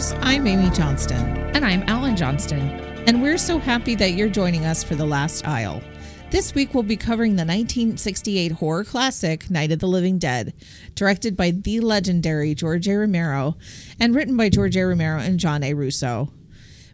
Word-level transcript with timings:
I'm 0.00 0.46
Aimee 0.46 0.70
Johnston. 0.70 1.20
And 1.54 1.62
I'm 1.62 1.82
Allyn 1.82 2.16
Johnston. 2.16 2.70
And 3.06 3.20
we're 3.20 3.36
so 3.36 3.58
happy 3.58 3.94
that 3.96 4.12
you're 4.12 4.30
joining 4.30 4.64
us 4.64 4.82
for 4.82 4.94
The 4.94 5.04
Last 5.04 5.46
Aisle. 5.46 5.82
This 6.30 6.54
week 6.54 6.72
we'll 6.72 6.84
be 6.84 6.96
covering 6.96 7.32
the 7.32 7.44
1968 7.44 8.52
horror 8.52 8.82
classic 8.82 9.50
Night 9.50 9.72
of 9.72 9.78
the 9.78 9.86
Living 9.86 10.18
Dead, 10.18 10.54
directed 10.94 11.36
by 11.36 11.50
the 11.50 11.80
legendary 11.80 12.54
George 12.54 12.88
A. 12.88 12.96
Romero 12.96 13.58
and 14.00 14.14
written 14.14 14.38
by 14.38 14.48
George 14.48 14.74
A. 14.74 14.86
Romero 14.86 15.18
and 15.18 15.38
John 15.38 15.62
A. 15.62 15.74
Russo. 15.74 16.32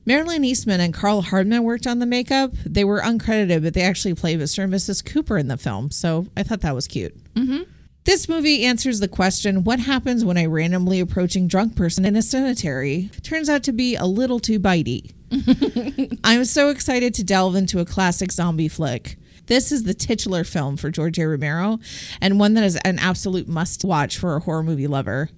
Marilyn 0.04 0.44
Eastman 0.44 0.80
and 0.80 0.92
Karl 0.92 1.22
Hardman 1.22 1.62
worked 1.62 1.86
on 1.86 2.00
the 2.00 2.06
makeup. 2.06 2.54
They 2.64 2.84
were 2.84 3.02
uncredited, 3.02 3.62
but 3.62 3.74
they 3.74 3.82
actually 3.82 4.14
played 4.14 4.40
Mr. 4.40 4.64
and 4.64 4.72
Mrs. 4.72 5.04
Cooper 5.06 5.38
in 5.38 5.46
the 5.46 5.56
film, 5.56 5.92
so 5.92 6.26
I 6.36 6.42
thought 6.42 6.62
that 6.62 6.74
was 6.74 6.88
cute. 6.88 7.16
Mm-hmm. 7.34 7.70
This 8.06 8.28
movie 8.28 8.64
answers 8.64 9.00
the 9.00 9.08
question 9.08 9.64
what 9.64 9.80
happens 9.80 10.24
when 10.24 10.36
a 10.36 10.46
randomly 10.46 11.00
approaching 11.00 11.48
drunk 11.48 11.74
person 11.74 12.04
in 12.04 12.14
a 12.14 12.22
cemetery 12.22 13.10
turns 13.24 13.50
out 13.50 13.64
to 13.64 13.72
be 13.72 13.96
a 13.96 14.06
little 14.06 14.38
too 14.38 14.60
bitey? 14.60 15.12
I'm 16.22 16.44
so 16.44 16.68
excited 16.68 17.14
to 17.14 17.24
delve 17.24 17.56
into 17.56 17.80
a 17.80 17.84
classic 17.84 18.30
zombie 18.30 18.68
flick. 18.68 19.16
This 19.46 19.72
is 19.72 19.82
the 19.82 19.92
titular 19.92 20.44
film 20.44 20.76
for 20.76 20.88
George 20.88 21.18
A. 21.18 21.26
Romero 21.26 21.80
and 22.20 22.38
one 22.38 22.54
that 22.54 22.62
is 22.62 22.76
an 22.84 23.00
absolute 23.00 23.48
must 23.48 23.84
watch 23.84 24.16
for 24.16 24.36
a 24.36 24.40
horror 24.40 24.62
movie 24.62 24.86
lover. 24.86 25.28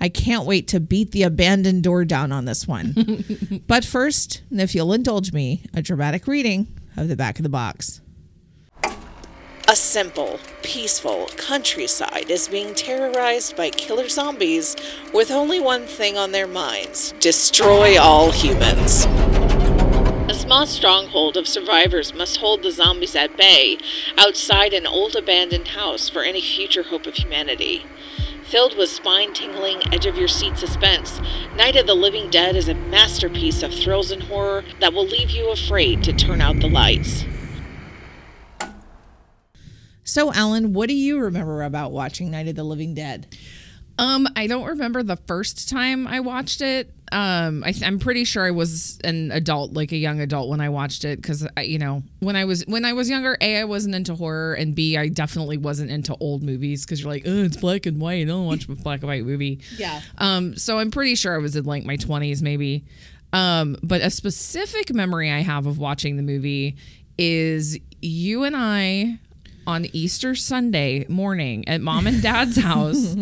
I 0.00 0.08
can't 0.08 0.46
wait 0.46 0.68
to 0.68 0.78
beat 0.78 1.10
the 1.10 1.24
abandoned 1.24 1.82
door 1.82 2.04
down 2.04 2.30
on 2.30 2.44
this 2.44 2.68
one. 2.68 3.64
but 3.66 3.84
first, 3.84 4.42
if 4.52 4.76
you'll 4.76 4.92
indulge 4.92 5.32
me, 5.32 5.64
a 5.74 5.82
dramatic 5.82 6.28
reading 6.28 6.68
of 6.96 7.08
the 7.08 7.16
back 7.16 7.40
of 7.40 7.42
the 7.42 7.48
box. 7.48 8.00
A 9.72 9.74
simple, 9.74 10.38
peaceful 10.62 11.30
countryside 11.38 12.28
is 12.28 12.46
being 12.46 12.74
terrorized 12.74 13.56
by 13.56 13.70
killer 13.70 14.06
zombies 14.06 14.76
with 15.14 15.30
only 15.30 15.60
one 15.60 15.86
thing 15.86 16.18
on 16.18 16.32
their 16.32 16.46
minds 16.46 17.14
destroy 17.20 17.98
all 17.98 18.32
humans. 18.32 19.06
A 20.28 20.34
small 20.34 20.66
stronghold 20.66 21.38
of 21.38 21.48
survivors 21.48 22.12
must 22.12 22.36
hold 22.36 22.62
the 22.62 22.70
zombies 22.70 23.16
at 23.16 23.38
bay 23.38 23.78
outside 24.18 24.74
an 24.74 24.86
old 24.86 25.16
abandoned 25.16 25.68
house 25.68 26.06
for 26.06 26.22
any 26.22 26.42
future 26.42 26.82
hope 26.82 27.06
of 27.06 27.14
humanity. 27.14 27.86
Filled 28.44 28.76
with 28.76 28.90
spine 28.90 29.32
tingling, 29.32 29.80
edge 29.90 30.04
of 30.04 30.18
your 30.18 30.28
seat 30.28 30.58
suspense, 30.58 31.18
Night 31.56 31.76
of 31.76 31.86
the 31.86 31.94
Living 31.94 32.28
Dead 32.28 32.56
is 32.56 32.68
a 32.68 32.74
masterpiece 32.74 33.62
of 33.62 33.72
thrills 33.72 34.10
and 34.10 34.24
horror 34.24 34.64
that 34.80 34.92
will 34.92 35.06
leave 35.06 35.30
you 35.30 35.48
afraid 35.48 36.04
to 36.04 36.12
turn 36.12 36.42
out 36.42 36.60
the 36.60 36.68
lights. 36.68 37.24
So, 40.04 40.32
Allyn, 40.32 40.72
what 40.72 40.88
do 40.88 40.94
you 40.94 41.20
remember 41.20 41.62
about 41.62 41.92
watching 41.92 42.30
Night 42.30 42.48
of 42.48 42.56
the 42.56 42.64
Living 42.64 42.94
Dead? 42.94 43.36
Um, 43.98 44.26
I 44.34 44.46
don't 44.46 44.66
remember 44.66 45.02
the 45.02 45.16
first 45.16 45.68
time 45.68 46.06
I 46.06 46.20
watched 46.20 46.60
it. 46.60 46.92
Um, 47.12 47.62
I, 47.62 47.74
am 47.82 47.98
pretty 47.98 48.24
sure 48.24 48.44
I 48.44 48.50
was 48.50 48.98
an 49.04 49.30
adult, 49.30 49.74
like 49.74 49.92
a 49.92 49.96
young 49.96 50.20
adult, 50.20 50.48
when 50.48 50.62
I 50.62 50.70
watched 50.70 51.04
it, 51.04 51.20
because 51.20 51.46
you 51.62 51.78
know, 51.78 52.02
when 52.20 52.34
I 52.34 52.46
was 52.46 52.66
when 52.66 52.86
I 52.86 52.94
was 52.94 53.10
younger, 53.10 53.36
a 53.40 53.58
I 53.58 53.64
wasn't 53.64 53.94
into 53.94 54.14
horror, 54.14 54.54
and 54.54 54.74
b 54.74 54.96
I 54.96 55.08
definitely 55.08 55.58
wasn't 55.58 55.90
into 55.90 56.16
old 56.16 56.42
movies 56.42 56.86
because 56.86 57.02
you're 57.02 57.12
like, 57.12 57.24
oh, 57.26 57.44
it's 57.44 57.58
black 57.58 57.84
and 57.84 58.00
white. 58.00 58.22
I 58.22 58.24
don't 58.24 58.46
watch 58.46 58.66
a 58.66 58.74
black 58.74 59.00
and 59.00 59.08
white 59.08 59.24
movie. 59.24 59.60
Yeah. 59.76 60.00
Um, 60.16 60.56
so 60.56 60.78
I'm 60.78 60.90
pretty 60.90 61.14
sure 61.14 61.34
I 61.34 61.38
was 61.38 61.54
in 61.54 61.64
like 61.64 61.84
my 61.84 61.98
20s, 61.98 62.40
maybe. 62.40 62.84
Um, 63.34 63.76
but 63.82 64.00
a 64.00 64.10
specific 64.10 64.92
memory 64.92 65.30
I 65.30 65.40
have 65.40 65.66
of 65.66 65.78
watching 65.78 66.16
the 66.16 66.22
movie 66.22 66.76
is 67.18 67.78
you 68.00 68.44
and 68.44 68.56
I 68.56 69.18
on 69.66 69.86
Easter 69.92 70.34
Sunday 70.34 71.06
morning 71.08 71.66
at 71.68 71.80
mom 71.80 72.06
and 72.06 72.22
dad's 72.22 72.56
house, 72.60 73.14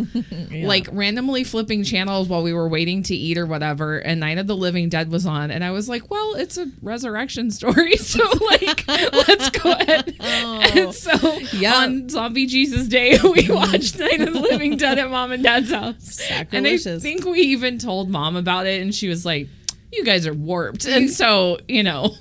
yeah. 0.51 0.67
like 0.67 0.89
randomly 0.93 1.45
flipping 1.45 1.85
channels 1.85 2.29
while 2.29 2.43
we 2.43 2.53
were 2.53 2.69
waiting 2.69 3.03
to 3.05 3.15
eat 3.15 3.39
or 3.39 3.47
whatever. 3.47 3.99
And 3.99 4.21
Night 4.21 4.39
of 4.39 4.47
the 4.47 4.57
Living 4.57 4.89
Dead 4.89 5.11
was 5.11 5.27
on. 5.27 5.51
And 5.51 5.63
I 5.63 5.71
was 5.71 5.89
like, 5.89 6.11
well, 6.11 6.35
it's 6.35 6.59
a 6.59 6.71
resurrection 6.83 7.51
story. 7.51 7.95
So, 8.11 8.25
like, 8.47 8.89
let's 8.89 9.51
go 9.51 9.71
ahead. 9.73 10.17
Oh, 10.19 10.61
and 10.75 10.95
so, 10.95 11.39
yeah. 11.53 11.75
on 11.77 12.09
Zombie 12.09 12.47
Jesus 12.47 12.89
Day, 12.89 13.19
we 13.23 13.49
watched 13.49 13.99
Night 14.01 14.21
of 14.21 14.33
the 14.33 14.41
Living 14.41 14.77
Dead 14.77 14.99
at 14.99 15.09
mom 15.11 15.31
and 15.31 15.45
dad's 15.45 15.71
house. 15.71 16.03
Sacrilegious. 16.03 16.87
And 16.87 16.97
I 16.97 16.99
think 16.99 17.25
we 17.25 17.41
even 17.41 17.79
told 17.79 18.11
mom 18.11 18.35
about 18.35 18.67
it. 18.67 18.83
And 18.83 18.93
she 18.93 19.09
was 19.09 19.25
like, 19.25 19.47
you 19.93 20.05
guys 20.05 20.27
are 20.27 20.35
warped. 20.35 20.87
And 20.87 21.09
so, 21.11 21.59
you 21.69 21.83
know. 21.85 22.15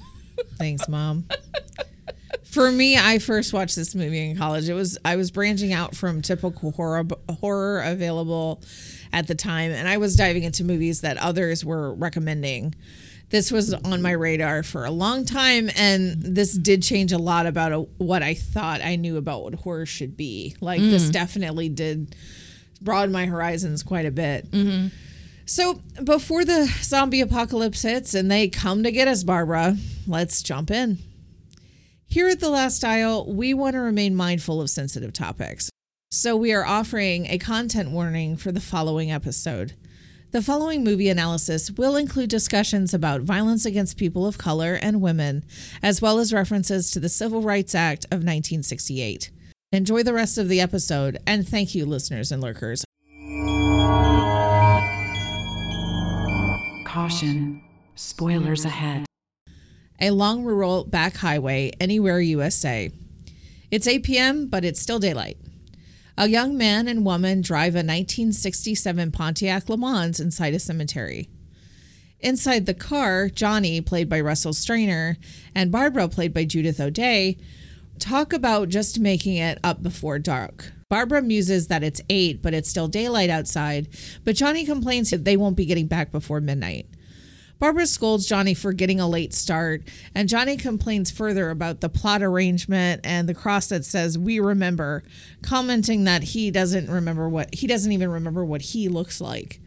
Thanks, 0.58 0.88
mom. 0.88 1.26
For 2.52 2.72
me, 2.72 2.98
I 2.98 3.20
first 3.20 3.54
watched 3.54 3.76
this 3.76 3.94
movie 3.94 4.28
in 4.28 4.36
college. 4.36 4.70
It 4.70 4.74
was 4.74 4.98
I 5.06 5.18
was 5.18 5.30
branching 5.30 5.72
out 5.72 5.96
from 5.96 6.22
typical 6.22 6.72
horror 6.72 7.06
horror 7.30 7.82
available 7.82 8.62
at 9.14 9.28
the 9.28 9.36
time, 9.36 9.72
and 9.72 9.88
I 9.88 9.98
was 9.98 10.16
diving 10.16 10.44
into 10.44 10.64
movies 10.64 11.02
that 11.02 11.18
others 11.18 11.64
were 11.64 11.94
recommending. 11.94 12.74
This 13.30 13.52
was 13.52 13.76
on 13.76 14.02
my 14.02 14.12
radar 14.12 14.64
for 14.64 14.86
a 14.86 14.90
long 14.90 15.26
time, 15.26 15.70
and 15.76 16.20
this 16.20 16.58
did 16.58 16.82
change 16.82 17.12
a 17.12 17.20
lot 17.20 17.46
about 17.46 17.72
a, 17.72 17.80
what 18.00 18.24
I 18.24 18.34
thought 18.34 18.82
I 18.82 18.96
knew 18.96 19.18
about 19.18 19.44
what 19.44 19.54
horror 19.54 19.86
should 19.86 20.18
be. 20.18 20.56
Like 20.60 20.82
mm. 20.82 20.90
this 20.90 21.10
definitely 21.10 21.70
did 21.70 22.16
broaden 22.82 23.12
my 23.12 23.28
horizons 23.28 23.84
quite 23.84 24.08
a 24.08 24.12
bit. 24.12 24.50
Mm-hmm. 24.50 24.88
So 25.46 25.82
before 26.04 26.46
the 26.46 26.66
zombie 26.82 27.22
apocalypse 27.22 27.84
hits 27.84 28.16
and 28.16 28.32
they 28.32 28.48
come 28.48 28.82
to 28.84 28.92
get 28.92 29.08
us, 29.08 29.24
Barbara, 29.24 29.78
let's 30.08 30.42
jump 30.42 30.72
in. 30.72 30.98
Here 32.12 32.28
at 32.28 32.40
The 32.40 32.50
Last 32.50 32.84
Aisle, 32.84 33.32
we 33.32 33.54
want 33.54 33.76
to 33.76 33.80
remain 33.80 34.16
mindful 34.16 34.60
of 34.60 34.72
sensitive 34.72 35.14
topics. 35.14 35.70
So 36.10 36.36
we 36.36 36.52
are 36.52 36.66
offering 36.66 37.28
a 37.28 37.38
content 37.38 37.92
warning 37.92 38.36
for 38.36 38.52
the 38.52 38.60
following 38.60 39.12
episode. 39.12 39.74
The 40.32 40.42
following 40.42 40.84
movie 40.84 41.10
analysis 41.10 41.70
will 41.70 41.96
include 41.96 42.32
discussions 42.32 42.96
about 42.96 43.22
violence 43.22 43.64
against 43.64 43.96
people 43.96 44.26
of 44.26 44.40
color 44.40 44.74
and 44.82 45.02
women, 45.02 45.46
as 45.84 46.02
well 46.02 46.18
as 46.18 46.34
references 46.34 46.90
to 46.90 47.00
the 47.00 47.10
Civil 47.10 47.44
Rights 47.44 47.76
Act 47.76 48.06
of 48.06 48.24
1968. 48.26 49.30
Enjoy 49.72 50.02
the 50.02 50.12
rest 50.12 50.40
of 50.40 50.50
the 50.50 50.60
episode, 50.60 51.20
and 51.28 51.48
thank 51.48 51.76
you, 51.76 51.86
listeners 51.86 52.32
and 52.32 52.42
lurkers. 52.42 52.84
Caution 56.88 57.62
Spoilers 57.94 58.66
ahead 58.66 59.06
a 60.00 60.12
long 60.12 60.44
rural 60.44 60.84
back 60.84 61.18
highway 61.18 61.72
anywhere 61.80 62.20
USA. 62.20 62.92
It's 63.72 63.88
8 63.88 64.04
p.m., 64.04 64.48
but 64.48 64.66
it's 64.66 64.82
still 64.82 65.00
daylight. 65.00 65.38
A 66.18 66.28
young 66.28 66.58
man 66.58 66.88
and 66.88 67.06
woman 67.06 67.42
drive 67.42 67.76
a 67.76 67.80
1967 67.80 69.12
Pontiac 69.12 69.70
Le 69.70 69.78
Mans 69.78 70.20
inside 70.20 70.54
a 70.54 70.60
cemetery. 70.60 71.30
Inside 72.20 72.66
the 72.66 72.74
car, 72.74 73.30
Johnny, 73.30 73.80
played 73.80 74.10
by 74.10 74.20
Russell 74.20 74.52
Streiner, 74.52 75.16
and 75.56 75.72
Barbara, 75.72 76.10
played 76.10 76.34
by 76.34 76.44
Judith 76.44 76.80
O'Dea, 76.80 77.38
talk 78.00 78.34
about 78.34 78.70
just 78.70 79.00
making 79.00 79.38
it 79.38 79.60
up 79.64 79.82
before 79.82 80.20
dark. 80.20 80.74
Barbara 80.90 81.22
muses 81.22 81.68
that 81.68 81.84
it's 81.84 82.02
8, 82.10 82.42
but 82.42 82.54
it's 82.54 82.70
still 82.70 82.88
daylight 82.88 83.30
outside, 83.30 83.88
but 84.26 84.36
Johnny 84.36 84.66
complains 84.66 85.12
that 85.12 85.24
they 85.24 85.38
won't 85.38 85.56
be 85.56 85.66
getting 85.66 85.88
back 85.88 86.12
before 86.12 86.42
midnight. 86.42 86.88
Barbara 87.60 87.88
scolds 87.88 88.26
Johnny 88.26 88.54
for 88.54 88.72
getting 88.72 89.02
a 89.02 89.08
late 89.08 89.34
start, 89.34 89.84
and 90.16 90.30
Johnny 90.30 90.56
complains 90.56 91.12
further 91.12 91.50
about 91.50 91.82
the 91.82 91.90
plot 91.90 92.24
arrangement 92.24 93.02
and 93.04 93.28
the 93.28 93.34
cross 93.34 93.68
that 93.68 93.84
says 93.84 94.18
"We 94.18 94.40
remember," 94.40 95.04
commenting 95.42 96.06
that 96.06 96.24
he 96.24 96.52
doesn't 96.52 96.90
remember 96.90 97.28
what 97.28 97.54
he 97.54 97.68
doesn't 97.68 97.92
even 97.92 98.10
remember 98.10 98.46
what 98.46 98.62
he 98.62 98.88
looks 98.88 99.20
like. 99.20 99.60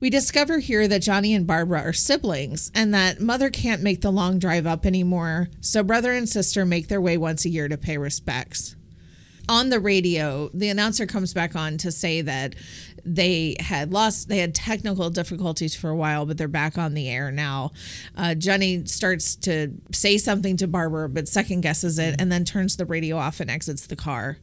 We 0.00 0.10
discover 0.10 0.58
here 0.58 0.86
that 0.86 1.00
Johnny 1.00 1.32
and 1.32 1.46
Barbara 1.46 1.80
are 1.80 1.92
siblings 1.94 2.70
and 2.74 2.92
that 2.92 3.22
mother 3.22 3.48
can't 3.48 3.82
make 3.82 4.02
the 4.02 4.12
long 4.12 4.38
drive 4.38 4.66
up 4.66 4.84
anymore, 4.84 5.48
so 5.62 5.82
brother 5.82 6.12
and 6.12 6.28
sister 6.28 6.66
make 6.66 6.88
their 6.88 7.00
way 7.00 7.16
once 7.16 7.46
a 7.46 7.48
year 7.48 7.68
to 7.68 7.78
pay 7.78 7.96
respects 7.96 8.76
on 9.48 9.68
the 9.68 9.80
radio, 9.80 10.50
the 10.54 10.68
announcer 10.68 11.06
comes 11.06 11.34
back 11.34 11.54
on 11.54 11.76
to 11.78 11.92
say 11.92 12.20
that 12.22 12.54
they 13.04 13.56
had 13.60 13.92
lost, 13.92 14.28
they 14.28 14.38
had 14.38 14.54
technical 14.54 15.10
difficulties 15.10 15.74
for 15.74 15.90
a 15.90 15.96
while, 15.96 16.26
but 16.26 16.38
they're 16.38 16.48
back 16.48 16.78
on 16.78 16.94
the 16.94 17.08
air 17.08 17.30
now. 17.30 17.72
Uh, 18.16 18.34
Johnny 18.34 18.84
starts 18.86 19.36
to 19.36 19.72
say 19.92 20.18
something 20.18 20.56
to 20.56 20.66
Barbara, 20.66 21.08
but 21.08 21.28
second 21.28 21.60
guesses 21.60 21.98
it 21.98 22.16
and 22.18 22.32
then 22.32 22.44
turns 22.44 22.76
the 22.76 22.86
radio 22.86 23.16
off 23.16 23.40
and 23.40 23.50
exits 23.50 23.86
the 23.86 23.96
car. 23.96 24.38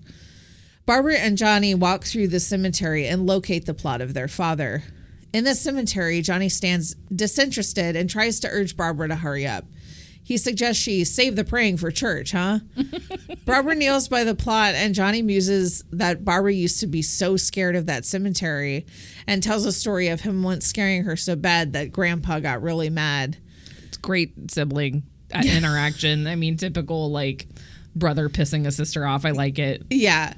Barbara 0.86 1.18
and 1.18 1.38
Johnny 1.38 1.76
walk 1.76 2.04
through 2.04 2.28
the 2.28 2.40
cemetery 2.40 3.08
and 3.08 3.26
locate 3.26 3.66
the 3.66 3.74
plot 3.74 4.02
of 4.02 4.14
their 4.14 4.28
father. 4.28 4.84
In 5.34 5.44
the 5.44 5.56
cemetery, 5.56 6.22
Johnny 6.22 6.50
stands 6.50 6.96
disinterested 7.16 7.96
and 7.96 8.10
tries 8.10 8.40
to 8.42 8.50
urge 8.50 8.76
Barbara 8.76 9.08
to 9.08 9.16
hurry 9.16 9.48
up. 9.48 9.66
He 10.24 10.38
suggests 10.38 10.82
she 10.82 11.04
save 11.04 11.36
the 11.36 11.44
praying 11.44 11.78
for 11.78 11.92
church, 11.92 12.32
huh? 12.32 12.60
Barbara 13.46 13.76
kneels 13.76 14.08
by 14.08 14.24
the 14.24 14.36
plot, 14.36 14.76
and 14.76 14.94
Johnny 14.94 15.22
muses 15.22 15.84
that 15.92 16.24
Barbara 16.24 16.54
used 16.54 16.80
to 16.80 16.88
be 16.88 17.02
so 17.02 17.38
scared 17.38 17.76
of 17.76 17.88
that 17.88 18.06
cemetery 18.06 18.86
and 19.28 19.42
tells 19.42 19.66
a 19.66 19.72
story 19.72 20.08
of 20.08 20.22
him 20.22 20.44
once 20.44 20.66
scaring 20.66 21.04
her 21.04 21.16
so 21.16 21.36
bad 21.36 21.74
that 21.74 21.92
Grandpa 21.92 22.40
got 22.40 22.62
really 22.62 22.90
mad. 22.90 23.38
It's 23.88 23.98
great 23.98 24.52
sibling 24.52 25.04
uh, 25.34 25.42
interaction. 25.46 26.28
I 26.28 26.36
mean, 26.36 26.56
typical 26.58 27.12
like 27.12 27.48
brother 27.96 28.30
pissing 28.30 28.66
a 28.68 28.72
sister 28.72 29.06
off. 29.06 29.26
I 29.26 29.32
like 29.32 29.60
it. 29.60 29.84
Yeah. 29.90 30.34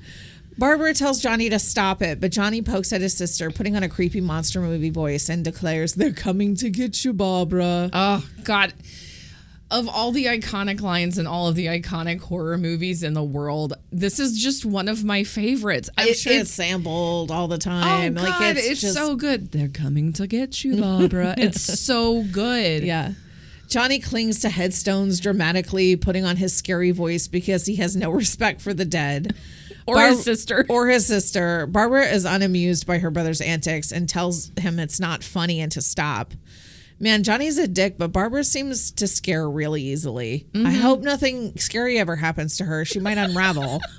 Barbara 0.58 0.94
tells 0.94 1.20
Johnny 1.20 1.50
to 1.50 1.58
stop 1.58 2.02
it, 2.02 2.20
but 2.20 2.32
Johnny 2.32 2.62
pokes 2.62 2.94
at 2.94 3.02
his 3.02 3.16
sister, 3.18 3.50
putting 3.50 3.76
on 3.76 3.82
a 3.84 3.90
creepy 3.90 4.22
monster 4.22 4.62
movie 4.62 4.92
voice, 4.92 5.28
and 5.30 5.44
declares, 5.44 5.94
They're 5.94 6.14
coming 6.14 6.56
to 6.58 6.70
get 6.70 7.04
you, 7.04 7.14
Barbara. 7.14 7.90
Oh 7.92 8.26
God. 8.44 8.74
Of 9.74 9.90
all 9.90 10.12
the 10.12 10.26
iconic 10.26 10.82
lines 10.82 11.18
in 11.18 11.26
all 11.26 11.48
of 11.48 11.56
the 11.56 11.66
iconic 11.66 12.22
horror 12.22 12.60
movies 12.60 13.02
in 13.02 13.16
the 13.16 13.24
world, 13.24 13.74
this 13.92 14.20
is 14.20 14.40
just 14.40 14.66
one 14.66 14.88
of 14.88 15.04
my 15.04 15.24
favorites. 15.24 15.90
I'm 15.98 16.10
It- 16.10 16.18
sure 16.18 16.34
it's 16.34 16.52
sampled 16.52 17.32
all 17.32 17.48
the 17.48 17.58
time. 17.58 18.16
Oh 18.16 18.24
time. 18.24 18.40
God, 18.40 18.58
it's, 18.58 18.68
it's, 18.68 18.82
just, 18.82 18.94
so 18.94 19.16
good. 19.16 19.52
They're 19.52 19.68
coming 19.68 20.14
to 20.14 20.28
get 20.28 20.64
you, 20.64 20.80
Barbara. 20.80 21.34
it's 21.40 21.62
so 21.80 22.22
good. 22.22 22.84
Yeah. 22.84 23.14
Johnny 23.68 23.98
clings 23.98 24.42
to 24.42 24.50
headstones 24.50 25.20
dramatically, 25.20 25.96
putting 25.96 26.24
on 26.24 26.36
his 26.36 26.56
scary 26.56 26.92
voice 26.92 27.28
because 27.28 27.66
he 27.66 27.78
has 27.78 27.96
no 27.96 28.12
respect 28.12 28.62
for 28.62 28.76
the 28.76 28.86
dead. 28.86 29.36
Or 29.86 30.00
his 30.00 30.24
sister. 30.24 30.66
Or 30.70 30.88
his 30.88 31.06
sister. 31.06 31.68
Barbara 31.68 32.06
is 32.06 32.24
unamused 32.24 32.88
by 32.88 33.00
her 33.00 33.12
brother's 33.12 33.42
antics 33.42 33.92
and 33.92 34.08
tells 34.08 34.50
him 34.58 34.80
it's 34.80 34.98
not 34.98 35.26
funny 35.26 35.60
and 35.60 35.70
to 35.74 35.82
stop. 35.82 36.34
Man, 37.00 37.24
Johnny's 37.24 37.58
a 37.58 37.68
dick, 37.68 37.98
but 37.98 38.12
Barbara 38.14 38.44
seems 38.44 38.92
to 38.92 39.08
scare 39.08 39.50
really 39.50 39.82
easily. 39.84 40.48
I 40.54 40.58
Mm-hmm. 40.58 40.82
hope 40.82 41.02
nothing 41.02 41.58
scary 41.58 42.00
ever 42.00 42.16
happens 42.16 42.58
to 42.58 42.66
her. 42.66 42.86
She 42.86 43.00
might 43.00 43.18
unravel. 43.18 43.82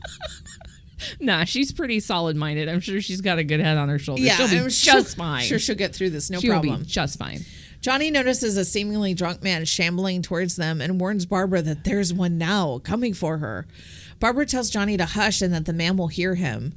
Nah, 1.20 1.44
she's 1.44 1.70
pretty 1.70 2.00
solid 2.00 2.34
minded. 2.34 2.66
I'm 2.66 2.80
sure 2.80 2.98
she's 3.00 3.20
got 3.20 3.38
a 3.38 3.44
good 3.44 3.60
head 3.60 3.76
on 3.76 3.90
her 3.90 3.98
shoulders. 3.98 4.26
she'll 4.36 4.48
be 4.48 4.56
I'm 4.58 4.64
just 4.70 4.80
sure, 4.82 5.02
fine. 5.02 5.42
Sure, 5.44 5.58
she'll 5.58 5.74
get 5.76 5.94
through 5.94 6.10
this. 6.10 6.30
No 6.30 6.40
problem. 6.40 6.50
she'll 6.54 6.60
problem. 6.62 6.82
be 6.84 6.88
just 6.88 7.18
fine. 7.18 7.40
Johnny 7.82 8.10
notices 8.10 8.56
a 8.56 8.64
seemingly 8.64 9.12
drunk 9.12 9.42
man 9.42 9.66
shambling 9.66 10.22
towards 10.22 10.56
them 10.56 10.80
and 10.80 10.98
warns 10.98 11.26
Barbara 11.26 11.60
that 11.60 11.84
there's 11.84 12.14
one 12.14 12.38
now 12.38 12.78
coming 12.78 13.12
for 13.12 13.36
her. 13.38 13.66
Barbara 14.18 14.46
tells 14.46 14.70
Johnny 14.70 14.96
to 14.96 15.04
hush 15.04 15.42
and 15.42 15.52
that 15.52 15.66
the 15.66 15.74
man 15.74 15.98
will 15.98 16.08
hear 16.08 16.36
him. 16.36 16.72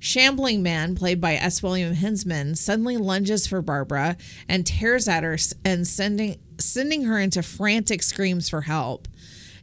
Shambling 0.00 0.62
man, 0.62 0.96
played 0.96 1.20
by 1.20 1.34
S. 1.34 1.62
William 1.62 1.94
Hinzman, 1.94 2.56
suddenly 2.56 2.96
lunges 2.96 3.46
for 3.46 3.60
Barbara 3.60 4.16
and 4.48 4.66
tears 4.66 5.06
at 5.06 5.22
her 5.22 5.36
and 5.64 5.86
sending 5.86 6.40
sending 6.58 7.04
her 7.04 7.18
into 7.18 7.42
frantic 7.42 8.02
screams 8.02 8.48
for 8.48 8.62
help. 8.62 9.08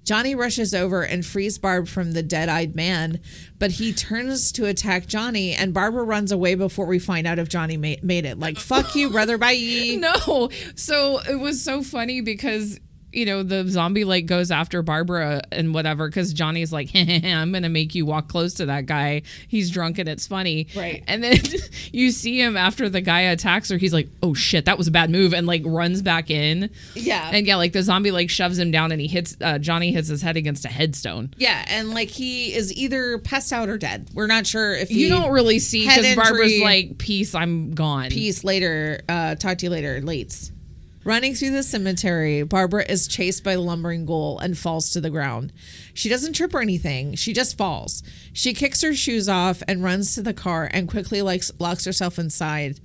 Johnny 0.03 0.33
rushes 0.35 0.73
over 0.73 1.01
and 1.01 1.25
frees 1.25 1.57
Barb 1.57 1.89
from 1.89 2.13
the 2.13 2.23
dead-eyed 2.23 2.77
man, 2.77 3.19
but 3.59 3.71
he 3.71 3.91
turns 3.91 4.53
to 4.53 4.65
attack 4.65 5.05
Johnny, 5.05 5.53
and 5.53 5.73
Barbara 5.73 6.03
runs 6.03 6.31
away 6.31 6.55
before 6.55 6.85
we 6.85 6.97
find 6.97 7.27
out 7.27 7.39
if 7.39 7.49
Johnny 7.49 7.75
made, 7.75 8.05
made 8.05 8.23
it. 8.23 8.39
Like, 8.39 8.57
fuck 8.57 8.95
you, 8.95 9.09
brother, 9.09 9.37
bye. 9.37 9.55
No. 9.97 10.49
So 10.75 11.19
it 11.29 11.39
was 11.39 11.61
so 11.61 11.83
funny 11.83 12.21
because 12.21 12.79
you 13.13 13.25
know 13.25 13.41
the 13.41 13.65
zombie 13.69 14.03
like 14.03 14.25
goes 14.25 14.51
after 14.51 14.81
Barbara 14.81 15.41
and 15.51 15.73
whatever 15.73 16.07
because 16.09 16.33
Johnny's 16.33 16.73
like 16.73 16.89
I'm 16.95 17.51
gonna 17.53 17.69
make 17.69 17.95
you 17.95 18.05
walk 18.05 18.27
close 18.27 18.53
to 18.55 18.65
that 18.67 18.85
guy 18.85 19.21
he's 19.47 19.71
drunk 19.71 19.97
and 19.97 20.09
it's 20.09 20.27
funny 20.27 20.67
Right. 20.75 21.03
and 21.07 21.23
then 21.23 21.37
you 21.93 22.11
see 22.11 22.39
him 22.41 22.57
after 22.57 22.89
the 22.89 22.99
guy 23.01 23.21
attacks 23.21 23.69
her 23.69 23.77
he's 23.77 23.93
like 23.93 24.09
oh 24.21 24.33
shit 24.33 24.65
that 24.65 24.77
was 24.77 24.87
a 24.87 24.91
bad 24.91 25.09
move 25.09 25.33
and 25.33 25.47
like 25.47 25.61
runs 25.65 26.01
back 26.01 26.29
in 26.29 26.69
Yeah. 26.95 27.29
and 27.33 27.47
yeah 27.47 27.55
like 27.55 27.71
the 27.73 27.81
zombie 27.81 28.11
like 28.11 28.29
shoves 28.29 28.59
him 28.59 28.71
down 28.71 28.91
and 28.91 28.99
he 28.99 29.07
hits 29.07 29.37
uh, 29.41 29.57
Johnny 29.57 29.91
hits 29.93 30.09
his 30.09 30.21
head 30.21 30.35
against 30.37 30.65
a 30.65 30.69
headstone 30.69 31.33
Yeah, 31.37 31.63
and 31.69 31.91
like 31.91 32.09
he 32.09 32.53
is 32.53 32.73
either 32.73 33.17
passed 33.19 33.53
out 33.53 33.69
or 33.69 33.77
dead. 33.77 34.09
We're 34.13 34.27
not 34.27 34.45
sure 34.45 34.73
if 34.75 34.91
you 34.91 35.07
don't 35.09 35.31
really 35.31 35.59
see 35.59 35.87
because 35.87 36.13
Barbara's 36.15 36.59
like 36.61 36.97
peace 36.97 37.33
I'm 37.33 37.71
gone 37.73 38.09
peace 38.09 38.43
later. 38.43 38.99
Uh, 39.07 39.35
talk 39.35 39.59
to 39.59 39.65
you 39.65 39.69
later. 39.69 40.01
Lates. 40.01 40.51
Running 41.07 41.35
through 41.35 41.51
the 41.51 41.63
cemetery, 41.63 42.43
Barbara 42.43 42.83
is 42.83 43.07
chased 43.07 43.41
by 43.41 43.53
the 43.53 43.61
lumbering 43.61 44.05
ghoul 44.05 44.39
and 44.39 44.57
falls 44.57 44.89
to 44.89 44.99
the 44.99 45.09
ground. 45.09 45.53
She 45.93 46.09
doesn't 46.09 46.33
trip 46.33 46.53
or 46.53 46.59
anything. 46.59 47.15
She 47.15 47.31
just 47.31 47.57
falls. 47.57 48.03
She 48.33 48.53
kicks 48.53 48.81
her 48.81 48.93
shoes 48.93 49.29
off 49.29 49.63
and 49.69 49.81
runs 49.81 50.15
to 50.15 50.21
the 50.21 50.33
car 50.33 50.69
and 50.69 50.89
quickly 50.89 51.21
likes, 51.21 51.49
locks 51.59 51.85
herself 51.85 52.19
inside. 52.19 52.81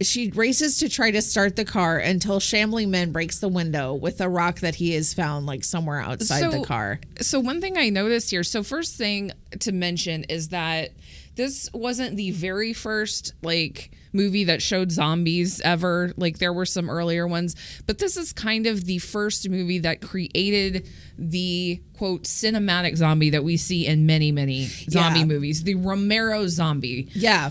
She 0.00 0.32
races 0.32 0.78
to 0.78 0.88
try 0.88 1.12
to 1.12 1.22
start 1.22 1.54
the 1.54 1.64
car 1.64 1.96
until 1.96 2.40
Shambling 2.40 2.90
Man 2.90 3.12
breaks 3.12 3.38
the 3.38 3.46
window 3.46 3.94
with 3.94 4.20
a 4.20 4.28
rock 4.28 4.58
that 4.58 4.74
he 4.74 4.94
has 4.94 5.14
found 5.14 5.46
like 5.46 5.62
somewhere 5.62 6.00
outside 6.00 6.50
the 6.50 6.64
car. 6.64 6.98
So 7.20 7.38
one 7.38 7.60
thing 7.60 7.78
I 7.78 7.88
noticed 7.90 8.32
here. 8.32 8.42
So 8.42 8.64
first 8.64 8.96
thing 8.96 9.30
to 9.60 9.70
mention 9.70 10.24
is 10.24 10.48
that 10.48 10.90
this 11.36 11.70
wasn't 11.72 12.16
the 12.16 12.32
very 12.32 12.72
first 12.72 13.32
like 13.42 13.92
movie 14.12 14.44
that 14.44 14.60
showed 14.62 14.90
zombies 14.92 15.60
ever. 15.60 16.12
Like 16.16 16.38
there 16.38 16.52
were 16.52 16.66
some 16.66 16.90
earlier 16.90 17.26
ones, 17.26 17.54
but 17.86 17.98
this 17.98 18.16
is 18.16 18.32
kind 18.32 18.66
of 18.66 18.84
the 18.84 18.98
first 18.98 19.48
movie 19.48 19.78
that 19.80 20.00
created 20.00 20.88
the 21.18 21.80
quote 21.96 22.24
cinematic 22.24 22.96
zombie 22.96 23.30
that 23.30 23.44
we 23.44 23.56
see 23.56 23.86
in 23.86 24.06
many 24.06 24.32
many 24.32 24.66
zombie 24.66 25.20
Yeah. 25.20 25.24
movies. 25.26 25.62
The 25.64 25.74
Romero 25.76 26.46
zombie 26.48 27.08
Yeah. 27.14 27.50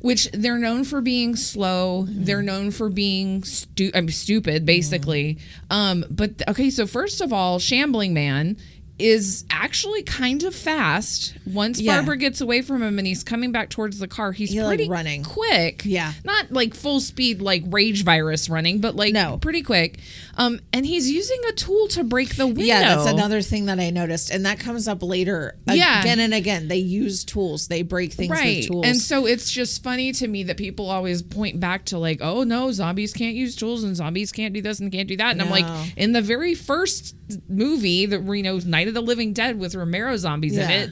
which 0.00 0.28
they're 0.32 0.58
known 0.58 0.82
for 0.82 1.00
being 1.00 1.36
slow. 1.36 2.06
They're 2.08 2.42
known 2.42 2.72
for 2.72 2.88
being 2.88 3.44
stu- 3.44 3.92
I'm 3.94 4.08
stupid, 4.08 4.66
basically. 4.66 5.38
Um, 5.70 6.04
but 6.10 6.42
okay, 6.48 6.70
so 6.70 6.88
first 6.88 7.20
of 7.20 7.32
all, 7.32 7.60
Shambling 7.60 8.12
Man 8.12 8.56
is 9.02 9.44
actually 9.50 10.02
kind 10.02 10.42
of 10.44 10.54
fast. 10.54 11.34
Once 11.46 11.80
Yeah. 11.80 11.96
Barbara 11.96 12.16
gets 12.16 12.40
away 12.40 12.62
from 12.62 12.82
him 12.82 12.98
and 12.98 13.06
he's 13.06 13.22
coming 13.24 13.52
back 13.52 13.68
towards 13.70 13.98
the 13.98 14.08
car, 14.08 14.32
he's 14.32 14.50
He, 14.50 14.60
like, 14.62 14.76
pretty 14.78 14.88
running. 14.88 15.24
quick. 15.24 15.82
Yeah. 15.84 16.12
not 16.24 16.52
like 16.52 16.74
full 16.74 17.00
speed 17.00 17.40
like 17.42 17.62
rage 17.66 18.04
virus 18.04 18.48
running, 18.48 18.78
but 18.80 18.94
like 18.96 19.12
No. 19.12 19.38
pretty 19.38 19.62
quick. 19.62 19.98
Um, 20.36 20.60
and 20.72 20.86
he's 20.86 21.10
using 21.10 21.40
a 21.48 21.52
tool 21.52 21.88
to 21.88 22.04
break 22.04 22.36
the 22.36 22.46
window. 22.46 22.62
Yeah, 22.62 22.94
that's 22.96 23.10
another 23.10 23.42
thing 23.42 23.66
that 23.66 23.78
I 23.80 23.90
noticed, 23.90 24.30
and 24.30 24.46
that 24.46 24.58
comes 24.58 24.86
up 24.88 25.02
later. 25.02 25.56
Yeah. 25.66 26.00
again 26.00 26.20
and 26.20 26.32
again. 26.34 26.68
They 26.68 26.76
use 26.78 27.24
tools. 27.24 27.68
They 27.68 27.82
break 27.82 28.12
things 28.12 28.30
right 28.30 28.58
with 28.58 28.66
tools. 28.68 28.86
and 28.86 28.96
so 29.00 29.26
it's 29.26 29.50
just 29.50 29.82
funny 29.82 30.12
to 30.12 30.28
me 30.28 30.42
that 30.44 30.56
people 30.56 30.88
always 30.90 31.22
point 31.22 31.58
back 31.60 31.84
to 31.86 31.98
like 31.98 32.18
oh 32.22 32.42
no 32.44 32.70
zombies 32.72 33.12
can't 33.12 33.34
use 33.34 33.56
tools 33.56 33.82
and 33.84 33.96
zombies 33.96 34.32
can't 34.32 34.52
do 34.54 34.60
this 34.62 34.80
and 34.80 34.92
can't 34.92 35.08
do 35.08 35.16
that 35.16 35.32
and 35.32 35.40
i'm 35.42 35.50
like 35.50 35.66
in 35.96 36.12
the 36.12 36.20
very 36.22 36.54
first 36.54 37.14
movie 37.48 38.06
that 38.06 38.22
know 38.42 38.58
night 38.58 38.88
of 38.92 39.02
the 39.02 39.06
living 39.08 39.32
dead 39.32 39.58
with 39.58 39.74
romero 39.74 40.16
zombies 40.16 40.56
in 40.56 40.70
it 40.70 40.90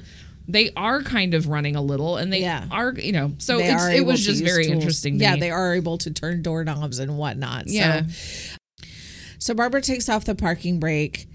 they 0.48 0.72
are 0.76 1.00
kind 1.02 1.34
of 1.34 1.46
running 1.46 1.76
a 1.76 1.82
little 1.82 2.16
and 2.16 2.32
they 2.32 2.40
Yeah. 2.40 2.66
are 2.72 2.92
you 2.94 3.12
know 3.12 3.32
so 3.38 3.58
it's, 3.60 3.84
it 3.86 4.04
was 4.04 4.24
just 4.24 4.42
very 4.42 4.64
tools. 4.64 4.74
interesting 4.76 5.20
yeah, 5.20 5.34
me. 5.34 5.40
they 5.40 5.50
are 5.50 5.74
able 5.74 5.96
to 5.98 6.10
turn 6.10 6.42
doorknobs 6.42 6.98
and 6.98 7.16
whatnot. 7.16 7.68
Yeah. 7.68 8.06
So, 8.08 8.86
so 9.38 9.54
Barbara 9.54 9.80
takes 9.80 10.08
off 10.08 10.24
the 10.24 10.34
parking 10.34 10.80
brake. 10.80 11.28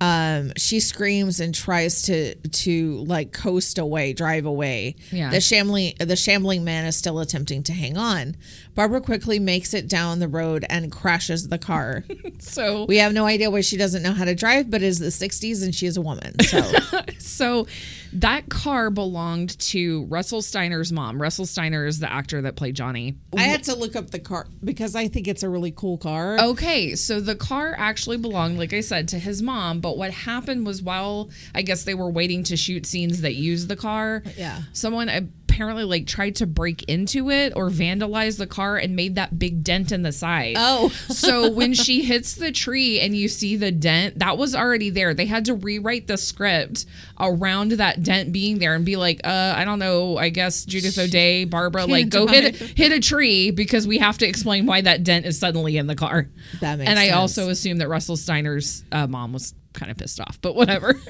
Um, 0.00 0.52
she 0.58 0.80
screams 0.80 1.40
and 1.40 1.54
tries 1.54 2.02
to 2.02 2.34
to 2.34 2.98
like 3.04 3.32
coast 3.32 3.78
away, 3.78 4.12
drive 4.12 4.44
away. 4.44 4.96
Yeah. 5.10 5.30
The 5.30 5.40
shambling 5.40 5.94
the 5.98 6.16
shambling 6.16 6.64
man 6.64 6.84
is 6.84 6.96
still 6.96 7.18
attempting 7.18 7.62
to 7.64 7.72
hang 7.72 7.96
on. 7.96 8.36
Barbara 8.74 9.00
quickly 9.00 9.38
makes 9.38 9.72
it 9.72 9.88
down 9.88 10.18
the 10.18 10.28
road 10.28 10.66
and 10.68 10.92
crashes 10.92 11.48
the 11.48 11.58
car. 11.58 12.04
so 12.38 12.84
we 12.84 12.98
have 12.98 13.14
no 13.14 13.24
idea 13.24 13.50
why 13.50 13.62
she 13.62 13.78
doesn't 13.78 14.02
know 14.02 14.12
how 14.12 14.26
to 14.26 14.34
drive, 14.34 14.70
but 14.70 14.82
it 14.82 14.86
is 14.86 14.98
the 14.98 15.06
'60s 15.06 15.64
and 15.64 15.74
she 15.74 15.86
is 15.86 15.96
a 15.96 16.02
woman. 16.02 16.38
So 16.40 16.62
so 17.18 17.66
that 18.12 18.48
car 18.48 18.90
belonged 18.90 19.58
to 19.58 20.04
russell 20.06 20.40
streiner's 20.40 20.92
mom 20.92 21.20
russell 21.20 21.44
streiner 21.44 21.86
is 21.86 21.98
the 21.98 22.10
actor 22.12 22.42
that 22.42 22.56
played 22.56 22.74
johnny 22.74 23.16
I 23.36 23.42
had 23.42 23.64
to 23.64 23.74
look 23.76 23.94
up 23.96 24.10
the 24.10 24.18
car 24.18 24.46
because 24.64 24.96
I 24.96 25.08
think 25.08 25.28
it's 25.28 25.42
a 25.42 25.48
really 25.50 25.70
cool 25.70 25.98
car. 25.98 26.38
Okay, 26.40 26.94
so 26.94 27.20
the 27.20 27.34
car 27.34 27.74
actually 27.76 28.16
belonged, 28.16 28.56
like 28.58 28.72
I 28.72 28.80
said, 28.80 29.08
to 29.08 29.18
his 29.18 29.42
mom. 29.42 29.80
But 29.80 29.98
what 29.98 30.10
happened 30.10 30.64
was 30.64 30.80
while 30.80 31.28
I 31.54 31.60
guess 31.60 31.84
they 31.84 31.92
were 31.92 32.08
waiting 32.10 32.42
to 32.44 32.56
shoot 32.56 32.86
scenes 32.86 33.20
that 33.20 33.34
used 33.34 33.68
the 33.68 33.76
car, 33.76 34.22
Yeah. 34.38 34.62
someone 34.72 35.10
apparently 35.56 35.84
like 35.84 36.06
tried 36.06 36.36
to 36.36 36.46
break 36.46 36.82
into 36.82 37.30
it 37.30 37.50
or 37.56 37.70
vandalize 37.70 38.36
the 38.36 38.46
car 38.46 38.76
and 38.76 38.94
made 38.94 39.14
that 39.14 39.38
big 39.38 39.64
dent 39.64 39.90
in 39.90 40.02
the 40.02 40.12
side. 40.12 40.54
Oh. 40.58 40.88
so 41.08 41.50
when 41.50 41.72
she 41.72 42.02
hits 42.02 42.34
the 42.34 42.52
tree 42.52 43.00
and 43.00 43.16
you 43.16 43.26
see 43.26 43.56
the 43.56 43.72
dent, 43.72 44.18
that 44.18 44.36
was 44.36 44.54
already 44.54 44.90
there. 44.90 45.14
They 45.14 45.24
had 45.24 45.46
to 45.46 45.54
rewrite 45.54 46.08
the 46.08 46.18
script 46.18 46.84
around 47.18 47.72
that 47.72 48.02
dent 48.02 48.32
being 48.32 48.58
there 48.58 48.74
and 48.74 48.84
be 48.84 48.96
like, 48.96 49.22
uh, 49.24 49.54
I 49.56 49.64
don't 49.64 49.78
know, 49.78 50.18
I 50.18 50.28
guess 50.28 50.66
Judith 50.66 50.98
O'Dea, 50.98 51.46
Barbara, 51.46 51.86
like 51.86 52.10
go 52.10 52.26
hit 52.26 52.58
drive. 52.58 52.70
hit 52.72 52.92
a 52.92 53.00
tree 53.00 53.50
because 53.50 53.86
we 53.86 53.96
have 53.96 54.18
to 54.18 54.26
explain 54.26 54.66
why 54.66 54.82
that 54.82 55.04
dent 55.04 55.24
is 55.24 55.38
suddenly 55.38 55.78
in 55.78 55.86
the 55.86 55.96
car. 55.96 56.28
That 56.60 56.76
makes 56.76 56.86
sense. 56.86 56.90
and 56.90 56.98
I 56.98 57.06
sense. 57.06 57.16
also 57.16 57.48
assume 57.48 57.78
that 57.78 57.88
Russell 57.88 58.16
Streiner's 58.16 58.84
uh, 58.92 59.06
mom 59.06 59.32
was 59.32 59.54
kind 59.72 59.90
of 59.90 59.96
pissed 59.96 60.20
off, 60.20 60.38
but 60.42 60.54
whatever. 60.54 61.00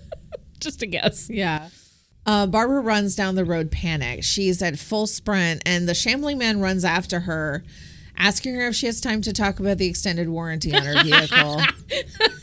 Just 0.60 0.82
a 0.82 0.86
guess. 0.86 1.28
Yeah. 1.28 1.70
Uh, 2.26 2.46
Barbara 2.46 2.80
runs 2.80 3.14
down 3.14 3.36
the 3.36 3.44
road 3.44 3.70
panicked. 3.70 4.24
She's 4.24 4.60
at 4.60 4.78
full 4.78 5.06
sprint, 5.06 5.62
and 5.64 5.88
the 5.88 5.94
shambling 5.94 6.38
man 6.38 6.60
runs 6.60 6.84
after 6.84 7.20
her, 7.20 7.62
asking 8.16 8.56
her 8.56 8.66
if 8.66 8.74
she 8.74 8.86
has 8.86 9.00
time 9.00 9.20
to 9.22 9.32
talk 9.32 9.60
about 9.60 9.78
the 9.78 9.86
extended 9.86 10.28
warranty 10.28 10.74
on 10.74 10.82
her 10.82 11.02
vehicle. 11.04 11.62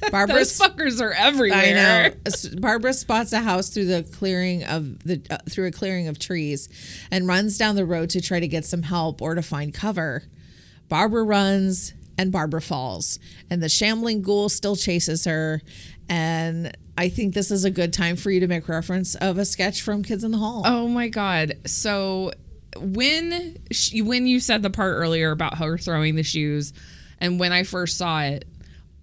Barbara, 0.09 0.37
Those 0.37 0.57
fuckers 0.57 1.01
are 1.01 1.11
everywhere. 1.11 1.57
I 1.59 1.71
know. 1.73 2.59
Barbara 2.61 2.93
spots 2.93 3.33
a 3.33 3.41
house 3.41 3.69
through 3.69 3.85
the 3.87 4.03
clearing 4.03 4.63
of 4.63 5.03
the 5.03 5.21
uh, 5.29 5.39
through 5.49 5.67
a 5.67 5.71
clearing 5.71 6.07
of 6.07 6.17
trees, 6.17 6.69
and 7.11 7.27
runs 7.27 7.57
down 7.57 7.75
the 7.75 7.85
road 7.85 8.09
to 8.11 8.21
try 8.21 8.39
to 8.39 8.47
get 8.47 8.63
some 8.63 8.83
help 8.83 9.21
or 9.21 9.35
to 9.35 9.41
find 9.41 9.73
cover. 9.73 10.23
Barbara 10.87 11.23
runs, 11.23 11.93
and 12.17 12.31
Barbara 12.31 12.61
falls, 12.61 13.19
and 13.49 13.61
the 13.61 13.67
shambling 13.69 14.21
ghoul 14.21 14.47
still 14.47 14.77
chases 14.77 15.25
her. 15.25 15.61
And 16.07 16.77
I 16.97 17.09
think 17.09 17.33
this 17.33 17.49
is 17.51 17.65
a 17.65 17.71
good 17.71 17.91
time 17.91 18.15
for 18.15 18.29
you 18.29 18.39
to 18.39 18.47
make 18.47 18.67
reference 18.69 19.15
of 19.15 19.37
a 19.37 19.45
sketch 19.45 19.81
from 19.81 20.03
Kids 20.03 20.23
in 20.23 20.31
the 20.31 20.37
Hall. 20.37 20.63
Oh 20.65 20.87
my 20.87 21.07
god. 21.07 21.53
So 21.65 22.31
when 22.77 23.57
she, 23.71 24.01
when 24.01 24.27
you 24.27 24.39
said 24.39 24.63
the 24.63 24.69
part 24.69 24.95
earlier 24.95 25.31
about 25.31 25.57
her 25.57 25.77
throwing 25.77 26.15
the 26.15 26.23
shoes 26.23 26.73
and 27.19 27.39
when 27.39 27.51
I 27.51 27.63
first 27.63 27.97
saw 27.97 28.21
it, 28.21 28.45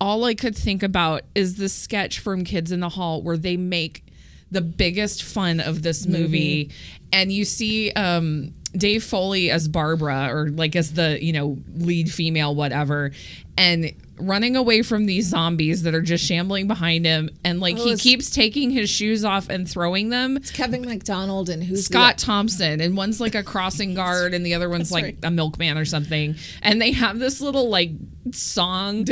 all 0.00 0.24
I 0.24 0.34
could 0.34 0.56
think 0.56 0.82
about 0.82 1.22
is 1.34 1.56
the 1.56 1.68
sketch 1.68 2.20
from 2.20 2.44
Kids 2.44 2.72
in 2.72 2.80
the 2.80 2.88
Hall 2.88 3.22
where 3.22 3.36
they 3.36 3.56
make 3.56 4.04
the 4.50 4.60
biggest 4.60 5.22
fun 5.22 5.60
of 5.60 5.82
this 5.82 6.06
movie, 6.06 6.70
and 7.12 7.32
you 7.32 7.44
see 7.44 7.92
um 7.92 8.52
Dave 8.72 9.04
Foley 9.04 9.50
as 9.50 9.68
Barbara 9.68 10.28
or 10.32 10.48
like 10.48 10.74
as 10.74 10.94
the, 10.94 11.22
you 11.22 11.32
know, 11.32 11.58
lead 11.74 12.10
female 12.10 12.54
whatever 12.54 13.12
and 13.56 13.92
running 14.20 14.56
away 14.56 14.82
from 14.82 15.06
these 15.06 15.26
zombies 15.26 15.82
that 15.82 15.94
are 15.94 16.02
just 16.02 16.24
shambling 16.24 16.66
behind 16.68 17.04
him 17.04 17.30
and 17.44 17.60
like 17.60 17.76
oh, 17.78 17.84
he 17.84 17.96
keeps 17.96 18.30
taking 18.30 18.70
his 18.70 18.88
shoes 18.90 19.24
off 19.24 19.48
and 19.48 19.68
throwing 19.68 20.10
them 20.10 20.36
It's 20.36 20.50
Kevin 20.50 20.82
McDonald 20.82 21.48
and 21.48 21.62
who's 21.62 21.88
the- 21.88 21.94
Scott 21.94 22.18
Thompson, 22.18 22.80
and 22.80 22.96
one's 22.96 23.20
like 23.20 23.34
a 23.34 23.42
crossing 23.42 23.94
guard, 23.94 24.34
and 24.34 24.44
the 24.44 24.54
other 24.54 24.68
one's 24.68 24.92
like 24.92 25.04
right. 25.04 25.18
a 25.22 25.30
milkman 25.30 25.78
or 25.78 25.84
something. 25.84 26.36
And 26.62 26.80
they 26.80 26.92
have 26.92 27.18
this 27.18 27.40
little 27.40 27.68
like 27.68 27.90
song, 28.32 28.98
and 28.98 29.06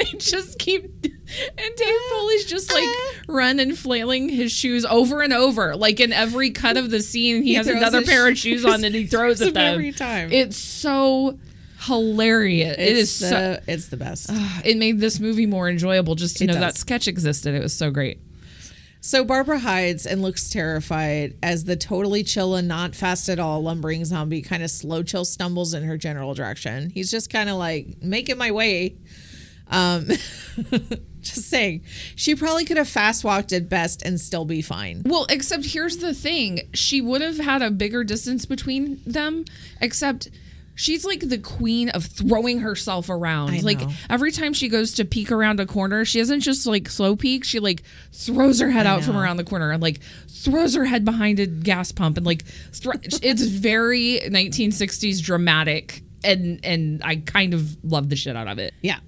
they 0.00 0.12
just 0.18 0.58
keep. 0.58 0.84
And 0.84 1.76
Dave 1.76 1.88
ah, 1.88 2.08
Foley's 2.10 2.44
just 2.44 2.70
like 2.72 2.84
ah. 2.86 3.12
running, 3.26 3.74
flailing 3.74 4.28
his 4.28 4.52
shoes 4.52 4.84
over 4.84 5.22
and 5.22 5.32
over, 5.32 5.74
like 5.74 5.98
in 5.98 6.12
every 6.12 6.50
cut 6.50 6.76
of 6.76 6.90
the 6.90 7.00
scene. 7.00 7.42
He, 7.42 7.54
has 7.54 7.66
another 7.66 8.02
pair 8.02 8.28
of 8.28 8.36
shoes- 8.36 8.66
on 8.66 8.84
and 8.84 8.94
he 8.94 9.06
throws 9.06 9.40
at 9.40 9.46
them 9.46 9.54
them 9.54 9.72
every 9.72 9.92
time. 9.92 10.30
It's 10.32 10.58
so 10.58 11.38
hilarious. 11.86 12.76
it 12.78 12.80
is 12.80 12.98
It's 12.98 13.12
so. 13.12 13.28
the, 13.30 13.62
it's 13.66 13.86
the 13.88 13.96
best. 13.96 14.30
It 14.64 14.76
made 14.78 15.00
this 15.00 15.18
movie 15.20 15.46
more 15.46 15.68
enjoyable 15.68 16.14
just 16.14 16.36
to 16.38 16.44
It 16.44 16.48
know 16.48 16.52
does. 16.54 16.60
that 16.60 16.76
sketch 16.76 17.08
existed. 17.08 17.54
It 17.54 17.62
was 17.62 17.74
so 17.74 17.90
great. 17.90 18.20
So 19.04 19.24
Barbara 19.24 19.58
hides 19.58 20.06
and 20.06 20.22
looks 20.22 20.48
terrified 20.48 21.34
as 21.42 21.64
the 21.64 21.74
totally 21.74 22.22
chill 22.22 22.54
and 22.54 22.68
not 22.68 22.94
fast 22.94 23.28
at 23.28 23.40
all 23.40 23.60
lumbering 23.60 24.04
zombie 24.04 24.42
kind 24.42 24.62
of 24.62 24.70
slow 24.70 25.02
chill 25.02 25.24
stumbles 25.24 25.74
in 25.74 25.82
her 25.82 25.96
general 25.96 26.34
direction. 26.34 26.90
He's 26.90 27.10
just 27.10 27.28
kind 27.28 27.48
of 27.50 27.56
like 27.56 28.00
making 28.00 28.38
my 28.38 28.52
way. 28.52 28.94
Um, 29.68 30.06
just 31.22 31.48
saying, 31.48 31.82
she 32.14 32.34
probably 32.34 32.64
could 32.64 32.76
have 32.76 32.88
fast 32.88 33.24
walked 33.24 33.52
at 33.52 33.68
best 33.68 34.02
and 34.02 34.20
still 34.20 34.44
be 34.44 34.60
fine. 34.62 35.02
Well, 35.04 35.26
except 35.30 35.64
here's 35.66 35.96
the 35.98 36.14
thing. 36.14 36.68
She 36.74 37.00
would 37.00 37.22
have 37.22 37.38
had 37.38 37.62
a 37.62 37.70
bigger 37.70 38.04
distance 38.04 38.44
between 38.44 39.00
them, 39.06 39.44
except 39.80 40.28
she's 40.74 41.04
like 41.04 41.20
the 41.28 41.38
queen 41.38 41.88
of 41.90 42.04
throwing 42.04 42.60
herself 42.60 43.08
around. 43.08 43.50
I 43.50 43.60
like 43.60 43.80
know. 43.80 43.90
every 44.08 44.32
time 44.32 44.52
she 44.52 44.68
goes 44.68 44.94
to 44.94 45.04
peek 45.04 45.30
around 45.30 45.60
a 45.60 45.66
corner, 45.66 46.04
she 46.04 46.18
doesn't 46.18 46.40
just 46.40 46.66
like 46.66 46.88
slow 46.88 47.16
peek, 47.16 47.44
she 47.44 47.60
like 47.60 47.82
throws 48.12 48.60
her 48.60 48.70
head 48.70 48.86
out 48.86 49.02
from 49.02 49.16
around 49.16 49.36
the 49.36 49.44
corner 49.44 49.70
and 49.70 49.82
like 49.82 50.00
throws 50.28 50.74
her 50.74 50.84
head 50.84 51.04
behind 51.04 51.38
a 51.40 51.46
gas 51.46 51.92
pump 51.92 52.16
and 52.16 52.26
like 52.26 52.44
thro- 52.44 52.92
it's 53.02 53.42
very 53.42 54.20
1960s 54.24 55.22
dramatic 55.22 56.02
and 56.24 56.64
and 56.64 57.02
I 57.04 57.16
kind 57.16 57.54
of 57.54 57.76
love 57.84 58.08
the 58.08 58.16
shit 58.16 58.36
out 58.36 58.48
of 58.48 58.58
it. 58.58 58.74
Yeah. 58.82 58.98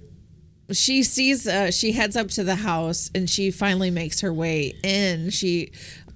She 0.71 1.03
sees, 1.03 1.47
uh, 1.47 1.69
she 1.69 1.91
heads 1.91 2.15
up 2.15 2.29
to 2.29 2.43
the 2.43 2.55
house 2.55 3.11
and 3.13 3.29
she 3.29 3.51
finally 3.51 3.91
makes 3.91 4.21
her 4.21 4.33
way 4.33 4.73
in. 4.83 5.29
She 5.29 5.71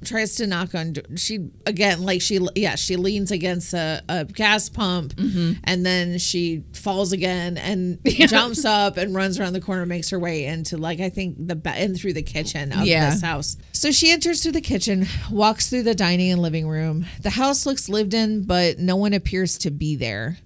tries 0.05 0.35
to 0.35 0.47
knock 0.47 0.73
on, 0.75 0.93
she, 1.15 1.49
again, 1.65 2.03
like 2.03 2.21
she, 2.21 2.39
yeah, 2.55 2.75
she 2.75 2.95
leans 2.95 3.31
against 3.31 3.73
a, 3.73 4.01
a 4.07 4.25
gas 4.25 4.69
pump 4.69 5.13
and 5.17 5.85
then 5.85 6.17
she 6.17 6.63
falls 6.73 7.11
again 7.11 7.57
and 7.57 7.99
jumps 8.05 8.63
up 8.65 8.97
and 8.97 9.13
runs 9.15 9.39
around 9.39 9.53
the 9.53 9.61
corner, 9.61 9.85
makes 9.85 10.09
her 10.09 10.19
way 10.19 10.45
into, 10.45 10.77
like, 10.77 10.99
I 10.99 11.09
think 11.09 11.35
the, 11.47 11.55
ba- 11.55 11.81
in 11.83 11.95
through 11.95 12.13
the 12.13 12.23
kitchen 12.23 12.71
of 12.71 12.85
Yeah. 12.85 13.09
this 13.09 13.21
house. 13.21 13.57
So 13.73 13.91
she 13.91 14.11
enters 14.11 14.41
through 14.43 14.53
the 14.53 14.61
kitchen, 14.61 15.05
walks 15.31 15.69
through 15.69 15.83
the 15.83 15.95
dining 15.95 16.31
and 16.31 16.41
living 16.41 16.67
room. 16.67 17.05
The 17.21 17.31
house 17.31 17.65
looks 17.65 17.89
lived 17.89 18.13
in, 18.13 18.43
but 18.45 18.79
no 18.79 18.95
one 18.95 19.13
appears 19.13 19.57
to 19.59 19.71
be 19.71 19.95
there. 19.95 20.37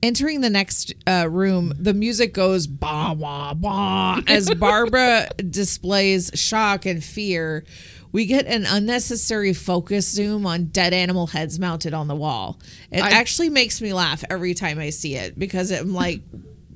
Entering 0.00 0.42
the 0.42 0.50
next 0.50 0.94
uh, 1.08 1.26
room, 1.28 1.72
the 1.76 1.92
music 1.92 2.32
goes 2.32 2.68
bah 2.68 3.12
wah 3.14 3.52
bah 3.52 4.20
as 4.28 4.48
Barbara 4.54 5.28
displays 5.38 6.30
shock 6.34 6.86
and 6.86 7.02
fear. 7.02 7.64
We 8.12 8.24
get 8.26 8.46
an 8.46 8.64
unnecessary 8.66 9.52
focus 9.52 10.08
zoom 10.08 10.46
on 10.46 10.66
dead 10.66 10.92
animal 10.94 11.26
heads 11.26 11.58
mounted 11.58 11.92
on 11.94 12.08
the 12.08 12.14
wall. 12.16 12.58
It 12.90 13.00
I- 13.02 13.10
actually 13.10 13.50
makes 13.50 13.80
me 13.82 13.92
laugh 13.92 14.24
every 14.30 14.54
time 14.54 14.78
I 14.78 14.90
see 14.90 15.14
it 15.14 15.38
because 15.38 15.70
I'm 15.70 15.92
like, 15.92 16.22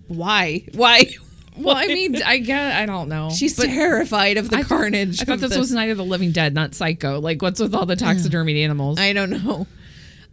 why? 0.09 0.65
Why? 0.75 1.11
Well, 1.55 1.77
I 1.77 1.87
mean, 1.87 2.17
I 2.23 2.39
get 2.39 2.77
I 2.77 2.87
don't 2.87 3.11
know. 3.11 3.29
She's 3.29 3.59
But- 3.59 3.67
terrified 3.67 4.39
of 4.39 4.49
the 4.49 4.57
I 4.57 4.63
thought- 4.63 4.69
carnage. 4.79 5.21
I 5.21 5.27
thought 5.27 5.39
this 5.41 5.53
the- 5.53 5.59
was 5.59 5.71
Night 5.71 5.91
of 5.91 5.99
the 5.99 6.05
Living 6.05 6.33
Dead, 6.33 6.55
not 6.55 6.75
Psycho. 6.75 7.21
Like, 7.21 7.43
what's 7.43 7.61
with 7.61 7.75
all 7.75 7.85
the 7.85 7.95
taxidermied 8.07 8.57
animals? 8.65 8.99
I 8.99 9.13
don't 9.13 9.29
know. 9.29 9.67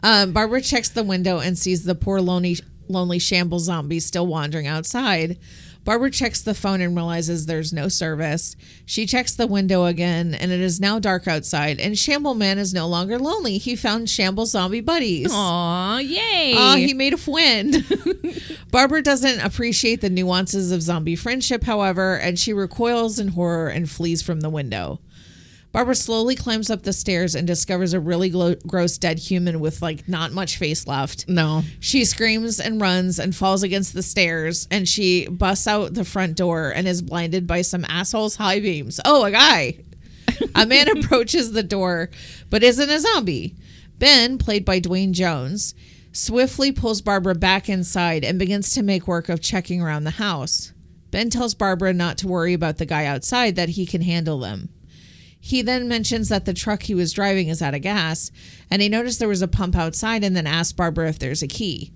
Um, 0.02 0.32
Barbara 0.32 0.62
checks 0.62 0.88
the 0.88 1.04
window 1.04 1.40
and 1.40 1.58
sees 1.58 1.84
the 1.84 1.94
poor 1.94 2.22
lonely 2.22 2.58
lonely 2.88 3.20
shamble 3.20 3.60
zombie 3.60 4.00
still 4.00 4.28
wandering 4.28 4.66
outside. 4.66 5.38
Barbara 5.90 6.12
checks 6.12 6.42
the 6.42 6.54
phone 6.54 6.82
and 6.82 6.96
realizes 6.96 7.48
there's 7.48 7.74
no 7.74 7.88
service. 7.88 8.56
She 8.86 9.08
checks 9.08 9.34
the 9.34 9.48
window 9.48 9.86
again, 9.86 10.36
and 10.36 10.52
it 10.52 10.60
is 10.60 10.80
now 10.80 11.00
dark 11.00 11.28
outside. 11.28 11.80
And 11.80 11.98
Shamble 11.98 12.36
Man 12.36 12.60
is 12.60 12.76
no 12.76 12.88
longer 12.88 13.18
lonely. 13.18 13.58
He 13.58 13.76
found 13.76 14.08
Shamble 14.08 14.46
zombie 14.46 14.82
buddies. 14.82 15.32
Aw, 15.34 15.98
yay! 15.98 16.54
Oh, 16.56 16.76
he 16.76 16.94
made 16.94 17.14
a 17.14 17.18
friend. 17.18 17.84
Barbara 18.72 19.02
doesn't 19.02 19.40
appreciate 19.40 20.02
the 20.02 20.12
nuances 20.12 20.72
of 20.72 20.84
zombie 20.84 21.16
friendship, 21.16 21.64
however, 21.64 22.18
and 22.20 22.38
she 22.38 22.54
recoils 22.54 23.18
in 23.18 23.30
horror 23.30 23.70
and 23.70 23.90
flees 23.90 24.22
from 24.22 24.42
the 24.42 24.50
window. 24.52 25.00
Barbara 25.72 25.94
slowly 25.94 26.36
climbs 26.36 26.72
up 26.72 26.82
the 26.82 26.94
stairs 26.94 27.36
and 27.36 27.46
discovers 27.46 27.94
a 27.94 28.00
really 28.00 28.30
glo- 28.30 28.56
gross 28.66 28.98
dead 28.98 29.20
human 29.20 29.60
with 29.60 29.82
like 29.84 30.08
not 30.08 30.32
much 30.32 30.58
face 30.58 30.88
left. 30.88 31.28
no. 31.28 31.62
She 31.80 32.06
screams 32.06 32.60
and 32.60 32.82
runs 32.82 33.20
and 33.20 33.36
falls 33.36 33.62
against 33.62 33.94
the 33.94 34.02
stairs 34.02 34.68
and 34.72 34.88
she 34.90 35.28
busts 35.28 35.68
out 35.68 35.94
the 35.94 36.04
front 36.06 36.36
door 36.36 36.72
and 36.76 36.88
is 36.88 37.04
blinded 37.04 37.46
by 37.46 37.62
some 37.62 37.86
asshole's 37.86 38.38
high 38.38 38.60
beams. 38.60 39.00
Oh, 39.06 39.26
a 39.26 39.32
guy. 39.32 39.78
a 40.56 40.66
man 40.66 40.90
approaches 40.98 41.52
the 41.52 41.64
door 41.64 42.10
but 42.50 42.64
isn't 42.64 42.90
a 42.90 43.00
zombie. 43.00 43.56
Ben, 44.00 44.38
played 44.40 44.66
by 44.66 44.80
Duane 44.80 45.14
Jones, 45.14 45.76
swiftly 46.12 46.72
pulls 46.72 47.02
Barbara 47.02 47.36
back 47.36 47.70
inside 47.70 48.24
and 48.24 48.40
begins 48.40 48.72
to 48.74 48.82
make 48.82 49.08
work 49.08 49.30
of 49.30 49.42
checking 49.42 49.82
around 49.82 50.06
the 50.06 50.12
house. 50.12 50.74
Ben 51.12 51.30
tells 51.30 51.54
Barbara 51.54 51.94
not 51.94 52.18
to 52.20 52.28
worry 52.28 52.54
about 52.54 52.78
the 52.78 52.86
guy 52.86 53.06
outside, 53.06 53.56
that 53.56 53.70
he 53.70 53.86
can 53.86 54.02
handle 54.02 54.40
them. 54.40 54.70
He 55.40 55.62
then 55.62 55.88
mentions 55.88 56.30
that 56.30 56.46
the 56.46 56.54
truck 56.54 56.84
he 56.84 56.94
was 56.94 57.14
driving 57.14 57.48
is 57.48 57.62
out 57.62 57.74
of 57.74 57.82
gas, 57.82 58.30
and 58.70 58.82
he 58.82 58.90
noticed 58.90 59.20
there 59.20 59.28
was 59.28 59.42
a 59.42 59.48
pump 59.48 59.76
outside 59.76 60.24
and 60.24 60.36
then 60.36 60.46
asks 60.46 60.74
Barbara 60.74 61.08
if 61.10 61.18
there's 61.20 61.42
a 61.42 61.48
key. 61.48 61.92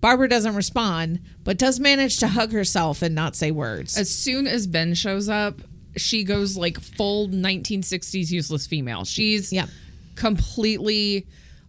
Barbara 0.00 0.28
doesn't 0.28 0.54
respond, 0.54 1.20
but 1.44 1.58
does 1.58 1.80
manage 1.80 2.18
to 2.18 2.28
hug 2.28 2.52
herself 2.52 3.02
and 3.02 3.14
not 3.14 3.36
say 3.36 3.50
words. 3.50 3.98
As 3.98 4.08
soon 4.08 4.46
as 4.46 4.66
Ben 4.66 4.94
shows 4.94 5.28
up, 5.28 5.60
she 5.96 6.22
goes 6.24 6.56
like 6.56 6.78
full 6.80 7.28
1960s 7.28 8.30
useless 8.30 8.66
female. 8.66 9.04
She's 9.04 9.52
Yeah. 9.52 9.66
completely 10.14 11.26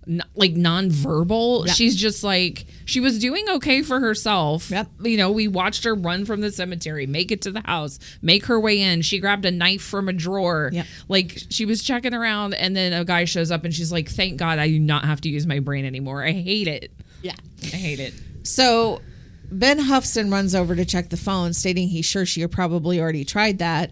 n- 0.10 0.24
like 0.36 0.56
nonverbal. 0.56 1.68
Yeah. 1.68 1.74
She's 1.74 1.96
just 1.96 2.24
like 2.24 2.66
she 2.86 3.00
was 3.00 3.20
doing 3.20 3.48
okay 3.50 3.82
for 3.82 4.00
herself. 4.00 4.70
Yep. 4.72 4.88
You 5.04 5.18
know, 5.18 5.32
we 5.32 5.48
watched 5.48 5.84
her 5.84 5.94
run 5.96 6.26
from 6.26 6.42
the 6.42 6.52
cemetery, 6.52 7.06
make 7.06 7.32
it 7.32 7.42
to 7.44 7.52
the 7.52 7.62
house, 7.62 8.00
make 8.22 8.46
her 8.48 8.60
way 8.60 8.82
in. 8.82 9.02
She 9.02 9.20
grabbed 9.20 9.46
a 9.46 9.52
knife 9.52 9.82
from 9.82 10.10
a 10.10 10.14
drawer. 10.14 10.70
Yep. 10.74 10.86
Like 11.08 11.38
she 11.50 11.66
was 11.66 11.84
checking 11.84 12.14
around 12.14 12.54
and 12.56 12.76
then 12.76 12.92
a 12.94 13.06
guy 13.06 13.26
shows 13.26 13.52
up 13.52 13.64
and 13.64 13.74
she's 13.74 13.92
like, 13.92 14.10
"Thank 14.10 14.38
God 14.38 14.60
I 14.60 14.68
do 14.68 14.80
not 14.80 15.06
have 15.06 15.22
to 15.22 15.30
use 15.30 15.46
my 15.48 15.60
brain 15.60 15.86
anymore. 15.86 16.24
I 16.24 16.32
hate 16.32 16.68
it. 16.68 16.92
yeah. 17.22 17.36
I 17.62 17.68
hate 17.68 18.00
it." 18.00 18.14
So 18.44 19.02
Ben 19.52 19.80
huffs 19.80 20.16
and 20.16 20.32
runs 20.32 20.54
over 20.56 20.76
to 20.76 20.86
check 20.86 21.10
the 21.10 21.18
phone, 21.18 21.54
stating 21.54 21.88
he's 21.90 22.06
sure 22.06 22.26
she 22.26 22.46
probably 22.48 23.00
already 23.00 23.26
tried 23.26 23.60
that. 23.60 23.92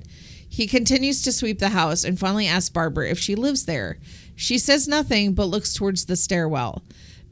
He 0.49 0.65
continues 0.65 1.21
to 1.23 1.31
sweep 1.31 1.59
the 1.59 1.69
house 1.69 2.03
and 2.03 2.17
finally 2.17 2.47
asks 2.47 2.69
Barbara 2.69 3.09
if 3.09 3.19
she 3.19 3.35
lives 3.35 3.65
there. 3.65 3.97
She 4.37 4.57
says 4.57 4.87
nothing 4.87 5.33
but 5.33 5.45
looks 5.47 5.73
towards 5.73 6.05
the 6.05 6.15
stairwell. 6.15 6.83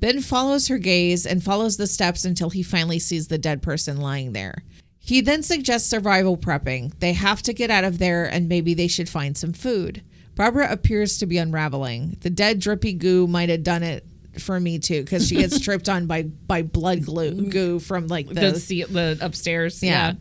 Ben 0.01 0.21
follows 0.21 0.67
her 0.67 0.77
gaze 0.77 1.25
and 1.25 1.41
follows 1.41 1.77
the 1.77 1.87
steps 1.87 2.25
until 2.25 2.49
he 2.49 2.61
finally 2.63 2.99
sees 2.99 3.27
the 3.29 3.37
dead 3.37 3.61
person 3.61 4.01
lying 4.01 4.33
there. 4.33 4.63
He 4.99 5.21
then 5.21 5.41
suggests 5.43 5.87
survival 5.89 6.35
prepping. 6.35 6.99
They 6.99 7.13
have 7.13 7.41
to 7.43 7.53
get 7.53 7.69
out 7.71 7.83
of 7.83 7.99
there 7.99 8.25
and 8.25 8.49
maybe 8.49 8.73
they 8.73 8.87
should 8.87 9.07
find 9.07 9.37
some 9.37 9.53
food. 9.53 10.01
Barbara 10.35 10.69
appears 10.69 11.17
to 11.19 11.25
be 11.25 11.37
unraveling. 11.37 12.17
The 12.21 12.29
dead 12.31 12.59
drippy 12.59 12.91
goo 12.93 13.25
might 13.27 13.49
have 13.49 13.63
done 13.63 13.83
it 13.83 14.03
for 14.39 14.59
me 14.59 14.79
too 14.79 15.01
because 15.03 15.27
she 15.29 15.35
gets 15.37 15.59
tripped 15.63 15.87
on 15.87 16.07
by 16.07 16.23
by 16.23 16.61
blood 16.61 17.05
glue 17.05 17.49
goo 17.49 17.79
from 17.79 18.07
like 18.07 18.27
The, 18.27 18.33
the, 18.51 18.83
the, 18.83 18.83
the 19.15 19.17
upstairs. 19.21 19.81
yeah. 19.81 20.13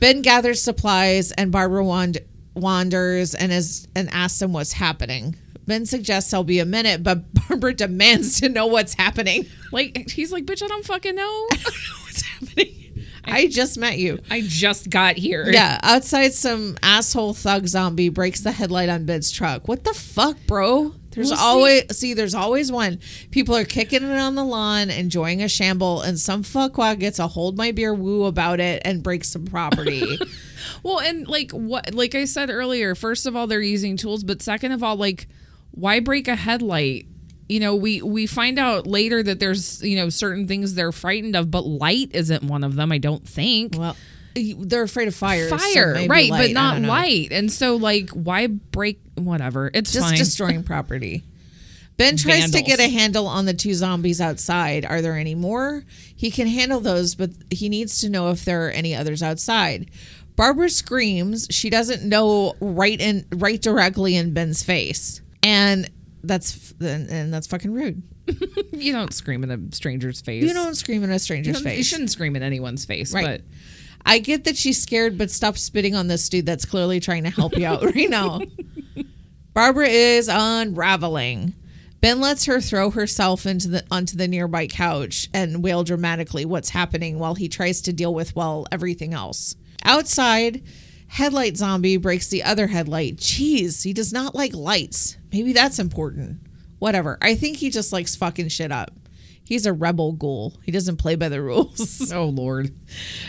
Ben 0.00 0.22
gathers 0.22 0.60
supplies 0.60 1.30
and 1.30 1.52
Barbara 1.52 1.84
wand- 1.84 2.18
wanders 2.54 3.34
and 3.36 3.52
is 3.52 3.86
and 3.94 4.08
asks 4.10 4.40
him 4.42 4.52
what's 4.52 4.72
happening. 4.72 5.36
Ben 5.72 5.86
suggests 5.86 6.34
I'll 6.34 6.44
be 6.44 6.58
a 6.58 6.66
minute, 6.66 7.02
but 7.02 7.24
Barbara 7.48 7.72
demands 7.72 8.40
to 8.40 8.50
know 8.50 8.66
what's 8.66 8.92
happening. 8.92 9.46
Like 9.72 10.10
he's 10.10 10.30
like, 10.30 10.44
bitch, 10.44 10.62
I 10.62 10.66
don't 10.68 10.84
fucking 10.84 11.14
know. 11.22 11.46
what's 11.50 12.20
happening? 12.22 12.74
I 13.24 13.46
just 13.46 13.78
met 13.78 13.96
you. 13.96 14.18
I 14.30 14.42
just 14.44 14.90
got 14.90 15.16
here. 15.16 15.46
Yeah, 15.48 15.78
outside 15.82 16.34
some 16.34 16.76
asshole 16.82 17.32
thug 17.32 17.66
zombie 17.68 18.10
breaks 18.10 18.40
the 18.42 18.52
headlight 18.52 18.90
on 18.90 19.06
Ben's 19.06 19.30
truck. 19.30 19.66
What 19.66 19.84
the 19.84 19.94
fuck, 19.94 20.36
bro? 20.46 20.92
There's 21.12 21.30
Well, 21.30 21.38
see- 21.38 21.42
always 21.44 21.96
see, 21.96 22.14
there's 22.14 22.34
always 22.34 22.70
one. 22.70 22.98
People 23.30 23.56
are 23.56 23.64
kicking 23.64 24.02
it 24.02 24.18
on 24.18 24.34
the 24.34 24.44
lawn, 24.44 24.90
enjoying 24.90 25.40
a 25.42 25.48
shamble, 25.48 26.02
and 26.02 26.18
some 26.20 26.42
fuckwad 26.42 26.98
gets 26.98 27.18
a 27.18 27.28
hold 27.28 27.56
my 27.56 27.70
beer 27.70 27.94
woo 27.94 28.24
about 28.24 28.60
it 28.60 28.82
and 28.84 29.02
breaks 29.02 29.30
some 29.30 29.46
property. 29.46 30.18
Well, 30.84 31.00
and 31.00 31.26
like 31.26 31.50
what 31.52 31.92
like 31.94 32.14
I 32.14 32.24
said 32.24 32.48
earlier, 32.50 32.94
first 32.94 33.26
of 33.26 33.34
all 33.36 33.46
they're 33.48 33.60
using 33.60 33.96
tools, 33.96 34.22
but 34.24 34.40
second 34.42 34.70
of 34.72 34.82
all 34.82 34.94
like 34.96 35.26
why 35.72 36.00
break 36.00 36.28
a 36.28 36.36
headlight? 36.36 37.06
You 37.48 37.60
know, 37.60 37.74
we 37.74 38.00
we 38.00 38.26
find 38.26 38.58
out 38.58 38.86
later 38.86 39.22
that 39.22 39.40
there's, 39.40 39.82
you 39.82 39.96
know, 39.96 40.08
certain 40.08 40.46
things 40.48 40.74
they're 40.74 40.92
frightened 40.92 41.36
of, 41.36 41.50
but 41.50 41.66
light 41.66 42.10
isn't 42.14 42.44
one 42.44 42.64
of 42.64 42.76
them, 42.76 42.92
I 42.92 42.98
don't 42.98 43.26
think. 43.28 43.74
well, 43.76 43.96
they're 44.34 44.82
afraid 44.84 45.08
of 45.08 45.14
fire. 45.14 45.48
Fire, 45.48 45.92
maybe 45.94 46.08
right, 46.08 46.30
light, 46.30 46.38
but 46.38 46.50
not 46.52 46.80
light. 46.80 47.28
And 47.32 47.52
so 47.52 47.76
like 47.76 48.08
why 48.10 48.46
break 48.46 49.00
whatever. 49.16 49.70
It's 49.74 49.92
Just 49.92 50.08
fine. 50.08 50.16
destroying 50.18 50.62
property. 50.64 51.24
Ben 51.98 52.16
tries 52.16 52.50
to 52.52 52.62
get 52.62 52.80
a 52.80 52.88
handle 52.88 53.26
on 53.26 53.44
the 53.44 53.52
two 53.52 53.74
zombies 53.74 54.20
outside. 54.20 54.86
Are 54.86 55.02
there 55.02 55.16
any 55.16 55.34
more? 55.34 55.84
He 56.16 56.30
can 56.30 56.46
handle 56.46 56.80
those, 56.80 57.14
but 57.14 57.30
he 57.50 57.68
needs 57.68 58.00
to 58.00 58.08
know 58.08 58.30
if 58.30 58.44
there 58.46 58.66
are 58.66 58.70
any 58.70 58.94
others 58.94 59.22
outside. 59.22 59.90
Barbara 60.34 60.70
screams. 60.70 61.46
She 61.50 61.68
doesn't 61.68 62.02
know 62.02 62.54
right 62.60 62.98
in 62.98 63.26
right 63.34 63.60
directly 63.60 64.16
in 64.16 64.32
Ben's 64.32 64.62
face, 64.62 65.20
and 65.42 65.90
that's 66.24 66.72
and, 66.80 67.08
and 67.10 67.34
that's 67.34 67.46
fucking 67.46 67.72
rude. 67.72 68.02
you 68.72 68.92
don't 68.92 69.12
scream 69.12 69.42
in 69.44 69.50
a 69.50 69.58
stranger's 69.74 70.20
face. 70.20 70.42
You 70.44 70.54
don't 70.54 70.74
scream 70.76 71.02
in 71.02 71.10
a 71.10 71.14
you, 71.14 71.18
stranger's 71.18 71.60
don't- 71.62 71.76
you 71.76 71.82
shouldn't 71.82 72.10
scream 72.10 72.36
in 72.36 72.42
anyone's 72.42 72.84
face, 72.84 73.12
Right. 73.12 73.24
but 73.24 73.40
I 74.06 74.18
get 74.18 74.44
that 74.44 74.56
she's 74.56 74.80
scared, 74.82 75.16
but 75.18 75.30
stop 75.30 75.56
spitting 75.58 75.94
on 75.94 76.08
this 76.08 76.28
dude 76.28 76.46
that's 76.46 76.64
clearly 76.64 77.00
trying 77.00 77.24
to 77.24 77.30
help 77.30 77.56
you 77.56 77.66
out 77.66 77.82
right 77.94 78.08
now. 78.10 78.40
Barbara 79.54 79.88
is 79.88 80.28
unraveling. 80.32 81.54
Ben 82.00 82.20
lets 82.20 82.46
her 82.46 82.60
throw 82.60 82.90
herself 82.90 83.46
into 83.46 83.68
the 83.68 83.84
onto 83.90 84.16
the 84.16 84.26
nearby 84.26 84.66
couch 84.66 85.28
and 85.32 85.62
wail 85.62 85.84
dramatically 85.84 86.44
what's 86.44 86.70
happening 86.70 87.18
while 87.18 87.34
he 87.36 87.48
tries 87.48 87.80
to 87.82 87.92
deal 87.92 88.12
with 88.12 88.34
well 88.34 88.66
everything 88.72 89.14
else. 89.14 89.54
Outside, 89.84 90.62
headlight 91.12 91.58
zombie 91.58 91.98
breaks 91.98 92.28
the 92.28 92.42
other 92.42 92.68
headlight. 92.68 93.18
Jeez, 93.18 93.84
he 93.84 93.92
does 93.92 94.14
not 94.14 94.34
like 94.34 94.54
lights. 94.54 95.18
Maybe 95.30 95.52
that's 95.52 95.78
important. 95.78 96.40
Whatever. 96.78 97.18
I 97.20 97.34
think 97.34 97.58
he 97.58 97.68
just 97.68 97.92
likes 97.92 98.16
fucking 98.16 98.48
shit 98.48 98.72
up. 98.72 98.92
He's 99.44 99.66
a 99.66 99.74
rebel 99.74 100.12
ghoul. 100.12 100.54
He 100.64 100.72
doesn't 100.72 100.96
play 100.96 101.16
by 101.16 101.28
the 101.28 101.42
rules. 101.42 102.10
oh 102.14 102.24
lord. 102.24 102.74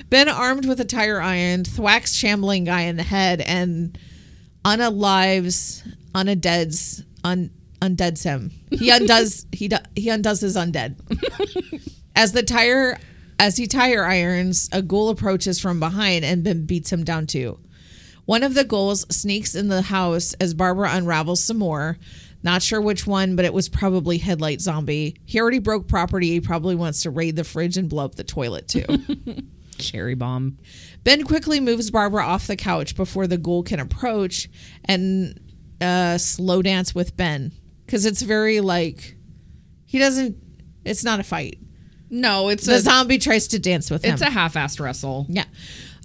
Ben, 0.09 0.29
armed 0.29 0.65
with 0.65 0.79
a 0.79 0.85
tire 0.85 1.19
iron, 1.19 1.65
thwacks 1.65 2.13
shambling 2.13 2.63
guy 2.63 2.83
in 2.83 2.95
the 2.95 3.03
head 3.03 3.41
and 3.41 3.97
unalives, 4.63 5.85
undeads, 6.15 7.03
un, 7.25 7.51
undeads 7.81 8.23
him. 8.23 8.51
He 8.71 8.91
undoes 8.91 9.45
he 9.51 9.67
do, 9.67 9.77
he 9.93 10.07
undoes 10.07 10.39
his 10.39 10.55
undead. 10.55 10.95
As 12.15 12.31
the 12.31 12.43
tire 12.43 12.97
as 13.39 13.57
he 13.57 13.67
tire 13.67 14.05
irons, 14.05 14.69
a 14.71 14.81
ghoul 14.81 15.09
approaches 15.09 15.59
from 15.59 15.81
behind 15.81 16.23
and 16.23 16.45
Ben 16.45 16.65
beats 16.65 16.89
him 16.89 17.03
down 17.03 17.27
too. 17.27 17.59
One 18.25 18.43
of 18.43 18.53
the 18.53 18.63
ghouls 18.63 19.05
sneaks 19.13 19.53
in 19.55 19.67
the 19.67 19.81
house 19.81 20.33
as 20.33 20.53
Barbara 20.53 20.89
unravels 20.93 21.43
some 21.43 21.57
more. 21.57 21.97
Not 22.41 22.61
sure 22.61 22.81
which 22.81 23.07
one, 23.07 23.35
but 23.35 23.45
it 23.45 23.53
was 23.53 23.69
probably 23.69 24.17
Headlight 24.17 24.59
Zombie. 24.61 25.15
He 25.25 25.39
already 25.39 25.59
broke 25.59 25.87
property. 25.87 26.29
He 26.31 26.41
probably 26.41 26.75
wants 26.75 27.03
to 27.03 27.09
raid 27.09 27.35
the 27.35 27.43
fridge 27.43 27.77
and 27.77 27.89
blow 27.89 28.05
up 28.05 28.15
the 28.15 28.23
toilet 28.23 28.67
too. 28.67 28.85
Cherry 29.77 30.13
bomb. 30.15 30.57
Ben 31.03 31.23
quickly 31.23 31.59
moves 31.59 31.89
Barbara 31.89 32.23
off 32.25 32.47
the 32.47 32.55
couch 32.55 32.95
before 32.95 33.27
the 33.27 33.37
ghoul 33.37 33.63
can 33.63 33.79
approach 33.79 34.49
and 34.85 35.39
uh, 35.81 36.17
slow 36.17 36.61
dance 36.61 36.93
with 36.93 37.15
Ben 37.17 37.51
because 37.85 38.05
it's 38.05 38.21
very 38.21 38.59
like 38.61 39.15
he 39.85 39.99
doesn't. 39.99 40.37
It's 40.85 41.03
not 41.03 41.19
a 41.19 41.23
fight. 41.23 41.59
No, 42.09 42.49
it's 42.49 42.65
The 42.65 42.75
a 42.75 42.79
zombie 42.79 43.17
tries 43.17 43.47
to 43.49 43.59
dance 43.59 43.89
with 43.89 44.03
him. 44.05 44.13
it's 44.13 44.21
a 44.21 44.29
half-assed 44.29 44.79
wrestle. 44.79 45.25
yeah. 45.29 45.45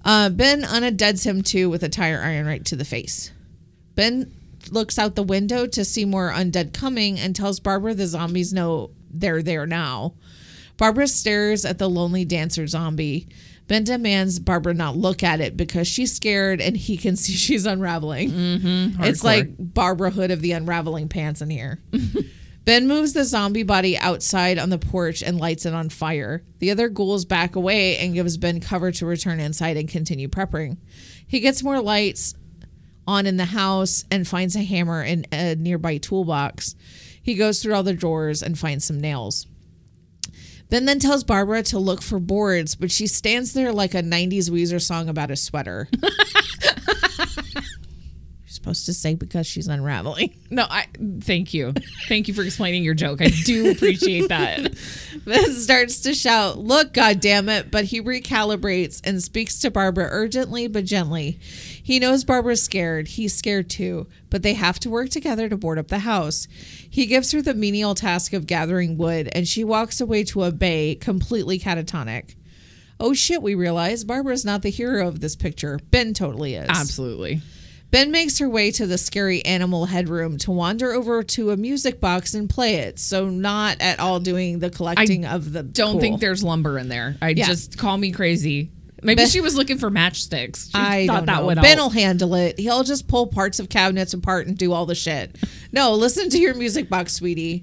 Uh, 0.09 0.31
ben 0.31 0.63
undeads 0.63 1.27
him 1.27 1.43
too 1.43 1.69
with 1.69 1.83
a 1.83 1.89
tire 1.91 2.23
iron 2.23 2.47
right 2.47 2.65
to 2.65 2.75
the 2.75 2.85
face. 2.87 3.31
Ben 3.95 4.33
looks 4.71 4.99
out 4.99 5.17
the 5.17 5.23
window 5.23 5.67
to 5.67 5.85
see 5.85 6.07
more 6.07 6.31
undead 6.31 6.73
coming 6.73 7.19
and 7.19 7.37
tells 7.37 7.61
Barbara 7.61 7.93
the 7.93 8.07
zombies 8.07 8.51
know 8.51 8.91
they're 9.11 9.43
there 9.43 9.67
now. 9.67 10.15
Barbara 10.79 11.09
stares 11.09 11.67
at 11.67 11.77
the 11.77 11.91
lonely 11.91 12.25
dancer 12.25 12.67
zombie. 12.67 13.29
Ben 13.67 13.85
demands 13.85 14.39
Barbara 14.39 14.73
not 14.73 14.97
look 14.97 15.23
at 15.23 15.43
it 15.43 15.59
because 15.59 15.87
she's 15.87 16.15
scared 16.15 16.63
and 16.63 16.75
he 16.75 16.97
can 16.97 17.15
see 17.17 17.35
she's 17.35 17.67
unraveling. 17.67 18.31
Mm-hmm, 18.31 19.03
it's 19.05 19.23
like 19.23 19.51
Barbara 19.59 20.09
Hood 20.09 20.31
of 20.31 20.41
the 20.41 20.53
unraveling 20.53 21.11
pants 21.11 21.43
in 21.43 21.51
here. 21.51 21.81
Ben 22.69 22.87
moves 22.87 23.15
the 23.15 23.25
zombie 23.25 23.63
body 23.63 23.97
outside 23.97 24.59
on 24.59 24.69
the 24.69 24.77
porch 24.77 25.23
and 25.23 25.41
lights 25.41 25.65
it 25.65 25.73
on 25.73 25.89
fire. 25.89 26.43
The 26.59 26.71
other 26.71 26.91
ghouls 26.91 27.25
back 27.25 27.57
away 27.57 27.97
and 27.97 28.13
gives 28.13 28.37
Ben 28.37 28.61
cover 28.61 28.93
to 28.93 29.07
return 29.07 29.41
inside 29.41 29.79
and 29.79 29.89
continue 29.89 30.29
prepping. 30.29 30.77
He 31.27 31.41
gets 31.41 31.63
more 31.63 31.81
lights 31.81 32.35
on 33.07 33.25
in 33.25 33.39
the 33.39 33.47
house 33.47 34.05
and 34.11 34.29
finds 34.29 34.55
a 34.55 34.63
hammer 34.63 35.03
in 35.03 35.25
a 35.33 35.55
nearby 35.55 35.97
toolbox. 35.97 36.77
He 37.23 37.37
goes 37.37 37.63
through 37.63 37.73
all 37.73 37.83
the 37.83 37.95
drawers 37.95 38.43
and 38.43 38.59
finds 38.59 38.85
some 38.85 39.01
nails. 39.01 39.47
Ben 40.69 40.85
then 40.85 40.99
tells 40.99 41.25
Barbara 41.25 41.63
to 41.63 41.79
look 41.79 42.03
for 42.03 42.19
boards, 42.19 42.75
but 42.75 42.91
she 42.91 43.07
stands 43.07 43.55
there 43.55 43.73
like 43.73 43.95
a 43.95 44.03
90s 44.03 44.51
Weezer 44.51 44.83
song 44.83 45.09
about 45.09 45.31
a 45.31 45.37
sweater. 45.37 45.89
Supposed 48.59 48.87
to 48.87 48.93
say 48.93 49.15
because 49.15 49.47
she's 49.47 49.69
unraveling. 49.69 50.35
No, 50.51 50.65
I 50.69 50.87
thank 51.21 51.53
you. 51.53 51.75
Thank 52.09 52.27
you 52.27 52.33
for 52.33 52.43
explaining 52.43 52.83
your 52.83 52.95
joke. 52.95 53.21
I 53.21 53.29
do 53.29 53.71
appreciate 53.71 54.29
that. 54.31 54.73
Ben 55.27 55.53
starts 55.53 56.01
to 56.01 56.15
shout, 56.15 56.57
Look, 56.59 56.95
goddammit, 56.95 57.71
but 57.71 57.85
he 57.85 58.01
recalibrates 58.01 59.03
and 59.05 59.23
speaks 59.23 59.61
to 59.61 59.71
Barbara 59.71 60.09
urgently 60.11 60.67
but 60.67 60.87
gently. 60.87 61.39
He 61.41 61.99
knows 61.99 62.25
Barbara's 62.25 62.63
scared. 62.63 63.09
He's 63.09 63.35
scared 63.37 63.69
too, 63.69 64.07
but 64.31 64.43
they 64.43 64.55
have 64.55 64.81
to 64.81 64.91
work 64.91 65.11
together 65.11 65.51
to 65.51 65.57
board 65.57 65.79
up 65.79 65.89
the 65.89 65.99
house. 65.99 66.49
He 66.89 67.05
gives 67.05 67.31
her 67.33 67.43
the 67.43 67.53
menial 67.55 67.95
task 67.95 68.33
of 68.33 68.47
gathering 68.47 68.97
wood, 68.97 69.29
and 69.33 69.47
she 69.47 69.63
walks 69.65 70.01
away 70.01 70.25
to 70.25 70.45
a 70.45 70.51
bay, 70.51 70.95
completely 70.95 71.59
catatonic. 71.59 72.37
Oh 72.99 73.13
shit, 73.13 73.43
we 73.43 73.55
realize 73.55 74.03
Barbara's 74.03 74.47
not 74.47 74.63
the 74.63 74.71
hero 74.71 75.07
of 75.07 75.21
this 75.21 75.37
picture. 75.37 75.79
Ben 75.91 76.15
totally 76.15 76.55
is. 76.55 76.71
Absolutely. 76.71 77.43
Ben 77.91 78.11
makes 78.11 78.39
her 78.39 78.49
way 78.49 78.71
to 78.73 78.87
the 78.87 78.99
scary 78.99 79.43
animal 79.47 79.87
headroom 79.87 80.37
to 80.39 80.51
wander 80.51 80.93
over 80.93 81.23
to 81.23 81.51
a 81.53 81.57
music 81.57 82.01
box 82.01 82.35
and 82.35 82.49
play 82.51 82.75
it. 82.77 82.99
So 82.99 83.29
not 83.31 83.79
at 83.81 83.99
all 83.99 84.21
doing 84.21 84.59
the 84.59 84.69
collecting 84.69 85.25
of 85.25 85.53
the. 85.53 85.63
Don't 85.63 85.93
cool. 85.93 86.01
think 86.01 86.21
there's 86.21 86.45
lumber 86.45 86.79
in 86.79 86.89
there. 86.89 87.17
I 87.23 87.31
Yeah. 87.31 87.47
just 87.47 87.79
call 87.79 87.97
me 87.97 88.11
crazy. 88.13 88.71
Maybe 89.03 89.17
Ben- 89.23 89.29
she 89.29 89.41
was 89.41 89.55
looking 89.55 89.79
for 89.79 89.91
matchsticks. 89.91 90.67
She 90.67 90.73
I 90.75 91.07
thought 91.07 91.25
that 91.27 91.41
know. 91.41 91.47
would 91.47 91.63
Ben 91.63 91.79
will 91.79 91.89
handle 91.91 92.35
it. 92.35 92.59
He'll 92.59 92.83
just 92.85 93.07
pull 93.09 93.29
parts 93.29 93.59
of 93.61 93.69
cabinets 93.69 94.13
apart 94.13 94.49
and 94.49 94.59
do 94.59 94.73
all 94.73 94.87
the 94.87 94.95
shit. 94.97 95.37
No, 95.73 95.95
listen 95.95 96.29
to 96.31 96.39
your 96.39 96.55
music 96.55 96.89
box, 96.91 97.15
sweetie. 97.15 97.63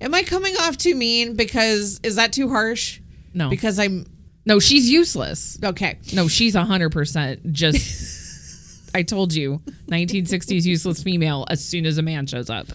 Am 0.00 0.14
I 0.14 0.22
coming 0.22 0.54
off 0.60 0.76
too 0.76 0.94
mean? 0.94 1.34
Because 1.34 1.98
is 2.04 2.16
that 2.16 2.32
too 2.32 2.48
harsh? 2.50 3.00
No. 3.32 3.48
Because 3.48 3.78
I'm 3.78 4.06
No, 4.46 4.60
she's 4.60 4.88
useless. 4.90 5.58
okay. 5.64 5.98
No, 6.12 6.28
she's 6.28 6.54
100% 6.54 7.50
just. 7.52 8.13
I 8.94 9.02
told 9.02 9.34
you, 9.34 9.60
1960s 9.88 10.64
useless 10.64 11.02
female 11.02 11.44
as 11.50 11.64
soon 11.64 11.84
as 11.84 11.98
a 11.98 12.02
man 12.02 12.26
shows 12.26 12.48
up. 12.48 12.68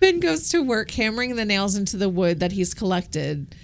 Ben 0.00 0.18
goes 0.18 0.48
to 0.50 0.62
work 0.62 0.90
hammering 0.90 1.36
the 1.36 1.44
nails 1.44 1.76
into 1.76 1.96
the 1.96 2.08
wood 2.08 2.40
that 2.40 2.52
he's 2.52 2.72
collected. 2.72 3.54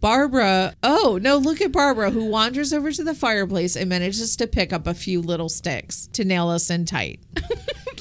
Barbara, 0.00 0.74
oh 0.82 1.18
no, 1.20 1.36
look 1.36 1.60
at 1.60 1.72
Barbara 1.72 2.10
who 2.10 2.24
wanders 2.24 2.72
over 2.72 2.90
to 2.90 3.04
the 3.04 3.14
fireplace 3.14 3.76
and 3.76 3.90
manages 3.90 4.34
to 4.36 4.46
pick 4.46 4.72
up 4.72 4.86
a 4.86 4.94
few 4.94 5.20
little 5.20 5.50
sticks 5.50 6.06
to 6.14 6.24
nail 6.24 6.48
us 6.48 6.70
in 6.70 6.86
tight. 6.86 7.20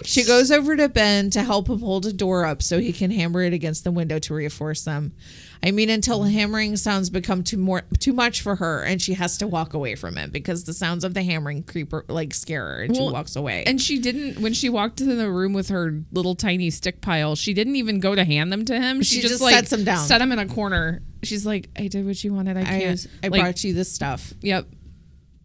she 0.10 0.24
goes 0.24 0.50
over 0.50 0.76
to 0.76 0.89
Ben 0.89 1.30
to 1.30 1.43
help 1.43 1.69
him 1.69 1.82
hold 1.82 2.04
a 2.08 2.12
door 2.12 2.43
up 2.43 2.63
so 2.63 2.80
he 2.80 2.91
can 2.91 3.12
hammer 3.12 3.43
it 3.43 3.54
against 3.54 3.84
the 3.84 3.91
window 3.91 4.17
to 4.17 4.34
reinforce 4.34 4.84
them. 4.84 5.13
I 5.62 5.69
mean, 5.69 5.91
until 5.91 6.24
hammering 6.24 6.78
sounds 6.78 7.12
become 7.12 7.43
too 7.43 7.58
more 7.58 7.84
too 8.00 8.13
much 8.13 8.41
for 8.41 8.56
her, 8.56 8.82
and 8.82 9.00
she 9.00 9.13
has 9.13 9.38
to 9.38 9.48
walk 9.48 9.76
away 9.76 9.93
from 9.93 10.17
it 10.17 10.32
because 10.32 10.63
the 10.63 10.74
sounds 10.74 11.04
of 11.04 11.13
the 11.13 11.22
hammering 11.22 11.62
creep 11.62 11.91
her, 11.91 12.06
like 12.08 12.34
scare 12.34 12.65
her, 12.65 12.82
and 12.84 12.95
she 12.95 13.04
walks 13.04 13.36
away. 13.36 13.63
And 13.67 13.80
she 13.80 14.00
didn't, 14.00 14.41
when 14.41 14.54
she 14.54 14.67
walked 14.67 15.00
into 15.00 15.13
the 15.13 15.30
room 15.30 15.54
with 15.54 15.69
her 15.69 16.02
little 16.12 16.34
tiny 16.34 16.72
stick 16.72 17.02
pile, 17.02 17.36
she 17.36 17.54
didn't 17.54 17.76
even 17.76 18.00
go 18.00 18.15
to 18.15 18.24
hand 18.26 18.52
them 18.52 18.65
to 18.65 18.80
him. 18.80 19.04
She, 19.04 19.15
She 19.17 19.22
just, 19.22 19.34
just 19.34 19.43
like 19.43 19.54
sets 19.54 19.69
them 19.69 19.84
down. 19.84 20.08
set 20.08 20.17
them 20.17 20.32
in 20.32 20.39
a 20.39 20.48
corner. 20.48 21.04
She's 21.22 21.45
like, 21.45 21.69
I 21.78 21.88
did 21.88 22.08
what 22.08 22.24
you 22.24 22.34
wanted. 22.34 22.58
I 22.58 22.62
I, 22.62 22.63
can't. 22.63 23.08
I 23.24 23.28
Like, 23.28 23.41
brought 23.41 23.63
you 23.63 23.74
this 23.74 23.91
stuff. 23.91 24.34
Yep. 24.41 24.65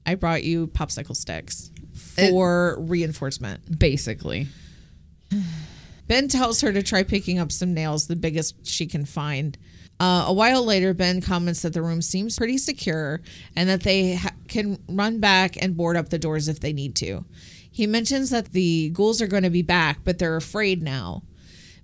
I 0.07 0.15
brought 0.15 0.43
you 0.43 0.69
popsicle 0.69 1.17
sticks 1.17 1.71
for 2.15 2.77
reinforcement. 2.81 3.79
Basically. 3.79 4.47
Ben 6.07 6.29
tells 6.29 6.61
her 6.61 6.73
to 6.73 6.83
try 6.83 7.03
picking 7.03 7.39
up 7.39 7.51
some 7.51 7.73
nails, 7.73 8.07
the 8.07 8.17
biggest 8.17 8.67
she 8.67 8.87
can 8.87 9.05
find. 9.07 9.57
Uh, 9.99 10.25
a 10.27 10.33
while 10.33 10.63
later, 10.65 10.93
Ben 10.93 11.21
comments 11.21 11.63
that 11.63 11.73
the 11.73 11.81
room 11.83 12.03
seems 12.03 12.37
pretty 12.37 12.59
secure 12.59 13.21
and 13.57 13.69
that 13.69 13.83
they 13.85 14.17
ha- 14.17 14.35
can 14.49 14.79
run 14.89 15.19
back 15.21 15.57
and 15.63 15.77
board 15.77 15.97
up 15.97 16.11
the 16.11 16.19
doors 16.19 16.49
if 16.49 16.61
they 16.61 16.73
need 16.73 16.95
to. 16.97 17.25
He 17.71 17.87
mentions 17.87 18.31
that 18.31 18.53
the 18.53 18.91
ghouls 18.91 19.23
are 19.23 19.27
going 19.27 19.45
to 19.45 19.51
be 19.51 19.63
back, 19.63 20.01
but 20.05 20.19
they're 20.19 20.37
afraid 20.37 20.83
now. 20.83 21.23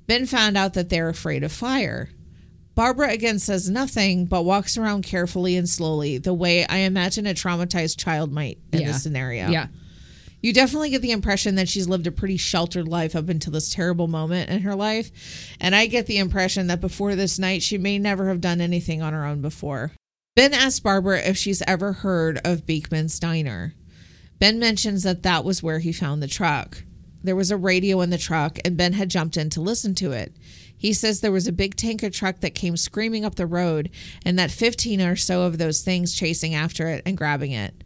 Ben 0.06 0.26
found 0.26 0.56
out 0.56 0.74
that 0.74 0.88
they're 0.90 1.08
afraid 1.08 1.42
of 1.42 1.52
fire. 1.52 2.10
Barbara 2.74 3.10
again 3.10 3.38
says 3.38 3.70
nothing, 3.70 4.26
but 4.26 4.42
walks 4.44 4.76
around 4.76 5.02
carefully 5.02 5.56
and 5.56 5.68
slowly, 5.68 6.18
the 6.18 6.34
way 6.34 6.66
I 6.66 6.78
imagine 6.78 7.26
a 7.26 7.34
traumatized 7.34 7.98
child 7.98 8.32
might 8.32 8.58
in 8.72 8.80
Yeah. 8.82 8.88
this 8.88 9.02
scenario. 9.02 9.48
Yeah. 9.50 9.68
You 10.40 10.52
definitely 10.52 10.90
get 10.90 11.02
the 11.02 11.10
impression 11.10 11.54
that 11.56 11.68
she's 11.68 11.88
lived 11.88 12.06
a 12.06 12.12
pretty 12.12 12.36
sheltered 12.36 12.88
life 12.88 13.14
up 13.14 13.28
until 13.28 13.52
this 13.52 13.68
terrible 13.68 14.08
moment 14.08 14.50
in 14.50 14.62
her 14.62 14.74
life. 14.74 15.10
And 15.60 15.74
I 15.74 15.86
get 15.86 16.06
the 16.06 16.18
impression 16.18 16.66
that 16.68 16.80
before 16.80 17.14
this 17.14 17.38
night, 17.38 17.62
she 17.62 17.76
may 17.76 17.98
never 17.98 18.28
have 18.28 18.40
done 18.40 18.60
anything 18.60 19.02
on 19.02 19.12
her 19.12 19.24
own 19.24 19.42
before. 19.42 19.92
Ben 20.36 20.54
asks 20.54 20.80
Barbara 20.80 21.20
if 21.20 21.36
she's 21.36 21.62
ever 21.66 21.92
heard 21.92 22.40
of 22.44 22.64
Beekman's 22.64 23.18
Diner. 23.18 23.74
Ben 24.38 24.58
mentions 24.58 25.02
that 25.02 25.22
that 25.22 25.44
was 25.44 25.62
where 25.62 25.80
he 25.80 25.92
found 25.92 26.22
the 26.22 26.28
truck. 26.28 26.84
There 27.22 27.36
was 27.36 27.50
a 27.50 27.56
radio 27.58 28.00
in 28.00 28.08
the 28.08 28.16
truck, 28.16 28.58
and 28.64 28.76
Ben 28.76 28.94
had 28.94 29.10
jumped 29.10 29.36
in 29.36 29.50
to 29.50 29.60
listen 29.60 29.94
to 29.96 30.12
it. 30.12 30.34
He 30.74 30.94
says 30.94 31.20
there 31.20 31.30
was 31.30 31.46
a 31.46 31.52
big 31.52 31.76
tanker 31.76 32.08
truck 32.08 32.40
that 32.40 32.54
came 32.54 32.78
screaming 32.78 33.26
up 33.26 33.34
the 33.34 33.46
road, 33.46 33.90
and 34.24 34.38
that 34.38 34.50
15 34.50 35.02
or 35.02 35.16
so 35.16 35.42
of 35.42 35.58
those 35.58 35.82
things 35.82 36.14
chasing 36.14 36.54
after 36.54 36.88
it 36.88 37.02
and 37.04 37.18
grabbing 37.18 37.52
it. 37.52 37.84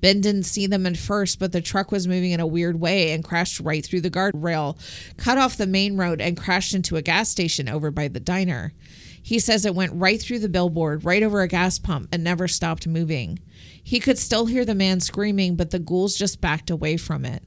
Ben 0.00 0.20
didn't 0.20 0.42
see 0.42 0.66
them 0.66 0.86
at 0.86 0.96
first, 0.96 1.38
but 1.38 1.52
the 1.52 1.60
truck 1.60 1.90
was 1.90 2.06
moving 2.06 2.32
in 2.32 2.40
a 2.40 2.46
weird 2.46 2.78
way 2.78 3.12
and 3.12 3.24
crashed 3.24 3.60
right 3.60 3.84
through 3.84 4.02
the 4.02 4.10
guardrail, 4.10 4.78
cut 5.16 5.38
off 5.38 5.56
the 5.56 5.66
main 5.66 5.96
road, 5.96 6.20
and 6.20 6.36
crashed 6.36 6.74
into 6.74 6.96
a 6.96 7.02
gas 7.02 7.30
station 7.30 7.68
over 7.68 7.90
by 7.90 8.08
the 8.08 8.20
diner. 8.20 8.74
He 9.22 9.38
says 9.38 9.64
it 9.64 9.74
went 9.74 9.94
right 9.94 10.20
through 10.20 10.40
the 10.40 10.50
billboard, 10.50 11.04
right 11.06 11.22
over 11.22 11.40
a 11.40 11.48
gas 11.48 11.78
pump, 11.78 12.08
and 12.12 12.22
never 12.22 12.46
stopped 12.46 12.86
moving. 12.86 13.38
He 13.82 13.98
could 13.98 14.18
still 14.18 14.46
hear 14.46 14.66
the 14.66 14.74
man 14.74 15.00
screaming, 15.00 15.56
but 15.56 15.70
the 15.70 15.78
ghouls 15.78 16.14
just 16.14 16.42
backed 16.42 16.68
away 16.68 16.98
from 16.98 17.24
it. 17.24 17.42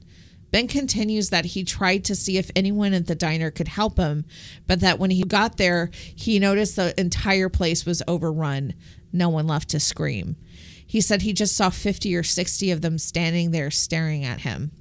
Ben 0.50 0.66
continues 0.66 1.30
that 1.30 1.44
he 1.44 1.62
tried 1.62 2.04
to 2.06 2.16
see 2.16 2.38
if 2.38 2.50
anyone 2.56 2.94
at 2.94 3.06
the 3.06 3.14
diner 3.14 3.50
could 3.50 3.68
help 3.68 3.98
him, 3.98 4.24
but 4.66 4.80
that 4.80 4.98
when 4.98 5.10
he 5.10 5.22
got 5.22 5.56
there, 5.56 5.90
he 5.92 6.38
noticed 6.38 6.76
the 6.76 6.98
entire 6.98 7.48
place 7.48 7.84
was 7.84 8.02
overrun. 8.08 8.74
No 9.12 9.28
one 9.28 9.46
left 9.46 9.68
to 9.70 9.80
scream. 9.80 10.36
He 10.88 11.02
said 11.02 11.22
he 11.22 11.34
just 11.34 11.54
saw 11.54 11.68
50 11.68 12.16
or 12.16 12.22
60 12.22 12.70
of 12.70 12.80
them 12.80 12.96
standing 12.96 13.50
there 13.50 13.70
staring 13.70 14.24
at 14.24 14.40
him. 14.40 14.72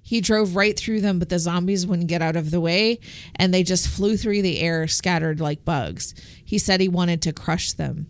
He 0.00 0.20
drove 0.20 0.54
right 0.56 0.78
through 0.78 1.00
them, 1.00 1.18
but 1.18 1.30
the 1.30 1.38
zombies 1.38 1.86
wouldn't 1.86 2.08
get 2.08 2.22
out 2.22 2.36
of 2.36 2.50
the 2.52 2.60
way 2.60 3.00
and 3.34 3.52
they 3.52 3.64
just 3.64 3.88
flew 3.88 4.16
through 4.16 4.42
the 4.42 4.60
air, 4.60 4.86
scattered 4.86 5.40
like 5.40 5.64
bugs. 5.64 6.14
He 6.44 6.58
said 6.58 6.80
he 6.80 6.88
wanted 6.88 7.22
to 7.22 7.32
crush 7.32 7.72
them. 7.72 8.06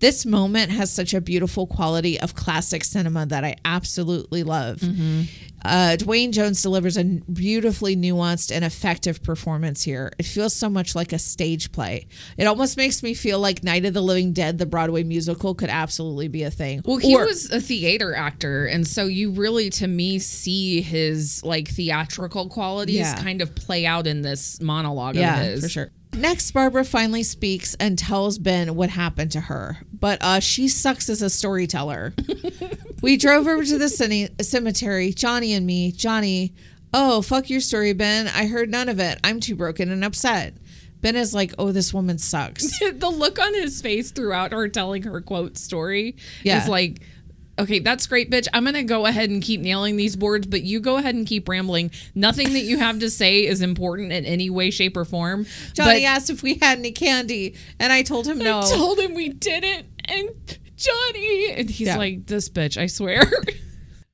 This 0.00 0.26
moment 0.26 0.70
has 0.70 0.92
such 0.92 1.14
a 1.14 1.20
beautiful 1.20 1.66
quality 1.66 2.20
of 2.20 2.34
classic 2.34 2.84
cinema 2.84 3.26
that 3.26 3.44
I 3.44 3.56
absolutely 3.64 4.42
love. 4.42 4.78
Mm-hmm. 4.78 5.22
Uh, 5.64 5.96
Duane 5.96 6.32
Jones 6.32 6.62
delivers 6.62 6.96
a 6.96 7.04
beautifully 7.04 7.96
nuanced 7.96 8.54
and 8.54 8.64
effective 8.64 9.22
performance 9.22 9.82
here. 9.82 10.12
It 10.18 10.24
feels 10.26 10.54
so 10.54 10.68
much 10.68 10.94
like 10.94 11.12
a 11.12 11.18
stage 11.18 11.72
play. 11.72 12.06
It 12.36 12.44
almost 12.46 12.76
makes 12.76 13.02
me 13.02 13.12
feel 13.14 13.38
like 13.40 13.62
Night 13.64 13.84
of 13.84 13.94
the 13.94 14.00
Living 14.00 14.32
Dead, 14.32 14.58
the 14.58 14.66
Broadway 14.66 15.02
musical, 15.02 15.54
could 15.54 15.70
absolutely 15.70 16.28
be 16.28 16.42
a 16.44 16.50
thing. 16.50 16.82
Well, 16.84 16.98
he 16.98 17.14
Or- 17.14 17.26
was 17.26 17.50
a 17.50 17.60
theater 17.60 18.14
actor, 18.14 18.66
and 18.66 18.86
so 18.86 19.06
you 19.06 19.30
really, 19.32 19.68
to 19.70 19.86
me, 19.88 20.18
see 20.18 20.80
his 20.80 21.42
like 21.42 21.68
theatrical 21.68 22.48
qualities 22.48 22.96
Yeah. 22.96 23.14
kind 23.16 23.42
of 23.42 23.54
play 23.54 23.84
out 23.86 24.06
in 24.06 24.22
this 24.22 24.60
monologue 24.60 25.16
yeah, 25.16 25.40
of 25.40 25.46
his. 25.46 25.60
for 25.62 25.68
sure. 25.68 25.90
Next, 26.14 26.50
Barbara 26.52 26.84
finally 26.84 27.22
speaks 27.22 27.74
and 27.78 27.98
tells 27.98 28.38
Ben 28.38 28.74
what 28.74 28.90
happened 28.90 29.30
to 29.32 29.40
her, 29.40 29.76
but 29.92 30.18
uh, 30.22 30.40
she 30.40 30.66
sucks 30.68 31.08
as 31.08 31.20
a 31.20 31.28
storyteller. 31.30 32.14
we 33.02 33.16
drove 33.16 33.46
over 33.46 33.64
to 33.64 33.78
the 33.78 33.86
cine- 33.86 34.42
cemetery, 34.44 35.12
Johnny 35.12 35.52
and 35.52 35.66
me. 35.66 35.92
Johnny, 35.92 36.54
oh, 36.92 37.22
fuck 37.22 37.48
your 37.50 37.60
story, 37.60 37.92
Ben. 37.92 38.28
I 38.28 38.46
heard 38.46 38.70
none 38.70 38.88
of 38.88 38.98
it. 38.98 39.18
I'm 39.24 39.40
too 39.40 39.54
broken 39.54 39.90
and 39.90 40.04
upset. 40.04 40.54
Ben 41.00 41.14
is 41.16 41.32
like, 41.32 41.54
oh, 41.58 41.70
this 41.70 41.94
woman 41.94 42.18
sucks. 42.18 42.78
the 42.92 43.08
look 43.10 43.38
on 43.38 43.54
his 43.54 43.80
face 43.80 44.10
throughout 44.10 44.52
her 44.52 44.68
telling 44.68 45.04
her 45.04 45.20
quote 45.20 45.56
story 45.56 46.16
Yeah. 46.42 46.60
is 46.60 46.68
like, 46.68 47.00
okay, 47.56 47.78
that's 47.78 48.06
great, 48.08 48.30
bitch. 48.30 48.48
I'm 48.52 48.64
gonna 48.64 48.82
go 48.82 49.06
ahead 49.06 49.30
and 49.30 49.40
keep 49.42 49.60
nailing 49.60 49.96
these 49.96 50.16
boards, 50.16 50.46
but 50.46 50.62
you 50.62 50.80
go 50.80 50.96
ahead 50.96 51.14
and 51.14 51.26
keep 51.26 51.48
rambling. 51.48 51.90
Nothing 52.16 52.52
that 52.52 52.62
you 52.62 52.78
have 52.78 52.98
to 53.00 53.10
say 53.10 53.46
is 53.46 53.62
important 53.62 54.12
in 54.12 54.24
any 54.24 54.50
way, 54.50 54.70
shape, 54.70 54.96
or 54.96 55.04
form. 55.04 55.46
Johnny 55.72 56.02
but 56.02 56.08
asked 56.08 56.30
if 56.30 56.42
we 56.42 56.54
had 56.54 56.78
any 56.78 56.90
candy, 56.92 57.54
and 57.78 57.92
I 57.92 58.02
told 58.02 58.26
him 58.26 58.38
no. 58.38 58.60
I 58.60 58.68
told 58.70 58.98
him 58.98 59.14
we 59.14 59.28
didn't, 59.28 59.86
and 60.04 60.30
Johnny, 60.78 61.50
and 61.52 61.68
he's 61.68 61.88
Yeah. 61.88 61.96
like, 61.98 62.26
this 62.26 62.48
bitch, 62.48 62.76
I 62.80 62.86
swear. 62.86 63.24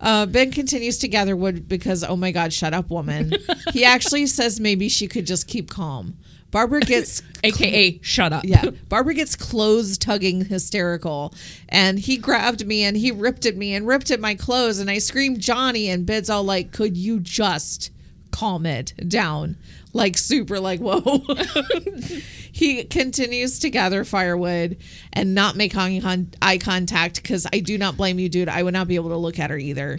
Uh, 0.00 0.26
ben 0.26 0.50
continues 0.50 0.98
to 0.98 1.08
gather 1.08 1.34
wood 1.34 1.66
because, 1.66 2.04
oh 2.04 2.16
my 2.16 2.30
God, 2.30 2.52
shut 2.52 2.74
up, 2.74 2.90
woman. 2.90 3.32
he 3.72 3.84
actually 3.86 4.26
says 4.26 4.60
maybe 4.60 4.86
she 4.88 5.06
could 5.06 5.24
just 5.26 5.46
keep 5.46 5.70
calm. 5.70 6.18
Barbara 6.50 6.80
gets 6.80 7.22
AKA, 7.44 8.00
shut 8.02 8.30
up. 8.32 8.44
yeah. 8.44 8.70
Barbara 8.90 9.14
gets 9.14 9.34
clothes 9.34 9.96
tugging 9.96 10.44
hysterical. 10.46 11.32
And 11.70 11.98
he 11.98 12.18
grabbed 12.18 12.66
me 12.66 12.82
and 12.82 12.98
he 12.98 13.12
ripped 13.12 13.46
at 13.46 13.56
me 13.56 13.72
and 13.72 13.86
ripped 13.86 14.10
at 14.10 14.20
my 14.20 14.34
clothes. 14.34 14.78
And 14.78 14.90
I 14.90 14.98
screamed, 14.98 15.40
Johnny. 15.40 15.88
And 15.88 16.04
Bed's 16.04 16.28
all 16.28 16.42
like, 16.44 16.72
could 16.72 16.98
you 16.98 17.18
just 17.18 17.90
calm 18.30 18.66
it 18.66 18.92
down? 19.08 19.56
Like, 19.94 20.18
super, 20.18 20.58
like, 20.60 20.80
whoa. 20.80 21.00
he 22.52 22.84
continues 22.84 23.60
to 23.60 23.70
gather 23.70 24.04
firewood 24.04 24.76
and 25.12 25.34
not 25.34 25.56
make 25.56 25.76
eye 25.76 26.00
con- 26.02 26.30
eye 26.42 26.58
contact 26.58 27.22
because 27.22 27.46
I 27.52 27.60
do 27.60 27.78
not 27.78 27.96
blame 27.96 28.18
you, 28.18 28.28
dude. 28.28 28.48
I 28.48 28.64
would 28.64 28.74
not 28.74 28.88
be 28.88 28.96
able 28.96 29.10
to 29.10 29.16
look 29.16 29.38
at 29.38 29.50
her 29.50 29.56
either. 29.56 29.96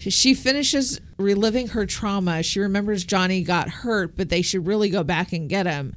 She 0.00 0.34
finishes 0.34 1.00
reliving 1.18 1.68
her 1.68 1.86
trauma. 1.86 2.42
She 2.42 2.60
remembers 2.60 3.04
Johnny 3.04 3.42
got 3.42 3.68
hurt, 3.68 4.16
but 4.16 4.28
they 4.28 4.42
should 4.42 4.66
really 4.66 4.90
go 4.90 5.04
back 5.04 5.32
and 5.32 5.48
get 5.48 5.66
him. 5.66 5.94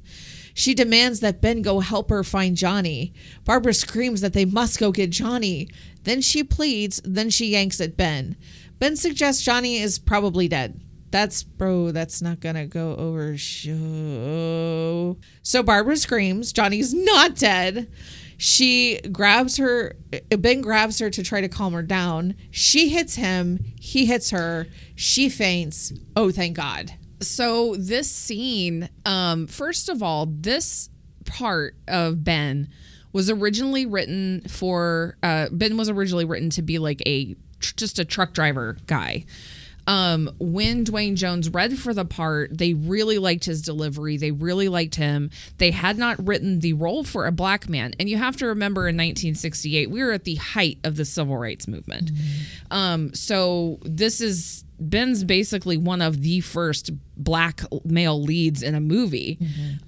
She 0.53 0.73
demands 0.73 1.21
that 1.21 1.41
Ben 1.41 1.61
go 1.61 1.79
help 1.79 2.09
her 2.09 2.23
find 2.23 2.55
Johnny. 2.55 3.13
Barbara 3.45 3.73
screams 3.73 4.21
that 4.21 4.33
they 4.33 4.45
must 4.45 4.79
go 4.79 4.91
get 4.91 5.09
Johnny. 5.09 5.67
Then 6.03 6.21
she 6.21 6.43
pleads, 6.43 7.01
then 7.03 7.29
she 7.29 7.47
yanks 7.47 7.81
at 7.81 7.97
Ben. 7.97 8.35
Ben 8.79 8.95
suggests 8.95 9.41
Johnny 9.41 9.77
is 9.77 9.97
probably 9.97 10.47
dead. 10.47 10.79
That's 11.11 11.43
bro, 11.43 11.91
that's 11.91 12.21
not 12.21 12.39
gonna 12.39 12.65
go 12.65 12.95
over 12.95 13.37
show. 13.37 15.17
So 15.43 15.61
Barbara 15.61 15.97
screams, 15.97 16.53
Johnny's 16.53 16.93
not 16.93 17.35
dead. 17.35 17.91
She 18.37 18.99
grabs 19.11 19.57
her, 19.57 19.95
Ben 20.39 20.61
grabs 20.61 20.97
her 20.97 21.11
to 21.11 21.21
try 21.21 21.41
to 21.41 21.49
calm 21.49 21.73
her 21.73 21.83
down. 21.83 22.35
She 22.49 22.89
hits 22.89 23.15
him, 23.15 23.59
he 23.79 24.07
hits 24.07 24.31
her, 24.31 24.65
she 24.95 25.29
faints. 25.29 25.93
Oh, 26.15 26.31
thank 26.31 26.57
God. 26.57 26.91
So 27.21 27.75
this 27.75 28.09
scene, 28.09 28.89
um, 29.05 29.45
first 29.45 29.89
of 29.89 30.01
all, 30.01 30.25
this 30.25 30.89
part 31.25 31.75
of 31.87 32.23
Ben 32.23 32.69
was 33.13 33.29
originally 33.29 33.85
written 33.85 34.41
for 34.47 35.17
uh, 35.21 35.49
Ben 35.51 35.77
was 35.77 35.89
originally 35.89 36.25
written 36.25 36.49
to 36.51 36.61
be 36.61 36.79
like 36.79 37.03
a 37.05 37.35
tr- 37.59 37.75
just 37.75 37.99
a 37.99 38.05
truck 38.05 38.33
driver 38.33 38.77
guy. 38.87 39.25
Um, 39.91 40.29
when 40.39 40.85
Duane 40.85 41.17
Jones 41.17 41.49
read 41.49 41.77
for 41.77 41.93
the 41.93 42.05
part, 42.05 42.57
they 42.57 42.73
really 42.73 43.17
liked 43.17 43.43
his 43.43 43.61
delivery. 43.61 44.15
They 44.15 44.31
really 44.31 44.69
liked 44.69 44.95
him. 44.95 45.31
They 45.57 45.71
had 45.71 45.97
not 45.97 46.25
written 46.25 46.59
the 46.59 46.71
role 46.71 47.03
for 47.03 47.25
a 47.25 47.31
black 47.33 47.67
man. 47.67 47.91
And 47.99 48.07
you 48.07 48.15
have 48.15 48.37
to 48.37 48.47
remember 48.47 48.83
in 48.83 48.95
1968, 48.95 49.91
we 49.91 50.01
were 50.01 50.13
at 50.13 50.23
the 50.23 50.35
height 50.35 50.77
of 50.85 50.95
the 50.95 51.03
civil 51.03 51.37
rights 51.37 51.67
movement. 51.67 52.09
Um, 52.71 53.13
so 53.13 53.79
this 53.81 54.21
is 54.21 54.63
Ben's 54.79 55.25
basically 55.25 55.75
one 55.75 56.01
of 56.01 56.21
the 56.21 56.39
first 56.39 56.91
black 57.17 57.61
male 57.83 58.21
leads 58.21 58.63
in 58.63 58.75
a 58.75 58.79
movie. 58.79 59.39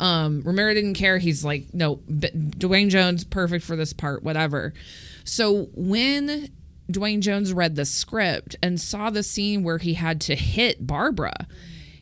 Um, 0.02 0.42
Romero 0.42 0.74
didn't 0.74 0.96
care. 0.96 1.18
He's 1.18 1.46
like, 1.46 1.74
no, 1.74 1.96
B- 1.96 2.30
Duane 2.58 2.89
Jones, 2.89 3.24
perfect 3.24 3.63
for 3.63 3.78
this 3.78 3.94
part, 3.94 4.22
whatever. 4.22 4.74
So 5.24 5.70
when 5.74 6.50
Duane 6.89 7.22
Jones 7.22 7.54
read 7.54 7.76
the 7.76 7.86
script 7.86 8.56
and 8.62 8.80
saw 8.80 9.10
the 9.10 9.24
scene 9.24 9.63
where 9.63 9.78
he 9.78 9.93
had 9.96 10.19
to 10.22 10.36
hit 10.36 10.86
Barbara, 10.86 11.48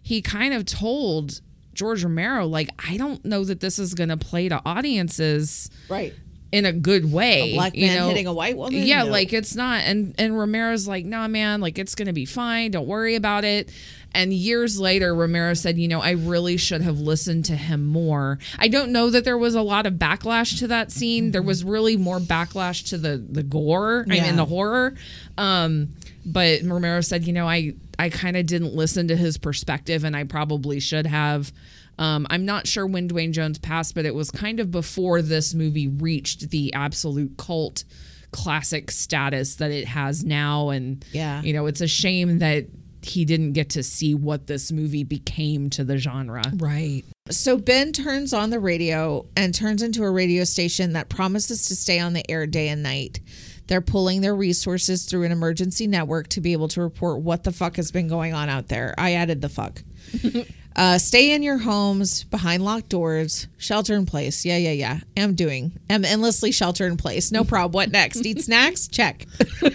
he 0.02 0.22
kind 0.22 0.54
of 0.54 0.66
told 0.66 1.42
George 1.74 2.04
Romero, 2.04 2.46
like, 2.46 2.70
I 2.90 2.98
don't 2.98 3.24
know 3.24 3.44
that 3.46 3.60
this 3.60 3.80
is 3.80 3.94
going 3.94 4.10
to 4.10 4.18
play 4.18 4.50
to 4.50 4.62
audiences 4.66 5.70
Right. 5.88 6.14
In 6.52 6.66
a 6.66 6.74
good 6.74 7.12
way. 7.12 7.52
A 7.52 7.56
black 7.56 7.76
you 7.76 7.88
know? 7.88 8.08
hitting 8.10 8.28
a 8.28 8.34
white 8.34 8.58
woman? 8.58 8.74
Yeah, 8.84 9.04
No. 9.04 9.12
like 9.12 9.32
it's 9.34 9.56
not. 9.56 9.84
And 9.86 10.14
and 10.18 10.38
Romero's 10.38 10.88
like, 10.88 11.06
nah, 11.06 11.28
man, 11.28 11.62
like 11.62 11.80
it's 11.80 11.96
gonna 11.96 12.14
be 12.14 12.26
fine. 12.26 12.72
Don't 12.72 12.88
worry 12.88 13.16
about 13.16 13.44
it. 13.46 13.70
And 14.14 14.34
years 14.34 14.78
later, 14.78 15.16
Romero 15.16 15.54
said, 15.54 15.78
you 15.78 15.88
know, 15.88 16.02
I 16.02 16.12
really 16.12 16.58
should 16.58 16.82
have 16.82 17.00
listened 17.00 17.46
to 17.46 17.56
him 17.56 17.86
more. 17.86 18.40
I 18.60 18.68
don't 18.68 18.92
know 18.92 19.10
that 19.10 19.24
there 19.24 19.38
was 19.38 19.56
a 19.56 19.62
lot 19.62 19.86
of 19.86 19.94
backlash 19.94 20.60
to 20.60 20.68
that 20.68 20.92
scene. 20.92 21.32
There 21.32 21.42
was 21.42 21.64
really 21.64 21.96
more 21.96 22.20
backlash 22.20 22.90
to 22.90 22.98
the 22.98 23.18
the 23.18 23.44
gore. 23.44 24.06
I 24.10 24.16
Yeah. 24.16 24.24
mean, 24.24 24.36
the 24.36 24.44
horror. 24.46 24.96
Um, 25.38 25.90
but 26.26 26.62
Romero 26.64 27.00
said, 27.02 27.26
you 27.26 27.32
know, 27.34 27.48
I 27.48 27.74
I 27.98 28.10
kind 28.10 28.36
of 28.36 28.46
didn't 28.46 28.76
listen 28.76 29.08
to 29.08 29.16
his 29.16 29.38
perspective, 29.38 30.04
and 30.04 30.16
I 30.18 30.26
probably 30.26 30.80
should 30.82 31.06
have. 31.06 31.54
Um, 32.02 32.26
I'm 32.30 32.46
not 32.46 32.68
sure 32.68 32.88
when 32.88 33.08
Duane 33.08 33.32
Jones 33.32 33.60
passed, 33.60 33.94
but 33.96 34.06
it 34.06 34.16
was 34.16 34.32
kind 34.32 34.60
of 34.60 34.72
before 34.72 35.22
this 35.22 35.54
movie 35.54 35.88
reached 35.88 36.50
the 36.50 36.74
absolute 36.74 37.38
cult 37.38 37.84
classic 38.32 38.90
status 38.90 39.56
that 39.56 39.72
it 39.72 39.86
has 39.88 40.24
now. 40.24 40.70
And, 40.70 41.06
Yeah. 41.12 41.42
you 41.44 41.54
know, 41.54 41.66
it's 41.68 41.82
a 41.82 41.88
shame 41.88 42.40
that 42.40 42.66
he 43.04 43.26
didn't 43.26 43.54
get 43.54 43.70
to 43.72 43.84
see 43.84 44.14
what 44.16 44.48
this 44.48 44.72
movie 44.72 45.04
became 45.04 45.70
to 45.72 45.84
the 45.84 45.98
genre. 45.98 46.44
Right. 46.56 47.04
So 47.30 47.58
Ben 47.58 47.94
turns 47.94 48.34
on 48.34 48.50
the 48.52 48.60
radio 48.60 49.26
and 49.36 49.54
turns 49.54 49.82
into 49.82 50.04
a 50.04 50.10
radio 50.12 50.44
station 50.44 50.94
that 50.94 51.10
promises 51.10 51.66
to 51.68 51.76
stay 51.76 52.00
on 52.00 52.14
the 52.14 52.30
air 52.32 52.46
day 52.48 52.70
and 52.70 52.82
night. 52.84 53.20
They're 53.68 53.82
pulling 53.82 54.22
their 54.22 54.36
resources 54.36 55.06
through 55.06 55.24
an 55.24 55.32
emergency 55.32 55.88
network 55.88 56.28
to 56.30 56.42
be 56.42 56.52
able 56.54 56.68
to 56.70 56.82
report 56.82 57.22
what 57.22 57.44
the 57.44 57.52
fuck 57.52 57.76
has 57.78 57.92
been 57.92 58.08
going 58.08 58.34
on 58.34 58.50
out 58.50 58.68
there. 58.70 58.94
I 58.98 59.14
added 59.14 59.42
the 59.42 59.50
fuck. 59.50 59.84
uh, 60.76 60.98
stay 60.98 61.34
in 61.34 61.44
your 61.44 61.58
homes 61.58 62.24
behind 62.24 62.64
locked 62.64 62.90
doors, 62.90 63.48
shelter 63.58 63.94
in 63.96 64.06
place. 64.06 64.46
Yeah, 64.46 64.58
yeah, 64.58 64.72
yeah. 64.72 65.00
I'm 65.18 65.36
doing. 65.36 65.74
I'm 65.90 66.06
endlessly 66.06 66.52
shelter 66.52 66.88
in 66.88 66.98
place. 66.98 67.32
No 67.32 67.44
problem. 67.44 67.74
What 67.74 67.92
next? 67.92 68.26
Eat 68.26 68.42
snacks? 68.42 68.88
Check. 68.88 69.26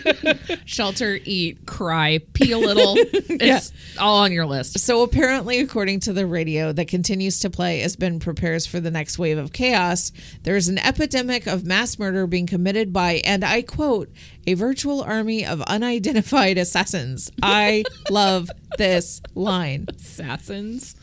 Shelter, 0.65 1.19
eat, 1.25 1.67
cry, 1.67 2.19
pee 2.33 2.53
a 2.53 2.59
little. 2.59 2.97
It's 3.39 3.73
all 3.99 4.19
on 4.19 4.33
your 4.33 4.47
list. 4.47 4.79
So 4.79 5.03
apparently, 5.03 5.61
according 5.61 6.01
to 6.01 6.13
the 6.13 6.27
radio 6.27 6.73
that 6.73 6.89
continues 6.89 7.39
to 7.41 7.51
play 7.51 7.83
as 7.83 7.95
Ben 7.97 8.19
prepares 8.19 8.67
for 8.67 8.81
the 8.81 8.91
next 8.91 9.19
wave 9.19 9.37
of 9.37 9.53
chaos, 9.53 10.11
there 10.43 10.57
is 10.57 10.69
an 10.69 10.79
epidemic 10.79 11.47
of 11.47 11.65
mass 11.65 11.99
murder 11.99 12.27
being 12.27 12.47
committed 12.47 12.93
by, 12.93 13.21
and 13.25 13.45
I 13.45 13.63
quote, 13.63 14.11
a 14.47 14.55
virtual 14.55 15.03
army 15.03 15.45
of 15.45 15.61
unidentified 15.63 16.59
assassins. 16.59 17.31
I 17.43 17.85
love 18.11 18.51
this 18.79 19.21
line. 19.35 19.87
Assassins. 19.89 20.95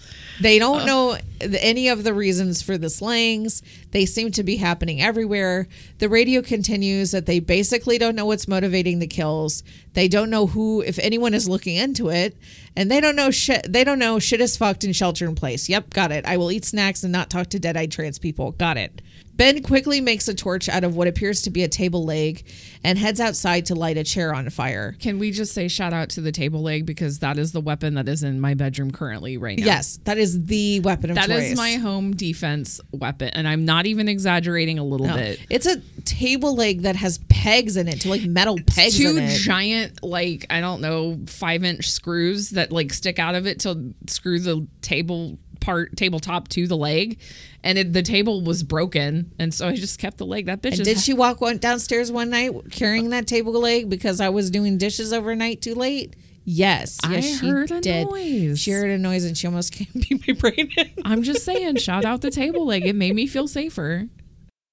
They 0.42 0.58
don't 0.58 0.86
know 0.86 1.18
any 1.42 1.90
of 1.90 2.04
the 2.04 2.14
reasons 2.14 2.62
for 2.62 2.78
the 2.78 2.90
slayings. 2.90 3.62
They 3.92 4.06
seem 4.06 4.32
to 4.32 4.44
be 4.44 4.56
happening 4.56 5.02
everywhere. 5.02 5.68
The 6.00 6.10
radio 6.10 6.42
continues 6.42 7.12
that 7.12 7.26
they 7.26 7.40
basically 7.40 7.98
don't 7.98 8.16
know 8.16 8.26
what's 8.26 8.48
motivating 8.48 9.00
the 9.00 9.08
kills. 9.08 9.64
They 9.94 10.08
don't 10.08 10.30
know 10.30 10.48
who, 10.48 10.82
if 10.82 10.98
anyone 11.00 11.34
is 11.34 11.48
looking 11.48 11.76
into 11.76 12.10
it, 12.10 12.36
and 12.76 12.90
they 12.90 13.00
don't 13.00 13.16
know 13.16 13.30
shit. 13.30 13.72
They 13.72 13.84
don't 13.84 14.00
know 14.00 14.18
shit 14.18 14.42
is 14.42 14.58
fucked 14.58 14.84
and 14.84 14.96
shelter 14.96 15.26
in 15.26 15.36
place. 15.36 15.70
Yep, 15.70 15.92
got 15.92 16.12
it. 16.12 16.26
I 16.26 16.38
will 16.38 16.52
eat 16.52 16.66
snacks 16.66 17.04
and 17.04 17.12
not 17.12 17.30
talk 17.30 17.48
to 17.50 17.60
dead-eyed 17.60 17.92
trans 17.92 18.18
people. 18.18 18.54
Got 18.54 18.78
it. 18.78 19.02
Ben 19.36 19.64
quickly 19.64 20.00
makes 20.00 20.28
a 20.28 20.34
torch 20.34 20.70
out 20.70 20.84
of 20.84 20.96
what 20.96 21.08
appears 21.08 21.42
to 21.44 21.50
be 21.50 21.64
a 21.64 21.68
table 21.68 22.06
leg 22.06 22.46
and 22.84 22.98
heads 23.00 23.20
outside 23.20 23.66
to 23.66 23.76
light 23.76 23.98
a 23.98 24.04
chair 24.04 24.34
on 24.34 24.48
fire. 24.52 24.96
Can 25.00 25.18
we 25.18 25.32
just 25.32 25.54
say 25.54 25.68
shout 25.68 25.92
out 25.92 26.10
to 26.10 26.22
the 26.22 26.32
table 26.32 26.62
leg 26.62 26.86
because 26.86 27.20
that 27.20 27.40
is 27.40 27.52
the 27.52 27.60
weapon 27.62 27.96
that 27.96 28.08
is 28.08 28.22
in 28.22 28.40
my 28.40 28.54
bedroom 28.54 28.92
currently 28.92 29.38
right 29.38 29.58
now. 29.58 29.66
Yes, 29.66 30.00
that 30.04 30.18
is 30.20 30.46
the 30.46 30.82
weapon 30.82 31.10
of 31.10 31.16
That 31.16 31.28
choice. 31.30 31.52
is 31.52 31.58
my 31.58 31.74
home 31.76 32.16
defense 32.16 32.80
weapon. 32.92 33.30
And 33.30 33.48
I'm 33.48 33.66
not 33.66 33.88
even 33.88 34.08
exaggerating 34.08 34.78
a 34.78 34.84
little 34.84 35.08
No. 35.08 35.16
bit. 35.16 35.40
It's 35.50 35.66
a 35.66 35.78
table 36.06 36.56
leg 36.56 36.84
that 36.84 36.96
has 36.98 37.18
pegs 37.30 37.76
in 37.76 37.88
it, 37.88 38.02
to 38.02 38.10
like 38.10 38.24
metal 38.26 38.60
pegs 38.68 38.98
Two 38.98 39.18
in 39.18 39.24
it. 39.24 39.38
giant, 39.40 40.04
like, 40.04 40.46
I 40.52 40.62
don't 40.62 40.82
know, 40.82 41.20
five 41.26 41.64
inch 41.64 41.90
screws 41.90 42.52
that 42.52 42.72
like 42.72 42.94
stick 42.94 43.18
out 43.18 43.34
of 43.36 43.48
it 43.48 43.60
to 43.62 43.94
screw 44.08 44.40
the 44.40 44.68
table 44.82 45.40
part 45.64 45.96
tabletop 45.98 46.48
to 46.50 46.68
the 46.68 46.78
leg. 46.78 47.20
And 47.64 47.78
it, 47.78 47.94
the 47.94 48.04
table 48.04 48.44
was 48.44 48.62
broken. 48.62 49.32
And 49.40 49.54
so 49.54 49.68
I 49.68 49.76
just 49.76 49.98
kept 49.98 50.18
the 50.18 50.26
leg. 50.26 50.46
That 50.46 50.62
bitch 50.62 50.74
and 50.74 50.82
is 50.82 50.88
did 50.88 51.00
she 51.00 51.14
walk 51.14 51.42
one 51.42 51.58
downstairs 51.58 52.12
one 52.12 52.30
night 52.30 52.52
carrying 52.72 53.10
that 53.10 53.26
table 53.26 53.54
leg 53.54 53.90
because 53.90 54.20
I 54.20 54.30
was 54.30 54.52
doing 54.52 54.78
dishes 54.78 55.14
overnight 55.14 55.62
too 55.62 55.74
late? 55.74 56.16
Yes, 56.46 57.00
I 57.04 57.16
yes, 57.16 57.40
she 57.40 57.48
heard 57.48 57.72
a 57.72 57.80
did. 57.80 58.10
noise. 58.10 58.60
She 58.60 58.72
heard 58.72 58.90
a 58.90 58.98
noise 58.98 59.24
and 59.24 59.38
she 59.38 59.48
almost 59.48 59.72
came 59.74 59.88
beat 59.94 60.28
my 60.28 60.34
brain 60.34 60.70
in. 60.78 60.92
I'm 61.06 61.24
just 61.24 61.46
saying, 61.46 61.78
shout 61.78 62.06
out 62.06 62.22
the 62.22 62.32
table 62.32 62.66
leg. 62.66 62.86
It 62.86 62.96
made 62.96 63.16
me 63.16 63.28
feel 63.28 63.48
safer. 63.48 64.10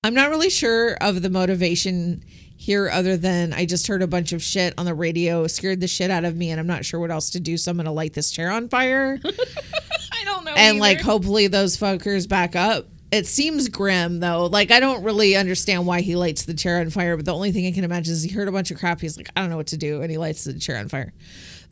I'm 0.02 0.14
not 0.14 0.30
really 0.30 0.50
sure 0.50 0.94
of 0.94 1.22
the 1.22 1.30
motivation 1.30 2.24
here 2.62 2.90
other 2.90 3.16
than 3.16 3.54
I 3.54 3.64
just 3.64 3.86
heard 3.86 4.02
a 4.02 4.06
bunch 4.06 4.34
of 4.34 4.42
shit 4.42 4.74
on 4.76 4.84
the 4.84 4.92
radio, 4.92 5.46
scared 5.46 5.80
the 5.80 5.88
shit 5.88 6.10
out 6.10 6.26
of 6.26 6.36
me, 6.36 6.50
and 6.50 6.60
I'm 6.60 6.66
not 6.66 6.84
sure 6.84 7.00
what 7.00 7.10
else 7.10 7.30
to 7.30 7.40
do. 7.40 7.56
So 7.56 7.70
I'm 7.70 7.78
gonna 7.78 7.90
light 7.90 8.12
this 8.12 8.30
chair 8.30 8.50
on 8.50 8.68
fire. 8.68 9.18
I 9.24 10.24
don't 10.24 10.44
know. 10.44 10.52
and 10.56 10.78
like 10.78 11.00
hopefully 11.00 11.46
those 11.46 11.78
fuckers 11.78 12.28
back 12.28 12.54
up. 12.54 12.86
It 13.10 13.26
seems 13.26 13.68
grim 13.70 14.20
though. 14.20 14.44
Like 14.44 14.70
I 14.70 14.78
don't 14.78 15.02
really 15.02 15.36
understand 15.36 15.86
why 15.86 16.02
he 16.02 16.16
lights 16.16 16.44
the 16.44 16.52
chair 16.52 16.80
on 16.80 16.90
fire, 16.90 17.16
but 17.16 17.24
the 17.24 17.34
only 17.34 17.50
thing 17.50 17.66
I 17.66 17.72
can 17.72 17.82
imagine 17.84 18.12
is 18.12 18.22
he 18.24 18.30
heard 18.30 18.46
a 18.46 18.52
bunch 18.52 18.70
of 18.70 18.78
crap. 18.78 19.00
He's 19.00 19.16
like, 19.16 19.30
I 19.34 19.40
don't 19.40 19.48
know 19.48 19.56
what 19.56 19.68
to 19.68 19.78
do, 19.78 20.02
and 20.02 20.10
he 20.10 20.18
lights 20.18 20.44
the 20.44 20.52
chair 20.58 20.76
on 20.76 20.88
fire. 20.88 21.14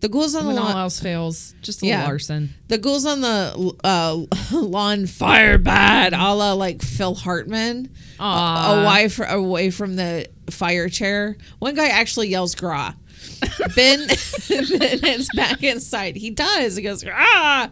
The 0.01 0.09
ghouls 0.09 0.35
on 0.37 0.45
the 0.45 0.49
when 0.49 0.59
all 0.59 0.65
lawn. 0.65 0.77
else 0.77 1.01
fails, 1.01 1.55
just 1.61 1.83
a 1.83 1.87
Yeah. 1.87 1.97
little 1.99 2.13
arson. 2.13 2.55
The 2.69 2.79
ghouls 2.79 3.05
on 3.05 3.21
the 3.21 3.75
uh, 3.85 4.25
lawn 4.57 5.07
fire 5.07 5.59
bad, 5.59 6.13
a 6.15 6.33
la 6.35 6.55
like 6.55 6.81
Phil 6.83 7.15
Hartman, 7.15 7.91
Aw. 8.19 8.85
away 8.87 9.09
fr- 9.09 9.25
away 9.25 9.71
from 9.71 9.97
the 9.97 10.27
fire 10.51 10.89
chair. 10.89 11.37
One 11.59 11.75
guy 11.75 11.89
actually 11.89 12.29
yells 12.29 12.55
"gra." 12.55 12.97
Ben 13.75 14.07
Ben 14.49 14.99
heads 15.01 15.29
back 15.35 15.63
inside. 15.63 16.17
He 16.17 16.31
does. 16.31 16.77
He 16.77 16.83
goes 16.83 17.05
"ah." 17.07 17.71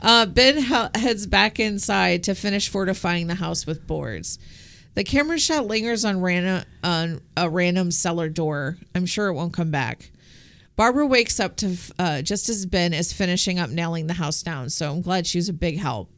Uh, 0.00 0.26
ben 0.26 0.58
he- 0.58 1.00
heads 1.00 1.26
back 1.26 1.60
inside 1.60 2.24
to 2.24 2.34
finish 2.34 2.68
fortifying 2.68 3.28
the 3.28 3.36
house 3.36 3.66
with 3.66 3.86
boards. 3.86 4.38
The 4.94 5.04
camera 5.04 5.38
shot 5.38 5.66
lingers 5.66 6.04
on 6.04 6.20
random 6.20 6.64
on 6.84 7.20
a 7.36 7.48
random 7.48 7.90
cellar 7.90 8.28
door. 8.28 8.76
I'm 8.94 9.06
sure 9.06 9.28
it 9.28 9.34
won't 9.34 9.54
come 9.54 9.70
back. 9.70 10.10
Barbara 10.74 11.06
wakes 11.06 11.38
up 11.38 11.56
to 11.56 11.76
uh, 11.98 12.22
just 12.22 12.48
as 12.48 12.66
Ben 12.66 12.92
is 12.92 13.12
finishing 13.12 13.58
up 13.58 13.70
nailing 13.70 14.06
the 14.06 14.14
house 14.14 14.42
down, 14.42 14.70
so 14.70 14.90
I'm 14.90 15.02
glad 15.02 15.26
she 15.26 15.38
was 15.38 15.48
a 15.48 15.52
big 15.52 15.78
help. 15.78 16.10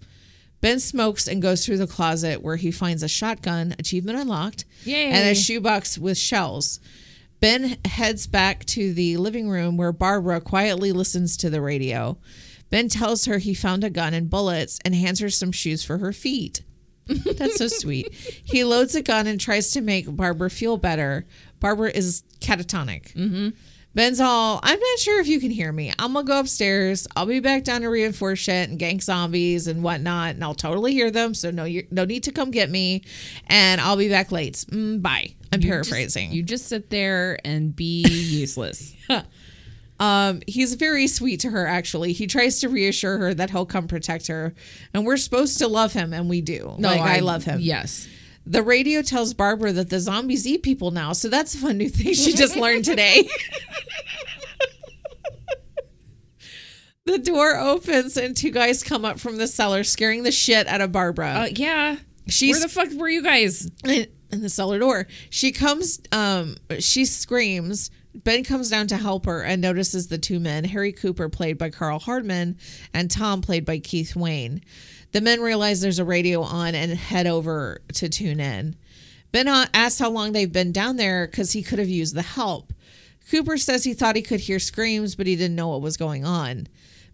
Ben 0.64 0.80
smokes 0.80 1.28
and 1.28 1.42
goes 1.42 1.62
through 1.62 1.76
the 1.76 1.86
closet 1.86 2.40
where 2.40 2.56
he 2.56 2.70
finds 2.70 3.02
a 3.02 3.08
shotgun, 3.08 3.74
achievement 3.78 4.18
unlocked, 4.18 4.64
Yay. 4.84 5.10
and 5.10 5.28
a 5.28 5.34
shoebox 5.34 5.98
with 5.98 6.16
shells. 6.16 6.80
Ben 7.38 7.76
heads 7.84 8.26
back 8.26 8.64
to 8.64 8.94
the 8.94 9.18
living 9.18 9.50
room 9.50 9.76
where 9.76 9.92
Barbara 9.92 10.40
quietly 10.40 10.90
listens 10.90 11.36
to 11.36 11.50
the 11.50 11.60
radio. 11.60 12.16
Ben 12.70 12.88
tells 12.88 13.26
her 13.26 13.36
he 13.36 13.52
found 13.52 13.84
a 13.84 13.90
gun 13.90 14.14
and 14.14 14.30
bullets 14.30 14.78
and 14.86 14.94
hands 14.94 15.20
her 15.20 15.28
some 15.28 15.52
shoes 15.52 15.84
for 15.84 15.98
her 15.98 16.14
feet. 16.14 16.62
That's 17.06 17.58
so 17.58 17.68
sweet. 17.68 18.14
He 18.14 18.64
loads 18.64 18.94
a 18.94 19.02
gun 19.02 19.26
and 19.26 19.38
tries 19.38 19.70
to 19.72 19.82
make 19.82 20.16
Barbara 20.16 20.48
feel 20.48 20.78
better. 20.78 21.26
Barbara 21.60 21.90
is 21.90 22.22
catatonic. 22.40 23.12
Mm-hmm. 23.12 23.50
Ben's 23.94 24.20
all, 24.20 24.58
I'm 24.62 24.78
not 24.78 24.98
sure 24.98 25.20
if 25.20 25.28
you 25.28 25.38
can 25.38 25.50
hear 25.50 25.70
me. 25.70 25.92
I'm 25.98 26.12
gonna 26.12 26.26
go 26.26 26.40
upstairs. 26.40 27.06
I'll 27.14 27.26
be 27.26 27.40
back 27.40 27.62
down 27.64 27.82
to 27.82 27.88
reinforce 27.88 28.40
shit 28.40 28.68
and 28.68 28.78
gank 28.78 29.02
zombies 29.02 29.68
and 29.68 29.82
whatnot, 29.82 30.34
and 30.34 30.42
I'll 30.42 30.54
totally 30.54 30.92
hear 30.92 31.10
them. 31.10 31.32
So 31.34 31.50
no, 31.50 31.64
you 31.64 31.86
no 31.90 32.04
need 32.04 32.24
to 32.24 32.32
come 32.32 32.50
get 32.50 32.70
me, 32.70 33.04
and 33.46 33.80
I'll 33.80 33.96
be 33.96 34.08
back 34.08 34.32
late. 34.32 34.54
Mm, 34.70 35.00
bye. 35.00 35.34
I'm 35.52 35.60
paraphrasing. 35.60 36.32
You 36.32 36.42
just 36.42 36.66
sit 36.66 36.90
there 36.90 37.38
and 37.44 37.74
be 37.74 38.02
useless. 38.08 38.96
Um, 40.00 40.42
he's 40.46 40.74
very 40.74 41.06
sweet 41.06 41.40
to 41.40 41.50
her, 41.50 41.66
actually. 41.66 42.12
He 42.12 42.26
tries 42.26 42.60
to 42.60 42.68
reassure 42.68 43.18
her 43.18 43.34
that 43.34 43.50
he'll 43.50 43.66
come 43.66 43.86
protect 43.86 44.26
her, 44.26 44.52
and 44.92 45.06
we're 45.06 45.16
supposed 45.16 45.58
to 45.58 45.68
love 45.68 45.92
him, 45.92 46.12
and 46.12 46.28
we 46.28 46.40
do. 46.40 46.74
like, 46.78 47.00
I, 47.00 47.20
love 47.20 47.44
him. 47.44 47.60
Yes. 47.60 48.08
The 48.46 48.62
radio 48.62 49.00
tells 49.02 49.32
Barbara 49.32 49.72
that 49.72 49.88
the 49.90 50.00
zombies 50.00 50.46
eat 50.46 50.62
people 50.62 50.90
now, 50.90 51.12
so 51.14 51.28
that's 51.28 51.54
a 51.54 51.58
fun 51.58 51.78
new 51.78 51.88
thing 51.88 52.12
she 52.12 52.34
just 52.34 52.56
learned 52.56 52.84
today. 52.84 53.26
the 57.06 57.18
door 57.18 57.56
opens, 57.58 58.16
and 58.16 58.36
two 58.36 58.50
guys 58.50 58.82
come 58.82 59.04
up 59.04 59.20
from 59.20 59.36
the 59.36 59.46
cellar, 59.46 59.84
scaring 59.84 60.22
the 60.22 60.32
shit 60.32 60.66
out 60.66 60.80
of 60.80 60.92
Barbara. 60.92 61.28
Uh, 61.28 61.48
yeah. 61.54 61.96
She's- 62.28 62.54
Where 62.54 62.62
the 62.62 62.68
fuck 62.68 62.90
were 62.98 63.08
you 63.08 63.22
guys? 63.22 63.70
in, 63.84 64.06
in 64.30 64.40
the 64.40 64.48
cellar 64.48 64.78
door. 64.78 65.06
She 65.30 65.52
comes, 65.52 66.00
um, 66.12 66.56
she 66.80 67.04
screams. 67.04 67.90
Ben 68.14 68.44
comes 68.44 68.70
down 68.70 68.86
to 68.88 68.96
help 68.96 69.26
her 69.26 69.42
and 69.42 69.60
notices 69.60 70.06
the 70.06 70.18
two 70.18 70.38
men, 70.38 70.64
Harry 70.64 70.92
Cooper, 70.92 71.28
played 71.28 71.58
by 71.58 71.70
Karl 71.70 71.98
Hardman, 71.98 72.56
and 72.92 73.10
Tom, 73.10 73.40
played 73.40 73.64
by 73.64 73.78
Keith 73.78 74.14
Wayne. 74.14 74.62
The 75.12 75.20
men 75.20 75.40
realize 75.40 75.80
there's 75.80 75.98
a 75.98 76.04
radio 76.04 76.42
on 76.42 76.74
and 76.74 76.92
head 76.92 77.26
over 77.26 77.80
to 77.94 78.08
tune 78.08 78.40
in. 78.40 78.76
Ben 79.32 79.48
uh, 79.48 79.66
asks 79.74 79.98
how 79.98 80.10
long 80.10 80.32
they've 80.32 80.52
been 80.52 80.70
down 80.70 80.96
there 80.96 81.26
because 81.26 81.52
he 81.52 81.62
could 81.62 81.80
have 81.80 81.88
used 81.88 82.14
the 82.14 82.22
help. 82.22 82.72
Cooper 83.30 83.56
says 83.56 83.84
he 83.84 83.94
thought 83.94 84.16
he 84.16 84.22
could 84.22 84.40
hear 84.40 84.58
screams, 84.58 85.16
but 85.16 85.26
he 85.26 85.34
didn't 85.34 85.56
know 85.56 85.68
what 85.68 85.82
was 85.82 85.96
going 85.96 86.24
on. 86.24 86.68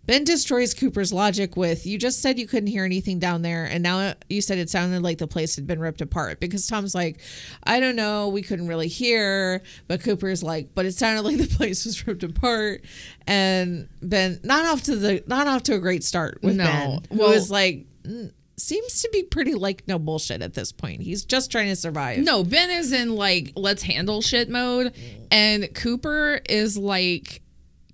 Ben 0.06 0.24
destroys 0.24 0.74
Cooper's 0.74 1.12
logic 1.12 1.56
with, 1.56 1.86
You 1.86 1.96
just 1.98 2.20
said 2.20 2.38
you 2.38 2.46
couldn't 2.46 2.66
hear 2.68 2.84
anything 2.84 3.18
down 3.18 3.42
there, 3.42 3.64
and 3.64 3.82
now 3.82 4.14
you 4.28 4.40
said 4.40 4.58
it 4.58 4.68
sounded 4.70 5.02
like 5.02 5.18
the 5.18 5.26
place 5.28 5.54
had 5.56 5.66
been 5.66 5.78
ripped 5.78 6.00
apart. 6.00 6.40
Because 6.40 6.66
Tom's 6.66 6.94
like, 6.94 7.20
I 7.62 7.78
don't 7.80 7.96
know, 7.96 8.28
we 8.28 8.42
couldn't 8.42 8.66
really 8.66 8.88
hear. 8.88 9.62
But 9.86 10.02
Cooper's 10.02 10.42
like, 10.42 10.74
But 10.74 10.86
it 10.86 10.94
sounded 10.94 11.22
like 11.30 11.36
the 11.38 11.54
place 11.54 11.84
was 11.84 12.06
ripped 12.06 12.22
apart. 12.24 12.82
And 13.26 13.88
Ben, 14.02 14.40
not 14.42 14.64
off 14.66 14.82
to 14.84 14.96
the, 14.96 15.22
not 15.26 15.46
off 15.46 15.62
to 15.64 15.74
a 15.74 15.78
great 15.78 16.02
start 16.02 16.40
with 16.42 16.56
No. 16.56 16.64
Ben, 16.64 17.00
who 17.12 17.18
Well- 17.18 17.32
is 17.32 17.50
like, 17.50 17.86
mm, 18.02 18.32
seems 18.56 19.00
to 19.02 19.08
be 19.12 19.22
pretty 19.22 19.54
like 19.54 19.84
no 19.88 19.98
bullshit 19.98 20.42
at 20.42 20.54
this 20.54 20.70
point. 20.72 21.00
He's 21.02 21.24
just 21.24 21.50
trying 21.50 21.68
to 21.68 21.76
survive. 21.76 22.18
No, 22.18 22.44
Ben 22.44 22.70
is 22.70 22.92
in 22.92 23.14
like 23.14 23.52
let's 23.56 23.82
handle 23.82 24.20
shit 24.20 24.50
mode, 24.50 24.92
and 25.30 25.72
Cooper 25.74 26.40
is 26.48 26.76
like 26.76 27.40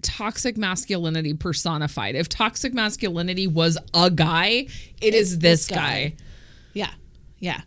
toxic 0.02 0.56
masculinity 0.56 1.34
personified. 1.34 2.14
If 2.14 2.28
toxic 2.28 2.74
masculinity 2.74 3.46
was 3.46 3.78
a 3.94 4.10
guy, 4.10 4.66
it 5.00 5.14
is 5.14 5.38
this 5.38 5.66
this 5.66 5.76
guy. 5.76 5.76
guy. 5.76 6.16
Yeah. 6.74 6.90
Yeah. 7.38 7.60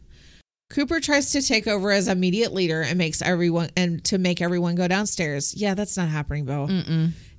Cooper 0.70 1.00
tries 1.00 1.32
to 1.32 1.42
take 1.42 1.68
over 1.68 1.92
as 1.92 2.08
immediate 2.08 2.54
leader 2.54 2.82
and 2.82 2.98
makes 2.98 3.22
everyone 3.24 3.70
and 3.76 4.04
to 4.06 4.18
make 4.20 4.40
everyone 4.42 4.76
go 4.76 4.88
downstairs. 4.88 5.56
Yeah, 5.56 5.74
that's 5.74 5.98
not 5.98 6.10
happening, 6.10 6.46
Bo. 6.46 6.68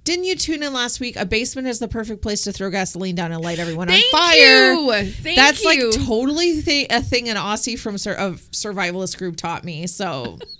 Didn't 0.02 0.24
you 0.24 0.34
tune 0.34 0.62
in 0.62 0.72
last 0.72 0.98
week? 0.98 1.14
A 1.16 1.24
basement 1.26 1.68
is 1.68 1.78
the 1.78 1.86
perfect 1.86 2.22
place 2.22 2.42
to 2.42 2.52
throw 2.52 2.70
gasoline 2.70 3.14
down 3.14 3.30
and 3.32 3.44
light 3.44 3.58
everyone 3.58 3.86
Thank 3.86 4.12
on 4.12 4.20
fire. 4.20 4.72
you. 4.72 4.92
Thank 5.12 5.36
That's 5.36 5.62
you. 5.62 5.90
like 5.90 6.06
totally 6.06 6.62
th- 6.62 6.86
a 6.90 7.02
thing 7.02 7.28
an 7.28 7.36
Aussie 7.36 7.78
from 7.78 7.98
sur- 7.98 8.14
of 8.14 8.40
survivalist 8.50 9.18
group 9.18 9.36
taught 9.36 9.62
me. 9.62 9.86
So 9.86 10.38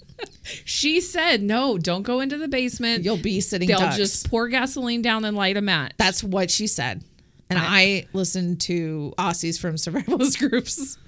She 0.65 1.01
said, 1.01 1.43
"No, 1.43 1.79
don't 1.79 2.03
go 2.03 2.21
into 2.21 2.37
the 2.37 2.49
basement. 2.49 3.05
you'll 3.05 3.17
be 3.17 3.41
sitting. 3.41 3.69
They'll 3.69 3.79
ducks. 3.79 3.97
just 3.97 4.31
pour 4.31 4.49
gasoline 4.49 5.03
down 5.03 5.25
and 5.25 5.37
light 5.37 5.57
a 5.57 5.61
match." 5.61 5.93
That's 5.97 6.23
what 6.25 6.51
she 6.51 6.67
said. 6.67 7.05
And 7.49 7.59
I, 7.59 8.07
listened 8.13 8.61
to 8.63 9.13
Aussies 9.19 9.59
from 9.59 9.75
survivalist 9.75 10.39
groups. 10.51 10.99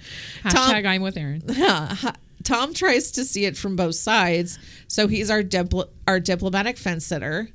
Hashtag 0.42 0.84
I'm 0.86 1.02
with 1.02 1.16
Aaron. 1.16 1.42
Tom 2.42 2.74
tries 2.74 3.12
to 3.12 3.24
see 3.24 3.44
it 3.44 3.56
from 3.56 3.76
both 3.76 3.94
sides, 3.94 4.58
so 4.88 5.06
he's 5.06 5.30
our 5.30 5.42
dipl- 5.42 5.88
our 6.08 6.18
diplomatic 6.18 6.76
fence 6.78 7.06
sitter. 7.06 7.48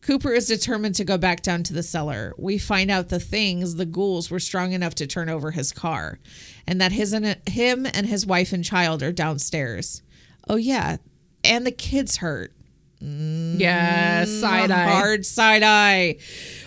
Cooper 0.00 0.32
is 0.32 0.48
determined 0.48 0.96
to 0.96 1.04
go 1.04 1.16
back 1.16 1.42
down 1.42 1.62
to 1.64 1.72
the 1.72 1.82
cellar. 1.82 2.34
We 2.36 2.58
find 2.58 2.90
out 2.90 3.08
the 3.08 3.20
things, 3.20 3.76
the 3.76 3.86
ghouls, 3.86 4.30
were 4.30 4.40
strong 4.40 4.72
enough 4.72 4.96
to 4.96 5.06
turn 5.06 5.28
over 5.28 5.52
his 5.52 5.70
car, 5.70 6.18
and 6.66 6.80
that 6.80 6.92
his 6.92 7.12
and 7.12 7.36
him 7.48 7.86
and 7.86 8.06
his 8.06 8.26
wife 8.26 8.52
and 8.52 8.64
child 8.64 9.02
are 9.02 9.12
downstairs. 9.12 10.02
Oh 10.48 10.56
yeah, 10.56 10.96
and 11.44 11.66
the 11.66 11.72
kids 11.72 12.16
hurt. 12.16 12.52
Yeah, 13.00 14.24
mm, 14.24 14.40
side 14.40 14.70
eye. 14.70 14.88
Hard 14.88 15.26
side 15.26 15.62
eye. 15.64 16.18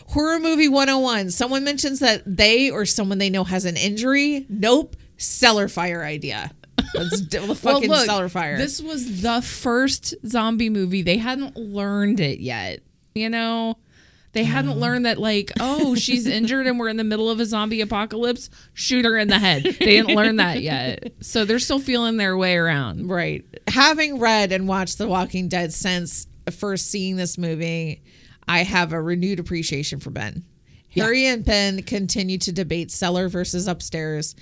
Horror 0.08 0.40
movie 0.40 0.68
101. 0.68 1.32
Someone 1.32 1.64
mentions 1.64 2.00
that 2.00 2.24
they 2.26 2.70
or 2.70 2.86
someone 2.86 3.18
they 3.18 3.30
know 3.30 3.46
has 3.46 3.66
an 3.66 3.78
injury. 3.78 4.46
Nope. 4.50 4.98
Cellar 5.18 5.70
fire 5.70 6.04
idea. 6.04 6.52
Let's 6.94 7.22
do 7.22 7.48
the 7.48 7.56
fucking 7.56 7.94
cellar 7.94 8.28
fire. 8.28 8.58
This 8.58 8.82
was 8.82 9.22
the 9.22 9.42
first 9.42 10.14
zombie 10.28 10.70
movie. 10.70 11.02
They 11.02 11.18
hadn't 11.18 11.56
learned 11.56 12.20
it 12.20 12.40
yet. 12.40 12.82
You 13.14 13.30
know, 13.30 13.78
they 14.36 14.44
hadn't 14.44 14.78
learned 14.78 15.06
that, 15.06 15.18
like, 15.18 15.52
oh, 15.60 15.96
she's 15.96 16.28
injured 16.40 16.68
and 16.68 16.78
we're 16.78 16.90
in 16.90 16.98
the 16.98 17.04
middle 17.04 17.30
of 17.30 17.40
a 17.40 17.46
zombie 17.46 17.82
apocalypse. 17.82 18.50
Shoot 18.74 19.06
her 19.06 19.18
in 19.18 19.30
the 19.30 19.40
head. 19.40 19.64
They 19.64 19.72
didn't 19.72 20.16
learn 20.16 20.36
that 20.36 20.62
yet. 20.62 21.14
So 21.22 21.46
they're 21.46 21.58
still 21.58 21.80
feeling 21.80 22.18
their 22.18 22.38
way 22.38 22.56
around. 22.58 23.10
right. 23.10 23.44
Having 23.68 24.20
read 24.20 24.52
and 24.52 24.68
watched 24.68 24.98
The 25.00 25.08
Walking 25.08 25.48
Dead 25.48 25.74
since 25.74 26.28
first 26.52 26.92
seeing 26.92 27.16
this 27.16 27.38
movie, 27.38 28.04
I 28.48 28.64
have 28.64 28.94
a 28.94 29.02
renewed 29.02 29.40
appreciation 29.40 30.00
for 30.00 30.12
Ben. 30.12 30.44
Harry 30.92 31.26
and 31.26 31.44
Ben 31.44 31.82
continue 31.84 32.38
to 32.38 32.52
debate 32.52 32.92
cellar 32.92 33.28
versus 33.28 33.68
upstairs. 33.68 34.36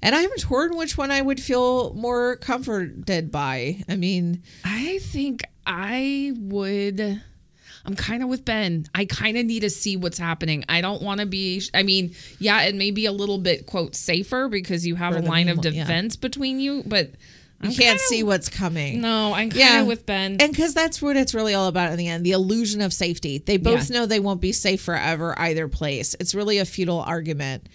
And 0.00 0.14
I'm 0.14 0.30
torn 0.38 0.76
which 0.76 0.96
one 0.96 1.10
I 1.10 1.20
would 1.20 1.40
feel 1.40 1.92
more 1.94 2.36
comforted 2.36 3.30
by. 3.30 3.82
I 3.88 3.96
mean, 3.96 4.42
I 4.64 4.98
think 5.02 5.42
I 5.66 6.32
would. 6.38 7.20
I'm 7.88 7.96
kind 7.96 8.22
of 8.22 8.28
with 8.28 8.44
Ben. 8.44 8.84
I 8.94 9.06
kind 9.06 9.38
of 9.38 9.46
need 9.46 9.60
to 9.60 9.70
see 9.70 9.96
what's 9.96 10.18
happening. 10.18 10.62
I 10.68 10.82
don't 10.82 11.00
want 11.00 11.20
to 11.20 11.26
be. 11.26 11.62
I 11.72 11.82
mean, 11.82 12.14
yeah, 12.38 12.62
it 12.64 12.74
may 12.74 12.90
be 12.90 13.06
a 13.06 13.12
little 13.12 13.38
bit 13.38 13.64
quote 13.64 13.96
safer 13.96 14.48
because 14.48 14.86
you 14.86 14.94
have 14.96 15.16
a 15.16 15.22
the 15.22 15.28
line 15.28 15.48
of 15.48 15.56
meanwhile, 15.56 15.72
yeah. 15.72 15.84
defense 15.84 16.14
between 16.14 16.60
you, 16.60 16.82
but 16.84 17.12
you 17.62 17.74
can't 17.74 17.98
see 17.98 18.22
what's 18.22 18.50
coming. 18.50 19.00
No, 19.00 19.32
I'm 19.32 19.48
kind 19.48 19.52
of 19.52 19.56
Yeah. 19.56 19.82
with 19.84 20.04
Ben. 20.04 20.36
And 20.38 20.52
because 20.52 20.74
that's 20.74 21.00
what 21.00 21.16
it's 21.16 21.32
really 21.32 21.54
all 21.54 21.66
about 21.66 21.90
in 21.90 21.96
the 21.96 22.08
end 22.08 22.26
the 22.26 22.32
illusion 22.32 22.82
of 22.82 22.92
safety. 22.92 23.38
They 23.38 23.56
both 23.56 23.88
Yeah. 23.90 24.00
know 24.00 24.06
they 24.06 24.20
won't 24.20 24.42
be 24.42 24.52
safe 24.52 24.82
forever 24.82 25.34
either 25.38 25.66
place. 25.66 26.14
It's 26.20 26.34
really 26.34 26.58
a 26.58 26.66
futile 26.66 27.00
argument. 27.00 27.66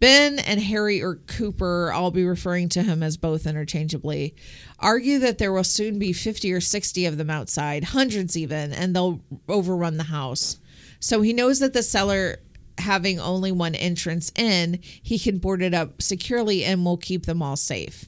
Ben 0.00 0.38
and 0.38 0.60
Harry 0.60 1.02
or 1.02 1.16
Cooper, 1.16 1.92
I'll 1.92 2.10
be 2.10 2.24
referring 2.24 2.70
to 2.70 2.82
him 2.82 3.02
as 3.02 3.18
both 3.18 3.46
interchangeably, 3.46 4.34
argue 4.78 5.18
that 5.18 5.36
there 5.36 5.52
will 5.52 5.62
soon 5.62 5.98
be 5.98 6.14
50 6.14 6.52
or 6.52 6.60
60 6.60 7.04
of 7.04 7.18
them 7.18 7.28
outside, 7.28 7.84
hundreds 7.84 8.36
even, 8.36 8.72
and 8.72 8.96
they'll 8.96 9.20
overrun 9.46 9.98
the 9.98 10.04
house. 10.04 10.58
So 11.00 11.20
he 11.20 11.34
knows 11.34 11.58
that 11.58 11.74
the 11.74 11.82
cellar 11.82 12.38
having 12.78 13.20
only 13.20 13.52
one 13.52 13.74
entrance 13.74 14.32
in, 14.36 14.80
he 14.82 15.18
can 15.18 15.38
board 15.38 15.62
it 15.62 15.74
up 15.74 16.00
securely 16.00 16.64
and 16.64 16.84
will 16.84 16.96
keep 16.96 17.26
them 17.26 17.42
all 17.42 17.56
safe. 17.56 18.06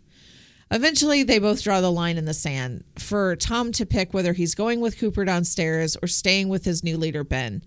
Eventually, 0.71 1.23
they 1.23 1.39
both 1.39 1.63
draw 1.63 1.83
the 1.83 1.93
line 1.93 2.17
in 2.17 2.25
the 2.25 2.33
sand 2.33 2.85
for 2.99 3.37
Tom 3.37 3.73
to 3.73 3.85
pick 3.85 4.15
whether 4.15 4.33
he's 4.33 4.55
going 4.55 4.81
with 4.81 4.99
Cooper 4.99 5.27
downstairs 5.27 5.99
or 6.03 6.09
staying 6.09 6.49
with 6.49 6.65
his 6.65 6.83
new 6.83 6.97
leader, 6.97 7.23
Ben. 7.23 7.63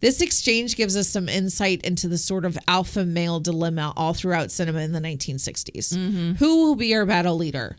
This 0.00 0.20
exchange 0.20 0.76
gives 0.76 0.96
us 0.96 1.08
some 1.08 1.28
insight 1.28 1.82
into 1.82 2.06
the 2.08 2.18
sort 2.18 2.44
of 2.44 2.56
alpha 2.68 3.04
male 3.04 3.40
dilemma 3.40 3.92
all 3.96 4.14
throughout 4.14 4.50
cinema 4.52 4.80
in 4.80 4.92
the 4.92 5.00
1960s. 5.00 6.36
Who 6.38 6.64
will 6.64 6.76
be 6.76 6.94
our 6.94 7.04
battle 7.04 7.36
leader? 7.36 7.76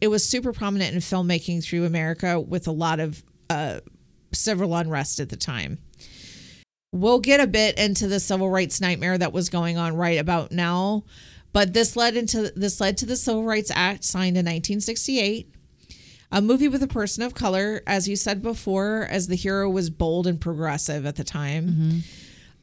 It 0.00 0.08
was 0.08 0.28
super 0.28 0.52
prominent 0.52 0.94
in 0.94 1.00
filmmaking 1.00 1.64
through 1.64 1.84
America 1.86 2.38
with 2.38 2.66
a 2.68 2.72
lot 2.72 3.00
of 3.00 3.22
uh, 3.48 3.80
civil 4.32 4.74
unrest 4.76 5.20
at 5.20 5.30
the 5.30 5.36
time. 5.36 5.78
We'll 6.92 7.18
get 7.20 7.40
a 7.40 7.46
bit 7.46 7.78
into 7.78 8.06
the 8.08 8.20
civil 8.20 8.50
rights 8.50 8.80
nightmare 8.80 9.16
that 9.18 9.32
was 9.32 9.48
going 9.48 9.78
on 9.78 9.96
right 9.96 10.18
about 10.18 10.52
now, 10.52 11.04
but 11.52 11.72
this 11.72 11.96
led 11.96 12.16
into 12.16 12.52
this 12.54 12.80
led 12.80 12.96
to 12.98 13.06
the 13.06 13.16
Civil 13.16 13.44
Rights 13.44 13.70
Act 13.74 14.04
signed 14.04 14.36
in 14.36 14.44
1968. 14.44 15.48
A 16.34 16.42
movie 16.42 16.66
with 16.66 16.82
a 16.82 16.88
person 16.88 17.22
of 17.22 17.32
color, 17.32 17.80
as 17.86 18.08
you 18.08 18.16
said 18.16 18.42
before, 18.42 19.06
as 19.08 19.28
the 19.28 19.36
hero 19.36 19.70
was 19.70 19.88
bold 19.88 20.26
and 20.26 20.40
progressive 20.40 21.06
at 21.06 21.14
the 21.14 21.22
time. 21.22 22.02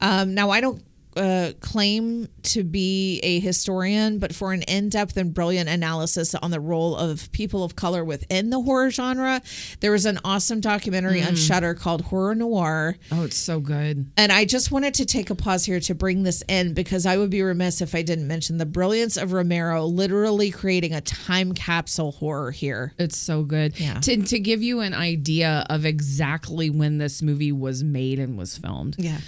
Um, 0.00 0.34
now, 0.34 0.50
I 0.50 0.60
don't 0.60 0.82
uh, 1.16 1.52
claim 1.60 2.28
to 2.42 2.64
be 2.64 3.20
a 3.22 3.38
historian, 3.40 4.18
but 4.18 4.34
for 4.34 4.52
an 4.52 4.62
in 4.62 4.88
depth 4.88 5.16
and 5.16 5.34
brilliant 5.34 5.68
analysis 5.68 6.34
on 6.36 6.50
the 6.50 6.60
role 6.60 6.96
of 6.96 7.30
people 7.32 7.64
of 7.64 7.76
color 7.76 8.04
within 8.04 8.50
the 8.50 8.60
horror 8.60 8.90
genre, 8.90 9.42
there 9.80 9.92
was 9.92 10.06
an 10.06 10.18
awesome 10.24 10.60
documentary 10.60 11.22
on 11.22 11.36
Shudder 11.36 11.74
called 11.74 12.02
Horror 12.02 12.34
Noir. 12.34 12.96
oh, 13.12 13.24
it's 13.24 13.36
so 13.36 13.60
good. 13.60 14.10
And 14.16 14.32
I 14.32 14.44
just 14.44 14.70
wanted 14.72 14.94
to 14.94 15.04
take 15.04 15.28
a 15.30 15.34
pause 15.34 15.64
here 15.64 15.80
to 15.80 15.94
bring 15.94 16.22
this 16.22 16.42
in 16.48 16.72
because 16.74 17.04
I 17.06 17.16
would 17.18 17.30
be 17.30 17.42
remiss 17.42 17.80
if 17.82 17.94
I 17.94 18.02
didn't 18.02 18.26
mention 18.26 18.58
the 18.58 18.66
brilliance 18.66 19.16
of 19.16 19.32
Romero 19.32 19.84
literally 19.84 20.50
creating 20.50 20.92
a 20.94 21.00
time 21.00 21.52
capsule 21.52 22.12
horror 22.12 22.50
here. 22.52 22.94
It's 22.98 23.18
so 23.18 23.42
good. 23.42 23.78
Yeah. 23.78 24.00
To, 24.00 24.22
to 24.22 24.38
give 24.38 24.62
you 24.62 24.80
an 24.80 24.94
idea 24.94 25.66
of 25.68 25.84
exactly 25.84 26.70
when 26.70 26.98
this 26.98 27.20
movie 27.22 27.52
was 27.52 27.84
made 27.84 28.18
and 28.18 28.38
was 28.38 28.56
filmed, 28.56 28.96
Yeah. 28.98 29.18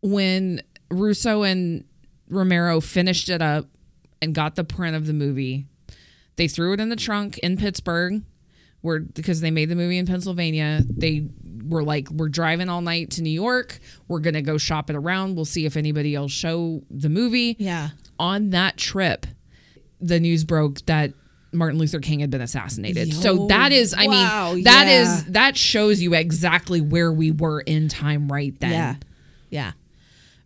when 0.00 0.60
Russo 0.92 1.42
and 1.42 1.84
Romero 2.28 2.80
finished 2.80 3.28
it 3.28 3.42
up 3.42 3.66
and 4.20 4.34
got 4.34 4.54
the 4.54 4.64
print 4.64 4.94
of 4.94 5.06
the 5.06 5.12
movie, 5.12 5.66
they 6.36 6.48
threw 6.48 6.72
it 6.72 6.80
in 6.80 6.88
the 6.88 6.96
trunk 6.96 7.38
in 7.38 7.56
Pittsburgh, 7.56 8.22
where 8.80 9.00
because 9.00 9.40
they 9.40 9.50
made 9.50 9.68
the 9.68 9.76
movie 9.76 9.98
in 9.98 10.06
Pennsylvania. 10.06 10.82
They 10.88 11.28
were 11.64 11.82
like, 11.82 12.10
"We're 12.10 12.28
driving 12.28 12.68
all 12.68 12.80
night 12.82 13.10
to 13.12 13.22
New 13.22 13.30
York. 13.30 13.80
We're 14.08 14.20
gonna 14.20 14.42
go 14.42 14.58
shop 14.58 14.90
it 14.90 14.96
around. 14.96 15.34
We'll 15.34 15.44
see 15.44 15.66
if 15.66 15.76
anybody 15.76 16.14
else 16.14 16.32
show 16.32 16.82
the 16.90 17.08
movie." 17.08 17.56
Yeah. 17.58 17.90
On 18.18 18.50
that 18.50 18.76
trip, 18.76 19.26
the 20.00 20.20
news 20.20 20.44
broke 20.44 20.84
that 20.86 21.12
Martin 21.52 21.78
Luther 21.78 22.00
King 22.00 22.20
had 22.20 22.30
been 22.30 22.40
assassinated. 22.40 23.12
so 23.14 23.46
that 23.48 23.72
is, 23.72 23.94
I 23.94 24.06
wow, 24.06 24.54
mean, 24.54 24.64
that 24.64 24.86
yeah. 24.86 25.02
is 25.02 25.24
that 25.26 25.56
shows 25.56 26.00
you 26.00 26.14
exactly 26.14 26.80
where 26.80 27.12
we 27.12 27.30
were 27.30 27.60
in 27.60 27.88
time 27.88 28.30
right 28.30 28.58
then. 28.60 28.70
Yeah. 28.70 28.94
Yeah. 29.50 29.72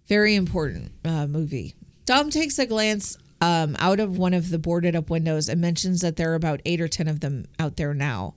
Very 0.08 0.34
important 0.34 0.92
uh, 1.04 1.26
movie. 1.26 1.74
Tom 2.04 2.30
takes 2.30 2.58
a 2.58 2.66
glance 2.66 3.16
um, 3.40 3.76
out 3.78 4.00
of 4.00 4.16
one 4.18 4.34
of 4.34 4.50
the 4.50 4.58
boarded 4.58 4.94
up 4.96 5.10
windows 5.10 5.48
and 5.48 5.60
mentions 5.60 6.00
that 6.00 6.16
there 6.16 6.32
are 6.32 6.36
about 6.36 6.60
eight 6.64 6.80
or 6.80 6.88
10 6.88 7.08
of 7.08 7.20
them 7.20 7.46
out 7.58 7.76
there 7.76 7.92
now. 7.94 8.34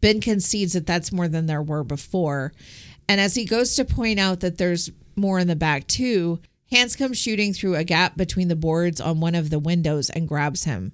Ben 0.00 0.20
concedes 0.20 0.74
that 0.74 0.86
that's 0.86 1.12
more 1.12 1.26
than 1.28 1.46
there 1.46 1.62
were 1.62 1.82
before. 1.84 2.52
And 3.08 3.20
as 3.20 3.34
he 3.34 3.44
goes 3.44 3.74
to 3.76 3.84
point 3.84 4.20
out 4.20 4.40
that 4.40 4.58
there's 4.58 4.90
more 5.16 5.38
in 5.38 5.48
the 5.48 5.56
back 5.56 5.86
too, 5.86 6.40
Hans 6.70 6.96
comes 6.96 7.18
shooting 7.18 7.52
through 7.52 7.76
a 7.76 7.84
gap 7.84 8.16
between 8.16 8.48
the 8.48 8.56
boards 8.56 9.00
on 9.00 9.20
one 9.20 9.34
of 9.34 9.50
the 9.50 9.58
windows 9.58 10.10
and 10.10 10.28
grabs 10.28 10.64
him. 10.64 10.92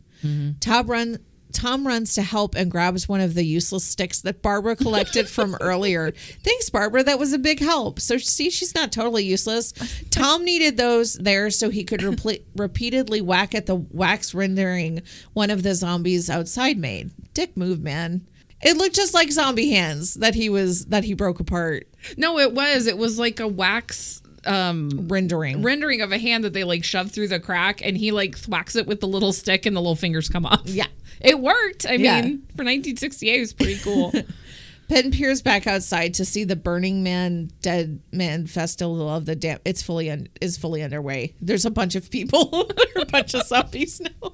Tom 0.60 0.86
run 0.86 1.18
Tom 1.52 1.86
runs 1.86 2.14
to 2.14 2.22
help 2.22 2.54
and 2.54 2.70
grabs 2.70 3.08
one 3.08 3.20
of 3.20 3.34
the 3.34 3.44
useless 3.44 3.84
sticks 3.84 4.20
that 4.22 4.42
Barbara 4.42 4.76
collected 4.76 5.28
from 5.28 5.54
earlier. 5.60 6.10
Thanks, 6.42 6.70
Barbara. 6.70 7.02
That 7.04 7.18
was 7.18 7.32
a 7.32 7.38
big 7.38 7.60
help. 7.60 8.00
So, 8.00 8.18
see, 8.18 8.50
she's 8.50 8.74
not 8.74 8.92
totally 8.92 9.24
useless. 9.24 9.72
Tom 10.10 10.44
needed 10.44 10.76
those 10.76 11.14
there 11.14 11.50
so 11.50 11.70
he 11.70 11.84
could 11.84 12.00
repl- 12.00 12.42
repeatedly 12.56 13.20
whack 13.20 13.54
at 13.54 13.66
the 13.66 13.76
wax 13.76 14.34
rendering 14.34 15.02
one 15.32 15.50
of 15.50 15.62
the 15.62 15.74
zombies 15.74 16.28
outside 16.30 16.78
made. 16.78 17.10
Dick 17.34 17.56
move, 17.56 17.80
man. 17.80 18.26
It 18.62 18.76
looked 18.76 18.94
just 18.94 19.12
like 19.14 19.32
zombie 19.32 19.70
hands 19.70 20.14
that 20.14 20.34
he 20.36 20.48
was 20.48 20.86
that 20.86 21.02
he 21.02 21.14
broke 21.14 21.40
apart 21.40 21.88
No, 22.16 22.38
it 22.38 22.52
was. 22.52 22.86
It 22.86 22.96
was 22.96 23.18
like 23.18 23.40
a 23.40 23.48
wax 23.48 24.22
um 24.44 25.06
rendering. 25.08 25.62
rendering 25.62 26.00
of 26.00 26.10
a 26.12 26.18
hand 26.18 26.44
that 26.44 26.52
they 26.52 26.64
like 26.64 26.82
shove 26.84 27.10
through 27.10 27.28
the 27.28 27.38
crack 27.40 27.80
and 27.84 27.96
he 27.96 28.10
like 28.12 28.36
thwacks 28.36 28.74
it 28.76 28.86
with 28.86 29.00
the 29.00 29.06
little 29.08 29.32
stick 29.32 29.66
and 29.66 29.74
the 29.76 29.80
little 29.80 29.96
fingers 29.96 30.28
come 30.28 30.46
off. 30.46 30.62
Yeah. 30.66 30.86
It 31.24 31.40
worked. 31.40 31.86
I 31.86 31.94
Yeah. 31.94 32.20
mean, 32.22 32.38
for 32.56 32.64
1968 32.64 33.36
it 33.36 33.40
was 33.40 33.52
pretty 33.52 33.78
cool. 33.78 34.12
Ben 34.88 35.10
peers 35.10 35.40
back 35.40 35.66
outside 35.66 36.12
to 36.14 36.24
see 36.24 36.44
the 36.44 36.56
Burning 36.56 37.02
Man 37.02 37.50
Dead 37.62 38.00
Man 38.12 38.46
Festival 38.46 39.08
of 39.08 39.24
the 39.24 39.34
Damn. 39.34 39.58
It's 39.64 39.80
fully 39.82 40.10
un- 40.10 40.28
is 40.40 40.58
fully 40.58 40.82
underway. 40.82 41.34
There's 41.40 41.64
a 41.64 41.70
bunch 41.70 41.94
of 41.94 42.10
people, 42.10 42.70
a 42.96 43.06
bunch 43.06 43.34
of 43.34 43.46
zombies 43.46 44.00
now. 44.00 44.32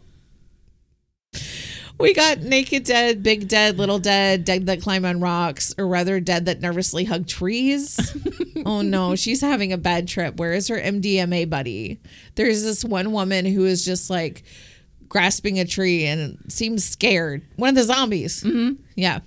We 1.99 2.14
got 2.14 2.39
naked 2.43 2.84
dead, 2.84 3.24
big 3.24 3.49
dead, 3.49 3.76
little 3.76 3.99
dead, 3.99 4.45
dead 4.45 4.66
that 4.66 4.80
climb 4.80 5.05
on 5.05 5.20
rocks, 5.20 5.74
or 5.76 5.86
rather 5.89 6.20
dead 6.20 6.47
that 6.47 6.61
nervously 6.61 7.05
hug 7.05 7.26
trees. 7.26 7.99
oh 8.66 8.82
no, 8.82 9.16
she's 9.16 9.41
having 9.41 9.72
a 9.72 9.78
bad 9.78 10.07
trip. 10.07 10.36
Where 10.36 10.53
is 10.53 10.68
her 10.68 10.78
MDMA 10.78 11.51
buddy? 11.51 11.99
There's 12.36 12.62
this 12.62 12.84
one 12.84 13.11
woman 13.11 13.47
who 13.47 13.64
is 13.64 13.84
just 13.84 14.11
like 14.11 14.45
grasping 15.09 15.59
a 15.59 15.64
tree 15.64 16.04
and 16.06 16.38
seems 16.48 16.84
scared. 16.84 17.42
One 17.56 17.70
of 17.70 17.74
the 17.74 17.82
zombies. 17.84 18.42
Mm-hmm. 18.42 18.82
Yeah. 18.94 19.20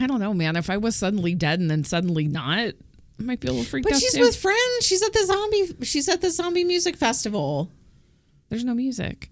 I 0.00 0.06
don't 0.06 0.20
know, 0.20 0.32
man. 0.34 0.56
If 0.56 0.70
I 0.70 0.78
was 0.78 0.96
suddenly 0.96 1.34
dead 1.34 1.60
and 1.60 1.70
then 1.70 1.84
suddenly 1.84 2.26
not, 2.26 2.58
I 2.58 3.22
might 3.22 3.40
be 3.40 3.48
a 3.48 3.52
little 3.52 3.64
freaked 3.66 3.84
But 3.84 3.94
out. 3.94 4.00
she's 4.00 4.14
too. 4.14 4.20
with 4.22 4.36
friends. 4.36 4.86
She's 4.86 5.02
at 5.02 5.12
the 5.12 5.24
zombie 5.26 5.84
she's 5.84 6.08
at 6.08 6.20
the 6.20 6.30
zombie 6.30 6.64
music 6.64 6.96
festival. 6.96 7.70
There's 8.48 8.64
no 8.64 8.74
music. 8.74 9.30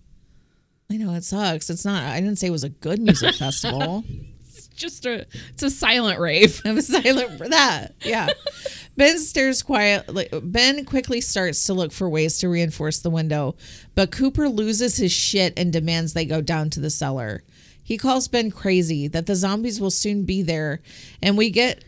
I 0.91 0.97
know 0.97 1.15
it 1.15 1.25
sucks. 1.25 1.71
It's 1.71 1.85
not 1.85 2.03
I 2.05 2.21
didn't 2.21 2.37
say 2.37 2.49
it 2.49 2.51
was 2.53 2.65
a 2.65 2.69
good 2.69 3.01
music 3.01 3.35
festival. 3.37 4.05
Just 4.81 5.05
a 5.05 5.27
it's 5.51 5.63
a 5.63 5.69
silent 5.69 6.19
rave. 6.19 6.63
I 6.65 6.73
was 6.73 6.87
silent 6.87 7.37
for 7.37 7.49
that. 7.49 7.95
Yeah. 8.03 8.31
Ben 8.97 9.19
stares 9.19 9.63
quietly. 9.63 10.29
Ben 10.43 10.87
quickly 10.87 11.21
starts 11.21 11.65
to 11.65 11.75
look 11.75 11.93
for 11.93 12.09
ways 12.09 12.39
to 12.39 12.49
reinforce 12.49 12.99
the 12.99 13.11
window, 13.11 13.57
but 13.95 14.11
Cooper 14.11 14.49
loses 14.49 14.97
his 14.97 15.13
shit 15.13 15.53
and 15.59 15.71
demands 15.71 16.15
they 16.15 16.25
go 16.25 16.41
down 16.41 16.71
to 16.71 16.81
the 16.81 16.89
cellar. 16.89 17.43
He 17.83 17.99
calls 17.99 18.27
Ben 18.29 18.51
crazy 18.51 19.07
that 19.09 19.27
the 19.27 19.35
zombies 19.35 19.81
will 19.81 19.91
soon 19.91 20.25
be 20.25 20.43
there, 20.43 20.81
and 21.23 21.37
we 21.37 21.51
get 21.51 21.85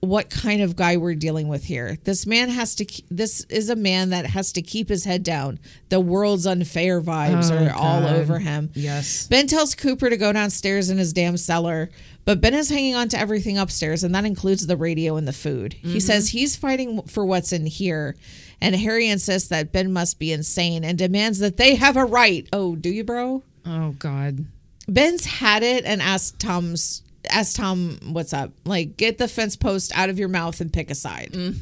what 0.00 0.30
kind 0.30 0.62
of 0.62 0.76
guy 0.76 0.96
we're 0.96 1.14
dealing 1.14 1.48
with 1.48 1.64
here. 1.64 1.98
This 2.04 2.26
man 2.26 2.50
has 2.50 2.74
to. 2.76 3.02
This 3.10 3.44
is 3.48 3.68
a 3.68 3.76
man 3.76 4.10
that 4.10 4.26
has 4.26 4.52
to 4.52 4.62
keep 4.62 4.88
his 4.88 5.04
head 5.04 5.22
down. 5.22 5.58
The 5.88 6.00
world's 6.00 6.46
unfair 6.46 7.00
vibes 7.00 7.50
oh, 7.50 7.64
are 7.64 7.72
all 7.72 8.06
over 8.06 8.38
him. 8.38 8.70
Yes. 8.74 9.26
Ben 9.26 9.46
tells 9.46 9.74
Cooper 9.74 10.08
to 10.08 10.16
go 10.16 10.32
downstairs 10.32 10.88
in 10.90 10.98
his 10.98 11.12
damn 11.12 11.36
cellar, 11.36 11.90
but 12.24 12.40
Ben 12.40 12.54
is 12.54 12.70
hanging 12.70 12.94
on 12.94 13.08
to 13.08 13.18
everything 13.18 13.58
upstairs, 13.58 14.04
and 14.04 14.14
that 14.14 14.24
includes 14.24 14.66
the 14.66 14.76
radio 14.76 15.16
and 15.16 15.26
the 15.26 15.32
food. 15.32 15.72
He 15.72 15.88
mm-hmm. 15.88 15.98
says 15.98 16.28
he's 16.28 16.56
fighting 16.56 17.02
for 17.02 17.24
what's 17.24 17.52
in 17.52 17.66
here, 17.66 18.16
and 18.60 18.76
Harry 18.76 19.08
insists 19.08 19.48
that 19.48 19.72
Ben 19.72 19.92
must 19.92 20.18
be 20.18 20.32
insane 20.32 20.84
and 20.84 20.96
demands 20.96 21.40
that 21.40 21.56
they 21.56 21.74
have 21.74 21.96
a 21.96 22.04
right. 22.04 22.48
Oh, 22.52 22.76
do 22.76 22.90
you, 22.90 23.02
bro? 23.02 23.42
Oh 23.66 23.96
God. 23.98 24.46
Ben's 24.86 25.26
had 25.26 25.62
it 25.62 25.84
and 25.84 26.00
asked 26.00 26.38
Tom's 26.38 27.02
asked 27.30 27.56
Tom 27.56 27.98
what's 28.12 28.32
up. 28.32 28.52
Like, 28.64 28.96
get 28.96 29.18
the 29.18 29.28
fence 29.28 29.56
post 29.56 29.96
out 29.96 30.10
of 30.10 30.18
your 30.18 30.28
mouth 30.28 30.60
and 30.60 30.72
pick 30.72 30.90
a 30.90 30.94
side. 30.94 31.34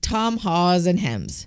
Tom 0.00 0.38
haws 0.38 0.86
and 0.86 1.00
hems. 1.00 1.46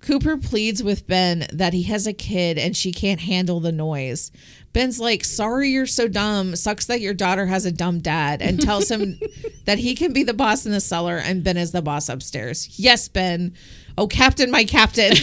Cooper 0.00 0.36
pleads 0.36 0.82
with 0.82 1.06
Ben 1.06 1.46
that 1.52 1.72
he 1.72 1.82
has 1.84 2.06
a 2.06 2.12
kid 2.12 2.56
and 2.56 2.76
she 2.76 2.92
can't 2.92 3.20
handle 3.20 3.58
the 3.58 3.72
noise. 3.72 4.30
Ben's 4.72 5.00
like, 5.00 5.24
sorry 5.24 5.70
you're 5.70 5.86
so 5.86 6.06
dumb. 6.06 6.54
Sucks 6.54 6.86
that 6.86 7.00
your 7.00 7.14
daughter 7.14 7.46
has 7.46 7.66
a 7.66 7.72
dumb 7.72 7.98
dad 7.98 8.40
and 8.40 8.62
tells 8.62 8.90
him 8.90 9.18
that 9.64 9.78
he 9.78 9.96
can 9.96 10.12
be 10.12 10.22
the 10.22 10.34
boss 10.34 10.64
in 10.64 10.72
the 10.72 10.80
cellar 10.80 11.16
and 11.16 11.42
Ben 11.42 11.56
is 11.56 11.72
the 11.72 11.82
boss 11.82 12.08
upstairs. 12.08 12.78
Yes, 12.78 13.08
Ben. 13.08 13.54
Oh, 13.96 14.06
Captain, 14.06 14.50
my 14.50 14.64
Captain. 14.64 15.12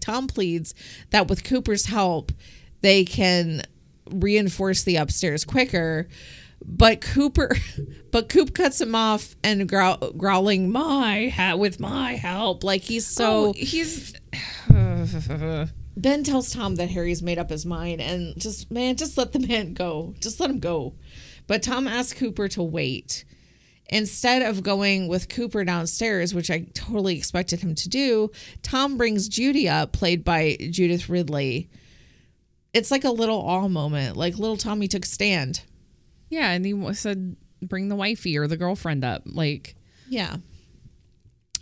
Tom 0.00 0.26
pleads 0.26 0.74
that 1.10 1.28
with 1.28 1.44
Cooper's 1.44 1.86
help, 1.86 2.32
they 2.82 3.04
can 3.04 3.62
reinforce 4.12 4.82
the 4.82 4.96
upstairs 4.96 5.44
quicker. 5.44 6.08
But 6.64 7.00
Cooper, 7.00 7.56
but 8.10 8.28
Coop 8.28 8.54
cuts 8.54 8.80
him 8.80 8.94
off 8.94 9.34
and 9.42 9.68
growl, 9.68 9.96
growling, 10.16 10.70
"My 10.70 11.28
ha- 11.28 11.56
with 11.56 11.80
my 11.80 12.14
help!" 12.16 12.62
Like 12.64 12.82
he's 12.82 13.06
so. 13.06 13.48
Oh, 13.48 13.52
he's 13.56 14.14
Ben 15.96 16.24
tells 16.24 16.52
Tom 16.52 16.76
that 16.76 16.90
Harry's 16.90 17.22
made 17.22 17.38
up 17.38 17.50
his 17.50 17.66
mind 17.66 18.00
and 18.00 18.38
just 18.38 18.70
man, 18.70 18.96
just 18.96 19.18
let 19.18 19.32
the 19.32 19.38
man 19.38 19.74
go. 19.74 20.14
Just 20.20 20.40
let 20.40 20.50
him 20.50 20.60
go. 20.60 20.94
But 21.46 21.62
Tom 21.62 21.88
asks 21.88 22.18
Cooper 22.18 22.48
to 22.48 22.62
wait. 22.62 23.24
Instead 23.92 24.42
of 24.42 24.62
going 24.62 25.08
with 25.08 25.28
Cooper 25.28 25.64
downstairs, 25.64 26.32
which 26.32 26.48
I 26.48 26.68
totally 26.74 27.16
expected 27.16 27.60
him 27.60 27.74
to 27.74 27.88
do, 27.88 28.30
Tom 28.62 28.96
brings 28.96 29.28
Judy 29.28 29.68
up, 29.68 29.90
played 29.90 30.24
by 30.24 30.56
Judith 30.70 31.08
Ridley. 31.08 31.68
It's 32.72 32.90
like 32.90 33.04
a 33.04 33.10
little 33.10 33.38
awe 33.40 33.68
moment, 33.68 34.16
like 34.16 34.38
little 34.38 34.56
Tommy 34.56 34.86
took 34.88 35.04
stand. 35.04 35.62
yeah, 36.28 36.50
and 36.52 36.64
he 36.64 36.92
said 36.94 37.36
bring 37.62 37.88
the 37.88 37.96
wifey 37.96 38.38
or 38.38 38.46
the 38.46 38.56
girlfriend 38.56 39.04
up. 39.04 39.22
Like 39.26 39.74
Yeah. 40.08 40.36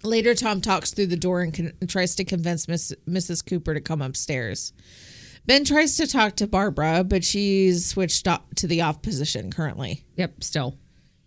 Later, 0.04 0.34
Tom 0.34 0.60
talks 0.60 0.92
through 0.92 1.08
the 1.08 1.16
door 1.16 1.40
and 1.40 1.52
con- 1.52 1.72
tries 1.88 2.14
to 2.16 2.24
convince 2.24 2.68
Miss- 2.68 2.92
Mrs. 3.08 3.44
Cooper 3.44 3.74
to 3.74 3.80
come 3.80 4.00
upstairs. 4.00 4.72
Ben 5.44 5.64
tries 5.64 5.96
to 5.96 6.06
talk 6.06 6.36
to 6.36 6.46
Barbara, 6.46 7.02
but 7.02 7.24
she's 7.24 7.86
switched 7.86 8.28
off 8.28 8.42
to 8.56 8.66
the 8.68 8.80
off 8.82 9.02
position 9.02 9.50
currently. 9.50 10.04
yep, 10.16 10.44
still. 10.44 10.78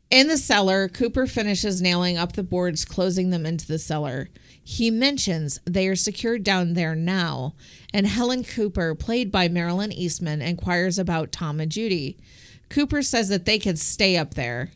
In 0.10 0.28
the 0.28 0.38
cellar, 0.38 0.88
Cooper 0.90 1.26
finishes 1.26 1.82
nailing 1.82 2.18
up 2.18 2.34
the 2.34 2.44
boards, 2.44 2.86
closing 2.86 3.30
them 3.30 3.46
into 3.46 3.66
the 3.68 3.80
cellar. 3.80 4.30
He 4.64 4.92
mentions 4.92 5.60
they 5.66 5.88
are 5.88 5.96
secured 5.96 6.44
down 6.44 6.74
there 6.74 6.96
now, 6.96 7.56
and 7.94 8.08
Helen 8.08 8.44
Cooper, 8.44 8.96
played 8.96 9.32
by 9.32 9.48
Marilyn 9.48 9.92
Eastman, 9.92 10.42
inquires 10.42 11.00
about 11.00 11.32
Tom 11.32 11.60
and 11.60 11.72
Judy. 11.72 12.18
Cooper 12.70 13.02
says 13.02 13.30
that 13.30 13.46
they 13.46 13.60
can 13.60 13.76
stay 13.76 14.18
up 14.18 14.36
there. 14.36 14.72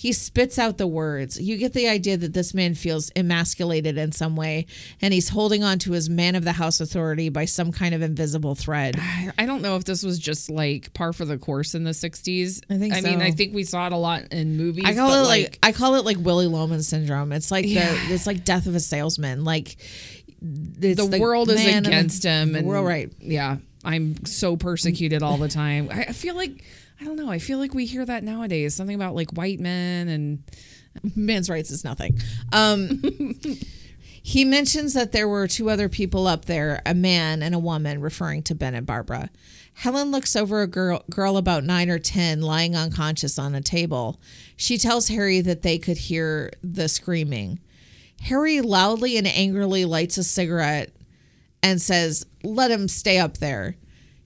He 0.00 0.14
spits 0.14 0.58
out 0.58 0.78
the 0.78 0.86
words. 0.86 1.38
You 1.38 1.58
get 1.58 1.74
the 1.74 1.86
idea 1.86 2.16
that 2.16 2.32
this 2.32 2.54
man 2.54 2.74
feels 2.74 3.12
emasculated 3.14 3.98
in 3.98 4.12
some 4.12 4.34
way, 4.34 4.64
and 5.02 5.12
he's 5.12 5.28
holding 5.28 5.62
on 5.62 5.78
to 5.80 5.92
his 5.92 6.08
man 6.08 6.36
of 6.36 6.42
the 6.42 6.52
house 6.52 6.80
authority 6.80 7.28
by 7.28 7.44
some 7.44 7.70
kind 7.70 7.94
of 7.94 8.00
invisible 8.00 8.54
thread. 8.54 8.96
I 9.38 9.44
don't 9.44 9.60
know 9.60 9.76
if 9.76 9.84
this 9.84 10.02
was 10.02 10.18
just 10.18 10.48
like 10.48 10.94
par 10.94 11.12
for 11.12 11.26
the 11.26 11.36
course 11.36 11.74
in 11.74 11.84
the 11.84 11.90
60s. 11.90 12.62
I 12.70 12.78
think 12.78 12.94
I 12.94 13.02
mean. 13.02 13.20
I 13.20 13.30
think 13.32 13.52
we 13.54 13.62
saw 13.62 13.88
it 13.88 13.92
a 13.92 13.98
lot 13.98 14.32
in 14.32 14.56
movies. 14.56 14.84
I 14.86 14.94
call 14.94 15.10
but, 15.10 15.24
it 15.24 15.28
like, 15.28 15.58
I 15.62 15.72
call 15.72 15.96
it 15.96 16.06
like 16.06 16.16
Willy 16.18 16.46
Loman 16.46 16.82
syndrome. 16.82 17.30
It's 17.32 17.50
like 17.50 17.66
Yeah. 17.66 17.92
the 18.08 18.14
it's 18.14 18.26
like 18.26 18.42
death 18.42 18.64
of 18.64 18.74
a 18.74 18.80
salesman. 18.80 19.44
Like 19.44 19.76
it's 20.40 21.06
the, 21.08 21.18
world 21.20 21.50
is 21.50 21.60
of 21.60 21.66
the- 21.66 21.88
against 21.90 22.22
him. 22.22 22.56
And 22.56 22.66
We're 22.66 22.80
right. 22.80 23.12
Yeah. 23.20 23.58
I'm 23.84 24.24
so 24.24 24.56
persecuted 24.56 25.22
all 25.22 25.36
the 25.36 25.48
time. 25.48 25.90
I 25.92 26.12
feel 26.12 26.36
like, 26.36 26.64
I 27.00 27.04
don't 27.04 27.16
know. 27.16 27.30
I 27.30 27.38
feel 27.38 27.58
like 27.58 27.72
we 27.72 27.86
hear 27.86 28.04
that 28.04 28.24
nowadays. 28.24 28.74
Something 28.74 28.96
about 28.96 29.14
like 29.14 29.30
white 29.30 29.58
men 29.58 30.08
and 30.08 30.42
Man's 31.16 31.48
rights 31.48 31.70
is 31.70 31.84
nothing. 31.84 32.18
Um, 32.52 33.02
he 34.22 34.44
mentions 34.44 34.94
that 34.94 35.12
there 35.12 35.28
were 35.28 35.46
two 35.46 35.70
other 35.70 35.88
people 35.88 36.26
up 36.26 36.44
there, 36.44 36.82
a 36.84 36.94
man 36.94 37.42
and 37.42 37.54
a 37.54 37.58
woman, 37.58 38.00
referring 38.00 38.42
to 38.44 38.54
Ben 38.54 38.74
and 38.74 38.86
Barbara. 38.86 39.30
Helen 39.74 40.10
looks 40.10 40.36
over 40.36 40.60
a 40.60 40.66
girl 40.66 41.04
girl 41.08 41.36
about 41.36 41.64
nine 41.64 41.88
or 41.88 41.98
ten 41.98 42.42
lying 42.42 42.76
unconscious 42.76 43.38
on 43.38 43.54
a 43.54 43.62
table. 43.62 44.20
She 44.56 44.76
tells 44.76 45.08
Harry 45.08 45.40
that 45.40 45.62
they 45.62 45.78
could 45.78 45.96
hear 45.96 46.50
the 46.62 46.88
screaming. 46.88 47.60
Harry 48.22 48.60
loudly 48.60 49.16
and 49.16 49.26
angrily 49.26 49.86
lights 49.86 50.18
a 50.18 50.24
cigarette 50.24 50.90
and 51.62 51.80
says, 51.80 52.26
Let 52.42 52.70
him 52.70 52.88
stay 52.88 53.18
up 53.18 53.38
there. 53.38 53.76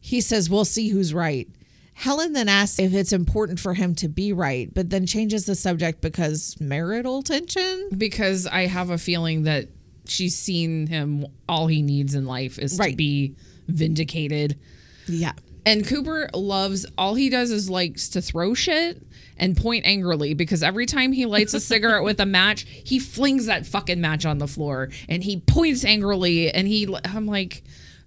He 0.00 0.20
says, 0.20 0.50
We'll 0.50 0.64
see 0.64 0.88
who's 0.88 1.14
right. 1.14 1.48
Helen 1.94 2.32
then 2.32 2.48
asks 2.48 2.78
if 2.78 2.92
it's 2.92 3.12
important 3.12 3.60
for 3.60 3.72
him 3.74 3.94
to 3.96 4.08
be 4.08 4.32
right, 4.32 4.72
but 4.72 4.90
then 4.90 5.06
changes 5.06 5.46
the 5.46 5.54
subject 5.54 6.00
because 6.00 6.56
marital 6.60 7.22
tension? 7.22 7.88
because 7.96 8.46
I 8.46 8.66
have 8.66 8.90
a 8.90 8.98
feeling 8.98 9.44
that 9.44 9.68
she's 10.06 10.36
seen 10.36 10.86
him. 10.88 11.26
All 11.48 11.66
he 11.68 11.82
needs 11.82 12.14
in 12.14 12.26
life 12.26 12.58
is 12.58 12.76
to 12.90 12.96
be 12.96 13.34
vindicated. 13.68 14.58
Yeah. 15.06 15.32
And 15.66 15.86
Cooper 15.86 16.28
loves 16.34 16.84
all 16.98 17.14
he 17.14 17.30
does 17.30 17.50
is 17.50 17.70
likes 17.70 18.10
to 18.10 18.20
throw 18.20 18.52
shit 18.54 19.00
and 19.38 19.56
point 19.56 19.86
angrily 19.86 20.34
because 20.34 20.62
every 20.62 20.84
time 20.86 21.12
he 21.12 21.24
lights 21.26 21.54
a 21.54 21.60
cigarette 21.60 22.02
with 22.04 22.20
a 22.20 22.26
match, 22.26 22.66
he 22.68 22.98
flings 22.98 23.46
that 23.46 23.64
fucking 23.66 24.00
match 24.00 24.26
on 24.26 24.38
the 24.38 24.46
floor 24.46 24.90
and 25.08 25.24
he 25.24 25.40
points 25.40 25.84
angrily 25.84 26.50
and 26.50 26.68
he 26.68 26.94
I'm 27.04 27.26
like, 27.26 27.62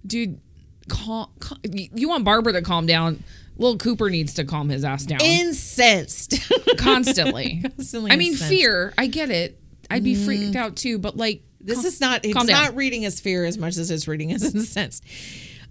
dude, 0.06 0.40
calm, 0.88 1.30
cal- 1.40 1.58
you 1.64 2.08
want 2.08 2.24
Barbara 2.24 2.52
to 2.52 2.62
calm 2.62 2.86
down. 2.86 3.24
Little 3.58 3.76
Cooper 3.78 4.08
needs 4.08 4.34
to 4.34 4.44
calm 4.44 4.68
his 4.68 4.84
ass 4.84 5.04
down 5.04 5.20
Incensed. 5.20 6.34
constantly. 6.78 7.60
Constantly 7.62 8.12
I 8.12 8.16
mean, 8.16 8.32
incensed. 8.32 8.50
fear. 8.50 8.94
I 8.96 9.06
get 9.08 9.30
it. 9.30 9.60
I'd 9.90 10.04
be 10.04 10.14
freaked 10.14 10.54
out 10.56 10.76
too, 10.76 10.98
but 10.98 11.16
like 11.16 11.42
This 11.60 11.84
is 11.84 12.00
not, 12.00 12.24
it's 12.24 12.34
down. 12.34 12.46
not 12.46 12.76
reading 12.76 13.04
as 13.04 13.20
fear 13.20 13.44
as 13.44 13.58
much 13.58 13.76
as 13.76 13.90
it's 13.90 14.06
reading 14.06 14.32
as 14.32 14.42
incensed. 14.54 15.02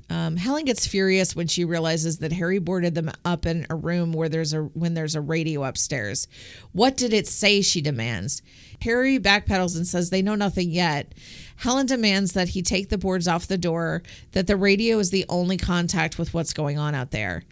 Um, 0.09 0.37
Helen 0.37 0.63
gets 0.63 0.87
furious 0.87 1.35
when 1.35 1.47
she 1.47 1.65
realizes 1.65 2.19
that 2.19 2.31
Harry 2.31 2.59
boarded 2.59 2.95
them 2.95 3.11
up 3.25 3.45
in 3.45 3.67
a 3.69 3.75
room 3.75 4.13
where 4.13 4.29
there's 4.29 4.53
a 4.53 4.61
when 4.61 4.93
there's 4.93 5.15
a 5.15 5.21
radio 5.21 5.65
upstairs. 5.65 6.27
What 6.71 6.95
did 6.95 7.13
it 7.13 7.27
say? 7.27 7.61
She 7.61 7.81
demands. 7.81 8.41
Harry 8.81 9.19
backpedals 9.19 9.75
and 9.75 9.85
says 9.85 10.09
they 10.09 10.21
know 10.21 10.35
nothing 10.35 10.71
yet. 10.71 11.13
Helen 11.57 11.87
demands 11.87 12.31
that 12.33 12.49
he 12.49 12.61
take 12.61 12.87
the 12.87 12.97
boards 12.97 13.27
off 13.27 13.47
the 13.47 13.57
door. 13.57 14.01
That 14.31 14.47
the 14.47 14.55
radio 14.55 14.97
is 14.99 15.09
the 15.09 15.25
only 15.27 15.57
contact 15.57 16.17
with 16.17 16.33
what's 16.33 16.53
going 16.53 16.77
on 16.77 16.95
out 16.95 17.11
there. 17.11 17.43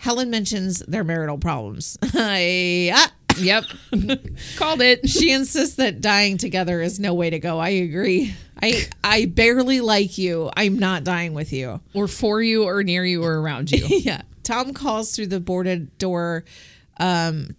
Helen 0.00 0.30
mentions 0.30 0.78
their 0.80 1.04
marital 1.04 1.36
problems. 1.36 1.98
yeah. 2.14 3.06
Yep. 3.36 3.64
Called 4.56 4.80
it. 4.80 5.06
She 5.06 5.30
insists 5.30 5.76
that 5.76 6.00
dying 6.00 6.38
together 6.38 6.80
is 6.80 6.98
no 6.98 7.12
way 7.12 7.28
to 7.28 7.38
go. 7.38 7.58
I 7.58 7.68
agree. 7.68 8.34
I 8.62 8.88
I 9.04 9.26
barely 9.26 9.82
like 9.82 10.16
you. 10.16 10.50
I'm 10.56 10.78
not 10.78 11.04
dying 11.04 11.34
with 11.34 11.52
you. 11.52 11.82
or 11.92 12.08
for 12.08 12.40
you 12.40 12.64
or 12.64 12.82
near 12.82 13.04
you 13.04 13.22
or 13.22 13.40
around 13.42 13.70
you. 13.70 13.84
yeah. 13.88 14.22
Tom 14.42 14.72
calls 14.72 15.14
through 15.14 15.26
the 15.26 15.38
boarded 15.38 15.96
door 15.98 16.44
um, 16.98 17.54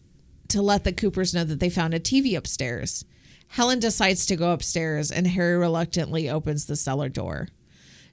to 0.48 0.64
let 0.64 0.84
the 0.84 0.94
Coopers 0.94 1.36
know 1.36 1.44
that 1.44 1.60
they 1.60 1.70
found 1.70 1.94
a 1.94 2.00
TV 2.00 2.36
upstairs. 2.36 3.06
Helen 3.50 3.80
decides 3.80 4.26
to 4.26 4.36
go 4.36 4.52
upstairs, 4.52 5.12
and 5.12 5.28
Harry 5.28 5.58
reluctantly 5.58 6.28
opens 6.28 6.66
the 6.66 6.76
cellar 6.76 7.08
door. 7.08 7.50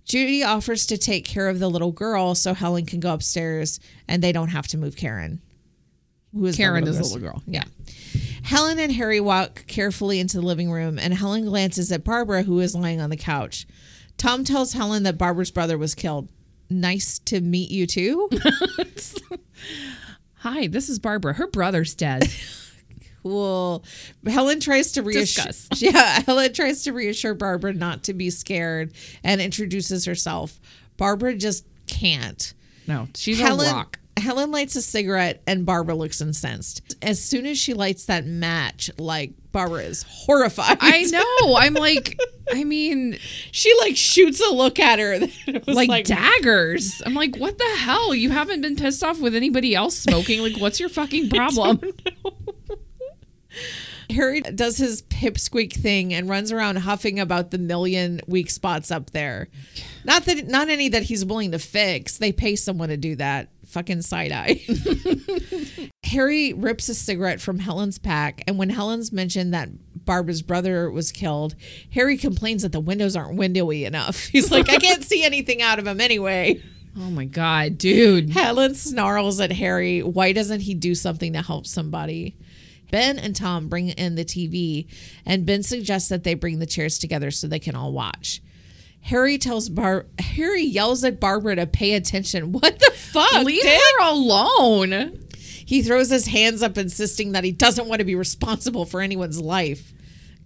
Judy 0.09 0.43
offers 0.43 0.87
to 0.87 0.99
take 0.99 1.25
care 1.25 1.49
of 1.49 1.59
the 1.59 1.69
little 1.69 1.93
girl 1.93 2.35
so 2.35 2.55
Helen 2.55 2.87
can 2.87 2.99
go 2.99 3.13
upstairs 3.13 3.79
and 4.09 4.23
they 4.23 4.33
don't 4.33 4.49
have 4.49 4.67
to 4.69 4.79
move 4.79 4.97
Karen. 4.97 5.41
Who 6.35 6.47
is 6.47 6.57
the 6.57 6.63
Karen 6.63 6.87
is 6.87 6.97
the 6.97 7.05
little 7.05 7.21
girl. 7.21 7.43
Yeah. 7.47 7.65
Helen 8.43 8.79
and 8.79 8.93
Harry 8.93 9.21
walk 9.21 9.67
carefully 9.67 10.21
into 10.21 10.39
the 10.41 10.47
living 10.47 10.71
room, 10.71 10.99
and 10.99 11.13
Helen 11.15 11.45
glances 11.45 11.91
at 11.93 12.05
Barbara, 12.05 12.43
who 12.43 12.61
is 12.61 12.75
lying 12.75 13.01
on 13.01 13.11
the 13.11 13.17
couch. 13.17 13.67
Tom 14.17 14.45
tells 14.45 14.73
Helen 14.73 15.03
that 15.03 15.19
Barbara's 15.19 15.51
brother 15.51 15.77
was 15.77 15.95
killed. 15.95 16.29
Nice 16.71 17.19
to 17.21 17.41
meet 17.41 17.71
you 17.71 17.87
too. 17.87 18.29
Hi, 20.37 20.67
this 20.67 20.89
is 20.89 20.99
Barbara. 20.99 21.35
Her 21.35 21.47
brother's 21.47 21.95
dead. 21.95 22.31
cool. 23.23 23.85
Helen 24.27 24.61
tries 24.61 24.93
to 24.93 25.03
reassure. 25.03 25.47
Discuss. 25.47 25.69
Yeah, 25.83 26.23
Helen 26.27 26.53
tries 26.53 26.83
to 26.85 26.93
reassure 26.93 27.35
Barbara 27.35 27.73
not 27.73 28.05
to 28.05 28.15
be 28.15 28.31
scared 28.31 28.93
and 29.23 29.41
introduces 29.41 30.05
herself. 30.05 30.59
Barbara 30.97 31.35
just 31.35 31.65
can't. 31.87 32.53
No, 32.87 33.09
she's 33.15 33.39
Helen, 33.39 33.69
a 33.69 33.73
rock. 33.73 33.99
Helen 34.19 34.51
lights 34.51 34.75
a 34.77 34.83
cigarette 34.83 35.43
and 35.47 35.65
Barbara 35.65 35.95
looks 35.95 36.21
incensed. 36.21 36.97
As 37.03 37.23
soon 37.23 37.47
as 37.47 37.59
she 37.59 37.75
lights 37.75 38.07
that 38.07 38.27
match, 38.27 38.91
like 38.99 39.33
Barbara 39.53 39.83
is 39.83 40.05
horrified. 40.09 40.79
I 40.81 41.03
know. 41.47 41.57
I'm 41.57 41.75
like, 41.75 42.19
I 42.53 42.65
mean, 42.65 43.19
she 43.53 43.73
like 43.81 43.97
shoots 43.97 44.41
a 44.41 44.53
look 44.53 44.79
at 44.79 44.99
her. 44.99 45.21
Was 45.67 45.77
like, 45.77 46.07
daggers. 46.07 47.01
I'm 47.07 47.15
like, 47.15 47.37
what 47.37 47.59
the 47.59 47.77
hell? 47.79 48.15
You 48.15 48.31
haven't 48.31 48.61
been 48.61 48.77
pissed 48.77 49.05
off 49.05 49.21
with 49.21 49.35
anybody 49.35 49.75
else 49.75 49.97
smoking? 49.97 50.41
Like, 50.41 50.57
what's 50.59 50.81
your 50.81 50.89
fucking 50.89 51.31
problem? 51.31 51.81
Harry 54.11 54.41
does 54.41 54.79
his 54.79 55.03
pipsqueak 55.03 55.73
thing 55.73 56.15
and 56.15 56.29
runs 56.29 56.51
around 56.51 56.77
huffing 56.77 57.21
about 57.21 57.51
the 57.51 57.59
million 57.59 58.21
weak 58.27 58.51
spots 58.51 58.91
up 58.91 59.11
there. 59.11 59.49
Not 60.05 60.25
that 60.25 60.47
not 60.49 60.69
any 60.69 60.89
that 60.89 61.05
he's 61.05 61.25
willing 61.25 61.53
to 61.53 61.59
fix. 61.59 62.17
They 62.17 62.33
pay 62.33 62.57
someone 62.57 62.89
to 62.89 62.97
do 62.97 63.17
that. 63.17 63.51
Fucking 63.67 64.01
side 64.01 64.33
eye. 64.33 64.61
Harry 66.05 66.55
rips 66.55 66.89
a 66.89 66.95
cigarette 66.95 67.39
from 67.39 67.59
Helen's 67.59 67.99
pack, 67.99 68.43
and 68.47 68.57
when 68.57 68.71
Helen's 68.71 69.13
mentioned 69.13 69.53
that 69.53 69.69
Barbara's 70.07 70.41
brother 70.41 70.91
was 70.91 71.13
killed, 71.13 71.55
Harry 71.93 72.17
complains 72.17 72.63
that 72.63 72.73
the 72.73 72.81
windows 72.81 73.15
aren't 73.15 73.39
windowy 73.39 73.85
enough. 73.85 74.25
He's 74.33 74.51
like, 74.51 74.71
I 74.71 74.79
can't 74.79 75.05
see 75.05 75.23
anything 75.23 75.61
out 75.61 75.79
of 75.79 75.85
them 75.85 76.01
anyway. 76.01 76.63
Oh 76.97 77.11
my 77.11 77.27
god, 77.27 77.77
dude. 77.77 78.31
Helen 78.31 78.75
snarls 78.75 79.39
at 79.39 79.53
Harry. 79.53 80.03
Why 80.03 80.33
doesn't 80.33 80.61
he 80.61 80.73
do 80.73 80.95
something 80.95 81.35
to 81.35 81.43
help 81.43 81.67
somebody? 81.67 82.37
Ben 82.91 83.19
and 83.19 83.35
Tom 83.37 83.69
bring 83.69 83.91
in 83.91 84.15
the 84.15 84.25
TV, 84.25 84.87
and 85.27 85.45
Ben 85.47 85.63
suggests 85.63 86.09
that 86.09 86.25
they 86.25 86.35
bring 86.35 86.59
the 86.59 86.67
chairs 86.67 86.99
together 86.99 87.31
so 87.31 87.47
they 87.47 87.59
can 87.59 87.75
all 87.75 87.93
watch. 87.93 88.41
Harry 89.03 89.39
tells 89.39 89.69
Bar. 89.69 90.07
Harry 90.19 90.63
yells 90.63 91.05
at 91.05 91.21
Barbara 91.21 91.57
to 91.57 91.67
pay 91.67 91.95
attention. 91.95 92.53
What 92.59 92.79
the 92.79 92.91
fuck? 92.95 93.45
Leave 93.45 93.63
Dick? 93.63 93.81
her 93.99 94.09
alone. 94.11 95.21
He 95.37 95.83
throws 95.83 96.11
his 96.11 96.27
hands 96.27 96.63
up, 96.63 96.79
insisting 96.79 97.33
that 97.33 97.45
he 97.45 97.53
doesn't 97.53 97.89
want 97.89 97.99
to 98.01 98.05
be 98.05 98.15
responsible 98.15 98.85
for 98.87 99.01
anyone's 99.01 99.41
life. 99.41 99.93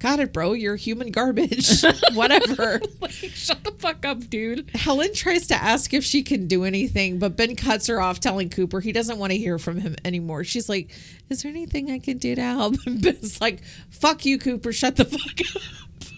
Got 0.02 0.18
it, 0.18 0.32
bro. 0.32 0.52
You're 0.52 0.74
human 0.74 1.12
garbage. 1.12 1.82
Whatever. 2.14 2.80
Like, 3.00 3.10
shut 3.12 3.64
the 3.64 3.72
fuck 3.72 4.04
up, 4.06 4.28
dude. 4.30 4.70
Helen 4.74 5.12
tries 5.12 5.48
to 5.48 5.54
ask 5.54 5.92
if 5.92 6.04
she 6.04 6.22
can 6.22 6.46
do 6.46 6.64
anything, 6.64 7.18
but 7.18 7.36
Ben 7.36 7.56
cuts 7.56 7.88
her 7.88 8.00
off, 8.00 8.20
telling 8.20 8.48
Cooper 8.48 8.78
he 8.80 8.92
doesn't 8.92 9.18
want 9.18 9.32
to 9.32 9.38
hear 9.38 9.58
from 9.58 9.78
him 9.80 9.96
anymore. 10.04 10.44
She's 10.44 10.68
like, 10.68 10.90
Is 11.28 11.42
there 11.42 11.50
anything 11.50 11.90
I 11.90 11.98
can 11.98 12.18
do 12.18 12.34
to 12.36 12.42
help? 12.42 12.76
And 12.86 13.02
Ben's 13.02 13.40
like, 13.40 13.62
Fuck 13.90 14.24
you, 14.24 14.38
Cooper. 14.38 14.72
Shut 14.72 14.96
the 14.96 15.04
fuck 15.04 15.40
up. 15.56 15.62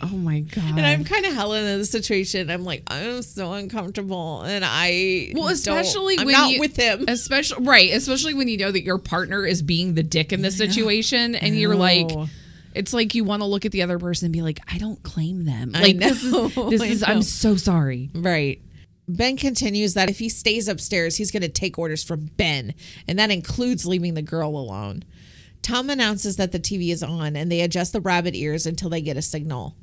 Oh 0.02 0.16
my 0.16 0.40
god. 0.40 0.64
And 0.76 0.84
I'm 0.84 1.04
kind 1.04 1.24
of 1.24 1.32
Helen 1.32 1.64
in 1.64 1.78
the 1.78 1.84
situation. 1.86 2.50
I'm 2.50 2.64
like, 2.64 2.82
I'm 2.88 3.22
so 3.22 3.52
uncomfortable. 3.52 4.42
And 4.42 4.64
I. 4.66 5.32
well, 5.34 5.44
don't- 5.44 5.52
especially 5.52 6.18
I'm 6.18 6.26
when 6.26 6.32
not 6.34 6.50
you, 6.50 6.60
with 6.60 6.76
him. 6.76 7.04
Especially 7.08 7.64
right, 7.64 7.90
especially 7.92 8.34
when 8.34 8.48
you 8.48 8.58
know 8.58 8.70
that 8.72 8.82
your 8.82 8.98
partner 8.98 9.46
is 9.46 9.62
being 9.62 9.94
the 9.94 10.02
dick 10.02 10.32
in 10.32 10.42
this 10.42 10.58
situation, 10.58 11.34
and 11.34 11.56
you're 11.58 11.76
like. 11.76 12.10
It's 12.74 12.92
like 12.92 13.14
you 13.14 13.24
want 13.24 13.42
to 13.42 13.46
look 13.46 13.64
at 13.64 13.72
the 13.72 13.82
other 13.82 13.98
person 13.98 14.26
and 14.26 14.32
be 14.32 14.42
like, 14.42 14.60
I 14.72 14.78
don't 14.78 15.02
claim 15.02 15.44
them. 15.44 15.72
I 15.74 15.82
Like 15.82 15.98
this 15.98 16.24
know, 16.24 16.46
is 16.46 16.54
this 16.70 16.82
is. 16.82 17.04
I'm 17.06 17.22
so 17.22 17.56
sorry. 17.56 18.10
Right. 18.14 18.60
Ben 19.06 19.36
continues 19.36 19.94
that 19.94 20.08
if 20.08 20.18
he 20.18 20.28
stays 20.28 20.66
upstairs, 20.66 21.16
he's 21.16 21.30
going 21.30 21.42
to 21.42 21.48
take 21.48 21.78
orders 21.78 22.02
from 22.02 22.26
Ben, 22.36 22.74
and 23.06 23.18
that 23.18 23.30
includes 23.30 23.84
leaving 23.86 24.14
the 24.14 24.22
girl 24.22 24.50
alone. 24.56 25.04
Tom 25.60 25.90
announces 25.90 26.36
that 26.36 26.52
the 26.52 26.60
TV 26.60 26.90
is 26.90 27.02
on, 27.02 27.36
and 27.36 27.50
they 27.50 27.60
adjust 27.60 27.92
the 27.92 28.00
rabbit 28.00 28.34
ears 28.34 28.66
until 28.66 28.90
they 28.90 29.00
get 29.02 29.16
a 29.16 29.22
signal. 29.22 29.76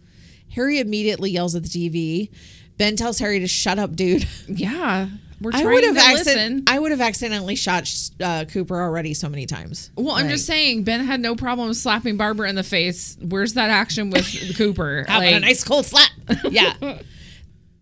Harry 0.55 0.79
immediately 0.79 1.31
yells 1.31 1.55
at 1.55 1.63
the 1.63 1.69
TV. 1.69 2.29
Ben 2.77 2.95
tells 2.95 3.19
Harry 3.19 3.39
to 3.39 3.47
shut 3.47 3.79
up, 3.79 3.95
dude. 3.95 4.27
Yeah, 4.47 5.07
we're 5.41 5.51
I 5.53 5.61
trying 5.63 5.73
would 5.73 5.81
to 5.81 5.87
have 5.87 5.95
listen. 6.13 6.37
accident- 6.37 6.69
I 6.69 6.79
would 6.79 6.91
have 6.91 7.01
accidentally 7.01 7.55
shot 7.55 7.91
uh, 8.21 8.45
Cooper 8.45 8.79
already 8.79 9.13
so 9.13 9.27
many 9.27 9.45
times. 9.47 9.89
Well, 9.97 10.11
I'm 10.15 10.25
Like, 10.25 10.33
just 10.35 10.45
saying, 10.45 10.83
Ben 10.83 11.03
had 11.03 11.19
no 11.19 11.35
problem 11.35 11.73
slapping 11.73 12.15
Barbara 12.15 12.47
in 12.47 12.55
the 12.55 12.63
face. 12.63 13.17
Where's 13.19 13.55
that 13.55 13.69
action 13.71 14.11
with 14.11 14.55
Cooper? 14.57 15.05
How 15.07 15.17
about 15.19 15.33
a 15.33 15.39
nice 15.39 15.63
cold 15.63 15.85
slap? 15.85 16.09
Yeah. 16.51 16.73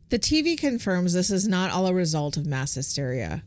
the 0.10 0.18
TV 0.20 0.58
confirms 0.58 1.14
this 1.14 1.30
is 1.30 1.48
not 1.48 1.70
all 1.72 1.86
a 1.88 1.94
result 1.94 2.38
of 2.38 2.46
mass 2.46 2.74
hysteria. 2.76 3.44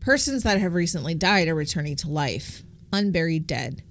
Persons 0.00 0.42
that 0.44 0.58
have 0.60 0.74
recently 0.74 1.14
died 1.14 1.48
are 1.48 1.54
returning 1.54 1.96
to 1.96 2.08
life, 2.08 2.62
unburied 2.92 3.46
dead. 3.46 3.82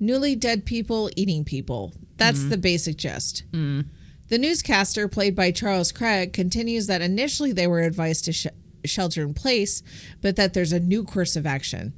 Newly 0.00 0.34
dead 0.34 0.64
people 0.66 1.10
eating 1.16 1.44
people. 1.44 1.92
That's 2.16 2.44
the 2.44 2.56
basic 2.58 2.96
gist. 2.96 3.44
The 3.52 4.38
newscaster, 4.38 5.06
played 5.08 5.34
by 5.36 5.50
Charles 5.50 5.92
Craig, 5.92 6.32
continues 6.32 6.86
that 6.86 7.02
initially 7.02 7.52
they 7.52 7.66
were 7.66 7.80
advised 7.80 8.24
to 8.24 8.32
sh- 8.32 8.46
shelter 8.84 9.22
in 9.22 9.34
place, 9.34 9.82
but 10.20 10.36
that 10.36 10.54
there's 10.54 10.72
a 10.72 10.80
new 10.80 11.04
course 11.04 11.36
of 11.36 11.46
action. 11.46 11.94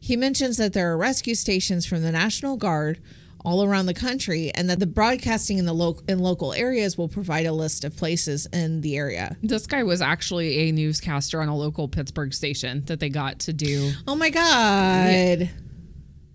He 0.00 0.16
mentions 0.16 0.56
that 0.58 0.72
there 0.72 0.92
are 0.92 0.96
rescue 0.96 1.34
stations 1.34 1.86
from 1.86 2.02
the 2.02 2.12
National 2.12 2.56
Guard 2.56 3.00
all 3.44 3.62
around 3.64 3.86
the 3.86 3.94
country, 3.94 4.50
and 4.54 4.68
that 4.68 4.80
the 4.80 4.86
broadcasting 4.86 5.58
in 5.58 5.64
the 5.64 5.72
lo- 5.72 6.00
in 6.08 6.18
local 6.18 6.52
areas 6.52 6.98
will 6.98 7.08
provide 7.08 7.46
a 7.46 7.52
list 7.52 7.84
of 7.84 7.96
places 7.96 8.46
in 8.52 8.80
the 8.80 8.96
area. 8.96 9.36
this 9.42 9.66
guy 9.66 9.82
was 9.82 10.02
actually 10.02 10.68
a 10.68 10.72
newscaster 10.72 11.40
on 11.40 11.48
a 11.48 11.56
local 11.56 11.88
Pittsburgh 11.88 12.34
station 12.34 12.84
that 12.86 13.00
they 13.00 13.08
got 13.08 13.38
to 13.40 13.52
do. 13.52 13.92
Oh 14.06 14.16
my 14.16 14.30
god! 14.30 15.50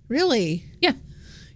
Really? 0.07 0.65
Yeah. 0.79 0.93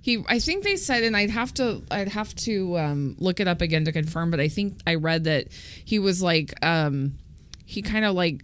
He, 0.02 0.24
I 0.28 0.40
think 0.40 0.64
they 0.64 0.78
said, 0.78 1.04
and 1.04 1.18
I'd 1.18 1.30
have 1.30 1.54
to, 1.56 1.84
I'd 1.92 2.08
have 2.10 2.34
to 2.36 2.78
um, 2.78 3.16
look 3.20 3.40
it 3.40 3.48
up 3.48 3.62
again 3.62 3.86
to 3.86 3.92
confirm, 3.92 4.32
but 4.32 4.40
I 4.40 4.48
think 4.48 4.80
I 4.88 4.96
read 4.96 5.26
that 5.26 5.48
he 5.84 6.00
was 6.00 6.22
like, 6.22 6.54
um, 6.66 7.18
he 7.68 7.82
kind 7.84 8.04
of 8.06 8.16
like 8.16 8.42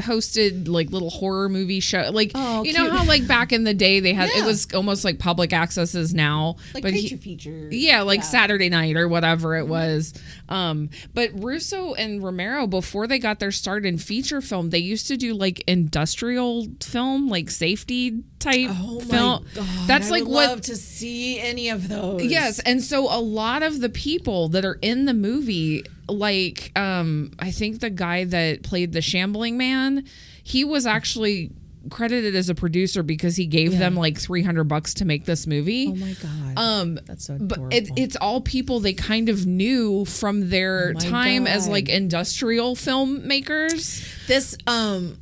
hosted 0.00 0.68
like 0.68 0.90
little 0.90 1.08
horror 1.08 1.48
movie 1.48 1.80
show, 1.80 2.10
like 2.12 2.30
Oh, 2.34 2.62
you 2.64 2.74
know 2.74 2.90
how 2.90 3.06
like 3.06 3.26
back 3.26 3.50
in 3.50 3.64
the 3.64 3.72
day 3.72 3.98
they 4.00 4.12
had 4.12 4.28
Yeah. 4.34 4.42
it 4.42 4.44
was 4.44 4.66
almost 4.74 5.06
like 5.06 5.18
public 5.18 5.54
access 5.54 5.94
is 5.94 6.12
now, 6.12 6.56
Like 6.74 6.82
but 6.82 6.92
he, 6.92 7.08
feature? 7.16 7.68
yeah, 7.72 8.02
like 8.02 8.22
Saturday 8.22 8.68
night 8.68 8.96
or 8.96 9.08
whatever 9.08 9.56
it 9.56 9.66
was. 9.66 10.12
Um, 10.50 10.90
but 11.14 11.30
Russo 11.42 11.94
and 11.94 12.22
Romero, 12.22 12.66
before 12.66 13.06
they 13.06 13.18
got 13.18 13.38
their 13.38 13.50
start 13.50 13.86
in 13.86 13.96
feature 13.96 14.42
film, 14.42 14.68
they 14.68 14.78
used 14.80 15.06
to 15.08 15.16
do 15.16 15.32
like 15.32 15.64
industrial 15.66 16.66
film, 16.82 17.28
like 17.30 17.48
safety 17.50 18.22
type 18.38 18.68
Oh 18.70 18.98
my 19.00 19.04
film. 19.06 19.46
god! 19.54 19.66
That's 19.86 20.08
I 20.08 20.10
like 20.10 20.24
would 20.24 20.32
what. 20.32 20.48
love 20.50 20.60
to 20.62 20.76
see 20.76 21.40
any 21.40 21.70
of 21.70 21.88
those. 21.88 22.22
Yes, 22.22 22.58
and 22.60 22.82
so 22.82 23.04
a 23.10 23.18
lot 23.20 23.62
of 23.62 23.80
the 23.80 23.88
people 23.88 24.50
that 24.50 24.62
are 24.66 24.78
in 24.82 25.06
the 25.06 25.14
movie, 25.14 25.84
like 26.08 26.72
um, 26.76 27.30
I 27.38 27.50
think 27.50 27.80
the 27.80 27.90
guy 27.90 28.24
that 28.24 28.62
played 28.62 28.92
the 28.92 29.02
shambling 29.02 29.56
man, 29.56 30.04
he 30.42 30.64
was 30.64 30.86
actually 30.86 31.50
credited 31.90 32.34
as 32.34 32.48
a 32.48 32.54
producer 32.54 33.02
because 33.02 33.36
he 33.36 33.46
gave 33.46 33.78
them 33.78 33.94
like 33.94 34.18
300 34.18 34.64
bucks 34.64 34.94
to 34.94 35.04
make 35.04 35.24
this 35.24 35.46
movie. 35.46 35.88
Oh 35.88 35.94
my 35.94 36.12
god! 36.14 36.58
Um, 36.58 36.98
That's 37.06 37.26
so 37.26 37.38
but 37.40 37.58
it, 37.70 37.90
it's 37.96 38.16
all 38.16 38.40
people 38.40 38.80
they 38.80 38.92
kind 38.92 39.28
of 39.28 39.46
knew 39.46 40.04
from 40.04 40.50
their 40.50 40.94
Oh 40.96 40.98
time 40.98 41.46
as 41.46 41.68
like 41.68 41.88
industrial 41.88 42.74
filmmakers. 42.74 44.26
This 44.26 44.56
um 44.66 45.18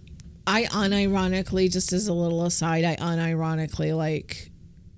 I 0.47 0.65
unironically, 0.65 1.73
just 1.73 1.93
as 1.93 2.09
a 2.09 2.13
little 2.13 2.45
aside, 2.45 2.85
I 2.85 2.97
unironically 2.97 3.97
like 3.97 4.51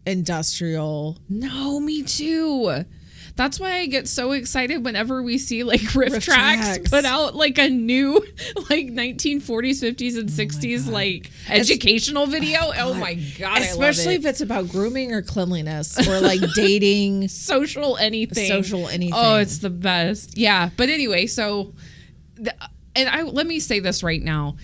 industrial. 0.04 1.18
No, 1.28 1.80
me 1.80 2.02
too. 2.02 2.84
That's 3.36 3.60
why 3.60 3.74
I 3.74 3.86
get 3.86 4.08
so 4.08 4.32
excited 4.32 4.82
whenever 4.82 5.22
we 5.22 5.36
see 5.36 5.62
like 5.62 5.82
riff, 5.94 6.12
RiffTrax, 6.14 6.24
tracks. 6.24 6.90
put 6.90 7.04
out 7.04 7.34
like 7.34 7.58
a 7.58 7.68
new 7.68 8.14
like 8.70 8.86
1940s, 8.86 9.82
50s, 9.82 10.18
and 10.18 10.28
60s 10.30 10.90
like 10.90 11.30
educational 11.48 12.26
video. 12.26 12.58
Oh, 12.76 12.94
my 12.94 13.18
oh 13.18 13.38
god, 13.38 13.58
Especially 13.58 14.14
I 14.14 14.16
if 14.16 14.24
love 14.24 14.26
it. 14.26 14.28
it's 14.30 14.40
about 14.40 14.68
grooming 14.70 15.12
or 15.12 15.20
cleanliness 15.20 15.98
or 16.08 16.20
like 16.20 16.40
dating. 16.54 17.28
social 17.28 17.98
anything. 17.98 18.48
Social 18.48 18.88
anything. 18.88 19.14
Oh, 19.14 19.36
it's 19.36 19.58
the 19.58 19.70
best. 19.70 20.38
Yeah, 20.38 20.70
but 20.76 20.88
anyway, 20.88 21.26
so 21.26 21.74
the, 22.36 22.54
and 22.94 23.08
I 23.08 23.22
let 23.22 23.46
me 23.46 23.60
say 23.60 23.80
this 23.80 24.02
right 24.02 24.22
now. 24.22 24.56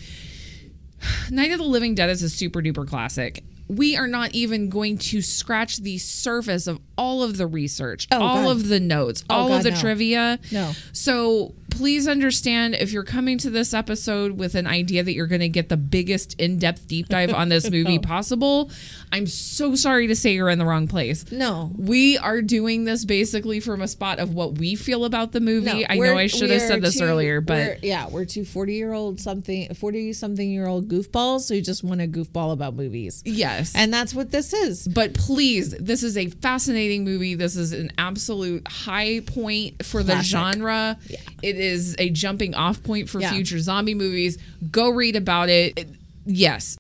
Night 1.31 1.53
of 1.53 1.59
the 1.59 1.65
Living 1.65 1.95
Dead 1.95 2.09
is 2.09 2.23
a 2.23 2.31
super 2.31 2.63
duper 2.63 2.89
classic. 2.89 3.45
We 3.77 3.97
are 3.97 4.07
not 4.07 4.35
even 4.35 4.69
going 4.69 4.99
to 4.99 5.23
scratch 5.23 5.79
the 5.79 5.99
surface 5.99 6.67
of 6.67 6.79
all 6.99 7.23
of 7.23 7.37
the 7.39 7.47
research, 7.47 8.07
oh, 8.13 8.21
all 8.21 8.39
Oh, 8.39 8.43
God. 8.45 8.51
of 8.53 8.69
the 8.69 8.81
notes, 8.81 9.25
oh, 9.31 9.35
all 9.35 9.49
God, 9.49 9.57
of 9.59 9.63
the 9.65 9.71
no. 9.71 9.77
trivia. 9.81 10.39
No. 10.51 10.73
So 10.93 11.55
please 11.73 12.07
understand 12.07 12.75
if 12.75 12.93
you're 12.93 13.03
coming 13.05 13.39
to 13.39 13.51
this 13.51 13.75
episode 13.75 14.33
with 14.39 14.55
an 14.55 14.67
idea 14.67 15.03
that 15.03 15.13
you're 15.15 15.27
going 15.27 15.41
to 15.41 15.49
get 15.49 15.69
the 15.69 15.77
biggest 15.77 16.35
in 16.41 16.59
depth 16.59 16.87
deep 16.87 17.09
dive 17.09 17.33
on 17.35 17.49
this 17.49 17.71
movie 17.77 17.99
possible, 17.99 18.71
I'm 19.11 19.27
so 19.27 19.75
sorry 19.75 20.07
to 20.09 20.15
say 20.17 20.35
you're 20.35 20.49
in 20.51 20.59
the 20.59 20.65
wrong 20.67 20.87
place. 20.89 21.31
No. 21.33 21.71
We 21.77 22.19
are 22.19 22.43
doing 22.43 22.85
this 22.85 23.05
basically 23.05 23.61
from 23.61 23.83
a 23.83 23.89
spot 23.89 24.19
of 24.19 24.35
what 24.35 24.59
we 24.59 24.75
feel 24.75 25.05
about 25.05 25.33
the 25.33 25.41
movie. 25.41 25.81
No, 25.81 25.85
I 25.89 25.97
know 25.99 26.17
I 26.17 26.27
should 26.27 26.51
have 26.51 26.61
said 26.63 26.83
this 26.83 26.99
two- 26.99 27.05
earlier, 27.05 27.41
we're- 27.41 27.75
but 27.77 27.85
yeah, 27.85 28.09
we're 28.09 28.25
two 28.25 28.45
40 28.45 28.75
year 28.75 28.93
old 28.93 29.21
something, 29.21 29.73
40 29.75 30.13
something 30.13 30.51
year 30.51 30.67
old 30.67 30.89
goofballs 30.89 31.49
who 31.49 31.61
just 31.61 31.83
want 31.83 32.01
to 32.01 32.07
goofball 32.09 32.53
about 32.53 32.75
movies. 32.75 33.23
yes. 33.25 33.73
And 33.75 33.93
that's 33.93 34.15
what 34.15 34.31
this 34.31 34.53
is. 34.53 34.87
but 34.87 35.15
please, 35.15 35.71
this 35.79 36.03
is 36.03 36.17
a 36.17 36.27
fascinating 36.29 37.05
movie. 37.05 37.35
This 37.35 37.57
is 37.57 37.73
an 37.73 37.91
absolute 37.99 38.67
high 38.69 39.21
point 39.21 39.85
for 39.85 40.03
the 40.03 40.13
Classic. 40.13 40.31
genre. 40.31 40.99
It 41.43 41.57
is 41.63 41.95
a 41.99 42.11
jumping 42.11 42.55
off 42.55 42.83
point 42.83 43.09
for 43.09 43.21
Yeah. 43.21 43.33
future 43.33 43.59
zombie 43.61 43.95
movies. 43.95 44.39
Go 44.71 44.91
read 44.91 45.17
about 45.17 45.49
it. 45.49 45.79
It- 45.79 45.89
Yes. 46.27 46.77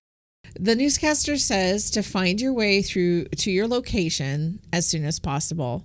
The 0.58 0.74
newscaster 0.76 1.36
says 1.38 1.90
to 1.92 2.02
find 2.02 2.40
your 2.40 2.52
way 2.52 2.82
through 2.82 3.24
to 3.38 3.50
your 3.50 3.66
location 3.66 4.60
as 4.72 4.86
soon 4.86 5.04
as 5.04 5.18
possible. 5.18 5.84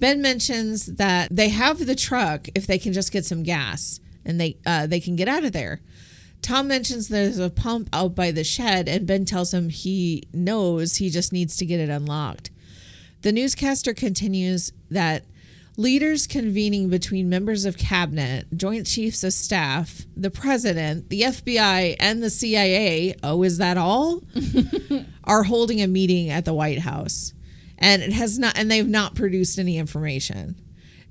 Ben 0.00 0.22
mentions 0.22 0.86
that 0.86 1.28
they 1.30 1.48
have 1.50 1.84
the 1.84 1.94
truck 1.94 2.48
if 2.54 2.66
they 2.66 2.78
can 2.78 2.92
just 2.92 3.12
get 3.12 3.24
some 3.24 3.42
gas 3.42 4.00
and 4.24 4.40
they 4.40 4.56
uh, 4.64 4.86
they 4.86 5.00
can 5.00 5.14
get 5.16 5.28
out 5.28 5.44
of 5.44 5.52
there. 5.52 5.80
Tom 6.40 6.68
mentions 6.68 7.08
there's 7.08 7.38
a 7.38 7.50
pump 7.50 7.88
out 7.92 8.14
by 8.14 8.30
the 8.30 8.44
shed 8.44 8.88
and 8.88 9.06
Ben 9.06 9.24
tells 9.24 9.52
him 9.52 9.68
he 9.68 10.22
knows 10.32 10.96
he 10.96 11.10
just 11.10 11.32
needs 11.32 11.56
to 11.56 11.66
get 11.66 11.80
it 11.80 11.88
unlocked. 11.90 12.50
The 13.22 13.32
newscaster 13.32 13.92
continues 13.92 14.72
that 14.90 15.24
leaders 15.78 16.26
convening 16.26 16.90
between 16.90 17.28
members 17.30 17.64
of 17.64 17.78
cabinet, 17.78 18.46
joint 18.56 18.84
chiefs 18.86 19.22
of 19.22 19.32
staff, 19.32 20.02
the 20.16 20.30
president, 20.30 21.08
the 21.08 21.22
FBI, 21.22 21.94
and 22.00 22.20
the 22.22 22.28
CIA, 22.30 23.14
oh, 23.22 23.42
is 23.44 23.58
that 23.58 23.78
all? 23.78 24.22
are 25.24 25.44
holding 25.44 25.80
a 25.80 25.86
meeting 25.86 26.30
at 26.30 26.44
the 26.44 26.52
White 26.52 26.80
House. 26.80 27.32
And 27.78 28.02
it 28.02 28.12
has 28.12 28.38
not 28.40 28.58
and 28.58 28.68
they've 28.70 28.86
not 28.88 29.14
produced 29.14 29.58
any 29.58 29.78
information. 29.78 30.56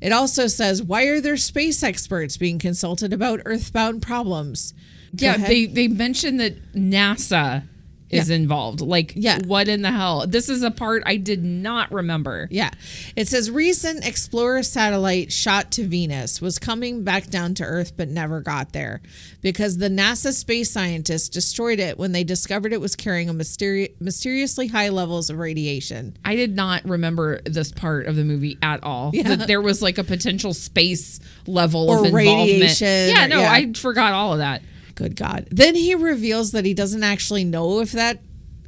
It 0.02 0.12
also 0.12 0.48
says, 0.48 0.84
why 0.84 1.06
are 1.06 1.22
there 1.22 1.38
space 1.38 1.82
experts 1.82 2.36
being 2.38 2.60
consulted 2.60 3.14
about 3.14 3.40
earthbound 3.46 4.02
problems? 4.02 4.74
Go 5.16 5.26
Yeah, 5.28 5.36
ahead. 5.36 5.50
they 5.50 5.66
they 5.66 5.88
mentioned 5.88 6.40
that 6.42 6.74
NASA 6.74 7.64
is 8.10 8.30
involved. 8.30 8.80
Like, 8.82 9.14
Yeah. 9.16 9.40
what 9.46 9.68
in 9.68 9.82
the 9.82 9.92
hell? 9.92 10.26
This 10.28 10.48
is 10.50 10.64
a 10.64 10.72
part 10.72 11.04
I 11.06 11.18
did 11.18 11.44
not 11.44 11.92
remember. 11.92 12.48
Yeah. 12.52 12.70
It 13.16 13.28
says 13.28 13.52
recent 13.52 14.06
Explorer 14.08 14.64
satellite 14.64 15.32
shot 15.32 15.72
to 15.74 15.86
Venus 15.86 16.42
was 16.42 16.58
coming 16.58 17.04
back 17.04 17.30
down 17.30 17.54
to 17.56 17.64
Earth 17.64 17.94
but 17.98 18.08
never 18.10 18.40
got 18.42 18.72
there 18.74 19.02
because 19.42 19.78
the 19.78 19.90
NASA 19.90 20.32
space 20.34 20.72
scientists 20.72 21.28
destroyed 21.30 21.80
it 21.80 21.98
when 21.98 22.12
they 22.14 22.24
discovered 22.24 22.72
it 22.74 22.80
was 22.82 22.96
carrying 22.96 23.30
a 23.30 23.34
mysteri- 23.34 23.92
mysteriously 24.00 24.68
high 24.68 24.90
levels 24.90 25.30
of 25.30 25.38
radiation. 25.38 26.16
I 26.24 26.36
did 26.36 26.56
not 26.56 26.86
remember 26.86 27.42
this 27.46 27.72
part 27.72 28.08
of 28.08 28.16
the 28.16 28.24
movie 28.24 28.58
at 28.62 28.84
all. 28.84 29.12
That 29.12 29.48
there 29.48 29.62
was 29.62 29.82
like 29.82 29.98
a 29.98 30.04
potential 30.04 30.54
space 30.54 31.20
level 31.46 31.90
Or 31.90 32.00
of 32.00 32.06
involvement. 32.06 32.14
radiation, 32.50 33.10
Yeah, 33.10 33.28
no, 33.28 33.42
yeah. 33.42 33.52
I 33.52 33.74
forgot 33.74 34.14
all 34.14 34.32
of 34.34 34.40
that. 34.40 34.62
Good 34.98 35.16
God. 35.16 35.48
Then 35.52 35.76
he 35.76 35.94
reveals 35.96 36.52
that 36.54 36.66
he 36.66 36.74
doesn't 36.74 37.04
actually 37.04 37.44
know 37.44 37.80
if 37.82 37.92
that 37.92 38.20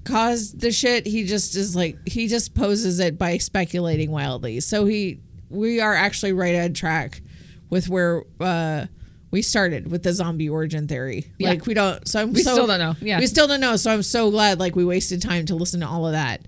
caused 0.06 0.62
the 0.62 0.72
shit. 0.72 1.08
He 1.08 1.24
just 1.26 1.56
is 1.56 1.76
like, 1.76 1.98
he 2.08 2.28
just 2.28 2.54
poses 2.54 3.00
it 3.00 3.18
by 3.18 3.40
speculating 3.40 4.12
wildly. 4.12 4.60
So 4.60 4.86
he, 4.86 5.20
we 5.50 5.82
are 5.82 5.94
actually 5.96 6.34
right 6.34 6.56
on 6.56 6.74
track 6.74 7.22
with 7.72 7.90
where, 7.90 8.24
uh, 8.40 8.86
we 9.32 9.42
started 9.42 9.92
with 9.92 10.04
the 10.04 10.14
zombie 10.14 10.50
origin 10.50 10.88
theory. 10.88 11.32
Yeah. 11.38 11.50
Like 11.50 11.66
we 11.68 11.74
don't. 11.76 12.08
So 12.08 12.22
I'm 12.22 12.34
We 12.34 12.42
so- 12.44 12.54
still 12.54 12.68
don't 12.68 12.80
know. 12.80 12.96
Yeah. 13.02 13.20
we 13.20 13.28
still 13.28 13.48
don't 13.48 13.60
know. 13.62 13.76
So 13.76 13.92
I'm 13.92 14.02
so 14.04 14.32
glad 14.32 14.60
like 14.60 14.76
we 14.76 14.84
wasted 14.86 15.22
time 15.22 15.46
to 15.48 15.56
listen 15.56 15.80
to 15.82 15.88
all 15.88 16.06
of 16.08 16.14
that. 16.14 16.42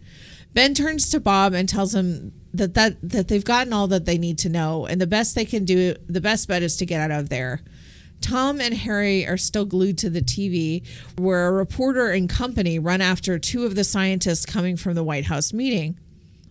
Ben 0.53 0.73
turns 0.73 1.09
to 1.11 1.19
Bob 1.19 1.53
and 1.53 1.67
tells 1.69 1.93
him 1.95 2.33
that 2.53 2.73
that 2.73 2.97
that 3.07 3.27
they've 3.29 3.45
gotten 3.45 3.71
all 3.71 3.87
that 3.87 4.05
they 4.05 4.17
need 4.17 4.37
to 4.39 4.49
know, 4.49 4.85
and 4.85 4.99
the 4.99 5.07
best 5.07 5.33
they 5.35 5.45
can 5.45 5.63
do, 5.63 5.95
the 6.09 6.19
best 6.19 6.47
bet 6.47 6.61
is 6.63 6.75
to 6.77 6.85
get 6.85 6.99
out 6.99 7.11
of 7.19 7.29
there. 7.29 7.61
Tom 8.21 8.61
and 8.61 8.73
Harry 8.73 9.27
are 9.27 9.37
still 9.37 9.65
glued 9.65 9.97
to 9.99 10.09
the 10.09 10.21
TV, 10.21 10.85
where 11.17 11.47
a 11.47 11.51
reporter 11.51 12.09
and 12.09 12.29
company 12.29 12.79
run 12.79 13.01
after 13.01 13.37
two 13.39 13.65
of 13.65 13.75
the 13.75 13.83
scientists 13.83 14.45
coming 14.45 14.77
from 14.77 14.93
the 14.93 15.03
White 15.03 15.25
House 15.25 15.51
meeting. 15.51 15.97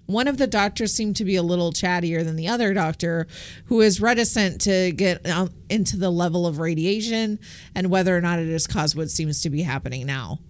One 0.06 0.26
of 0.26 0.38
the 0.38 0.48
doctors 0.48 0.92
seemed 0.92 1.14
to 1.16 1.24
be 1.24 1.36
a 1.36 1.42
little 1.42 1.72
chattier 1.72 2.24
than 2.24 2.34
the 2.34 2.48
other 2.48 2.74
doctor, 2.74 3.28
who 3.66 3.80
is 3.80 4.00
reticent 4.00 4.60
to 4.62 4.90
get 4.90 5.24
um, 5.28 5.50
into 5.68 5.96
the 5.96 6.10
level 6.10 6.48
of 6.48 6.58
radiation 6.58 7.38
and 7.76 7.90
whether 7.90 8.16
or 8.16 8.20
not 8.20 8.40
it 8.40 8.50
has 8.50 8.66
caused 8.66 8.96
what 8.96 9.08
seems 9.08 9.40
to 9.42 9.50
be 9.50 9.62
happening 9.62 10.04
now. 10.06 10.40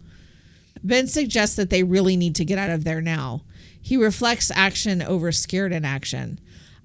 Ben 0.83 1.07
suggests 1.07 1.57
that 1.57 1.68
they 1.68 1.83
really 1.83 2.16
need 2.16 2.35
to 2.37 2.45
get 2.45 2.59
out 2.59 2.71
of 2.71 2.85
there 2.85 3.03
now. 3.03 3.43
He 3.83 3.99
reflects 3.99 4.51
action 4.55 5.03
over 5.03 5.31
scared 5.31 5.73
inaction. 5.73 6.41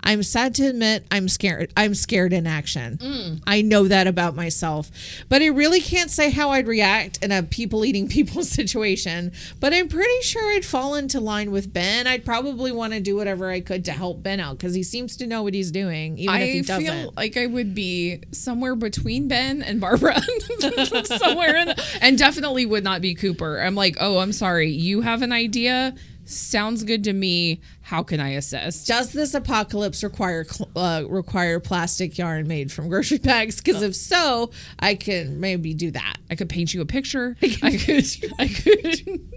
I'm 0.06 0.22
sad 0.22 0.53
to 0.56 0.68
admit 0.68 1.06
I'm 1.10 1.28
scared. 1.28 1.74
I'm 1.76 1.95
scared 1.95 2.32
in 2.32 2.45
action. 2.45 2.97
Mm. 2.97 3.41
I 3.47 3.62
know 3.62 3.88
that 3.88 4.06
about 4.06 4.36
myself, 4.36 4.91
but 5.30 5.41
I 5.41 5.47
really 5.47 5.82
can't 5.82 6.12
say 6.12 6.30
how 6.30 6.51
I'd 6.51 6.68
react 6.68 7.24
in 7.24 7.32
a 7.32 7.41
people 7.41 7.84
eating 7.84 8.08
people 8.16 8.43
situation. 8.43 9.32
But 9.60 9.74
I'm 9.74 9.88
pretty 9.88 10.22
sure 10.22 10.56
I'd 10.56 10.66
fall 10.66 10.95
into 10.95 11.20
line 11.20 11.51
with 11.51 11.74
Ben. 11.74 12.06
I'd 12.06 12.24
probably 12.24 12.72
want 12.72 12.93
to 12.93 12.99
do 12.99 13.16
whatever 13.16 13.49
I 13.49 13.62
could 13.62 13.84
to 13.86 13.91
help 13.91 14.22
Ben 14.22 14.39
out 14.39 14.58
because 14.58 14.76
he 14.76 14.84
seems 14.84 15.18
to 15.18 15.28
know 15.28 15.41
what 15.41 15.53
he's 15.53 15.72
doing, 15.72 16.18
even 16.20 16.36
if 16.36 16.41
I 16.41 16.45
he 16.45 16.62
doesn't. 16.62 16.86
feel 16.86 17.14
like 17.18 17.36
I 17.38 17.47
would 17.47 17.74
be 17.74 18.22
somewhere 18.32 18.76
between 18.76 19.28
Ben 19.28 19.64
and 19.64 19.82
Barbara, 19.82 20.22
somewhere 21.06 21.56
in, 21.58 21.74
and 22.01 22.18
definitely 22.18 22.66
would 22.66 22.84
not 22.84 23.01
be 23.01 23.16
Cooper. 23.16 23.60
I'm 23.60 23.76
like, 23.76 23.97
oh, 23.99 24.20
I'm 24.20 24.32
sorry, 24.32 24.70
you 24.70 25.01
have 25.01 25.24
an 25.24 25.32
idea. 25.32 25.95
Sounds 26.26 26.84
good 26.84 27.03
to 27.03 27.14
me. 27.14 27.62
How 27.86 28.02
can 28.02 28.20
I 28.20 28.30
assist? 28.30 28.88
Does 28.88 29.14
this 29.14 29.36
apocalypse 29.36 30.04
require 30.04 30.48
uh, 30.76 31.04
require 31.08 31.60
plastic 31.60 32.18
yarn 32.18 32.48
made 32.48 32.72
from 32.72 32.90
grocery 32.90 33.20
bags? 33.20 33.58
Because 33.58 33.84
if 33.84 33.96
so, 33.96 34.50
I 34.80 34.96
can 34.96 35.40
maybe 35.40 35.76
do 35.76 35.92
that. 35.92 36.16
I 36.32 36.34
could 36.34 36.50
paint 36.50 36.74
you 36.74 36.82
a 36.82 36.86
picture. 36.88 37.38
I 37.44 37.78
could. 37.78 38.06
I 38.40 38.48
could. 38.48 39.30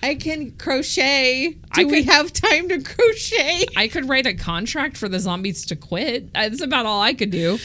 I 0.00 0.14
can 0.14 0.52
crochet. 0.52 1.58
Do 1.74 1.80
I 1.80 1.84
we 1.86 2.04
have 2.04 2.32
time 2.32 2.68
to 2.68 2.80
crochet? 2.80 3.64
I 3.76 3.88
could 3.88 4.08
write 4.08 4.26
a 4.26 4.34
contract 4.34 4.96
for 4.96 5.08
the 5.08 5.18
zombies 5.18 5.66
to 5.66 5.74
quit. 5.74 6.32
That's 6.34 6.60
about 6.60 6.86
all 6.86 7.02
I 7.02 7.14
could 7.14 7.30
do. 7.30 7.58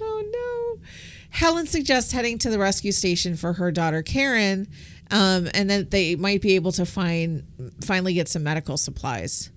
Oh 0.00 0.22
no. 0.32 0.82
Helen 1.30 1.66
suggests 1.68 2.10
heading 2.10 2.38
to 2.38 2.50
the 2.50 2.58
rescue 2.58 2.90
station 2.90 3.36
for 3.36 3.52
her 3.52 3.70
daughter 3.70 4.02
Karen, 4.02 4.66
um, 5.10 5.48
and 5.54 5.70
that 5.70 5.90
they 5.90 6.16
might 6.16 6.42
be 6.42 6.54
able 6.54 6.72
to 6.72 6.86
find 6.86 7.44
finally 7.82 8.14
get 8.14 8.28
some 8.28 8.42
medical 8.42 8.76
supplies. 8.76 9.50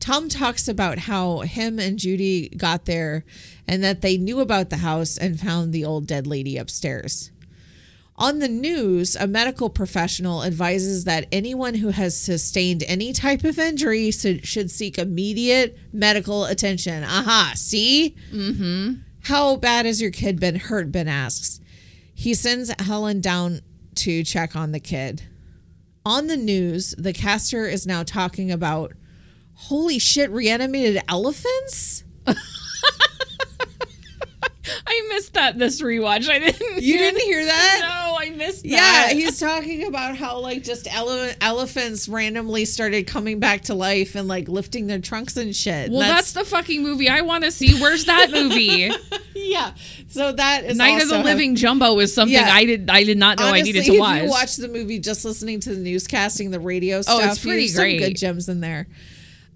Tom 0.00 0.28
talks 0.28 0.68
about 0.68 0.98
how 0.98 1.40
him 1.40 1.78
and 1.78 1.98
Judy 1.98 2.48
got 2.50 2.84
there 2.84 3.24
and 3.66 3.82
that 3.82 4.00
they 4.00 4.16
knew 4.16 4.40
about 4.40 4.70
the 4.70 4.78
house 4.78 5.18
and 5.18 5.40
found 5.40 5.72
the 5.72 5.84
old 5.84 6.06
dead 6.06 6.26
lady 6.26 6.56
upstairs. 6.56 7.30
On 8.16 8.40
the 8.40 8.48
news, 8.48 9.14
a 9.14 9.28
medical 9.28 9.70
professional 9.70 10.42
advises 10.42 11.04
that 11.04 11.26
anyone 11.30 11.74
who 11.74 11.90
has 11.90 12.18
sustained 12.18 12.82
any 12.88 13.12
type 13.12 13.44
of 13.44 13.60
injury 13.60 14.10
should, 14.10 14.44
should 14.44 14.72
seek 14.72 14.98
immediate 14.98 15.78
medical 15.92 16.44
attention. 16.44 17.04
Aha, 17.04 17.52
see? 17.54 18.16
Mm-hmm. 18.32 18.94
How 19.22 19.54
bad 19.56 19.86
has 19.86 20.02
your 20.02 20.10
kid 20.10 20.40
been 20.40 20.56
hurt? 20.56 20.90
Ben 20.90 21.06
asks. 21.06 21.60
He 22.12 22.34
sends 22.34 22.72
Helen 22.80 23.20
down 23.20 23.60
to 23.98 24.22
check 24.24 24.56
on 24.56 24.72
the 24.72 24.80
kid. 24.80 25.22
On 26.04 26.26
the 26.26 26.36
news, 26.36 26.94
the 26.96 27.12
caster 27.12 27.66
is 27.66 27.86
now 27.86 28.02
talking 28.02 28.50
about 28.50 28.92
holy 29.54 29.98
shit, 29.98 30.30
reanimated 30.30 31.02
elephants? 31.08 32.04
I 34.86 35.06
missed 35.08 35.34
that 35.34 35.58
this 35.58 35.80
rewatch. 35.80 36.28
I 36.28 36.38
didn't. 36.38 36.82
You 36.82 36.98
hear 36.98 37.10
didn't 37.10 37.22
hear 37.22 37.44
that? 37.44 37.78
No, 37.82 38.16
I 38.18 38.30
missed 38.30 38.64
Yeah, 38.64 39.08
he's 39.08 39.40
talking 39.40 39.86
about 39.86 40.16
how 40.16 40.38
like 40.40 40.62
just 40.62 40.86
ele- 40.94 41.32
elephants 41.40 42.08
randomly 42.08 42.64
started 42.64 43.06
coming 43.06 43.38
back 43.40 43.62
to 43.62 43.74
life 43.74 44.14
and 44.14 44.28
like 44.28 44.48
lifting 44.48 44.86
their 44.86 44.98
trunks 45.00 45.36
and 45.36 45.54
shit. 45.56 45.90
well, 45.90 46.00
that's, 46.00 46.32
the 46.32 46.44
fucking 46.44 46.82
movie 46.82 47.08
I 47.08 47.22
want 47.22 47.44
to 47.44 47.50
see. 47.50 47.80
Where's 47.80 48.04
that 48.06 48.30
movie? 48.30 48.90
yeah. 49.52 49.72
So 50.08 50.32
that 50.32 50.64
is 50.64 50.76
Night 50.76 51.02
of 51.02 51.08
the 51.08 51.18
Living 51.20 51.54
Jumbo 51.56 51.98
is 51.98 52.14
something 52.14 52.34
Yeah. 52.34 52.48
I 52.52 52.64
did 52.64 52.90
I 52.90 53.04
did 53.04 53.18
not 53.18 53.38
know 53.38 53.46
Honestly, 53.46 53.60
I 53.60 53.62
needed 53.62 53.84
to 53.84 53.98
watch. 53.98 54.16
If 54.18 54.24
you 54.24 54.30
watch 54.30 54.56
the 54.56 54.68
movie 54.68 54.98
just 54.98 55.24
listening 55.24 55.60
to 55.60 55.74
the 55.74 55.94
newscasting, 55.94 56.50
the 56.50 56.60
radio 56.60 57.02
stuff, 57.02 57.20
Oh, 57.22 57.28
it's 57.30 57.38
pretty 57.42 57.72
great. 57.72 57.98
good 57.98 58.16
gems 58.16 58.48
in 58.48 58.60
there. 58.60 58.86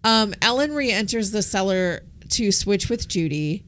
Um, 0.05 0.35
Helen 0.43 0.73
re-enters 0.75 1.31
the 1.31 1.43
cellar 1.43 2.03
to 2.31 2.51
switch 2.51 2.89
with 2.89 3.07
Judy. 3.09 3.65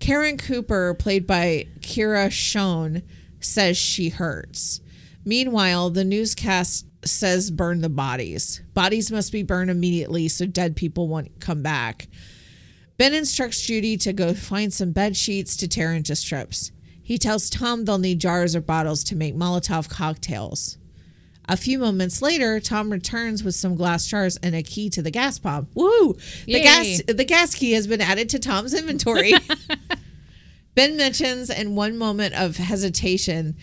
Karen 0.00 0.36
Cooper, 0.36 0.94
played 0.94 1.26
by 1.26 1.66
Kyra 1.80 2.28
Schon, 2.28 3.02
says 3.40 3.76
she 3.76 4.10
hurts. 4.10 4.80
Meanwhile, 5.24 5.90
the 5.90 6.04
newscast 6.04 6.86
says 7.04 7.50
burn 7.50 7.80
the 7.80 7.88
bodies. 7.88 8.60
Bodies 8.74 9.10
must 9.10 9.32
be 9.32 9.42
burned 9.42 9.70
immediately 9.70 10.28
so 10.28 10.46
dead 10.46 10.76
people 10.76 11.08
won't 11.08 11.40
come 11.40 11.62
back. 11.62 12.06
Ben 12.98 13.14
instructs 13.14 13.60
Judy 13.62 13.96
to 13.98 14.12
go 14.12 14.34
find 14.34 14.72
some 14.72 14.90
bed 14.90 15.16
sheets 15.16 15.56
to 15.58 15.68
tear 15.68 15.94
into 15.94 16.16
strips. 16.16 16.72
He 17.00 17.16
tells 17.16 17.48
Tom 17.48 17.84
they'll 17.84 17.96
need 17.96 18.18
jars 18.18 18.56
or 18.56 18.60
bottles 18.60 19.04
to 19.04 19.16
make 19.16 19.36
Molotov 19.36 19.88
cocktails. 19.88 20.78
A 21.48 21.56
few 21.56 21.78
moments 21.78 22.20
later, 22.20 22.60
Tom 22.60 22.90
returns 22.90 23.42
with 23.42 23.54
some 23.54 23.76
glass 23.76 24.06
jars 24.06 24.36
and 24.38 24.54
a 24.54 24.64
key 24.64 24.90
to 24.90 25.00
the 25.00 25.12
gas 25.12 25.38
pump. 25.38 25.70
Woo! 25.74 26.14
The 26.44 26.52
Yay. 26.52 26.62
gas 26.62 27.02
the 27.06 27.24
gas 27.24 27.54
key 27.54 27.72
has 27.72 27.86
been 27.86 28.02
added 28.02 28.28
to 28.30 28.38
Tom's 28.40 28.74
inventory. 28.74 29.32
ben 30.74 30.96
mentions 30.96 31.48
in 31.50 31.76
one 31.76 31.96
moment 31.96 32.34
of 32.34 32.56
hesitation 32.56 33.56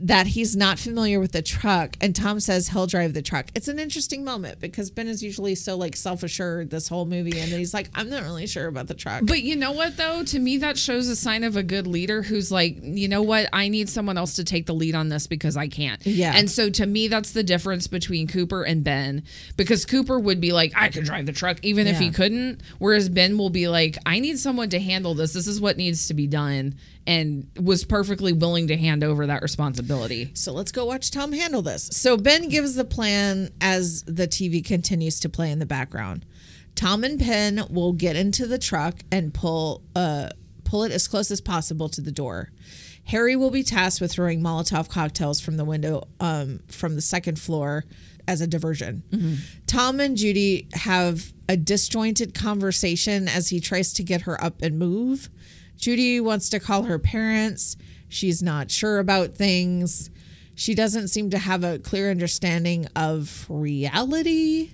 that 0.00 0.28
he's 0.28 0.54
not 0.54 0.78
familiar 0.78 1.18
with 1.18 1.32
the 1.32 1.42
truck 1.42 1.96
and 2.00 2.14
Tom 2.14 2.38
says 2.38 2.68
he'll 2.68 2.86
drive 2.86 3.14
the 3.14 3.22
truck. 3.22 3.48
It's 3.54 3.66
an 3.66 3.78
interesting 3.80 4.24
moment 4.24 4.60
because 4.60 4.90
Ben 4.90 5.08
is 5.08 5.22
usually 5.22 5.56
so 5.56 5.76
like 5.76 5.96
self-assured 5.96 6.70
this 6.70 6.88
whole 6.88 7.04
movie 7.04 7.38
and 7.38 7.50
he's 7.50 7.74
like 7.74 7.90
I'm 7.94 8.08
not 8.08 8.22
really 8.22 8.46
sure 8.46 8.68
about 8.68 8.86
the 8.86 8.94
truck. 8.94 9.22
But 9.24 9.42
you 9.42 9.56
know 9.56 9.72
what 9.72 9.96
though? 9.96 10.22
To 10.22 10.38
me 10.38 10.56
that 10.58 10.78
shows 10.78 11.08
a 11.08 11.16
sign 11.16 11.42
of 11.42 11.56
a 11.56 11.64
good 11.64 11.86
leader 11.86 12.22
who's 12.22 12.52
like, 12.52 12.78
you 12.80 13.08
know 13.08 13.22
what? 13.22 13.48
I 13.52 13.68
need 13.68 13.88
someone 13.88 14.16
else 14.16 14.36
to 14.36 14.44
take 14.44 14.66
the 14.66 14.74
lead 14.74 14.94
on 14.94 15.08
this 15.08 15.26
because 15.26 15.56
I 15.56 15.66
can't. 15.66 16.04
Yeah. 16.06 16.32
And 16.34 16.48
so 16.48 16.70
to 16.70 16.86
me 16.86 17.08
that's 17.08 17.32
the 17.32 17.42
difference 17.42 17.88
between 17.88 18.28
Cooper 18.28 18.62
and 18.62 18.84
Ben 18.84 19.24
because 19.56 19.84
Cooper 19.84 20.18
would 20.18 20.40
be 20.40 20.52
like, 20.52 20.72
I 20.76 20.90
could 20.90 21.04
drive 21.04 21.26
the 21.26 21.32
truck 21.32 21.58
even 21.62 21.88
if 21.88 21.98
he 21.98 22.10
couldn't, 22.10 22.62
whereas 22.78 23.08
Ben 23.08 23.36
will 23.36 23.50
be 23.50 23.66
like, 23.66 23.98
I 24.06 24.20
need 24.20 24.38
someone 24.38 24.70
to 24.70 24.78
handle 24.78 25.14
this. 25.14 25.32
This 25.32 25.48
is 25.48 25.60
what 25.60 25.76
needs 25.76 26.06
to 26.06 26.14
be 26.14 26.28
done 26.28 26.76
and 27.06 27.50
was 27.58 27.84
perfectly 27.84 28.34
willing 28.34 28.68
to 28.68 28.76
hand 28.76 29.02
over 29.02 29.26
that 29.26 29.40
responsibility. 29.40 29.87
So 30.34 30.52
let's 30.52 30.72
go 30.72 30.84
watch 30.84 31.10
Tom 31.10 31.32
handle 31.32 31.62
this. 31.62 31.88
So 31.92 32.16
Ben 32.16 32.48
gives 32.48 32.74
the 32.74 32.84
plan 32.84 33.50
as 33.60 34.02
the 34.02 34.28
TV 34.28 34.64
continues 34.64 35.18
to 35.20 35.28
play 35.28 35.50
in 35.50 35.58
the 35.58 35.66
background. 35.66 36.24
Tom 36.74 37.02
and 37.02 37.18
Ben 37.18 37.64
will 37.70 37.92
get 37.92 38.14
into 38.14 38.46
the 38.46 38.58
truck 38.58 39.00
and 39.10 39.34
pull 39.34 39.82
uh 39.96 40.28
pull 40.64 40.84
it 40.84 40.92
as 40.92 41.08
close 41.08 41.30
as 41.30 41.40
possible 41.40 41.88
to 41.88 42.00
the 42.00 42.12
door. 42.12 42.50
Harry 43.04 43.34
will 43.34 43.50
be 43.50 43.62
tasked 43.62 44.02
with 44.02 44.12
throwing 44.12 44.42
Molotov 44.42 44.90
cocktails 44.90 45.40
from 45.40 45.56
the 45.56 45.64
window 45.64 46.04
um, 46.20 46.60
from 46.68 46.94
the 46.94 47.00
second 47.00 47.38
floor 47.38 47.84
as 48.28 48.42
a 48.42 48.46
diversion. 48.46 49.02
Tom 49.66 49.98
and 49.98 50.14
Judy 50.14 50.68
have 50.74 51.32
a 51.48 51.56
disjointed 51.56 52.34
conversation 52.34 53.26
as 53.26 53.48
he 53.48 53.60
tries 53.60 53.94
to 53.94 54.02
get 54.02 54.22
her 54.22 54.42
up 54.44 54.60
and 54.60 54.78
move. 54.78 55.30
Judy 55.78 56.20
wants 56.20 56.50
to 56.50 56.60
call 56.60 56.82
her 56.82 56.98
parents. 56.98 57.76
She's 58.08 58.42
not 58.42 58.70
sure 58.70 58.98
about 58.98 59.34
things. 59.34 60.10
She 60.54 60.74
doesn't 60.74 61.08
seem 61.08 61.30
to 61.30 61.38
have 61.38 61.62
a 61.62 61.78
clear 61.78 62.10
understanding 62.10 62.86
of 62.96 63.46
reality. 63.48 64.70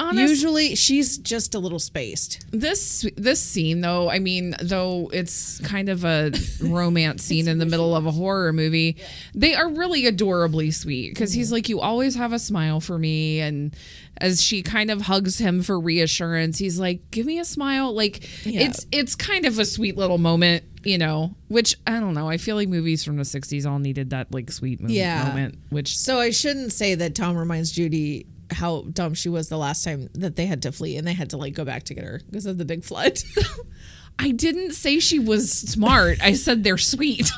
Honest- 0.00 0.30
Usually, 0.30 0.74
she's 0.76 1.18
just 1.18 1.54
a 1.54 1.58
little 1.58 1.78
spaced. 1.78 2.42
This 2.52 3.06
this 3.16 3.38
scene 3.38 3.82
though, 3.82 4.08
I 4.10 4.18
mean, 4.18 4.56
though 4.62 5.10
it's 5.12 5.58
kind 5.60 5.90
of 5.90 6.04
a 6.04 6.32
romance 6.62 7.22
scene 7.26 7.48
in 7.48 7.58
the 7.58 7.66
middle 7.66 7.94
of 7.94 8.06
a 8.06 8.10
horror 8.10 8.54
movie, 8.54 8.96
they 9.34 9.54
are 9.54 9.68
really 9.68 10.06
adorably 10.06 10.70
sweet 10.70 11.10
because 11.10 11.34
he's 11.34 11.48
mm-hmm. 11.48 11.54
like, 11.56 11.68
"You 11.68 11.80
always 11.80 12.14
have 12.14 12.32
a 12.32 12.38
smile 12.38 12.80
for 12.80 12.98
me," 12.98 13.40
and 13.40 13.76
as 14.16 14.42
she 14.42 14.62
kind 14.62 14.90
of 14.90 15.02
hugs 15.02 15.38
him 15.38 15.62
for 15.62 15.78
reassurance, 15.78 16.56
he's 16.56 16.80
like, 16.80 17.10
"Give 17.10 17.26
me 17.26 17.38
a 17.38 17.44
smile." 17.44 17.92
Like 17.92 18.46
Yeah. 18.46 18.62
it's 18.62 18.86
it's 18.90 19.14
kind 19.14 19.44
of 19.44 19.58
a 19.58 19.66
sweet 19.66 19.98
little 19.98 20.18
moment, 20.18 20.64
you 20.84 20.98
know. 20.98 21.34
Which 21.48 21.76
I 21.86 22.00
don't 22.00 22.14
know. 22.14 22.28
I 22.28 22.36
feel 22.36 22.56
like 22.56 22.68
movies 22.68 23.04
from 23.04 23.16
the 23.16 23.22
'60s 23.24 23.66
all 23.70 23.78
needed 23.78 24.10
that 24.10 24.32
like 24.32 24.50
sweet 24.50 24.80
mo- 24.80 24.88
Yeah. 24.88 25.24
moment. 25.28 25.58
Which 25.70 25.96
So 25.96 26.18
I 26.20 26.30
shouldn't 26.30 26.72
say 26.72 26.94
that 26.94 27.14
Tom 27.14 27.36
reminds 27.36 27.70
Judy 27.72 28.26
how 28.50 28.82
dumb 28.92 29.14
she 29.14 29.28
was 29.28 29.48
the 29.48 29.56
last 29.58 29.84
time 29.84 30.08
that 30.14 30.34
they 30.36 30.46
had 30.46 30.62
to 30.62 30.72
flee 30.72 30.96
and 30.96 31.06
they 31.06 31.12
had 31.12 31.30
to 31.30 31.36
like 31.36 31.54
go 31.54 31.64
back 31.64 31.84
to 31.84 31.94
get 31.94 32.04
her 32.04 32.20
because 32.26 32.46
of 32.46 32.58
the 32.58 32.64
big 32.64 32.82
flood. 32.84 33.18
I 34.18 34.32
didn't 34.32 34.72
say 34.74 34.98
she 34.98 35.18
was 35.18 35.50
smart. 35.52 36.18
I 36.22 36.32
said 36.34 36.62
they're 36.64 36.76
sweet. 36.76 37.30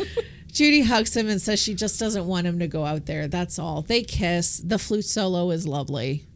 Judy 0.52 0.82
hugs 0.82 1.16
him 1.16 1.28
and 1.28 1.40
says 1.40 1.60
she 1.62 1.74
just 1.74 2.00
doesn't 2.00 2.26
want 2.26 2.46
him 2.46 2.58
to 2.60 2.66
go 2.66 2.84
out 2.84 3.06
there. 3.06 3.28
That's 3.28 3.58
all. 3.58 3.82
They 3.82 4.02
kiss. 4.02 4.58
The 4.58 4.78
flute 4.78 5.04
solo 5.04 5.50
is 5.50 5.66
lovely. 5.68 6.26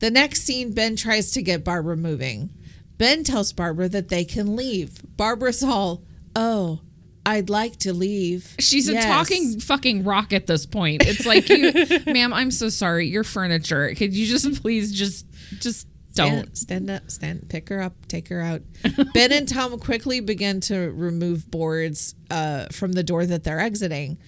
The 0.00 0.10
next 0.10 0.42
scene, 0.42 0.72
Ben 0.72 0.96
tries 0.96 1.30
to 1.32 1.42
get 1.42 1.64
Barbara 1.64 1.96
moving. 1.96 2.50
Ben 2.98 3.24
tells 3.24 3.52
Barbara 3.52 3.88
that 3.88 4.08
they 4.08 4.24
can 4.24 4.56
leave. 4.56 5.00
Barbara's 5.16 5.62
all, 5.62 6.02
oh, 6.36 6.80
I'd 7.24 7.48
like 7.50 7.76
to 7.80 7.92
leave. 7.92 8.54
She's 8.58 8.88
Yes. 8.88 9.04
a 9.04 9.06
talking 9.08 9.60
fucking 9.60 10.04
rock 10.04 10.32
at 10.32 10.46
this 10.46 10.66
point. 10.66 11.02
It's 11.06 11.24
like, 11.26 11.48
you, 11.48 11.72
ma'am, 12.12 12.32
I'm 12.32 12.50
so 12.50 12.68
sorry. 12.68 13.06
Your 13.06 13.24
furniture. 13.24 13.94
Could 13.94 14.14
you 14.14 14.26
just 14.26 14.62
please 14.62 14.92
just 14.92 15.26
just 15.60 15.86
don't? 16.14 16.56
Stand, 16.56 16.58
stand 16.58 16.90
up, 16.90 17.10
stand, 17.10 17.48
pick 17.48 17.68
her 17.68 17.80
up, 17.82 17.94
take 18.08 18.28
her 18.28 18.40
out. 18.40 18.62
ben 19.14 19.30
and 19.32 19.46
Tom 19.46 19.78
quickly 19.78 20.20
begin 20.20 20.60
to 20.62 20.90
remove 20.90 21.50
boards 21.50 22.14
uh, 22.30 22.66
from 22.72 22.92
the 22.92 23.02
door 23.02 23.26
that 23.26 23.44
they're 23.44 23.60
exiting. 23.60 24.18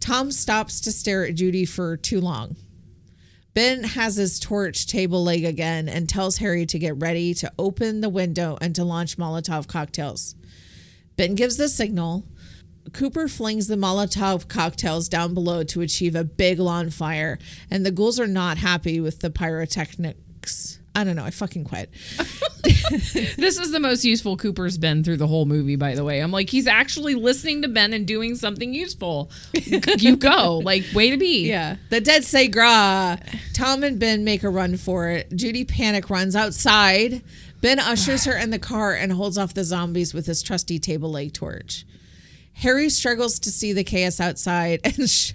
Tom 0.00 0.30
stops 0.30 0.80
to 0.82 0.92
stare 0.92 1.24
at 1.26 1.34
Judy 1.36 1.64
for 1.64 1.96
too 1.96 2.20
long. 2.20 2.56
Ben 3.54 3.82
has 3.82 4.16
his 4.16 4.38
torch 4.38 4.86
table 4.86 5.24
leg 5.24 5.44
again 5.44 5.88
and 5.88 6.08
tells 6.08 6.36
Harry 6.38 6.66
to 6.66 6.78
get 6.78 6.96
ready 6.96 7.34
to 7.34 7.52
open 7.58 8.00
the 8.00 8.08
window 8.08 8.56
and 8.60 8.74
to 8.74 8.84
launch 8.84 9.16
Molotov 9.16 9.66
cocktails. 9.66 10.34
Ben 11.16 11.34
gives 11.34 11.56
the 11.56 11.68
signal. 11.68 12.24
Cooper 12.92 13.28
flings 13.28 13.66
the 13.66 13.76
Molotov 13.76 14.48
cocktails 14.48 15.08
down 15.08 15.34
below 15.34 15.62
to 15.64 15.80
achieve 15.80 16.14
a 16.14 16.24
big 16.24 16.58
lawn 16.58 16.90
fire, 16.90 17.38
and 17.70 17.84
the 17.84 17.90
ghouls 17.90 18.20
are 18.20 18.26
not 18.26 18.58
happy 18.58 19.00
with 19.00 19.20
the 19.20 19.30
pyrotechnics. 19.30 20.78
I 20.98 21.04
don't 21.04 21.14
know. 21.14 21.24
I 21.24 21.30
fucking 21.30 21.64
quit. 21.64 21.90
This 23.36 23.58
is 23.58 23.70
the 23.70 23.80
most 23.80 24.04
useful 24.04 24.36
Cooper's 24.36 24.78
been 24.78 25.04
through 25.04 25.18
the 25.18 25.26
whole 25.26 25.46
movie, 25.46 25.76
by 25.76 25.94
the 25.94 26.04
way. 26.04 26.20
I'm 26.20 26.30
like, 26.32 26.50
he's 26.50 26.66
actually 26.66 27.14
listening 27.14 27.62
to 27.62 27.68
Ben 27.68 27.92
and 27.92 28.06
doing 28.06 28.34
something 28.34 28.74
useful. 28.74 29.30
you 29.52 30.16
go. 30.16 30.58
Like, 30.58 30.84
way 30.92 31.10
to 31.10 31.16
be. 31.16 31.48
Yeah. 31.48 31.76
The 31.90 32.00
dead 32.00 32.24
say 32.24 32.48
gra. 32.48 33.20
Tom 33.54 33.84
and 33.84 33.98
Ben 33.98 34.24
make 34.24 34.42
a 34.42 34.48
run 34.50 34.76
for 34.76 35.08
it. 35.08 35.30
Judy 35.34 35.64
panic 35.64 36.10
runs 36.10 36.34
outside. 36.34 37.22
Ben 37.60 37.78
ushers 37.78 38.24
her 38.24 38.36
in 38.36 38.50
the 38.50 38.58
car 38.58 38.94
and 38.94 39.12
holds 39.12 39.38
off 39.38 39.54
the 39.54 39.64
zombies 39.64 40.12
with 40.12 40.26
his 40.26 40.42
trusty 40.42 40.78
table 40.78 41.10
leg 41.10 41.32
torch. 41.32 41.84
Harry 42.58 42.88
struggles 42.90 43.38
to 43.38 43.50
see 43.52 43.72
the 43.72 43.84
chaos 43.84 44.18
outside, 44.18 44.80
and 44.84 45.08
sh- 45.08 45.32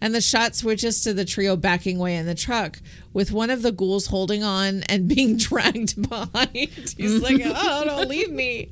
and 0.00 0.14
the 0.14 0.20
shot 0.20 0.54
switches 0.54 1.02
to 1.02 1.12
the 1.12 1.24
trio 1.24 1.56
backing 1.56 1.98
away 1.98 2.16
in 2.16 2.24
the 2.26 2.34
truck, 2.34 2.80
with 3.12 3.30
one 3.32 3.50
of 3.50 3.62
the 3.62 3.72
ghouls 3.72 4.06
holding 4.06 4.42
on 4.42 4.82
and 4.84 5.06
being 5.14 5.36
dragged 5.36 6.00
behind. 6.08 6.94
He's 6.96 7.20
like, 7.20 7.40
"Oh, 7.44 7.84
don't 7.84 8.08
leave 8.08 8.30
me." 8.30 8.70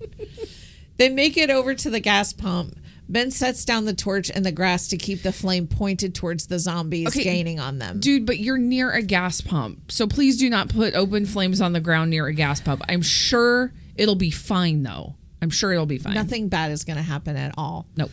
They 0.96 1.08
make 1.08 1.36
it 1.36 1.50
over 1.50 1.74
to 1.74 1.90
the 1.90 2.00
gas 2.00 2.32
pump. 2.32 2.76
Ben 3.08 3.30
sets 3.30 3.64
down 3.66 3.84
the 3.84 3.92
torch 3.92 4.30
in 4.30 4.42
the 4.42 4.52
grass 4.52 4.88
to 4.88 4.96
keep 4.96 5.22
the 5.22 5.32
flame 5.32 5.66
pointed 5.66 6.14
towards 6.14 6.46
the 6.46 6.58
zombies 6.58 7.08
Okay, 7.08 7.24
gaining 7.24 7.60
on 7.60 7.78
them. 7.78 8.00
Dude, 8.00 8.24
but 8.24 8.38
you're 8.38 8.56
near 8.56 8.90
a 8.90 9.02
gas 9.02 9.42
pump. 9.42 9.92
So 9.92 10.06
please 10.06 10.38
do 10.38 10.48
not 10.48 10.70
put 10.70 10.94
open 10.94 11.26
flames 11.26 11.60
on 11.60 11.74
the 11.74 11.80
ground 11.80 12.10
near 12.10 12.26
a 12.26 12.32
gas 12.32 12.60
pump. 12.60 12.82
I'm 12.88 13.02
sure 13.02 13.72
it'll 13.96 14.14
be 14.14 14.30
fine, 14.30 14.82
though. 14.82 15.16
I'm 15.42 15.50
sure 15.50 15.72
it'll 15.72 15.84
be 15.86 15.98
fine. 15.98 16.14
Nothing 16.14 16.48
bad 16.48 16.70
is 16.70 16.84
going 16.84 16.96
to 16.96 17.02
happen 17.02 17.36
at 17.36 17.52
all. 17.58 17.84
Nope. 17.96 18.10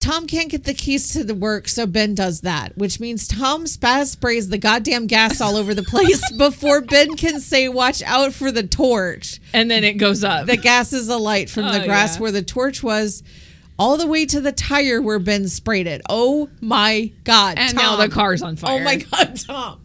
Tom 0.00 0.26
can't 0.26 0.50
get 0.50 0.64
the 0.64 0.74
keys 0.74 1.12
to 1.14 1.24
the 1.24 1.34
work, 1.34 1.68
so 1.68 1.84
Ben 1.86 2.14
does 2.14 2.42
that, 2.42 2.76
which 2.76 3.00
means 3.00 3.26
Tom 3.26 3.64
spaz 3.64 4.06
sprays 4.06 4.48
the 4.50 4.58
goddamn 4.58 5.06
gas 5.06 5.40
all 5.40 5.56
over 5.56 5.74
the 5.74 5.82
place 5.82 6.20
before 6.36 6.80
Ben 6.80 7.16
can 7.16 7.40
say, 7.40 7.68
Watch 7.68 8.02
out 8.02 8.32
for 8.32 8.52
the 8.52 8.62
torch. 8.62 9.40
And 9.52 9.70
then 9.70 9.84
it 9.84 9.94
goes 9.94 10.22
up. 10.22 10.46
The 10.46 10.56
gas 10.58 10.92
is 10.92 11.08
alight 11.08 11.50
from 11.50 11.64
the 11.64 11.82
Oh, 11.82 11.86
grass 11.86 12.16
yeah. 12.16 12.22
where 12.22 12.30
the 12.32 12.42
torch 12.42 12.82
was, 12.82 13.22
all 13.78 13.96
the 13.96 14.06
way 14.06 14.24
to 14.26 14.40
the 14.40 14.52
tire 14.52 15.02
where 15.02 15.18
Ben 15.18 15.48
sprayed 15.48 15.86
it. 15.86 16.02
Oh 16.08 16.50
my 16.60 17.10
God. 17.24 17.58
and 17.58 17.74
Tom. 17.74 17.82
now 17.82 17.96
the 17.96 18.08
car's 18.08 18.42
on 18.42 18.56
fire. 18.56 18.80
Oh 18.80 18.84
my 18.84 18.96
God, 18.96 19.36
Tom. 19.46 19.80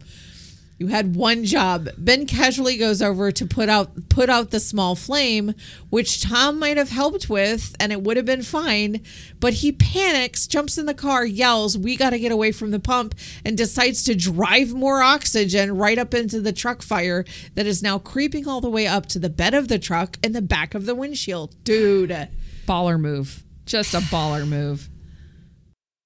You 0.82 0.88
had 0.88 1.14
one 1.14 1.44
job. 1.44 1.90
Ben 1.96 2.26
casually 2.26 2.76
goes 2.76 3.00
over 3.00 3.30
to 3.30 3.46
put 3.46 3.68
out 3.68 4.08
put 4.08 4.28
out 4.28 4.50
the 4.50 4.58
small 4.58 4.96
flame, 4.96 5.54
which 5.90 6.20
Tom 6.20 6.58
might 6.58 6.76
have 6.76 6.88
helped 6.88 7.30
with, 7.30 7.76
and 7.78 7.92
it 7.92 8.02
would 8.02 8.16
have 8.16 8.26
been 8.26 8.42
fine. 8.42 9.00
But 9.38 9.52
he 9.52 9.70
panics, 9.70 10.48
jumps 10.48 10.78
in 10.78 10.86
the 10.86 10.92
car, 10.92 11.24
yells, 11.24 11.78
"We 11.78 11.94
got 11.94 12.10
to 12.10 12.18
get 12.18 12.32
away 12.32 12.50
from 12.50 12.72
the 12.72 12.80
pump!" 12.80 13.14
and 13.44 13.56
decides 13.56 14.02
to 14.02 14.16
drive 14.16 14.74
more 14.74 15.02
oxygen 15.02 15.76
right 15.76 15.98
up 15.98 16.14
into 16.14 16.40
the 16.40 16.52
truck 16.52 16.82
fire 16.82 17.24
that 17.54 17.64
is 17.64 17.80
now 17.80 18.00
creeping 18.00 18.48
all 18.48 18.60
the 18.60 18.68
way 18.68 18.88
up 18.88 19.06
to 19.06 19.20
the 19.20 19.30
bed 19.30 19.54
of 19.54 19.68
the 19.68 19.78
truck 19.78 20.18
and 20.24 20.34
the 20.34 20.42
back 20.42 20.74
of 20.74 20.84
the 20.84 20.96
windshield. 20.96 21.54
Dude, 21.62 22.26
Baller 22.66 22.98
move. 22.98 23.44
Just 23.66 23.94
a 23.94 23.98
baller 23.98 24.48
move. 24.48 24.88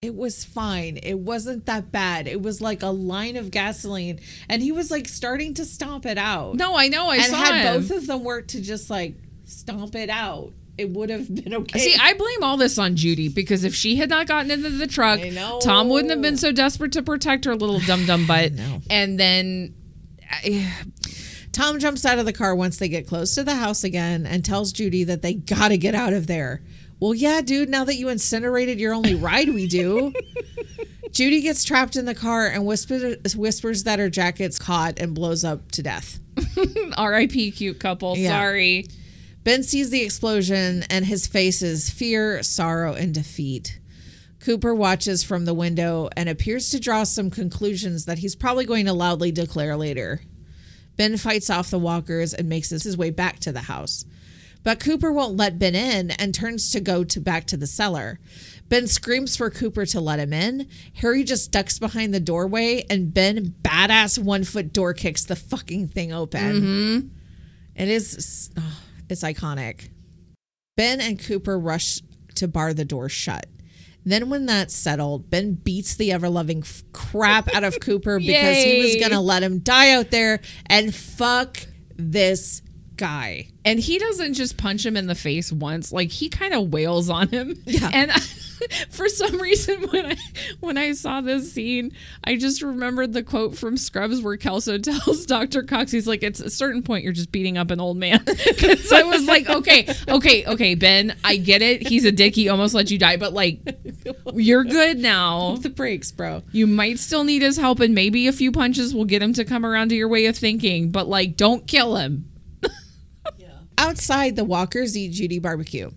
It 0.03 0.15
was 0.15 0.45
fine. 0.45 0.99
It 1.03 1.19
wasn't 1.19 1.67
that 1.67 1.91
bad. 1.91 2.27
It 2.27 2.43
was 2.43 2.61
like 2.61 2.83
a 2.83 2.89
line 2.89 3.37
of 3.37 3.51
gasoline, 3.51 4.21
and 4.49 4.63
he 4.63 4.71
was 4.73 4.91
like 4.91 5.09
starting 5.09 5.55
to 5.55 5.65
stomp 5.65 6.05
it 6.05 6.19
out. 6.19 6.55
No, 6.55 6.77
I 6.77 6.89
know. 6.89 7.09
I 7.09 7.17
and 7.17 7.25
saw 7.25 7.37
had 7.37 7.65
him. 7.65 7.81
both 7.81 7.91
of 7.91 8.07
them 8.07 8.23
work 8.23 8.49
to 8.49 8.61
just 8.61 8.91
like 8.91 9.15
stomp 9.45 9.95
it 9.95 10.11
out, 10.11 10.53
it 10.77 10.91
would 10.91 11.09
have 11.09 11.35
been 11.35 11.55
okay. 11.55 11.79
See, 11.79 11.97
I 11.99 12.13
blame 12.13 12.43
all 12.43 12.59
this 12.59 12.79
on 12.79 12.97
Judy 12.97 13.29
because 13.29 13.65
if 13.65 13.75
she 13.75 13.97
had 13.97 14.11
not 14.11 14.27
gotten 14.27 14.51
into 14.51 14.69
the 14.69 14.87
truck, 14.87 15.21
Tom 15.63 15.89
wouldn't 15.89 16.11
have 16.11 16.23
been 16.23 16.37
so 16.37 16.53
desperate 16.53 16.93
to 16.93 17.03
protect 17.03 17.47
her 17.47 17.57
little 17.57 17.81
dum 17.81 18.05
dum 18.05 18.27
butt. 18.27 18.53
know. 18.53 18.83
And 18.91 19.19
then 19.19 19.75
Tom 21.53 21.79
jumps 21.79 22.05
out 22.05 22.19
of 22.19 22.27
the 22.27 22.35
car 22.35 22.55
once 22.55 22.77
they 22.77 22.89
get 22.89 23.07
close 23.07 23.35
to 23.37 23.45
the 23.45 23.55
house 23.55 23.83
again 23.83 24.27
and 24.27 24.45
tells 24.45 24.73
Judy 24.73 25.05
that 25.05 25.23
they 25.23 25.33
gotta 25.33 25.79
get 25.79 25.95
out 25.95 26.13
of 26.13 26.27
there. 26.27 26.63
Well, 26.99 27.15
yeah, 27.15 27.43
dude, 27.43 27.69
now 27.69 27.85
that 27.85 27.97
you 27.97 28.09
incinerated 28.09 28.81
your 28.81 28.95
only 28.95 29.15
ride, 29.15 29.49
we 29.51 29.67
do. 29.67 30.13
Judy 31.11 31.41
gets 31.43 31.65
trapped 31.65 31.97
in 31.97 32.05
the 32.05 32.15
car 32.15 32.47
and 32.47 32.67
whispers, 32.67 33.37
whispers 33.37 33.85
that 33.85 33.99
her 33.99 34.11
jacket's 34.11 34.59
caught 34.59 34.99
and 34.99 35.15
blows 35.15 35.45
up 35.45 35.71
to 35.73 35.83
death. 35.83 36.19
R.I.P. 36.97 37.53
cute 37.53 37.79
couple. 37.79 38.17
Yeah. 38.17 38.31
Sorry. 38.31 38.87
Ben 39.45 39.63
sees 39.63 39.91
the 39.91 40.03
explosion 40.03 40.85
and 40.91 41.07
his 41.07 41.27
face 41.27 41.63
is 41.63 41.89
fear, 41.89 42.43
sorrow, 42.43 42.95
and 42.95 43.15
defeat. 43.15 43.79
Cooper 44.41 44.75
watches 44.75 45.23
from 45.23 45.45
the 45.45 45.55
window 45.55 46.09
and 46.17 46.29
appears 46.29 46.71
to 46.71 46.81
draw 46.81 47.05
some 47.05 47.31
conclusions 47.31 48.05
that 48.05 48.19
he's 48.19 48.37
probably 48.37 48.65
going 48.65 48.87
to 48.87 48.93
loudly 48.93 49.33
declare 49.33 49.77
later. 49.77 50.21
Ben 50.97 51.17
fights 51.17 51.51
off 51.51 51.71
the 51.71 51.79
walkers 51.79 52.35
and 52.35 52.49
makes 52.49 52.71
his 52.71 52.97
way 52.97 53.11
back 53.11 53.39
to 53.41 53.53
the 53.53 53.63
house. 53.63 54.05
But 54.67 54.81
Cooper 54.81 55.13
won't 55.13 55.37
let 55.37 55.61
Ben 55.61 55.77
in 55.77 56.11
and 56.11 56.35
turns 56.35 56.73
to 56.73 56.81
go 56.81 57.05
to 57.05 57.21
back 57.21 57.45
to 57.47 57.57
the 57.57 57.69
cellar. 57.69 58.19
Ben 58.69 58.89
screams 58.89 59.37
for 59.37 59.49
Cooper 59.49 59.87
to 59.87 60.01
let 60.01 60.19
him 60.19 60.33
in. 60.33 60.67
Harry 60.95 61.23
just 61.23 61.53
ducks 61.53 61.79
behind 61.79 62.13
the 62.13 62.19
doorway 62.19 62.85
and 62.91 63.15
Ben 63.15 63.55
badass 63.63 64.19
one 64.19 64.43
foot 64.43 64.73
door 64.73 64.93
kicks 64.93 65.25
the 65.25 65.37
fucking 65.37 65.87
thing 65.87 66.13
open. 66.13 66.41
Mm-hmm. 66.41 67.07
It 67.77 67.89
is 67.89 68.51
oh, 68.59 68.81
it's 69.09 69.23
iconic. 69.23 69.91
Ben 70.77 71.01
and 71.01 71.17
Cooper 71.17 71.57
rush 71.57 72.01
to 72.35 72.49
bar 72.49 72.75
the 72.75 72.85
door 72.85 73.09
shut. 73.09 73.47
Then, 74.05 74.29
when 74.31 74.47
that's 74.47 74.75
settled, 74.75 75.31
Ben 75.31 75.53
beats 75.55 75.95
the 75.95 76.11
ever 76.11 76.29
loving 76.29 76.63
f- 76.63 76.83
crap 76.93 77.55
out 77.55 77.63
of 77.63 77.79
Cooper 77.79 78.19
because 78.19 78.65
he 78.65 78.81
was 78.81 78.97
going 79.01 79.13
to 79.13 79.21
let 79.21 79.45
him 79.45 79.61
die 79.61 79.93
out 79.93 80.11
there 80.11 80.41
and 80.67 80.93
fuck 80.93 81.59
this 81.97 82.63
guy. 82.97 83.49
And 83.65 83.81
he 83.81 83.99
doesn't 83.99 84.35
just 84.35 84.57
punch 84.57 84.87
him 84.87 84.97
in 84.97 85.07
the 85.07 85.15
face 85.15 85.53
once; 85.53 85.93
like 85.93 86.11
he 86.11 86.29
kind 86.29 86.55
of 86.55 86.73
wails 86.73 87.11
on 87.11 87.29
him. 87.29 87.61
Yeah. 87.67 87.91
And 87.93 88.13
for 88.91 89.09
some 89.09 89.41
reason, 89.41 89.83
when 89.91 90.07
I 90.07 90.17
when 90.61 90.79
I 90.79 90.93
saw 90.93 91.21
this 91.21 91.53
scene, 91.53 91.93
I 92.25 92.37
just 92.37 92.63
remembered 92.63 93.13
the 93.13 93.23
quote 93.23 93.57
from 93.57 93.77
Scrubs 93.77 94.23
where 94.23 94.37
Kelso 94.37 94.79
tells 94.79 95.27
Doctor 95.27 95.63
Cox, 95.63 95.93
he's 95.93 96.07
like, 96.07 96.23
"It's 96.23 96.41
a 96.41 96.51
certain 96.51 96.83
point 96.83 97.05
you're 97.05 97.13
just 97.13 97.33
beating 97.33 97.59
up 97.59 97.71
an 97.71 97.81
old 97.81 97.97
man." 97.97 98.25
so 98.79 98.97
I 98.97 99.03
was 99.03 99.27
like, 99.27 99.49
"Okay, 99.49 99.93
okay, 100.09 100.45
okay, 100.47 100.75
Ben, 100.75 101.17
I 101.25 101.37
get 101.37 101.63
it. 101.63 101.87
He's 101.87 102.05
a 102.05 102.13
dick. 102.13 102.35
He 102.35 102.49
almost 102.49 102.75
let 102.75 102.91
you 102.91 102.99
die, 102.99 103.17
but 103.17 103.33
like, 103.33 103.61
you're 104.35 104.65
good 104.65 104.99
now." 104.99 105.57
The 105.57 105.71
breaks, 105.71 106.11
bro. 106.11 106.43
You 106.53 106.67
might 106.67 106.99
still 106.99 107.25
need 107.25 107.43
his 107.43 107.57
help, 107.57 107.81
and 107.81 107.95
maybe 107.95 108.27
a 108.27 108.33
few 108.33 108.53
punches 108.53 108.95
will 108.95 109.05
get 109.05 109.23
him 109.23 109.33
to 109.35 109.45
come 109.45 109.65
around 109.65 109.89
to 109.89 109.97
your 109.97 110.09
way 110.09 110.27
of 110.27 110.37
thinking, 110.37 110.91
but 110.91 111.09
like, 111.09 111.37
don't 111.37 111.67
kill 111.67 111.97
him. 111.97 112.31
Outside, 113.79 114.37
the 114.37 114.45
walkers 114.45 114.97
eat 114.97 115.13
Judy 115.13 115.39
barbecue. 115.39 115.91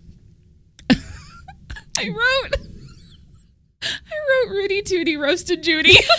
I 1.97 2.07
wrote. 2.07 2.57
I 3.81 4.45
wrote 4.45 4.51
Rudy 4.55 4.81
Tooty 4.81 5.17
roasted 5.17 5.63
Judy. 5.63 5.95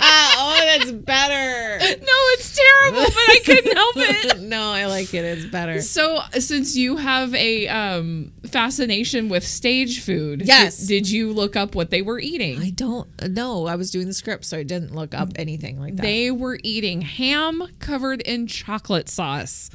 oh, 0.00 0.60
that's 0.60 0.92
better. 0.92 1.78
no, 1.78 2.18
it's 2.32 2.56
terrible, 2.56 3.04
but 3.04 3.16
I 3.16 3.40
couldn't 3.44 3.76
help 3.76 3.94
it. 3.96 4.40
no, 4.48 4.70
I 4.70 4.86
like 4.86 5.12
it. 5.14 5.24
It's 5.24 5.44
better. 5.46 5.80
So, 5.82 6.20
since 6.32 6.76
you 6.76 6.96
have 6.96 7.34
a 7.34 7.68
um, 7.68 8.32
fascination 8.48 9.28
with 9.28 9.44
stage 9.46 10.00
food, 10.02 10.42
Yes. 10.44 10.78
did, 10.78 10.88
did 11.04 11.10
you 11.10 11.32
look 11.32 11.56
up 11.56 11.74
what 11.74 11.90
they 11.90 12.02
were 12.02 12.18
eating? 12.18 12.58
I 12.60 12.70
don't 12.70 13.08
know. 13.30 13.66
I 13.66 13.74
was 13.76 13.90
doing 13.90 14.06
the 14.06 14.14
script, 14.14 14.44
so 14.44 14.58
I 14.58 14.62
didn't 14.62 14.94
look 14.94 15.14
up 15.14 15.30
anything 15.36 15.78
like 15.80 15.96
that. 15.96 16.02
they 16.02 16.30
were 16.30 16.58
eating 16.62 17.00
ham 17.02 17.62
covered 17.78 18.20
in 18.22 18.46
chocolate 18.46 19.08
sauce. 19.08 19.70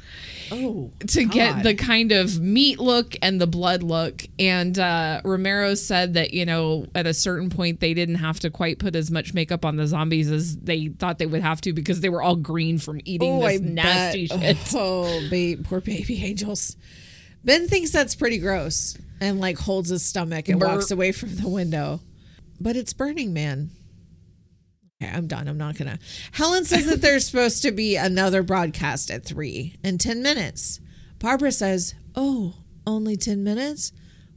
oh, 0.52 0.90
to 1.06 1.24
get 1.24 1.62
the 1.62 1.74
kind 1.74 2.12
of 2.12 2.38
meat 2.40 2.78
look 2.78 3.16
and 3.22 3.40
the 3.40 3.46
blood 3.46 3.82
look. 3.82 4.22
And 4.38 4.78
uh, 4.78 5.20
Romero 5.24 5.74
said 5.74 6.14
that, 6.14 6.34
you 6.34 6.44
know, 6.44 6.86
at 6.94 7.06
a 7.06 7.14
certain 7.14 7.50
point, 7.50 7.80
they 7.80 7.94
didn't 7.94 8.16
have 8.16 8.40
to 8.40 8.50
quite 8.50 8.78
put 8.78 8.94
as 8.96 9.10
much 9.10 9.32
makeup 9.34 9.64
on 9.64 9.76
the 9.76 9.86
zombies 9.86 10.30
as 10.30 10.56
they 10.56 10.88
thought 10.88 11.18
they 11.18 11.26
would 11.26 11.42
have 11.42 11.60
to 11.62 11.72
because 11.72 12.00
they 12.00 12.08
were 12.08 12.22
all 12.22 12.36
green 12.36 12.78
from 12.78 13.00
eating 13.04 13.32
Oh, 13.32 13.48
this 13.48 13.60
I 13.60 13.64
nasty 13.64 14.26
bet. 14.28 14.56
shit. 14.56 14.74
Oh, 14.74 15.26
ba- 15.30 15.56
poor 15.62 15.80
baby 15.80 16.22
angels. 16.24 16.76
Ben 17.44 17.68
thinks 17.68 17.90
that's 17.90 18.14
pretty 18.14 18.38
gross 18.38 18.96
and 19.20 19.40
like 19.40 19.58
holds 19.58 19.90
his 19.90 20.04
stomach 20.04 20.48
and 20.48 20.60
walks 20.60 20.90
away 20.90 21.12
from 21.12 21.36
the 21.36 21.48
window. 21.48 22.00
But 22.60 22.76
it's 22.76 22.92
Burning 22.92 23.32
Man. 23.32 23.70
Okay, 25.02 25.12
I'm 25.12 25.26
done. 25.26 25.48
I'm 25.48 25.58
not 25.58 25.76
gonna. 25.76 25.98
Helen 26.32 26.64
says 26.64 26.86
that 26.86 27.02
there's 27.02 27.26
supposed 27.26 27.62
to 27.62 27.72
be 27.72 27.96
another 27.96 28.42
broadcast 28.42 29.10
at 29.10 29.24
three 29.24 29.76
in 29.82 29.98
ten 29.98 30.22
minutes. 30.22 30.80
Barbara 31.18 31.52
says, 31.52 31.94
"Oh, 32.14 32.54
only 32.86 33.16
ten 33.16 33.42
minutes? 33.42 33.92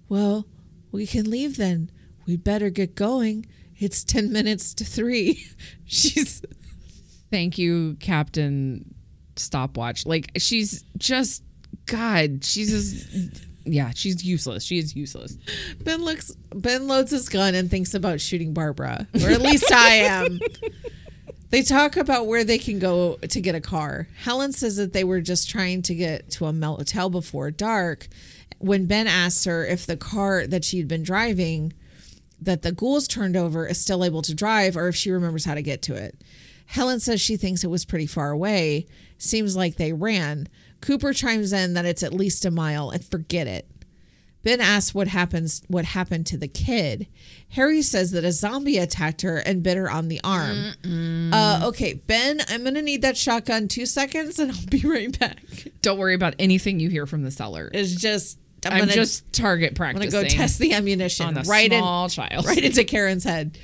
Well, 0.09 0.47
we 0.91 1.05
can 1.05 1.29
leave 1.29 1.57
then. 1.57 1.91
We'd 2.25 2.43
better 2.43 2.69
get 2.69 2.95
going. 2.95 3.45
It's 3.77 4.03
ten 4.03 4.31
minutes 4.31 4.73
to 4.75 4.83
three. 4.83 5.45
She's 5.85 6.41
Thank 7.29 7.57
you, 7.57 7.97
Captain 7.99 8.95
Stopwatch. 9.35 10.05
Like, 10.05 10.31
she's 10.37 10.83
just, 10.97 11.43
God, 11.85 12.43
she's 12.43 12.69
just, 12.69 13.43
yeah, 13.65 13.91
she's 13.95 14.23
useless. 14.23 14.63
She 14.63 14.77
is 14.77 14.95
useless. 14.95 15.37
Ben 15.81 16.03
looks 16.03 16.31
Ben 16.53 16.87
loads 16.87 17.11
his 17.11 17.29
gun 17.29 17.55
and 17.55 17.69
thinks 17.69 17.93
about 17.93 18.21
shooting 18.21 18.53
Barbara. 18.53 19.07
Or 19.23 19.29
at 19.29 19.41
least 19.41 19.71
I 19.71 19.95
am. 19.95 20.39
They 21.49 21.61
talk 21.61 21.95
about 21.95 22.27
where 22.27 22.43
they 22.43 22.57
can 22.57 22.77
go 22.77 23.15
to 23.15 23.41
get 23.41 23.55
a 23.55 23.61
car. 23.61 24.09
Helen 24.17 24.51
says 24.51 24.75
that 24.75 24.91
they 24.91 25.05
were 25.05 25.21
just 25.21 25.49
trying 25.49 25.81
to 25.83 25.95
get 25.95 26.29
to 26.31 26.45
a 26.45 26.51
motel 26.53 27.09
before 27.09 27.51
dark. 27.51 28.07
When 28.59 28.85
Ben 28.85 29.07
asks 29.07 29.45
her 29.45 29.65
if 29.65 29.85
the 29.85 29.95
car 29.95 30.45
that 30.45 30.65
she'd 30.65 30.87
been 30.87 31.03
driving 31.03 31.73
that 32.41 32.63
the 32.63 32.71
ghouls 32.71 33.07
turned 33.07 33.35
over 33.37 33.65
is 33.65 33.79
still 33.79 34.03
able 34.03 34.21
to 34.23 34.35
drive 34.35 34.75
or 34.75 34.87
if 34.89 34.95
she 34.95 35.09
remembers 35.09 35.45
how 35.45 35.55
to 35.55 35.61
get 35.61 35.81
to 35.83 35.95
it. 35.95 36.21
Helen 36.67 36.99
says 36.99 37.21
she 37.21 37.37
thinks 37.37 37.63
it 37.63 37.69
was 37.69 37.85
pretty 37.85 38.07
far 38.07 38.31
away. 38.31 38.85
Seems 39.17 39.55
like 39.55 39.77
they 39.77 39.93
ran. 39.93 40.49
Cooper 40.81 41.13
chimes 41.13 41.53
in 41.53 41.73
that 41.73 41.85
it's 41.85 42.03
at 42.03 42.13
least 42.13 42.45
a 42.45 42.51
mile 42.51 42.89
and 42.89 43.03
forget 43.03 43.47
it. 43.47 43.67
Ben 44.43 44.61
asks 44.61 44.95
what 44.95 45.09
happens 45.09 45.61
what 45.67 45.83
happened 45.83 46.25
to 46.27 46.37
the 46.37 46.47
kid. 46.47 47.07
Harry 47.49 47.81
says 47.81 48.11
that 48.11 48.23
a 48.23 48.31
zombie 48.31 48.77
attacked 48.77 49.21
her 49.21 49.37
and 49.37 49.61
bit 49.61 49.75
her 49.75 49.89
on 49.89 50.07
the 50.07 50.21
arm. 50.23 50.73
Uh, 51.33 51.61
okay, 51.65 51.95
Ben, 51.95 52.39
I'm 52.47 52.63
gonna 52.63 52.81
need 52.81 53.01
that 53.01 53.17
shotgun 53.17 53.67
two 53.67 53.85
seconds 53.85 54.39
and 54.39 54.51
I'll 54.51 54.65
be 54.67 54.79
right 54.85 55.19
back. 55.19 55.41
Don't 55.81 55.97
worry 55.97 56.13
about 56.13 56.35
anything 56.39 56.79
you 56.79 56.89
hear 56.89 57.05
from 57.05 57.23
the 57.23 57.31
cellar. 57.31 57.69
It's 57.73 57.93
just 57.93 58.39
I'm, 58.65 58.73
I'm, 58.73 58.79
gonna 58.79 58.93
just 58.93 59.31
target 59.33 59.75
practicing. 59.75 60.07
I'm 60.07 60.11
gonna 60.11 60.21
practicing. 60.21 60.37
go 60.37 60.43
test 60.43 60.59
the 60.59 60.73
ammunition 60.73 61.25
on 61.25 61.37
a 61.37 61.41
right 61.41 61.71
in 61.71 61.79
small 61.79 62.07
child. 62.09 62.45
right 62.45 62.63
into 62.63 62.83
Karen's 62.83 63.23
head. 63.23 63.57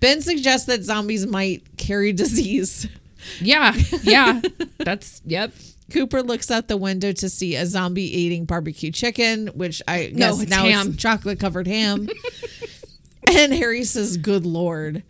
Ben 0.00 0.22
suggests 0.22 0.66
that 0.68 0.82
zombies 0.82 1.26
might 1.26 1.76
carry 1.76 2.12
disease. 2.12 2.88
Yeah, 3.40 3.74
yeah. 4.02 4.40
That's 4.78 5.20
yep. 5.26 5.52
Cooper 5.90 6.22
looks 6.22 6.50
out 6.50 6.68
the 6.68 6.76
window 6.76 7.12
to 7.12 7.28
see 7.28 7.56
a 7.56 7.66
zombie 7.66 8.04
eating 8.18 8.44
barbecue 8.44 8.90
chicken, 8.90 9.48
which 9.48 9.82
I 9.86 10.10
No, 10.14 10.30
guess 10.32 10.42
it's 10.42 10.50
now 10.50 10.64
ham. 10.64 10.88
it's 10.88 10.96
chocolate 11.02 11.38
covered 11.40 11.66
ham. 11.66 12.08
and 13.36 13.52
Harry 13.52 13.84
says, 13.84 14.16
"Good 14.16 14.46
lord." 14.46 15.02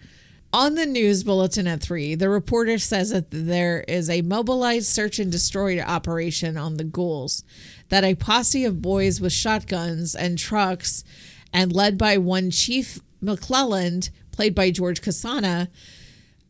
On 0.53 0.75
the 0.75 0.85
news 0.87 1.23
bulletin 1.23 1.69
at 1.69 1.81
three, 1.81 2.17
the 2.17 2.29
reporter 2.29 2.77
says 2.79 3.11
that 3.11 3.31
there 3.31 3.85
is 3.87 4.11
a 4.11 4.23
mobilized 4.23 4.89
search 4.89 5.21
and 5.21 5.31
destroy 5.31 5.81
operation 5.81 6.57
on 6.57 6.77
the 6.77 6.83
ghouls. 6.83 7.45
That 7.89 8.03
a 8.03 8.17
posse 8.17 8.65
of 8.65 8.83
boys 8.83 9.21
with 9.21 9.33
shotguns 9.33 10.17
and 10.17 10.37
trucks, 10.37 11.05
and 11.53 11.73
led 11.73 11.97
by 11.97 12.19
one 12.19 12.51
Chief 12.51 12.99
McClelland, 13.23 14.11
played 14.33 14.55
by 14.57 14.73
George 14.73 15.03
Kosana, 15.03 15.69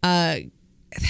uh, 0.03 0.37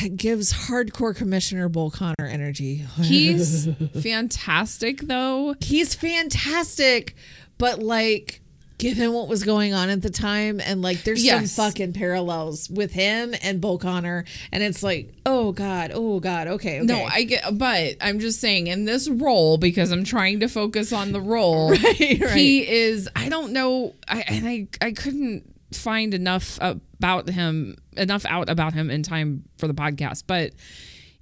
that 0.01 0.16
gives 0.16 0.53
hardcore 0.53 1.16
Commissioner 1.16 1.68
Bull 1.68 1.91
Connor 1.91 2.26
energy. 2.26 2.76
He's 3.01 3.66
fantastic 4.03 5.01
though. 5.03 5.55
He's 5.61 5.95
fantastic, 5.95 7.14
but 7.59 7.78
like 7.81 8.41
given 8.78 9.12
what 9.12 9.28
was 9.28 9.45
going 9.45 9.74
on 9.74 9.91
at 9.91 10.01
the 10.01 10.09
time 10.09 10.59
and 10.59 10.81
like 10.81 11.03
there's 11.05 11.22
Yes. 11.22 11.53
some 11.53 11.66
fucking 11.66 11.93
parallels 11.93 12.70
with 12.70 12.93
him 12.93 13.35
and 13.43 13.61
Bull 13.61 13.76
Connor 13.76 14.24
and 14.53 14.62
it's 14.62 14.83
like, 14.83 15.12
oh 15.26 15.53
God, 15.53 15.91
oh 15.93 16.18
God, 16.18 16.47
okay, 16.49 16.78
okay. 16.78 16.87
No, 16.87 17.05
I 17.05 17.24
get, 17.24 17.45
but 17.59 17.97
I'm 18.01 18.20
just 18.20 18.41
saying 18.41 18.68
in 18.68 18.87
this 18.87 19.07
role 19.07 19.59
because 19.59 19.91
I'm 19.93 20.03
trying 20.05 20.41
to 20.41 20.49
focus 20.49 20.93
on 20.95 21.12
the 21.12 21.20
role. 21.20 21.70
Right, 21.81 22.18
right. 22.20 22.37
He 22.37 22.66
is. 22.68 23.09
I 23.14 23.28
don't 23.28 23.53
know. 23.53 23.95
I 24.09 24.20
and 24.22 24.49
I 24.49 24.66
I 24.81 24.93
couldn't 24.93 25.45
find 25.73 26.14
enough 26.14 26.59
about 26.61 27.29
him, 27.31 27.77
enough 27.97 28.25
out 28.27 28.49
about 28.49 28.73
him 28.75 28.91
in 28.91 29.03
time 29.03 29.45
for 29.59 29.66
the 29.66 29.75
podcast, 29.75 30.25
but. 30.27 30.53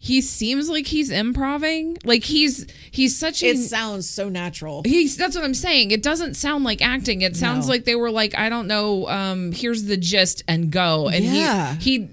He 0.00 0.20
seems 0.20 0.68
like 0.70 0.86
he's 0.86 1.10
improving. 1.10 1.98
Like 2.04 2.22
he's 2.22 2.68
he's 2.92 3.18
such 3.18 3.42
a 3.42 3.48
it 3.48 3.56
sounds 3.58 4.08
so 4.08 4.28
natural. 4.28 4.82
He's 4.84 5.16
that's 5.16 5.34
what 5.34 5.44
I'm 5.44 5.54
saying. 5.54 5.90
It 5.90 6.04
doesn't 6.04 6.34
sound 6.34 6.62
like 6.62 6.80
acting. 6.80 7.22
It 7.22 7.36
sounds 7.36 7.66
No. 7.66 7.72
like 7.72 7.84
they 7.84 7.96
were 7.96 8.12
like, 8.12 8.38
I 8.38 8.48
don't 8.48 8.68
know, 8.68 9.08
um, 9.08 9.50
here's 9.50 9.86
the 9.86 9.96
gist 9.96 10.44
and 10.46 10.70
go. 10.70 11.08
And 11.08 11.24
Yeah. 11.24 11.74
he 11.80 11.98
he 11.98 12.08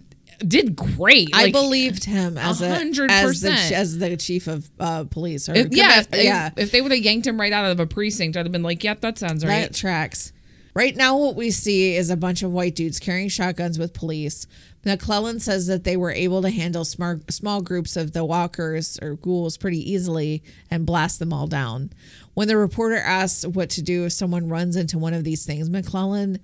did 0.48 0.76
great. 0.76 1.30
I 1.32 1.44
Like, 1.44 1.54
believed 1.54 2.06
him 2.06 2.40
as 2.40 2.60
a, 2.60 2.74
hundred 2.74 3.12
as 3.12 3.42
the 3.42 3.52
percent. 3.52 3.72
as 3.74 4.00
the 4.00 4.18
chief 4.18 4.48
of 4.48 4.68
uh, 4.80 5.04
police. 5.04 5.48
Or 5.48 5.54
if, 5.54 5.68
yeah, 5.70 6.00
if, 6.00 6.08
yeah, 6.12 6.50
If 6.58 6.72
they 6.72 6.82
would 6.82 6.92
have 6.92 7.02
yanked 7.02 7.28
him 7.28 7.40
right 7.40 7.54
out 7.54 7.70
of 7.70 7.80
a 7.80 7.86
precinct, 7.86 8.36
I'd 8.36 8.48
have 8.48 8.52
been 8.52 8.64
like, 8.64 8.84
Yep, 8.84 9.02
that 9.02 9.20
sounds 9.20 9.46
right. 9.46 9.62
That 9.72 9.76
tracks. 9.76 10.34
Right 10.76 10.97
now, 10.97 11.17
what 11.17 11.38
we 11.38 11.51
see 11.51 11.95
is 11.95 12.09
a 12.09 12.17
bunch 12.17 12.43
of 12.43 12.51
white 12.51 12.76
dudes 12.76 12.99
carrying 12.99 13.30
shotguns 13.30 13.80
with 13.80 13.93
police. 13.93 14.45
McClellan 14.84 15.39
says 15.39 15.67
that 15.67 15.86
they 15.86 15.95
were 15.95 16.11
able 16.11 16.41
to 16.41 16.49
handle 16.49 16.84
smart, 16.84 17.32
small 17.32 17.61
groups 17.61 17.95
of 17.95 18.11
the 18.11 18.26
walkers 18.26 18.99
or 19.01 19.15
ghouls 19.15 19.55
pretty 19.55 19.80
easily 19.89 20.43
and 20.69 20.86
blast 20.86 21.19
them 21.19 21.32
all 21.32 21.47
down. 21.47 21.91
When 22.34 22.49
the 22.49 22.57
reporter 22.57 22.97
asks 22.97 23.47
what 23.47 23.69
to 23.71 23.82
do 23.82 24.03
if 24.03 24.11
someone 24.11 24.49
runs 24.49 24.76
into 24.76 24.99
one 24.99 25.13
of 25.13 25.23
these 25.23 25.45
things, 25.45 25.69
McClellan, 25.69 26.39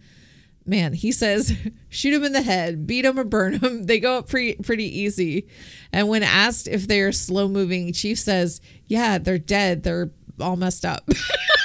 man, 0.65 0.93
he 0.93 1.11
says, 1.11 1.53
shoot 1.89 2.13
him 2.13 2.23
in 2.23 2.31
the 2.31 2.41
head, 2.41 2.87
beat 2.87 3.03
him 3.03 3.19
or 3.19 3.25
burn 3.25 3.59
him. 3.59 3.83
They 3.85 3.99
go 3.99 4.19
up 4.19 4.29
pretty, 4.29 4.55
pretty 4.63 4.97
easy. 4.97 5.45
And 5.91 6.07
when 6.07 6.23
asked 6.23 6.69
if 6.69 6.87
they 6.87 7.01
are 7.01 7.11
slow 7.11 7.49
moving, 7.49 7.91
Chief 7.91 8.17
says, 8.17 8.61
yeah, 8.87 9.17
they're 9.17 9.37
dead. 9.37 9.83
They're 9.83 10.09
all 10.39 10.55
messed 10.55 10.85
up. 10.85 11.09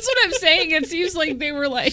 That's 0.00 0.08
what 0.08 0.24
I'm 0.24 0.32
saying. 0.32 0.70
It 0.70 0.86
seems 0.86 1.14
like 1.14 1.38
they 1.38 1.52
were 1.52 1.68
like, 1.68 1.92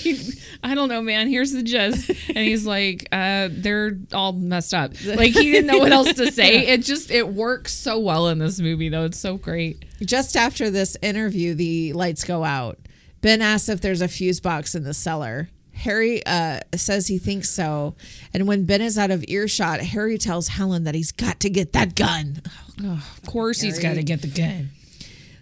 I 0.63 0.75
don't 0.75 0.87
know, 0.87 1.01
man. 1.01 1.27
Here's 1.27 1.51
the 1.51 1.61
gist, 1.61 2.09
and 2.29 2.37
he's 2.37 2.65
like, 2.65 3.05
uh, 3.11 3.49
they're 3.51 3.97
all 4.13 4.31
messed 4.31 4.73
up. 4.73 4.93
Like 5.03 5.33
he 5.33 5.51
didn't 5.51 5.67
know 5.67 5.79
what 5.79 5.91
else 5.91 6.13
to 6.13 6.31
say. 6.31 6.67
It 6.67 6.83
just 6.83 7.11
it 7.11 7.27
works 7.27 7.73
so 7.73 7.99
well 7.99 8.29
in 8.29 8.39
this 8.39 8.61
movie, 8.61 8.87
though. 8.87 9.03
It's 9.03 9.19
so 9.19 9.35
great. 9.35 9.83
Just 9.99 10.37
after 10.37 10.69
this 10.69 10.95
interview, 11.01 11.53
the 11.53 11.91
lights 11.91 12.23
go 12.23 12.45
out. 12.45 12.79
Ben 13.19 13.41
asks 13.41 13.67
if 13.67 13.81
there's 13.81 14.01
a 14.01 14.07
fuse 14.07 14.39
box 14.39 14.73
in 14.73 14.83
the 14.83 14.93
cellar. 14.93 15.49
Harry 15.73 16.25
uh, 16.25 16.61
says 16.75 17.07
he 17.07 17.17
thinks 17.17 17.49
so. 17.49 17.93
And 18.33 18.47
when 18.47 18.63
Ben 18.63 18.81
is 18.81 18.97
out 18.97 19.11
of 19.11 19.25
earshot, 19.27 19.81
Harry 19.81 20.17
tells 20.17 20.47
Helen 20.47 20.85
that 20.85 20.95
he's 20.95 21.11
got 21.11 21.41
to 21.41 21.49
get 21.49 21.73
that 21.73 21.93
gun. 21.93 22.41
Of 22.83 23.21
course, 23.27 23.59
he's 23.59 23.79
got 23.79 23.95
to 23.95 24.03
get 24.03 24.21
the 24.21 24.27
gun. 24.29 24.69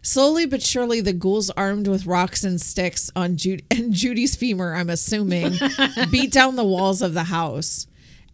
Slowly 0.05 0.45
but 0.45 0.61
surely, 0.61 1.01
the 1.01 1.13
ghouls 1.13 1.49
armed 1.49 1.87
with 1.87 2.05
rocks 2.05 2.43
and 2.43 2.61
sticks 2.61 3.09
on 3.15 3.37
Ju- 3.37 3.57
and 3.71 3.91
Judy's 3.91 4.35
femur, 4.35 4.75
I'm 4.75 4.91
assuming, 4.91 5.55
beat 6.11 6.31
down 6.31 6.55
the 6.55 6.63
walls 6.63 7.01
of 7.01 7.15
the 7.15 7.23
house 7.23 7.87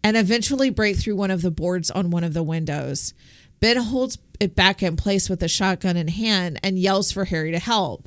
and 0.04 0.14
eventually 0.14 0.68
break 0.68 0.98
through 0.98 1.16
one 1.16 1.30
of 1.30 1.40
the 1.40 1.50
boards 1.50 1.90
on 1.90 2.10
one 2.10 2.24
of 2.24 2.34
the 2.34 2.42
windows. 2.42 3.14
Ben 3.58 3.78
holds 3.78 4.18
it 4.38 4.54
back 4.54 4.82
in 4.82 4.96
place 4.96 5.30
with 5.30 5.42
a 5.42 5.48
shotgun 5.48 5.96
in 5.96 6.08
hand 6.08 6.60
and 6.62 6.78
yells 6.78 7.10
for 7.10 7.24
Harry 7.24 7.52
to 7.52 7.58
help. 7.58 8.06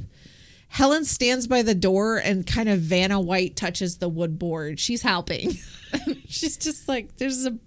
Helen 0.67 1.03
stands 1.03 1.47
by 1.47 1.63
the 1.63 1.73
door 1.73 2.17
and 2.17 2.45
kind 2.45 2.69
of 2.69 2.81
Vanna 2.81 3.19
White 3.19 3.55
touches 3.55 3.97
the 3.97 4.09
wood 4.09 4.37
board. 4.37 4.79
She's 4.79 5.01
helping. 5.01 5.53
She's 6.27 6.57
just 6.57 6.87
like, 6.87 7.17
there's 7.17 7.47
a 7.47 7.57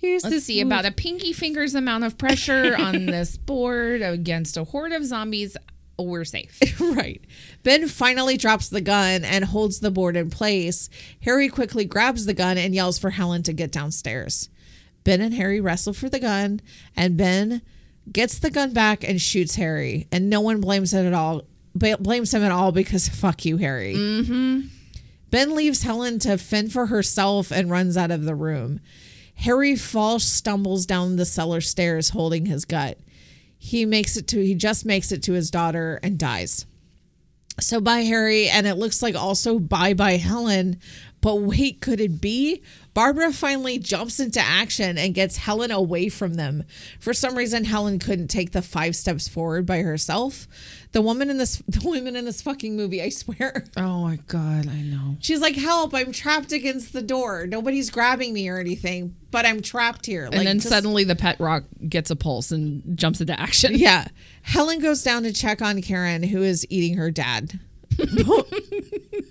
here's 0.00 0.24
Let's 0.24 0.44
see 0.44 0.60
about 0.60 0.86
a 0.86 0.92
pinky 0.92 1.32
finger's 1.32 1.74
amount 1.74 2.04
of 2.04 2.18
pressure 2.18 2.76
on 2.78 3.06
this 3.06 3.36
board 3.36 4.02
against 4.02 4.56
a 4.56 4.64
horde 4.64 4.92
of 4.92 5.04
zombies. 5.04 5.56
We're 5.98 6.24
safe. 6.24 6.60
right. 6.80 7.20
Ben 7.64 7.88
finally 7.88 8.36
drops 8.36 8.68
the 8.68 8.80
gun 8.80 9.24
and 9.24 9.44
holds 9.44 9.80
the 9.80 9.90
board 9.90 10.16
in 10.16 10.30
place. 10.30 10.88
Harry 11.22 11.48
quickly 11.48 11.84
grabs 11.84 12.26
the 12.26 12.34
gun 12.34 12.56
and 12.56 12.74
yells 12.74 12.98
for 12.98 13.10
Helen 13.10 13.42
to 13.44 13.52
get 13.52 13.72
downstairs. 13.72 14.48
Ben 15.02 15.20
and 15.20 15.34
Harry 15.34 15.60
wrestle 15.60 15.92
for 15.92 16.08
the 16.08 16.20
gun, 16.20 16.60
and 16.94 17.16
Ben 17.16 17.62
gets 18.12 18.38
the 18.38 18.50
gun 18.50 18.72
back 18.72 19.02
and 19.02 19.20
shoots 19.20 19.56
Harry. 19.56 20.06
And 20.12 20.30
no 20.30 20.40
one 20.40 20.60
blames 20.60 20.94
it 20.94 21.04
at 21.04 21.14
all. 21.14 21.42
Blames 21.74 22.32
him 22.32 22.42
at 22.42 22.52
all 22.52 22.72
because 22.72 23.08
fuck 23.08 23.44
you, 23.44 23.56
Harry. 23.56 23.94
Mm-hmm. 23.94 24.68
Ben 25.30 25.54
leaves 25.54 25.82
Helen 25.82 26.18
to 26.20 26.38
fend 26.38 26.72
for 26.72 26.86
herself 26.86 27.50
and 27.50 27.70
runs 27.70 27.96
out 27.96 28.10
of 28.10 28.24
the 28.24 28.34
room. 28.34 28.80
Harry 29.38 29.76
falls, 29.76 30.24
stumbles 30.24 30.84
down 30.84 31.16
the 31.16 31.24
cellar 31.24 31.60
stairs 31.60 32.10
holding 32.10 32.46
his 32.46 32.64
gut. 32.64 32.98
He 33.56 33.86
makes 33.86 34.16
it 34.16 34.26
to 34.28 34.44
he 34.44 34.54
just 34.54 34.84
makes 34.84 35.12
it 35.12 35.22
to 35.24 35.32
his 35.32 35.50
daughter 35.50 36.00
and 36.02 36.18
dies. 36.18 36.66
So 37.60 37.80
bye 37.80 38.00
Harry 38.00 38.48
and 38.48 38.66
it 38.66 38.74
looks 38.74 39.02
like 39.02 39.14
also 39.14 39.58
bye 39.58 39.94
bye 39.94 40.16
Helen. 40.16 40.80
But 41.20 41.36
wait, 41.36 41.80
could 41.80 42.00
it 42.00 42.20
be? 42.20 42.62
Barbara 42.94 43.32
finally 43.32 43.78
jumps 43.78 44.20
into 44.20 44.40
action 44.40 44.98
and 44.98 45.14
gets 45.14 45.36
Helen 45.36 45.70
away 45.70 46.08
from 46.08 46.34
them. 46.34 46.64
For 46.98 47.12
some 47.12 47.36
reason 47.36 47.64
Helen 47.64 47.98
couldn't 47.98 48.28
take 48.28 48.52
the 48.52 48.62
5 48.62 48.94
steps 48.94 49.28
forward 49.28 49.66
by 49.66 49.82
herself. 49.82 50.46
The 50.92 51.02
woman 51.02 51.28
in 51.28 51.36
this 51.38 51.56
the 51.68 51.80
woman 51.86 52.16
in 52.16 52.24
this 52.24 52.40
fucking 52.42 52.76
movie, 52.76 53.02
I 53.02 53.10
swear. 53.10 53.64
Oh 53.76 54.02
my 54.02 54.16
god, 54.28 54.68
I 54.68 54.80
know. 54.82 55.16
She's 55.20 55.40
like, 55.40 55.56
"Help! 55.56 55.94
I'm 55.94 56.12
trapped 56.12 56.52
against 56.52 56.92
the 56.92 57.02
door. 57.02 57.46
Nobody's 57.46 57.90
grabbing 57.90 58.32
me 58.32 58.48
or 58.48 58.58
anything, 58.58 59.14
but 59.30 59.44
I'm 59.44 59.60
trapped 59.60 60.06
here." 60.06 60.24
And 60.32 60.46
then 60.46 60.58
just- 60.58 60.68
suddenly 60.68 61.04
the 61.04 61.16
pet 61.16 61.38
rock 61.40 61.64
gets 61.88 62.10
a 62.10 62.16
pulse 62.16 62.50
and 62.50 62.96
jumps 62.96 63.20
into 63.20 63.38
action. 63.38 63.74
yeah, 63.76 64.08
Helen 64.42 64.80
goes 64.80 65.02
down 65.02 65.24
to 65.24 65.32
check 65.32 65.60
on 65.60 65.82
Karen, 65.82 66.22
who 66.22 66.42
is 66.42 66.66
eating 66.70 66.96
her 66.96 67.10
dad. 67.10 67.60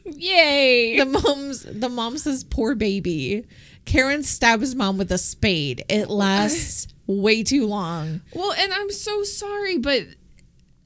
Yay! 0.05 0.97
The 0.97 1.05
mom's 1.05 1.64
the 1.64 1.89
mom 1.89 2.18
says, 2.18 2.43
"Poor 2.43 2.76
baby." 2.76 3.45
Karen 3.86 4.22
stabs 4.22 4.76
mom 4.76 4.97
with 4.97 5.12
a 5.14 5.18
spade. 5.18 5.86
It 5.88 6.10
lasts 6.10 6.88
way 7.05 7.41
too 7.41 7.66
long. 7.66 8.20
Well, 8.34 8.51
and 8.51 8.74
I'm 8.74 8.91
so 8.91 9.24
sorry, 9.24 9.78
but 9.78 10.01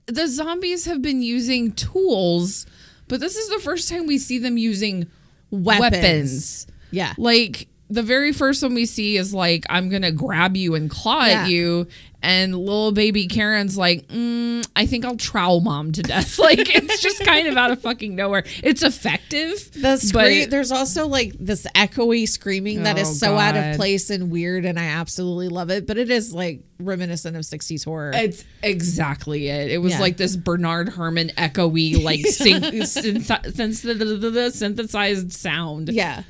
the 0.07 0.27
zombies 0.27 0.85
have 0.85 1.01
been 1.01 1.21
using 1.21 1.71
tools, 1.73 2.65
but 3.07 3.19
this 3.19 3.35
is 3.35 3.49
the 3.49 3.59
first 3.59 3.89
time 3.89 4.07
we 4.07 4.17
see 4.17 4.39
them 4.39 4.57
using 4.57 5.07
Weapons. 5.51 5.79
weapons. 5.91 6.67
Yeah, 6.91 7.13
Like 7.17 7.67
the 7.89 8.03
very 8.03 8.31
first 8.33 8.63
one 8.63 8.73
we 8.73 8.85
see 8.85 9.17
is 9.17 9.33
like, 9.33 9.65
I'm 9.69 9.89
gonna 9.89 10.11
grab 10.11 10.55
you 10.55 10.75
and 10.75 10.89
claw 10.89 11.25
Yeah. 11.25 11.43
at 11.43 11.49
you. 11.49 11.87
And 12.23 12.55
little 12.55 12.91
baby 12.91 13.27
Karen's 13.27 13.77
like, 13.77 14.07
mm, 14.07 14.67
I 14.75 14.85
think 14.85 15.05
I'll 15.05 15.17
trowel 15.17 15.59
mom 15.61 15.91
to 15.93 16.03
death. 16.03 16.37
Like 16.51 16.59
it's 16.75 17.01
just 17.01 17.23
kind 17.25 17.47
of 17.47 17.57
out 17.57 17.71
of 17.71 17.81
fucking 17.81 18.15
nowhere. 18.15 18.43
It's 18.63 18.83
effective. 18.83 19.71
The 19.73 20.09
but 20.13 20.49
there's 20.51 20.71
also 20.71 21.07
like 21.07 21.33
this 21.39 21.65
echoey 21.75 22.27
screaming 22.27 22.83
that 22.83 22.97
Oh, 22.97 23.01
is 23.01 23.19
so 23.19 23.37
out 23.37 23.55
of 23.55 23.75
place 23.75 24.09
and 24.09 24.31
weird, 24.31 24.65
and 24.65 24.79
I 24.79 24.85
absolutely 24.85 25.49
love 25.49 25.69
it. 25.71 25.85
But 25.87 25.97
it 25.97 26.09
is 26.09 26.33
like 26.33 26.61
reminiscent 26.79 27.35
of 27.35 27.43
60s 27.43 27.85
horror. 27.85 28.11
It's 28.13 28.43
exactly 28.63 29.47
it. 29.49 29.71
It 29.71 29.77
was 29.79 29.93
Yeah. 29.93 29.99
like 30.01 30.17
this 30.17 30.35
Bernard 30.35 30.89
Herrmann 30.89 31.29
echoey, 31.37 32.01
like 32.03 32.19
synth- 32.25 32.71
synth- 32.81 33.53
synth- 33.53 34.51
synthesized 34.53 35.31
sound. 35.33 35.89
Yeah. 35.89 36.23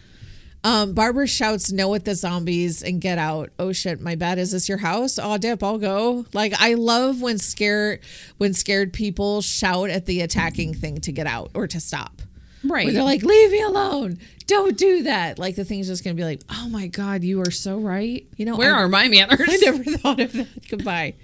Um, 0.64 0.94
Barbara 0.94 1.28
shouts 1.28 1.72
no 1.72 1.94
at 1.96 2.06
the 2.06 2.14
zombies 2.14 2.84
and 2.84 3.02
get 3.02 3.18
out. 3.18 3.50
Oh 3.58 3.72
shit, 3.72 4.00
my 4.00 4.14
bad. 4.16 4.38
Is 4.38 4.52
this 4.52 4.70
your 4.70 4.78
house? 4.78 5.18
Oh 5.22 5.38
dip, 5.38 5.64
I'll 5.64 5.80
go. 5.80 6.26
Like 6.34 6.54
I 6.60 6.76
love 6.76 7.20
when 7.22 7.40
scared 7.40 8.02
when 8.38 8.54
scared 8.54 8.94
people 8.94 9.42
shout 9.42 9.90
at 9.90 10.06
the 10.06 10.22
attacking 10.22 10.76
thing 10.76 11.02
to 11.02 11.12
get 11.12 11.26
out 11.26 11.50
or 11.56 11.66
to 11.68 11.80
stop. 11.80 12.22
Right. 12.64 12.86
Where 12.86 12.94
they're 12.94 13.04
like, 13.04 13.24
leave 13.24 13.52
me 13.52 13.62
alone. 13.64 14.20
Don't 14.46 14.78
do 14.78 15.02
that. 15.04 15.40
Like 15.40 15.56
the 15.56 15.66
thing's 15.66 15.88
just 15.88 16.04
gonna 16.04 16.14
be 16.14 16.24
like, 16.24 16.42
oh 16.52 16.70
my 16.70 16.86
God, 16.86 17.24
you 17.24 17.42
are 17.42 17.50
so 17.50 17.80
right. 17.80 18.28
You 18.38 18.46
know, 18.46 18.56
where 18.56 18.76
I- 18.76 18.82
are 18.84 18.88
my 18.88 19.08
manners? 19.08 19.42
I 19.50 19.58
never 19.64 19.84
thought 19.84 20.20
of 20.20 20.32
that. 20.34 20.70
Goodbye. 20.70 21.16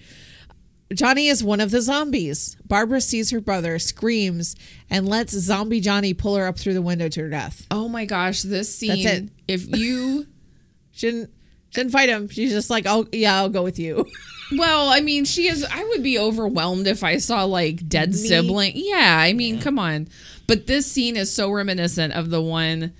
Johnny 0.93 1.27
is 1.27 1.43
one 1.43 1.59
of 1.59 1.71
the 1.71 1.81
zombies. 1.81 2.55
Barbara 2.65 3.01
sees 3.01 3.31
her 3.31 3.41
brother, 3.41 3.77
screams, 3.77 4.55
and 4.89 5.07
lets 5.07 5.33
zombie 5.33 5.81
Johnny 5.81 6.13
pull 6.13 6.35
her 6.35 6.47
up 6.47 6.57
through 6.57 6.75
the 6.75 6.81
window 6.81 7.09
to 7.09 7.21
her 7.21 7.29
death. 7.29 7.65
Oh 7.69 7.89
my 7.89 8.05
gosh, 8.05 8.41
this 8.41 8.73
scene. 8.73 9.03
That's 9.03 9.17
it. 9.19 9.29
If 9.47 9.77
you, 9.77 10.27
she 10.91 11.25
didn't 11.73 11.91
fight 11.91 12.09
him. 12.09 12.29
She's 12.29 12.51
just 12.51 12.69
like, 12.69 12.85
oh 12.87 13.07
yeah, 13.11 13.35
I'll 13.35 13.49
go 13.49 13.63
with 13.63 13.79
you. 13.79 14.05
well, 14.57 14.89
I 14.89 15.01
mean, 15.01 15.25
she 15.25 15.47
is. 15.47 15.65
I 15.65 15.83
would 15.83 16.03
be 16.03 16.17
overwhelmed 16.17 16.87
if 16.87 17.03
I 17.03 17.17
saw 17.17 17.43
like 17.43 17.87
dead 17.87 18.15
sibling. 18.15 18.73
Yeah, 18.75 19.17
I 19.19 19.33
mean, 19.33 19.59
come 19.59 19.77
on. 19.77 20.07
But 20.47 20.67
this 20.67 20.89
scene 20.89 21.17
is 21.17 21.31
so 21.31 21.51
reminiscent 21.51 22.13
of 22.13 22.29
the 22.29 22.41
one 22.41 22.93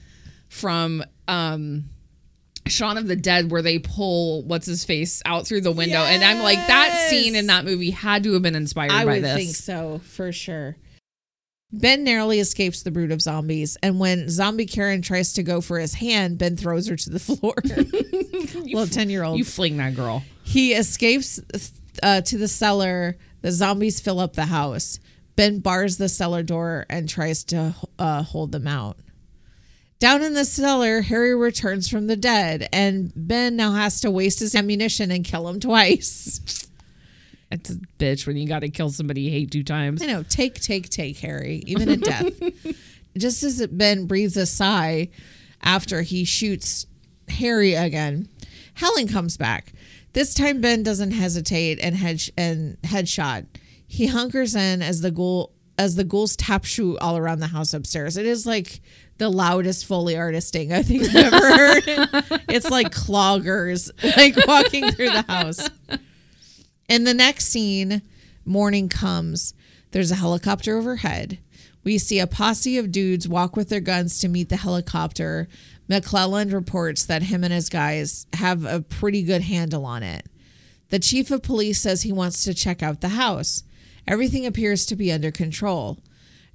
from 0.49 1.03
um 1.27 1.85
Shaun 2.69 2.97
of 2.97 3.07
the 3.07 3.15
Dead 3.15 3.51
where 3.51 3.61
they 3.61 3.79
pull 3.79 4.43
what's 4.43 4.65
his 4.65 4.83
face 4.85 5.21
out 5.25 5.47
through 5.47 5.61
the 5.61 5.71
window, 5.71 5.99
and 5.99 6.23
I'm 6.23 6.39
like 6.39 6.57
that 6.67 7.07
scene 7.09 7.35
in 7.35 7.47
that 7.47 7.65
movie 7.65 7.91
had 7.91 8.23
to 8.23 8.33
have 8.33 8.41
been 8.41 8.55
inspired 8.55 8.91
I 8.91 9.05
by 9.05 9.13
would 9.15 9.23
this. 9.23 9.35
think 9.35 9.55
so 9.55 10.01
for 10.03 10.31
sure. 10.31 10.75
Ben 11.71 12.05
narrowly 12.05 12.39
escapes 12.39 12.83
the 12.83 12.91
brood 12.91 13.11
of 13.11 13.21
zombies, 13.21 13.77
and 13.83 13.99
when 13.99 14.29
zombie 14.29 14.65
Karen 14.65 15.01
tries 15.01 15.33
to 15.33 15.43
go 15.43 15.59
for 15.59 15.79
his 15.79 15.95
hand, 15.95 16.37
Ben 16.37 16.55
throws 16.55 16.87
her 16.87 16.95
to 16.95 17.09
the 17.09 17.19
floor. 17.19 17.55
Little 18.63 18.87
ten 18.87 19.09
year 19.09 19.23
old. 19.23 19.37
You 19.37 19.43
fling 19.43 19.77
that 19.77 19.95
girl. 19.95 20.23
He 20.43 20.73
escapes 20.73 21.41
uh, 22.01 22.21
to 22.21 22.37
the 22.37 22.47
cellar. 22.47 23.17
The 23.41 23.51
zombies 23.51 23.99
fill 23.99 24.19
up 24.19 24.33
the 24.33 24.45
house. 24.45 24.99
Ben 25.35 25.59
bars 25.59 25.97
the 25.97 26.09
cellar 26.09 26.41
door 26.41 26.85
and 26.89 27.07
tries 27.07 27.43
to 27.45 27.75
uh, 27.99 28.23
hold 28.23 28.51
them 28.51 28.65
out. 28.67 28.97
Down 29.99 30.21
in 30.21 30.33
the 30.33 30.45
cellar, 30.45 31.01
Harry 31.01 31.35
returns 31.35 31.89
from 31.89 32.05
the 32.07 32.15
dead, 32.15 32.69
and 32.71 33.11
Ben 33.15 33.55
now 33.55 33.71
has 33.71 33.99
to 34.01 34.11
waste 34.11 34.39
his 34.39 34.53
ammunition 34.53 35.09
and 35.09 35.25
kill 35.25 35.47
him 35.47 35.59
twice. 35.59 36.63
It's 37.49 37.69
a 37.69 37.75
bitch 37.97 38.27
when 38.27 38.35
you 38.35 38.45
got 38.45 38.59
to 38.59 38.69
kill 38.69 38.89
somebody 38.89 39.21
you 39.21 39.31
hate 39.31 39.51
two 39.51 39.63
times. 39.63 40.01
I 40.01 40.07
know, 40.07 40.21
take, 40.23 40.55
take, 40.59 40.89
take, 40.89 41.17
Harry, 41.19 41.63
even 41.65 41.87
in 41.87 42.01
death. 42.01 42.33
Just 43.17 43.41
as 43.41 43.65
Ben 43.67 44.05
breathes 44.05 44.35
a 44.35 44.45
sigh 44.45 45.07
after 45.61 46.01
he 46.01 46.25
shoots 46.25 46.87
Harry 47.29 47.73
again, 47.73 48.27
Helen 48.73 49.07
comes 49.07 49.37
back. 49.37 49.71
This 50.11 50.33
time, 50.33 50.59
Ben 50.59 50.83
doesn't 50.83 51.11
hesitate 51.11 51.79
and 51.79 51.95
head 51.95 52.21
and 52.37 52.81
headshot. 52.81 53.45
He 53.87 54.07
hunkers 54.07 54.53
in 54.53 54.81
as 54.81 54.99
the 54.99 55.11
ghoul 55.11 55.53
as 55.77 55.95
the 55.95 56.03
ghouls 56.03 56.35
tap 56.35 56.65
shoot 56.65 56.97
all 56.97 57.17
around 57.17 57.39
the 57.39 57.47
house 57.47 57.73
upstairs. 57.73 58.17
It 58.17 58.25
is 58.25 58.45
like 58.45 58.81
the 59.17 59.29
loudest 59.29 59.85
Foley 59.85 60.17
artisting 60.17 60.71
I 60.73 60.83
think 60.83 61.03
I've 61.03 61.15
ever 61.33 61.57
heard. 61.57 61.83
it's 62.49 62.69
like 62.69 62.93
cloggers 62.93 63.91
like 64.17 64.35
walking 64.47 64.91
through 64.91 65.11
the 65.11 65.25
house. 65.27 65.67
In 66.87 67.03
the 67.03 67.13
next 67.13 67.45
scene, 67.47 68.01
morning 68.45 68.89
comes. 68.89 69.53
There's 69.91 70.11
a 70.11 70.15
helicopter 70.15 70.77
overhead. 70.77 71.39
We 71.83 71.97
see 71.97 72.19
a 72.19 72.27
posse 72.27 72.77
of 72.77 72.91
dudes 72.91 73.27
walk 73.27 73.55
with 73.55 73.69
their 73.69 73.79
guns 73.79 74.19
to 74.19 74.27
meet 74.27 74.49
the 74.49 74.57
helicopter. 74.57 75.47
McClellan 75.87 76.49
reports 76.49 77.05
that 77.05 77.23
him 77.23 77.43
and 77.43 77.53
his 77.53 77.69
guys 77.69 78.27
have 78.33 78.65
a 78.65 78.81
pretty 78.81 79.23
good 79.23 79.41
handle 79.43 79.85
on 79.85 80.03
it. 80.03 80.25
The 80.89 80.99
chief 80.99 81.31
of 81.31 81.43
police 81.43 81.79
says 81.81 82.01
he 82.01 82.11
wants 82.11 82.43
to 82.43 82.53
check 82.53 82.83
out 82.83 83.01
the 83.01 83.09
house. 83.09 83.63
Everything 84.07 84.45
appears 84.45 84.85
to 84.85 84.95
be 84.95 85.11
under 85.11 85.31
control. 85.31 85.97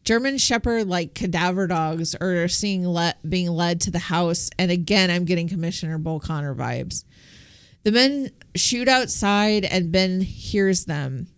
German 0.05 0.39
Shepherd 0.39 0.89
like 0.89 1.15
cadaver 1.15 1.67
dogs 1.67 2.15
are 2.17 2.49
seeing 2.49 2.89
le- 2.89 3.15
being 3.29 3.51
led 3.51 3.81
to 3.83 3.91
the 3.91 3.99
house, 3.99 4.51
and 4.59 4.71
again, 4.71 5.11
I'm 5.11 5.25
getting 5.25 5.49
Commissioner 5.49 5.99
Bull 5.99 6.21
Connor 6.21 6.55
vibes. 6.55 7.05
The 7.85 7.93
men 7.93 8.31
shoot 8.55 8.89
outside, 8.89 9.65
and 9.65 9.93
Ben 9.93 10.21
hears 10.21 10.85
them. 10.85 11.29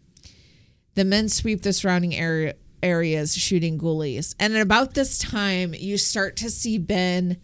The 0.95 1.05
men 1.05 1.29
sweep 1.29 1.63
the 1.63 1.73
surrounding 1.73 2.15
area, 2.15 2.55
areas, 2.83 3.35
shooting 3.35 3.79
ghoulies. 3.79 4.35
And 4.39 4.55
at 4.55 4.61
about 4.61 4.95
this 4.95 5.19
time, 5.19 5.75
you 5.75 5.99
start 5.99 6.37
to 6.37 6.51
see 6.51 6.79
Ben 6.79 7.39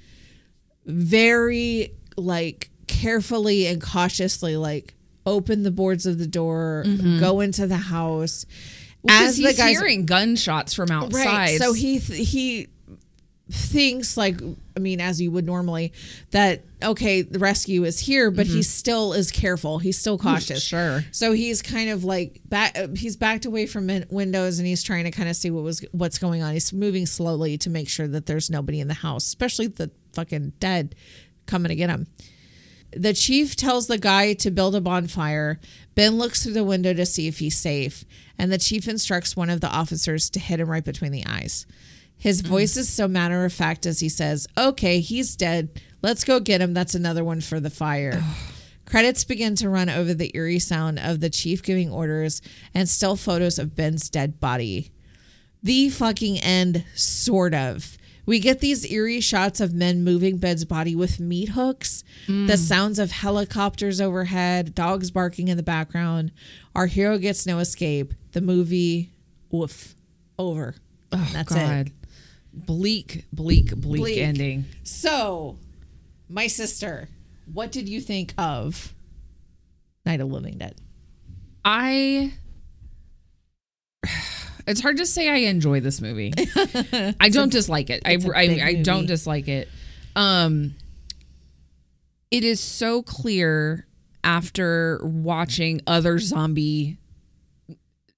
very 0.84 1.94
like 2.16 2.70
carefully 2.86 3.66
and 3.66 3.80
cautiously 3.80 4.56
like 4.56 4.94
open 5.26 5.62
the 5.62 5.70
boards 5.70 6.06
of 6.06 6.18
the 6.18 6.26
door, 6.26 6.84
mm-hmm. 6.86 7.20
go 7.20 7.40
into 7.40 7.66
the 7.66 7.76
house. 7.76 8.46
As 9.08 9.36
he's 9.36 9.60
hearing 9.60 10.06
gunshots 10.06 10.74
from 10.74 10.90
outside. 10.90 11.24
Right. 11.24 11.58
So 11.58 11.72
he 11.72 11.98
th- 11.98 12.28
he 12.28 12.68
thinks 13.50 14.16
like 14.16 14.40
I 14.76 14.80
mean 14.80 15.00
as 15.00 15.20
you 15.20 15.30
would 15.32 15.44
normally 15.44 15.92
that 16.30 16.62
okay 16.82 17.22
the 17.22 17.40
rescue 17.40 17.82
is 17.82 17.98
here 17.98 18.30
but 18.30 18.46
he 18.46 18.52
mm-hmm. 18.54 18.60
still 18.62 19.12
is 19.12 19.30
careful. 19.30 19.78
He's 19.78 19.98
still 19.98 20.18
mm, 20.18 20.22
cautious. 20.22 20.62
Sure. 20.62 21.04
So 21.10 21.32
he's 21.32 21.62
kind 21.62 21.90
of 21.90 22.04
like 22.04 22.40
back 22.44 22.76
he's 22.96 23.16
backed 23.16 23.46
away 23.46 23.66
from 23.66 23.90
windows 24.10 24.58
and 24.58 24.68
he's 24.68 24.82
trying 24.82 25.04
to 25.04 25.10
kind 25.10 25.28
of 25.28 25.36
see 25.36 25.50
what 25.50 25.64
was 25.64 25.84
what's 25.92 26.18
going 26.18 26.42
on. 26.42 26.52
He's 26.52 26.72
moving 26.72 27.06
slowly 27.06 27.58
to 27.58 27.70
make 27.70 27.88
sure 27.88 28.06
that 28.08 28.26
there's 28.26 28.50
nobody 28.50 28.80
in 28.80 28.88
the 28.88 28.94
house, 28.94 29.26
especially 29.26 29.68
the 29.68 29.90
fucking 30.12 30.52
dead 30.60 30.94
coming 31.46 31.70
to 31.70 31.74
get 31.74 31.90
him. 31.90 32.06
The 32.92 33.14
chief 33.14 33.54
tells 33.56 33.86
the 33.86 33.98
guy 33.98 34.32
to 34.34 34.50
build 34.50 34.74
a 34.74 34.80
bonfire. 34.80 35.60
Ben 35.94 36.18
looks 36.18 36.42
through 36.42 36.54
the 36.54 36.64
window 36.64 36.92
to 36.92 37.06
see 37.06 37.28
if 37.28 37.38
he's 37.38 37.56
safe, 37.56 38.04
and 38.40 38.50
the 38.50 38.56
chief 38.56 38.88
instructs 38.88 39.36
one 39.36 39.50
of 39.50 39.60
the 39.60 39.68
officers 39.68 40.30
to 40.30 40.40
hit 40.40 40.60
him 40.60 40.70
right 40.70 40.82
between 40.82 41.12
the 41.12 41.26
eyes. 41.26 41.66
His 42.16 42.40
hmm. 42.40 42.48
voice 42.48 42.74
is 42.74 42.88
so 42.88 43.06
matter 43.06 43.44
of 43.44 43.52
fact 43.52 43.84
as 43.84 44.00
he 44.00 44.08
says, 44.08 44.46
Okay, 44.56 45.00
he's 45.00 45.36
dead. 45.36 45.78
Let's 46.00 46.24
go 46.24 46.40
get 46.40 46.62
him. 46.62 46.72
That's 46.72 46.94
another 46.94 47.22
one 47.22 47.42
for 47.42 47.60
the 47.60 47.68
fire. 47.68 48.24
Credits 48.86 49.24
begin 49.24 49.56
to 49.56 49.68
run 49.68 49.90
over 49.90 50.14
the 50.14 50.34
eerie 50.34 50.58
sound 50.58 50.98
of 50.98 51.20
the 51.20 51.28
chief 51.28 51.62
giving 51.62 51.92
orders 51.92 52.40
and 52.72 52.88
still 52.88 53.14
photos 53.14 53.58
of 53.58 53.76
Ben's 53.76 54.08
dead 54.08 54.40
body. 54.40 54.90
The 55.62 55.90
fucking 55.90 56.38
end, 56.38 56.86
sort 56.94 57.52
of. 57.52 57.98
We 58.26 58.38
get 58.38 58.60
these 58.60 58.90
eerie 58.90 59.20
shots 59.20 59.60
of 59.60 59.72
men 59.72 60.04
moving 60.04 60.36
Ben's 60.36 60.64
body 60.64 60.94
with 60.94 61.20
meat 61.20 61.50
hooks, 61.50 62.04
the 62.26 62.32
mm. 62.32 62.58
sounds 62.58 62.98
of 62.98 63.10
helicopters 63.10 64.00
overhead, 64.00 64.74
dogs 64.74 65.10
barking 65.10 65.48
in 65.48 65.56
the 65.56 65.62
background. 65.62 66.32
Our 66.74 66.86
hero 66.86 67.18
gets 67.18 67.46
no 67.46 67.58
escape. 67.58 68.14
The 68.32 68.40
movie, 68.40 69.10
woof, 69.50 69.94
over. 70.38 70.74
Oh, 71.12 71.30
That's 71.32 71.54
it. 71.54 71.92
Bleak, 72.52 73.24
bleak, 73.32 73.74
bleak, 73.76 74.00
Bleak. 74.00 74.18
ending. 74.18 74.64
So, 74.82 75.58
my 76.28 76.46
sister, 76.46 77.08
what 77.52 77.72
did 77.72 77.88
you 77.88 78.00
think 78.00 78.34
of 78.38 78.94
Night 80.04 80.20
of 80.20 80.30
Living 80.30 80.58
Dead? 80.58 80.76
I 81.64 82.32
it's 84.66 84.80
hard 84.80 84.96
to 84.98 85.06
say 85.06 85.28
I 85.28 85.48
enjoy 85.50 85.80
this 85.80 86.00
movie. 86.00 86.32
I 87.20 87.28
don't 87.30 87.50
dislike 87.52 87.90
it. 87.90 88.02
I 88.04 88.18
I, 88.34 88.60
I 88.62 88.74
don't 88.82 89.06
dislike 89.06 89.48
it. 89.48 89.68
Um 90.16 90.74
it 92.30 92.44
is 92.44 92.60
so 92.60 93.02
clear 93.02 93.86
after 94.22 95.00
watching 95.02 95.80
other 95.86 96.18
zombie 96.18 96.98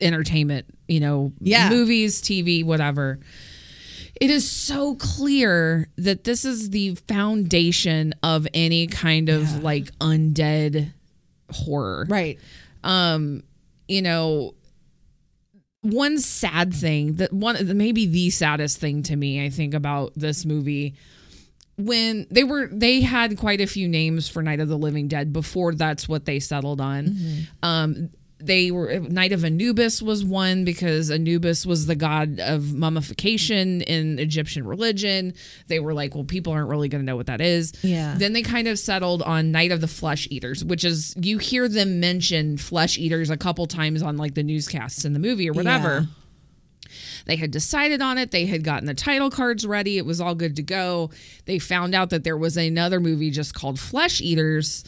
entertainment, 0.01 0.66
you 0.88 1.01
know, 1.01 1.32
Yeah. 1.40 1.70
movies, 1.70 2.20
TV, 2.20 2.64
whatever. 2.64 3.20
It 4.20 4.30
is 4.30 4.49
so 4.51 4.95
clear 4.97 5.88
that 5.97 6.24
this 6.24 6.45
is 6.45 6.70
the 6.70 6.95
foundation 7.09 8.12
of 8.22 8.47
any 8.53 8.86
kind 8.86 9.28
of 9.28 9.62
like 9.62 9.86
undead 9.99 10.93
horror 11.51 12.07
Right. 12.09 12.38
um 12.82 13.43
you 13.88 14.01
know 14.01 14.55
one 15.83 16.18
sad 16.18 16.72
thing 16.72 17.14
that 17.14 17.33
one 17.33 17.76
maybe 17.76 18.07
the 18.07 18.30
saddest 18.30 18.78
thing 18.78 19.03
to 19.03 19.16
me 19.16 19.45
i 19.45 19.51
think 19.51 19.74
about 19.74 20.12
this 20.14 20.45
movie 20.45 20.95
when 21.76 22.26
they 22.30 22.45
were 22.45 22.68
they 22.68 23.01
had 23.01 23.37
quite 23.37 23.61
a 23.61 23.66
few 23.66 23.89
names 23.89 24.28
for 24.28 24.43
night 24.43 24.61
of 24.61 24.68
the 24.68 24.78
living 24.78 25.09
dead 25.09 25.33
before 25.33 25.74
that's 25.74 26.09
what 26.09 26.24
they 26.24 26.39
settled 26.39 26.80
on. 26.80 27.16
Um 27.62 28.11
they 28.45 28.70
were 28.70 28.99
night 29.01 29.32
of 29.32 29.45
anubis 29.45 30.03
was 30.03 30.24
one 30.24 30.64
because 30.64 31.11
anubis 31.11 31.64
was 31.66 31.86
the 31.86 31.95
god 31.95 32.40
of 32.40 32.72
mummification 32.74 33.80
in 33.82 34.18
egyptian 34.18 34.66
religion 34.66 35.32
they 35.68 35.78
were 35.80 35.95
like 35.95 36.14
well 36.14 36.24
people 36.24 36.53
aren't 36.53 36.68
really 36.68 36.88
going 36.88 37.01
to 37.01 37.07
know 37.07 37.16
what 37.16 37.26
that 37.26 37.40
is 37.40 37.72
Yeah. 37.82 38.14
then 38.16 38.32
they 38.32 38.43
kind 38.43 38.68
of 38.68 38.78
settled 38.78 39.22
on 39.22 39.51
Night 39.53 39.70
of 39.72 39.80
the 39.80 39.88
Flesh 39.88 40.26
Eaters, 40.30 40.64
which 40.64 40.84
is 40.84 41.14
you 41.20 41.38
hear 41.38 41.68
them 41.68 42.01
mention 42.01 42.57
flesh 42.57 42.99
eaters 42.99 43.30
a 43.30 43.36
couple 43.36 43.66
times 43.66 44.03
on 44.03 44.16
like 44.16 44.34
the 44.34 44.42
newscasts 44.42 45.04
in 45.04 45.12
the 45.12 45.18
movie 45.18 45.49
or 45.49 45.53
whatever. 45.53 46.07
They 47.26 47.37
had 47.37 47.50
decided 47.50 48.03
on 48.03 48.18
it. 48.18 48.30
They 48.33 48.46
had 48.46 48.64
gotten 48.64 48.87
the 48.87 48.95
title 48.95 49.30
cards 49.30 49.66
ready. 49.66 49.96
It 49.96 50.04
was 50.04 50.21
all 50.21 50.34
good 50.34 50.57
to 50.57 50.62
go. 50.62 51.11
They 51.46 51.58
found 51.58 51.95
out 51.95 52.11
that 52.11 52.25
there 52.25 52.37
was 52.37 52.57
another 52.57 53.00
movie 53.00 53.30
just 53.30 53.54
called 53.54 53.79
Flesh 53.79 54.21
Eaters. 54.21 54.84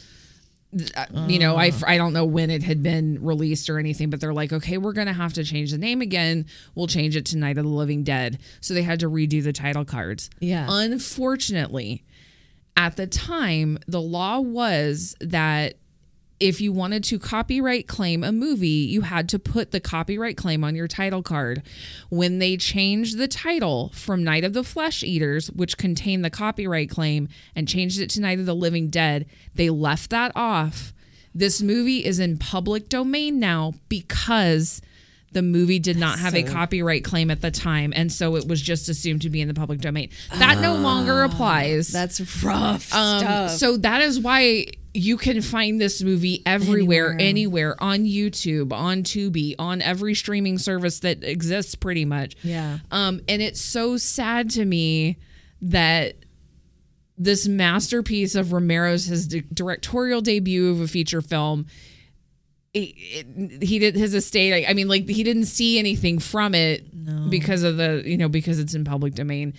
Uh, 0.95 1.05
You 1.27 1.39
know, 1.39 1.55
I, 1.55 1.71
I 1.87 1.97
don't 1.97 2.13
know 2.13 2.25
when 2.25 2.49
it 2.49 2.63
had 2.63 2.83
been 2.83 3.23
released 3.23 3.69
or 3.69 3.79
anything, 3.79 4.09
but 4.09 4.19
they're 4.19 4.33
like, 4.33 4.51
okay, 4.51 4.77
we're 4.77 4.93
going 4.93 5.07
to 5.07 5.13
have 5.13 5.33
to 5.33 5.43
change 5.43 5.71
the 5.71 5.77
name 5.77 6.01
again. 6.01 6.45
We'll 6.75 6.87
change 6.87 7.15
it 7.15 7.25
to 7.27 7.37
Night 7.37 7.57
of 7.57 7.63
the 7.63 7.69
Living 7.69 8.03
Dead. 8.03 8.39
So 8.61 8.73
they 8.73 8.83
had 8.83 8.99
to 8.99 9.09
redo 9.09 9.43
the 9.43 9.53
title 9.53 9.85
cards. 9.85 10.29
Yeah. 10.39 10.67
Unfortunately, 10.69 12.03
at 12.75 12.97
the 12.97 13.07
time, 13.07 13.77
the 13.87 14.01
law 14.01 14.39
was 14.39 15.15
that 15.21 15.75
if 16.39 16.59
you 16.59 16.73
wanted 16.73 17.03
to 17.05 17.17
copyright 17.17 17.87
claim 17.87 18.23
a 18.23 18.31
movie, 18.31 18.67
you 18.67 19.01
had 19.01 19.29
to 19.29 19.39
put 19.39 19.71
the 19.71 19.79
copyright 19.79 20.35
claim 20.35 20.63
on 20.63 20.75
your 20.75 20.87
title 20.87 21.23
card. 21.23 21.63
When 22.09 22.39
they 22.39 22.57
changed 22.57 23.17
the 23.17 23.27
title 23.27 23.91
from 23.93 24.23
Night 24.23 24.43
of 24.43 24.53
the 24.53 24.63
Flesh 24.63 25.01
Eaters, 25.03 25.49
which 25.51 25.77
contained 25.77 26.25
the 26.25 26.29
copyright 26.29 26.89
claim, 26.89 27.29
and 27.55 27.67
changed 27.67 27.99
it 27.99 28.09
to 28.11 28.21
Night 28.21 28.39
of 28.39 28.45
the 28.45 28.55
Living 28.55 28.89
Dead, 28.89 29.25
they 29.53 29.69
left 29.69 30.09
that 30.09 30.31
off. 30.35 30.93
This 31.33 31.61
movie 31.61 32.03
is 32.05 32.19
in 32.19 32.37
public 32.37 32.89
domain 32.89 33.39
now 33.39 33.73
because 33.89 34.81
the 35.31 35.41
movie 35.41 35.79
did 35.79 35.97
not 35.97 36.17
have 36.19 36.33
a 36.33 36.43
copyright 36.43 37.03
claim 37.03 37.29
at 37.29 37.41
the 37.41 37.51
time, 37.51 37.91
and 37.95 38.09
so 38.11 38.37
it 38.37 38.47
was 38.47 38.61
just 38.61 38.87
assumed 38.87 39.21
to 39.21 39.29
be 39.29 39.41
in 39.41 39.47
the 39.49 39.53
public 39.53 39.81
domain. 39.81 40.09
That 40.37 40.59
no 40.61 40.75
longer 40.75 41.23
applies. 41.23 41.89
That's 41.89 42.21
rough 42.43 42.93
Um, 42.93 43.19
stuff. 43.19 43.51
so 43.51 43.75
that 43.77 44.01
is 44.01 44.17
why 44.19 44.67
you 44.95 45.17
can 45.17 45.41
find 45.41 45.79
this 45.81 46.01
movie 46.01 46.41
everywhere, 46.45 47.09
Anywhere. 47.11 47.19
anywhere, 47.19 47.83
on 47.83 47.99
YouTube, 48.05 48.71
on 48.71 49.03
Tubi, 49.03 49.53
on 49.59 49.81
every 49.81 50.15
streaming 50.15 50.57
service 50.57 50.99
that 51.01 51.23
exists, 51.23 51.75
pretty 51.75 52.05
much. 52.05 52.35
Yeah. 52.43 52.79
Um, 52.91 53.21
and 53.27 53.41
it's 53.41 53.59
so 53.61 53.97
sad 53.97 54.49
to 54.51 54.63
me 54.65 55.17
that 55.61 56.15
this 57.17 57.47
masterpiece 57.47 58.35
of 58.35 58.51
Romero's 58.53 59.05
his 59.05 59.27
di- 59.27 59.43
directorial 59.53 60.21
debut 60.21 60.69
of 60.71 60.81
a 60.81 60.87
feature 60.87 61.21
film. 61.21 61.65
It, 62.73 62.93
it, 62.97 63.63
he 63.63 63.79
did 63.79 63.95
his 63.95 64.13
estate. 64.13 64.65
I, 64.65 64.69
I 64.71 64.73
mean, 64.73 64.89
like 64.89 65.07
he 65.07 65.23
didn't 65.23 65.45
see 65.45 65.79
anything 65.79 66.19
from 66.19 66.53
it 66.53 66.83
because 67.29 67.63
of 67.63 67.77
the 67.77 68.03
you 68.05 68.17
know 68.17 68.27
because 68.27 68.59
it's 68.59 68.73
in 68.73 68.83
public 68.83 69.13
domain. 69.15 69.53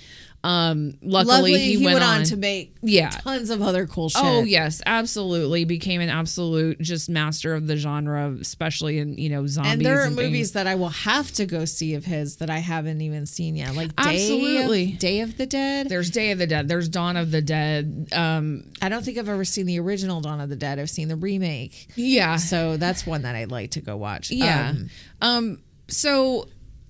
Um, 0.44 0.98
luckily, 1.02 1.32
Luckily, 1.32 1.74
he, 1.74 1.84
went, 1.84 2.04
on, 2.04 2.22
to 2.24 2.36
make 2.36 2.76
yeah. 2.80 3.10
tons 3.10 3.50
of 3.50 3.62
other 3.62 3.86
cool 3.86 4.08
shit. 4.08 4.22
Oh 4.22 4.44
yes, 4.44 4.80
absolutely. 4.86 5.64
Became 5.64 6.00
an 6.00 6.08
absolute 6.08 6.80
just 6.80 7.08
master 7.08 7.54
of 7.54 7.66
the 7.66 7.76
genre, 7.76 8.36
especially 8.40 8.98
in 8.98 9.18
you 9.18 9.28
know 9.28 9.46
zombies. 9.48 9.72
And 9.72 9.84
there 9.84 10.00
are 10.02 10.04
things. 10.06 10.16
movies 10.16 10.52
that 10.52 10.68
I 10.68 10.76
will 10.76 10.90
have 10.90 11.32
to 11.32 11.46
go 11.46 11.64
see 11.64 11.94
of 11.94 12.04
his 12.04 12.36
that 12.36 12.48
I 12.48 12.58
haven't 12.58 13.00
even 13.00 13.26
seen 13.26 13.56
yet, 13.56 13.74
like 13.74 13.96
Day 13.96 14.02
Absolutely. 14.14 14.92
of, 14.92 14.98
Day 15.00 15.20
of 15.20 15.36
the 15.36 15.46
Dead. 15.46 15.88
There's 15.88 16.10
Day 16.10 16.30
of 16.30 16.38
the 16.38 16.46
Dead. 16.46 16.68
There's 16.68 16.88
Dawn 16.88 17.16
of 17.16 17.32
the 17.32 17.42
Dead. 17.42 18.08
Um, 18.12 18.70
I 18.80 18.88
don't 18.88 19.04
think 19.04 19.18
I've 19.18 19.28
ever 19.28 19.44
seen 19.44 19.66
the 19.66 19.80
original 19.80 20.20
Dawn 20.20 20.40
of 20.40 20.48
the 20.48 20.56
Dead. 20.56 20.78
I've 20.78 20.90
seen 20.90 21.08
the 21.08 21.16
remake, 21.16 21.88
yeah, 21.96 22.36
so 22.36 22.76
that's 22.76 23.04
one 23.04 23.22
that 23.22 23.34
I'd 23.34 23.50
like 23.50 23.72
to 23.72 23.80
go 23.80 23.96
watch. 23.96 24.30
yeah. 24.30 24.70
Um, 24.70 24.90
Um, 25.20 25.62
so 25.88 26.46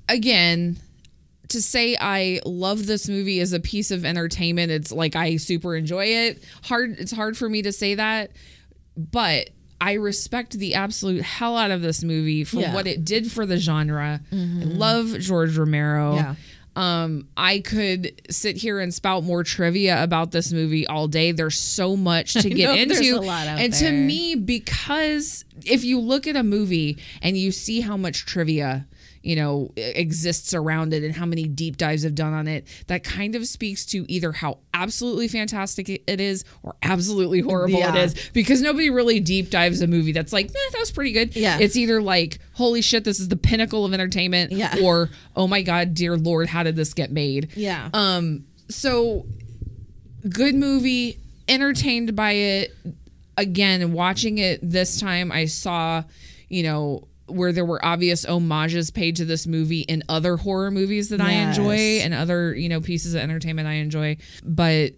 again, 0.08 0.76
to 1.48 1.62
say 1.62 1.96
I 2.00 2.40
love 2.44 2.86
this 2.86 3.08
movie 3.08 3.40
as 3.40 3.52
a 3.52 3.60
piece 3.60 3.90
of 3.90 4.04
entertainment, 4.04 4.70
it's 4.72 4.90
like 4.92 5.14
I 5.16 5.36
super 5.36 5.76
enjoy 5.76 6.06
it. 6.06 6.42
Hard. 6.64 6.98
It's 6.98 7.12
hard 7.12 7.36
for 7.36 7.48
me 7.48 7.62
to 7.62 7.72
say 7.72 7.94
that, 7.96 8.30
but. 8.96 9.50
I 9.78 9.92
respect 9.92 10.52
the 10.58 10.72
absolute 10.72 11.20
hell 11.20 11.54
out 11.54 11.70
of 11.70 11.82
this 11.82 12.02
movie 12.02 12.44
for 12.44 12.60
Yeah. 12.60 12.72
what 12.72 12.86
it 12.86 13.04
did 13.04 13.30
for 13.30 13.44
the 13.44 13.58
genre. 13.58 14.22
I 14.32 14.34
love 14.34 15.18
George 15.18 15.54
Romero. 15.58 16.14
Yeah. 16.14 16.34
Um, 16.76 17.28
I 17.36 17.58
could 17.58 18.22
sit 18.30 18.56
here 18.56 18.80
and 18.80 18.92
spout 18.94 19.22
more 19.24 19.44
trivia 19.44 20.02
about 20.02 20.30
this 20.30 20.50
movie 20.50 20.86
all 20.86 21.08
day. 21.08 21.32
There's 21.32 21.60
so 21.60 21.94
much 21.94 22.32
to 22.32 22.48
get 22.62 22.78
into. 22.78 22.94
there's 22.94 23.10
a 23.10 23.20
lot 23.20 23.46
out 23.48 23.58
and 23.60 23.70
there. 23.74 23.90
to 23.90 23.94
me, 23.94 24.34
because 24.34 25.44
if 25.66 25.84
you 25.84 26.00
look 26.00 26.26
at 26.26 26.36
a 26.36 26.42
movie 26.42 26.96
and 27.20 27.36
you 27.36 27.52
see 27.52 27.82
how 27.82 27.98
much 27.98 28.24
trivia, 28.24 28.86
you 29.26 29.34
know, 29.34 29.72
exists 29.76 30.54
around 30.54 30.94
it 30.94 31.02
and 31.02 31.12
how 31.16 31.26
many 31.26 31.48
deep 31.48 31.76
dives 31.76 32.04
have 32.04 32.14
done 32.14 32.32
on 32.32 32.46
it, 32.46 32.64
that 32.86 33.02
kind 33.02 33.34
of 33.34 33.44
speaks 33.46 33.84
to 33.84 34.04
either 34.10 34.30
how 34.30 34.58
absolutely 34.72 35.26
fantastic 35.26 35.88
it 35.88 36.04
it 36.06 36.20
is 36.20 36.44
or 36.62 36.76
absolutely 36.82 37.40
horrible 37.40 37.78
Yeah. 37.80 37.96
it 37.96 38.04
is. 38.04 38.14
Because 38.32 38.60
nobody 38.62 38.88
really 38.88 39.18
deep 39.18 39.50
dives 39.50 39.80
a 39.82 39.88
movie 39.88 40.12
that's 40.12 40.32
like, 40.32 40.46
eh, 40.46 40.68
that 40.72 40.78
was 40.78 40.92
pretty 40.92 41.10
good. 41.10 41.34
Yeah. 41.34 41.58
It's 41.58 41.74
either 41.74 42.00
like, 42.00 42.38
holy 42.54 42.82
shit, 42.82 43.02
this 43.02 43.18
is 43.18 43.26
the 43.26 43.36
pinnacle 43.36 43.84
of 43.84 43.92
entertainment, 43.92 44.52
Yeah. 44.52 44.76
or 44.80 45.10
oh 45.34 45.48
my 45.48 45.62
god, 45.62 45.94
dear 45.94 46.16
lord, 46.16 46.46
how 46.48 46.62
did 46.62 46.76
this 46.76 46.94
get 46.94 47.10
made? 47.10 47.48
yeah. 47.56 47.90
Um, 47.92 48.44
so 48.68 49.26
good 50.28 50.54
movie, 50.54 51.18
entertained 51.48 52.14
by 52.14 52.32
it. 52.32 52.76
Again, 53.36 53.92
watching 53.92 54.38
it 54.38 54.60
this 54.62 55.00
time, 55.00 55.30
I 55.32 55.46
saw, 55.46 56.04
you 56.48 56.62
know, 56.62 57.08
where 57.28 57.52
there 57.52 57.64
were 57.64 57.84
obvious 57.84 58.24
homages 58.24 58.90
paid 58.90 59.16
to 59.16 59.24
this 59.24 59.46
movie 59.46 59.80
in 59.80 60.02
other 60.08 60.36
horror 60.36 60.70
movies 60.70 61.08
that 61.08 61.20
I 61.20 61.32
enjoy 61.32 62.00
and 62.02 62.14
other, 62.14 62.54
you 62.54 62.68
know, 62.68 62.80
pieces 62.80 63.14
of 63.14 63.20
entertainment 63.20 63.66
I 63.66 63.74
enjoy. 63.74 64.16
But 64.44 64.92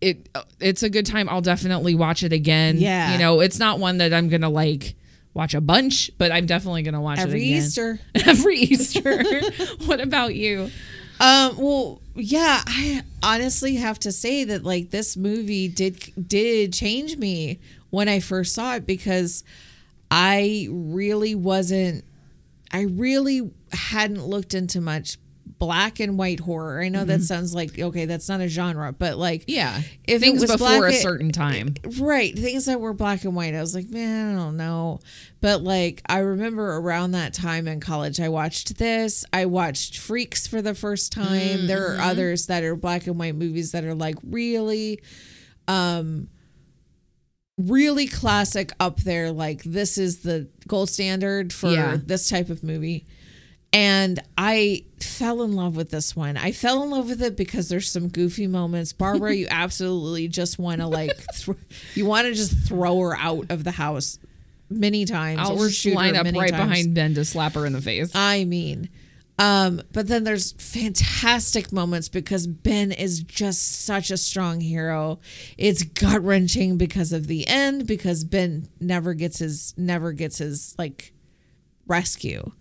it 0.00 0.28
it's 0.60 0.82
a 0.82 0.90
good 0.90 1.06
time. 1.06 1.28
I'll 1.28 1.40
definitely 1.40 1.94
watch 1.94 2.22
it 2.22 2.32
again. 2.32 2.76
Yeah. 2.78 3.12
You 3.12 3.18
know, 3.18 3.40
it's 3.40 3.58
not 3.58 3.78
one 3.78 3.98
that 3.98 4.12
I'm 4.12 4.28
gonna 4.28 4.50
like 4.50 4.94
watch 5.34 5.54
a 5.54 5.60
bunch, 5.60 6.10
but 6.18 6.30
I'm 6.32 6.46
definitely 6.46 6.82
gonna 6.82 7.00
watch 7.00 7.18
Every 7.18 7.52
it 7.52 7.64
again. 7.74 7.98
Every 8.14 8.56
Easter. 8.58 9.22
Every 9.24 9.24
Easter. 9.64 9.84
what 9.86 10.00
about 10.00 10.34
you? 10.34 10.70
Um, 11.20 11.56
well, 11.56 12.00
yeah, 12.16 12.62
I 12.66 13.02
honestly 13.22 13.76
have 13.76 13.98
to 14.00 14.12
say 14.12 14.44
that 14.44 14.64
like 14.64 14.90
this 14.90 15.16
movie 15.16 15.68
did 15.68 15.98
did 16.28 16.72
change 16.72 17.16
me 17.16 17.60
when 17.90 18.08
I 18.08 18.20
first 18.20 18.54
saw 18.54 18.74
it 18.74 18.86
because 18.86 19.44
I 20.14 20.68
really 20.70 21.34
wasn't 21.34 22.04
I 22.70 22.82
really 22.82 23.50
hadn't 23.72 24.24
looked 24.26 24.52
into 24.54 24.80
much 24.80 25.16
black 25.58 26.00
and 26.00 26.18
white 26.18 26.40
horror. 26.40 26.82
I 26.82 26.88
know 26.88 27.04
that 27.04 27.22
sounds 27.22 27.54
like 27.54 27.78
okay, 27.78 28.04
that's 28.04 28.28
not 28.28 28.40
a 28.40 28.48
genre, 28.48 28.92
but 28.92 29.16
like 29.16 29.44
Yeah. 29.46 29.78
if 30.04 30.16
it 30.16 30.20
Things 30.20 30.40
was 30.42 30.50
before 30.50 30.78
black 30.78 30.92
a 30.92 30.96
certain 30.96 31.30
time. 31.32 31.74
Right. 32.00 32.36
Things 32.36 32.64
that 32.66 32.80
were 32.80 32.92
black 32.94 33.24
and 33.24 33.34
white. 33.36 33.54
I 33.54 33.60
was 33.60 33.74
like, 33.74 33.88
man, 33.88 34.34
I 34.36 34.38
don't 34.38 34.56
know. 34.56 35.00
But 35.40 35.62
like, 35.62 36.02
I 36.06 36.18
remember 36.18 36.76
around 36.76 37.12
that 37.12 37.32
time 37.34 37.68
in 37.68 37.78
college, 37.80 38.18
I 38.20 38.28
watched 38.28 38.76
this. 38.78 39.24
I 39.32 39.46
watched 39.46 39.98
Freaks 39.98 40.46
for 40.46 40.60
the 40.62 40.74
first 40.74 41.12
time. 41.12 41.66
There 41.66 41.78
Mm-hmm. 41.90 42.00
are 42.00 42.04
others 42.10 42.46
that 42.46 42.64
are 42.64 42.74
black 42.76 43.06
and 43.06 43.18
white 43.18 43.34
movies 43.36 43.70
that 43.72 43.84
are 43.84 43.94
like 43.94 44.16
really, 44.24 45.00
um, 45.68 46.28
really 47.58 48.06
classic 48.06 48.72
up 48.80 48.98
there. 49.00 49.30
Like, 49.32 49.62
this 49.64 49.98
is 49.98 50.20
the 50.20 50.48
gold 50.66 50.88
standard 50.90 51.52
for 51.52 51.70
Yeah. 51.70 51.98
this 52.04 52.28
type 52.28 52.48
of 52.50 52.62
movie. 52.62 53.04
And 53.74 54.20
I 54.36 54.84
fell 55.00 55.42
in 55.42 55.54
love 55.54 55.76
with 55.76 55.90
this 55.90 56.14
one. 56.14 56.36
I 56.36 56.52
fell 56.52 56.82
in 56.82 56.90
love 56.90 57.08
with 57.08 57.22
it 57.22 57.36
because 57.36 57.68
there's 57.70 57.90
some 57.90 58.08
goofy 58.08 58.46
moments. 58.46 58.92
Barbara, 58.92 59.34
you 59.34 59.46
absolutely 59.50 60.28
just 60.28 60.58
want 60.58 60.80
to 60.82 60.86
like, 60.86 61.16
thr 61.34 61.52
you 61.94 62.04
want 62.04 62.26
to 62.26 62.34
just 62.34 62.52
throw 62.68 62.98
her 63.00 63.16
out 63.16 63.46
of 63.50 63.64
the 63.64 63.70
house 63.70 64.18
many 64.68 65.06
times. 65.06 65.40
I'll 65.40 65.68
shoot 65.68 65.94
line 65.94 66.16
up 66.16 66.24
right 66.26 66.50
times. 66.50 66.52
behind 66.52 66.94
Ben 66.94 67.14
to 67.14 67.24
slap 67.24 67.54
her 67.54 67.64
in 67.64 67.72
the 67.72 67.80
face. 67.80 68.10
I 68.14 68.44
mean, 68.44 68.90
um, 69.42 69.82
but 69.92 70.06
then 70.06 70.22
there's 70.22 70.52
fantastic 70.52 71.72
moments 71.72 72.08
because 72.08 72.46
Ben 72.46 72.92
is 72.92 73.24
just 73.24 73.84
such 73.84 74.12
a 74.12 74.16
strong 74.16 74.60
hero. 74.60 75.18
It's 75.58 75.82
gut 75.82 76.22
wrenching 76.22 76.76
because 76.76 77.12
of 77.12 77.26
the 77.26 77.48
end 77.48 77.88
because 77.88 78.22
Ben 78.22 78.68
never 78.78 79.14
gets 79.14 79.40
his 79.40 79.74
never 79.76 80.12
gets 80.12 80.38
his 80.38 80.76
like 80.78 81.12
rescue. 81.88 82.52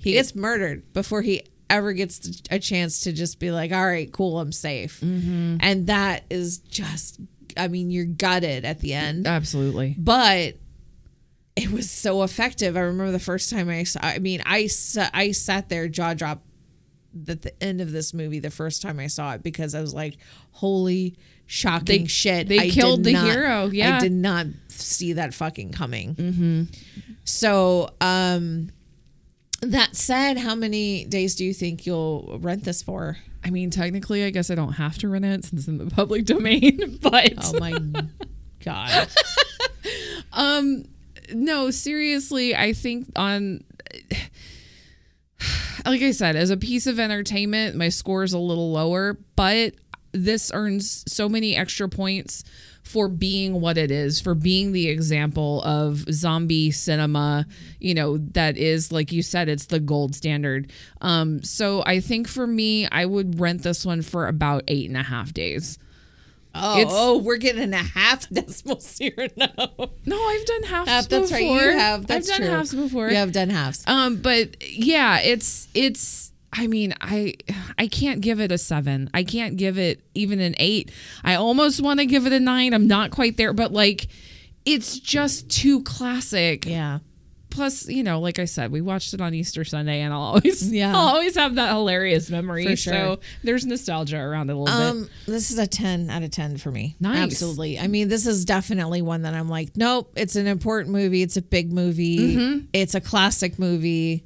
He 0.00 0.12
gets 0.12 0.34
murdered 0.34 0.90
before 0.94 1.20
he 1.20 1.42
ever 1.68 1.92
gets 1.92 2.40
a 2.50 2.58
chance 2.58 3.00
to 3.00 3.12
just 3.12 3.38
be 3.38 3.50
like, 3.50 3.70
all 3.70 3.84
right, 3.84 4.10
cool, 4.10 4.40
I'm 4.40 4.52
safe. 4.52 5.02
And 5.02 5.86
that 5.88 6.24
is 6.30 6.58
just, 6.60 7.20
I 7.58 7.68
mean, 7.68 7.90
you're 7.90 8.06
gutted 8.06 8.64
at 8.64 8.80
the 8.80 8.94
end 8.94 9.26
Absolutely. 9.26 9.96
but 9.98 10.54
it 11.56 11.70
was 11.70 11.90
so 11.90 12.22
effective. 12.22 12.76
I 12.76 12.80
remember 12.80 13.12
the 13.12 13.18
first 13.18 13.50
time 13.50 13.68
I 13.68 13.84
saw. 13.84 14.00
I 14.02 14.18
mean, 14.18 14.42
I 14.46 14.68
I 15.12 15.32
sat 15.32 15.68
there 15.68 15.88
jaw 15.88 16.14
drop 16.14 16.42
at 17.28 17.42
the 17.42 17.62
end 17.62 17.80
of 17.82 17.92
this 17.92 18.14
movie 18.14 18.38
the 18.38 18.50
first 18.50 18.80
time 18.80 18.98
I 18.98 19.06
saw 19.06 19.34
it 19.34 19.42
because 19.42 19.74
I 19.74 19.80
was 19.82 19.92
like, 19.92 20.16
"Holy 20.52 21.16
shocking 21.46 22.02
They- 22.02 22.08
shit!" 22.08 22.48
they 22.48 22.58
I 22.58 22.70
killed 22.70 23.04
the 23.04 23.12
not- 23.12 23.24
hero, 23.26 23.66
yeah. 23.66 23.96
I 23.96 24.00
did 24.00 24.12
not 24.12 24.46
see 24.68 25.12
that 25.14 25.34
fucking 25.34 25.72
coming. 25.72 26.14
Mm-hmm. 26.14 26.62
So, 27.24 27.90
um, 28.00 28.70
that 29.60 29.94
said, 29.94 30.38
how 30.38 30.54
many 30.54 31.04
days 31.04 31.34
do 31.36 31.44
you 31.44 31.52
think 31.54 31.84
you'll 31.86 32.38
rent 32.40 32.64
this 32.64 32.82
for? 32.82 33.18
I 33.44 33.50
mean, 33.50 33.70
technically, 33.70 34.24
I 34.24 34.30
guess 34.30 34.50
I 34.50 34.54
don't 34.54 34.72
have 34.72 34.96
to 34.98 35.08
rent 35.08 35.24
it 35.24 35.44
since 35.44 35.60
it's 35.62 35.68
in 35.68 35.78
the 35.78 35.86
public 35.94 36.24
domain, 36.24 36.98
but 37.02 37.34
Oh 37.36 37.58
my 37.60 37.72
god! 38.64 39.08
um 40.32 40.84
no, 41.34 41.70
seriously, 41.70 42.54
I 42.54 42.72
think 42.72 43.08
on 43.16 43.64
like 45.86 46.02
I 46.02 46.12
said, 46.12 46.36
as 46.36 46.50
a 46.50 46.56
piece 46.56 46.86
of 46.86 46.98
entertainment, 47.00 47.76
my 47.76 47.88
score 47.88 48.22
is 48.22 48.32
a 48.32 48.38
little 48.38 48.72
lower, 48.72 49.18
but 49.36 49.74
this 50.12 50.50
earns 50.54 51.04
so 51.08 51.28
many 51.28 51.56
extra 51.56 51.88
points 51.88 52.44
for 52.82 53.08
being 53.08 53.60
what 53.60 53.78
it 53.78 53.90
is, 53.90 54.20
for 54.20 54.34
being 54.34 54.72
the 54.72 54.88
example 54.88 55.62
of 55.62 56.04
zombie 56.12 56.70
cinema, 56.70 57.46
you 57.78 57.94
know, 57.94 58.18
that 58.18 58.56
is 58.56 58.92
like 58.92 59.12
you 59.12 59.22
said, 59.22 59.48
it's 59.48 59.66
the 59.66 59.80
gold 59.80 60.14
standard. 60.14 60.70
Um, 61.00 61.42
so 61.42 61.82
I 61.86 62.00
think 62.00 62.28
for 62.28 62.46
me, 62.46 62.86
I 62.88 63.06
would 63.06 63.40
rent 63.40 63.62
this 63.62 63.86
one 63.86 64.02
for 64.02 64.26
about 64.26 64.64
eight 64.68 64.88
and 64.88 64.96
a 64.96 65.02
half 65.02 65.32
days. 65.32 65.78
Oh, 66.54 66.78
It's- 66.78 66.92
oh, 66.94 67.18
we're 67.18 67.38
getting 67.38 67.72
a 67.72 67.76
half 67.78 68.28
decimal 68.32 68.80
here 68.98 69.28
now. 69.36 69.46
No, 70.04 70.22
I've 70.22 70.44
done 70.44 70.62
halves 70.64 70.88
Half, 70.90 71.08
that's 71.08 71.30
before. 71.30 71.56
right. 71.56 71.64
You 71.72 71.78
have. 71.78 72.06
That's 72.06 72.30
I've 72.30 72.38
done 72.38 72.46
true. 72.46 72.56
halves 72.56 72.74
before. 72.74 73.08
You 73.10 73.16
have 73.16 73.32
done 73.32 73.50
halves. 73.50 73.84
Um, 73.86 74.16
but 74.16 74.56
yeah, 74.70 75.18
it's 75.20 75.68
it's. 75.74 76.32
I 76.54 76.66
mean, 76.66 76.92
I 77.00 77.34
I 77.78 77.86
can't 77.86 78.20
give 78.20 78.38
it 78.38 78.52
a 78.52 78.58
seven. 78.58 79.08
I 79.14 79.24
can't 79.24 79.56
give 79.56 79.78
it 79.78 80.02
even 80.14 80.38
an 80.40 80.54
eight. 80.58 80.90
I 81.24 81.36
almost 81.36 81.80
want 81.80 82.00
to 82.00 82.04
give 82.06 82.26
it 82.26 82.32
a 82.34 82.40
nine. 82.40 82.74
I'm 82.74 82.86
not 82.86 83.10
quite 83.10 83.38
there, 83.38 83.54
but 83.54 83.72
like, 83.72 84.08
it's 84.66 84.98
just 84.98 85.48
too 85.48 85.82
classic 85.82 86.66
Yeah. 86.66 86.98
Plus, 87.52 87.86
you 87.88 88.02
know, 88.02 88.18
like 88.18 88.38
I 88.40 88.46
said, 88.46 88.72
we 88.72 88.80
watched 88.80 89.14
it 89.14 89.20
on 89.20 89.34
Easter 89.34 89.62
Sunday, 89.64 90.00
and 90.00 90.12
I'll 90.12 90.20
always, 90.20 90.72
Yeah. 90.72 90.90
I'll 90.96 91.08
always 91.08 91.36
have 91.36 91.54
that 91.54 91.68
hilarious 91.70 92.30
memory. 92.30 92.74
Sure. 92.76 92.92
So 92.92 93.20
there's 93.44 93.64
nostalgia 93.64 94.18
around 94.18 94.50
it 94.50 94.54
a 94.54 94.58
little 94.58 94.76
bit. 94.76 94.90
Um, 95.04 95.10
this 95.26 95.50
is 95.50 95.58
a 95.58 95.66
10 95.66 96.10
out 96.10 96.22
of 96.22 96.30
10 96.30 96.56
for 96.56 96.70
me. 96.72 96.96
Nice. 96.98 97.18
Absolutely. 97.22 97.78
I 97.78 97.86
mean, 97.86 98.08
this 98.08 98.26
is 98.26 98.44
definitely 98.44 99.02
one 99.02 99.22
that 99.22 99.34
I'm 99.34 99.48
like, 99.48 99.76
nope, 99.76 100.12
it's 100.16 100.34
an 100.34 100.46
important 100.48 100.92
movie. 100.92 101.22
It's 101.22 101.36
a 101.36 101.42
big 101.42 101.72
movie. 101.72 102.36
Mm-hmm. 102.36 102.66
It's 102.72 102.94
a 102.94 103.00
classic 103.00 103.58
movie. 103.58 104.24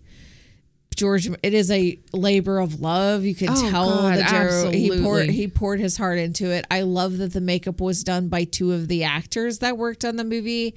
George, 0.94 1.28
it 1.42 1.52
is 1.52 1.70
a 1.70 1.98
labor 2.14 2.58
of 2.58 2.80
love. 2.80 3.24
You 3.24 3.34
can 3.34 3.50
Oh, 3.50 3.70
tell 3.70 3.88
God, 4.02 4.18
that 4.18 4.72
he 4.72 4.98
poured 5.02 5.28
he 5.28 5.46
poured 5.46 5.78
his 5.78 5.98
heart 5.98 6.18
into 6.18 6.50
it. 6.50 6.64
I 6.70 6.80
love 6.82 7.18
that 7.18 7.34
the 7.34 7.40
makeup 7.42 7.82
was 7.82 8.02
done 8.02 8.28
by 8.28 8.44
two 8.44 8.72
of 8.72 8.88
the 8.88 9.04
actors 9.04 9.58
that 9.58 9.76
worked 9.76 10.06
on 10.06 10.16
the 10.16 10.24
movie. 10.24 10.74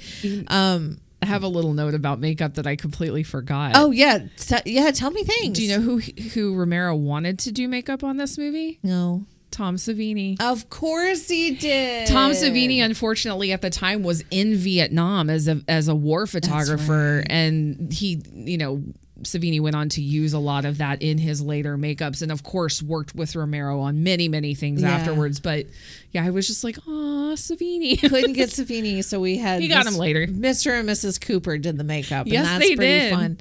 Um, 0.50 1.00
I 1.22 1.26
have 1.26 1.44
a 1.44 1.48
little 1.48 1.74
note 1.74 1.94
about 1.94 2.20
makeup 2.20 2.56
that 2.56 2.66
I 2.66 2.76
completely 2.76 3.24
forgot. 3.24 3.74
oh 3.76 3.92
yeah, 3.92 4.20
T- 4.38 4.56
yeah. 4.66 4.92
Tell 4.92 5.12
me 5.12 5.24
things. 5.24 5.58
do 5.58 5.64
you 5.66 5.78
know 5.78 5.82
who 5.82 5.98
who 6.34 6.56
Romero 6.56 6.96
wanted 6.96 7.40
to 7.40 7.52
do 7.52 7.68
makeup 7.68 8.04
on 8.04 8.18
this 8.18 8.38
movie? 8.38 8.80
No. 8.84 9.26
Tom 9.52 9.78
Savini. 9.78 10.40
Of 10.40 10.70
course 10.70 11.28
he 11.28 11.56
did. 11.56 12.08
Tom 12.08 12.32
Savini, 12.34 12.84
unfortunately, 12.84 13.52
at 13.52 13.62
the 13.64 13.72
time 13.72 14.04
was 14.04 14.24
in 14.30 14.56
Vietnam 14.56 15.30
as 15.30 15.48
a 15.48 15.62
as 15.68 15.88
a 15.88 15.96
war 15.96 16.28
photographer, 16.28 17.24
and 17.28 17.92
he, 17.92 18.22
you 18.32 18.58
know, 18.60 18.84
Savini 19.24 19.60
went 19.62 19.76
on 19.76 19.90
to 19.90 20.02
use 20.02 20.34
a 20.34 20.40
lot 20.40 20.66
of 20.66 20.78
that 20.80 21.02
in 21.02 21.18
his 21.18 21.42
later 21.42 21.78
makeups, 21.78 22.22
and 22.22 22.32
of 22.32 22.44
course 22.44 22.82
worked 22.82 23.16
with 23.16 23.36
Romero 23.36 23.80
on 23.80 24.04
many 24.04 24.28
many 24.28 24.56
things 24.56 24.82
Yeah. 24.82 24.90
afterwards. 24.92 25.40
But 25.40 25.66
yeah, 26.12 26.26
I 26.26 26.30
was 26.30 26.48
just 26.48 26.64
like, 26.64 26.78
oh, 26.88 27.34
Savini. 27.36 28.00
couldn't 28.10 28.34
get 28.34 28.50
Savini, 28.52 29.04
so 29.04 29.20
we 29.20 29.38
had 29.38 29.62
He 29.62 29.68
got 29.68 29.86
Miss- 29.86 29.94
him 29.96 30.00
later. 30.00 30.28
Mr. 30.28 30.80
and 30.80 30.88
Mrs. 30.90 31.20
Cooper 31.22 31.58
did 31.58 31.78
the 31.78 31.84
makeup. 31.84 32.28
Yes, 32.28 32.46
and 32.48 32.62
that's 32.62 32.70
they 32.70 32.76
pretty 32.76 33.00
did. 33.00 33.14
fun. 33.14 33.38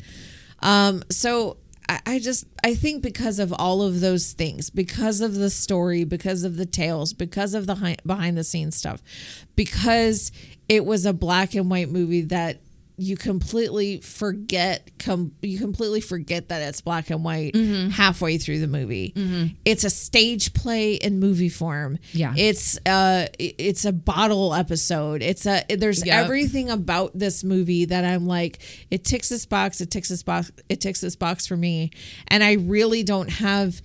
Um, 0.61 1.03
so 1.11 1.57
I, 1.89 2.01
I 2.07 2.19
just 2.19 2.45
I 2.65 2.75
think 2.75 3.03
because 3.03 3.39
of 3.39 3.53
all 3.53 3.83
of 3.83 4.01
those 4.01 4.33
things, 4.33 4.71
because 4.71 5.21
of 5.21 5.35
the 5.35 5.51
story, 5.51 6.05
because 6.05 6.43
of 6.45 6.57
the 6.57 6.67
tales, 6.67 7.13
because 7.13 7.55
of 7.55 7.67
the 7.67 7.77
hi- 7.77 7.97
behind 8.05 8.37
the 8.37 8.45
scenes 8.45 8.77
stuff, 8.77 9.01
because 9.57 10.33
it 10.69 10.85
was 10.85 11.07
a 11.07 11.13
black 11.13 11.55
and 11.55 11.71
white 11.71 11.89
movie 11.89 12.23
that 12.23 12.61
you 13.01 13.16
completely 13.16 14.01
forget 14.01 14.91
com- 14.99 15.31
you 15.41 15.57
completely 15.59 16.01
forget 16.01 16.49
that 16.49 16.61
it's 16.62 16.81
black 16.81 17.11
and 17.11 17.23
white 17.25 17.55
Mm-hmm. 17.55 17.91
halfway 17.91 18.39
through 18.39 18.59
the 18.59 18.66
movie. 18.66 19.15
It's 19.65 19.85
a 19.85 19.91
stage 19.91 20.53
play 20.53 20.95
in 20.95 21.20
movie 21.20 21.49
form. 21.49 21.99
Yeah. 22.12 22.35
It's 22.37 22.77
uh 22.87 23.27
it's 23.39 23.85
a 23.85 23.93
bottle 23.93 24.53
episode. 24.53 25.23
It's 25.23 25.47
a 25.47 25.62
there's 25.69 26.05
Yep. 26.05 26.25
everything 26.25 26.70
about 26.70 27.16
this 27.16 27.45
movie 27.45 27.85
that 27.85 28.05
I'm 28.05 28.27
like 28.27 28.59
it 28.91 29.05
ticks 29.05 29.29
this 29.29 29.47
box, 29.47 29.81
it 29.81 29.91
ticks 29.93 30.09
this 30.09 30.25
box, 30.25 30.51
it 30.69 30.81
ticks 30.81 31.01
this 31.01 31.15
box 31.15 31.47
for 31.47 31.57
me. 31.57 31.91
And 32.27 32.43
I 32.43 32.55
really 32.55 33.05
don't 33.05 33.31
have 33.31 33.81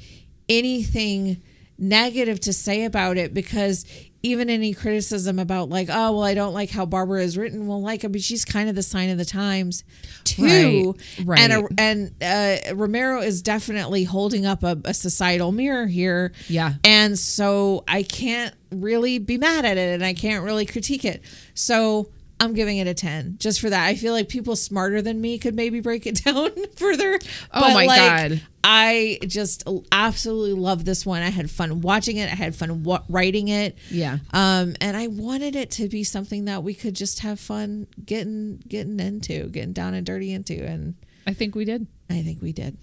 anything 0.49 1.41
negative 1.77 2.39
to 2.41 2.53
say 2.53 2.85
about 2.85 3.17
it 3.17 3.33
because 3.33 3.85
even 4.25 4.49
any 4.49 4.73
criticism 4.73 5.37
about 5.37 5.69
like 5.69 5.89
oh 5.91 6.13
well 6.13 6.23
I 6.23 6.33
don't 6.33 6.53
like 6.53 6.69
how 6.69 6.85
Barbara 6.85 7.21
is 7.21 7.37
written 7.37 7.67
well 7.67 7.81
like 7.81 8.05
I 8.05 8.07
mean 8.07 8.21
she's 8.21 8.45
kind 8.45 8.69
of 8.69 8.75
the 8.75 8.81
sign 8.83 9.09
of 9.09 9.17
the 9.17 9.25
times 9.25 9.83
too 10.23 10.95
Right, 11.25 11.39
and 11.39 11.53
a, 11.53 11.59
right. 11.61 11.71
and 11.77 12.23
uh, 12.23 12.73
Romero 12.75 13.21
is 13.21 13.41
definitely 13.41 14.05
holding 14.05 14.45
up 14.45 14.63
a, 14.63 14.79
a 14.85 14.93
societal 14.93 15.51
mirror 15.51 15.85
here 15.87 16.31
Yeah. 16.47 16.73
and 16.83 17.19
so 17.19 17.83
I 17.87 18.03
can't 18.03 18.55
really 18.71 19.19
be 19.19 19.37
mad 19.37 19.65
at 19.65 19.77
it 19.77 19.93
and 19.93 20.03
I 20.05 20.13
can't 20.13 20.43
really 20.43 20.65
critique 20.65 21.05
it. 21.05 21.21
So 21.53 22.09
I'm 22.43 22.53
giving 22.53 22.77
it 22.77 22.87
a 22.87 22.93
10 22.93 23.37
just 23.39 23.59
for 23.59 23.69
that. 23.69 23.85
I 23.85 23.95
feel 23.95 24.13
like 24.13 24.29
people 24.29 24.55
smarter 24.55 25.01
than 25.01 25.19
me 25.19 25.37
could 25.37 25.55
maybe 25.55 25.79
break 25.79 26.05
it 26.05 26.23
down 26.23 26.51
further. 26.75 27.19
Oh 27.53 27.73
my 27.73 27.85
like, 27.85 27.97
God. 27.97 28.41
I 28.63 29.19
just 29.27 29.67
absolutely 29.91 30.53
love 30.53 30.85
this 30.85 31.05
one. 31.05 31.21
I 31.21 31.29
had 31.29 31.49
fun 31.49 31.81
watching 31.81 32.17
it. 32.17 32.31
I 32.31 32.35
had 32.35 32.55
fun 32.55 32.83
wa- 32.83 33.03
writing 33.09 33.47
it. 33.49 33.77
Yeah. 33.89 34.19
Um, 34.31 34.75
and 34.79 34.95
I 34.95 35.07
wanted 35.07 35.55
it 35.55 35.71
to 35.71 35.89
be 35.89 36.03
something 36.03 36.45
that 36.45 36.63
we 36.63 36.73
could 36.73 36.95
just 36.95 37.19
have 37.19 37.39
fun 37.39 37.87
getting 38.05 38.61
getting 38.67 38.99
into, 38.99 39.49
getting 39.49 39.73
down 39.73 39.93
and 39.93 40.05
dirty 40.05 40.31
into, 40.31 40.63
and 40.63 40.95
I 41.27 41.33
think 41.33 41.55
we 41.55 41.65
did. 41.65 41.87
I 42.09 42.21
think 42.21 42.41
we 42.41 42.53
did. 42.53 42.77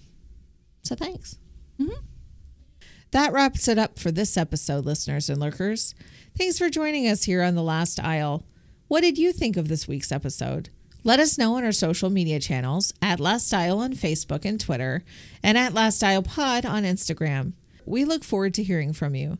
So 0.83 0.95
thanks. 0.95 1.37
That 3.11 3.33
wraps 3.33 3.67
it 3.67 3.77
up 3.77 3.99
for 3.99 4.09
this 4.09 4.37
episode, 4.37 4.85
listeners 4.85 5.29
and 5.29 5.39
lurkers. 5.39 5.93
Thanks 6.37 6.57
for 6.57 6.69
joining 6.69 7.07
us 7.07 7.23
here 7.23 7.43
on 7.43 7.55
The 7.55 7.63
Last 7.63 7.99
Aisle. 7.99 8.45
What 8.91 9.03
did 9.03 9.17
you 9.17 9.31
think 9.31 9.55
of 9.55 9.69
this 9.69 9.87
week's 9.87 10.11
episode? 10.11 10.67
Let 11.05 11.21
us 11.21 11.37
know 11.37 11.55
on 11.55 11.63
our 11.63 11.71
social 11.71 12.09
media 12.09 12.41
channels 12.41 12.93
at 13.01 13.21
Last 13.21 13.53
Aisle 13.53 13.79
on 13.79 13.93
Facebook 13.93 14.43
and 14.43 14.59
Twitter, 14.59 15.05
and 15.41 15.57
at 15.57 15.73
Last 15.73 16.03
Aisle 16.03 16.23
Pod 16.23 16.65
on 16.65 16.83
Instagram. 16.83 17.53
We 17.85 18.03
look 18.03 18.25
forward 18.25 18.53
to 18.55 18.63
hearing 18.63 18.91
from 18.91 19.15
you. 19.15 19.37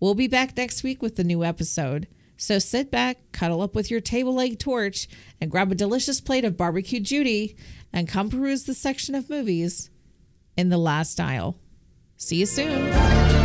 We'll 0.00 0.14
be 0.14 0.26
back 0.26 0.56
next 0.56 0.82
week 0.82 1.02
with 1.02 1.16
the 1.16 1.22
new 1.22 1.44
episode. 1.44 2.08
So 2.38 2.58
sit 2.58 2.90
back, 2.90 3.18
cuddle 3.30 3.60
up 3.60 3.74
with 3.74 3.90
your 3.90 4.00
table 4.00 4.32
leg 4.32 4.58
torch, 4.58 5.06
and 5.38 5.50
grab 5.50 5.70
a 5.70 5.74
delicious 5.74 6.22
plate 6.22 6.46
of 6.46 6.56
barbecue 6.56 6.98
Judy, 6.98 7.58
and 7.92 8.08
come 8.08 8.30
peruse 8.30 8.64
the 8.64 8.72
section 8.72 9.14
of 9.14 9.28
movies 9.28 9.90
in 10.56 10.70
the 10.70 10.78
last 10.78 11.20
aisle. 11.20 11.58
See 12.16 12.36
you 12.36 12.46
soon. 12.46 13.37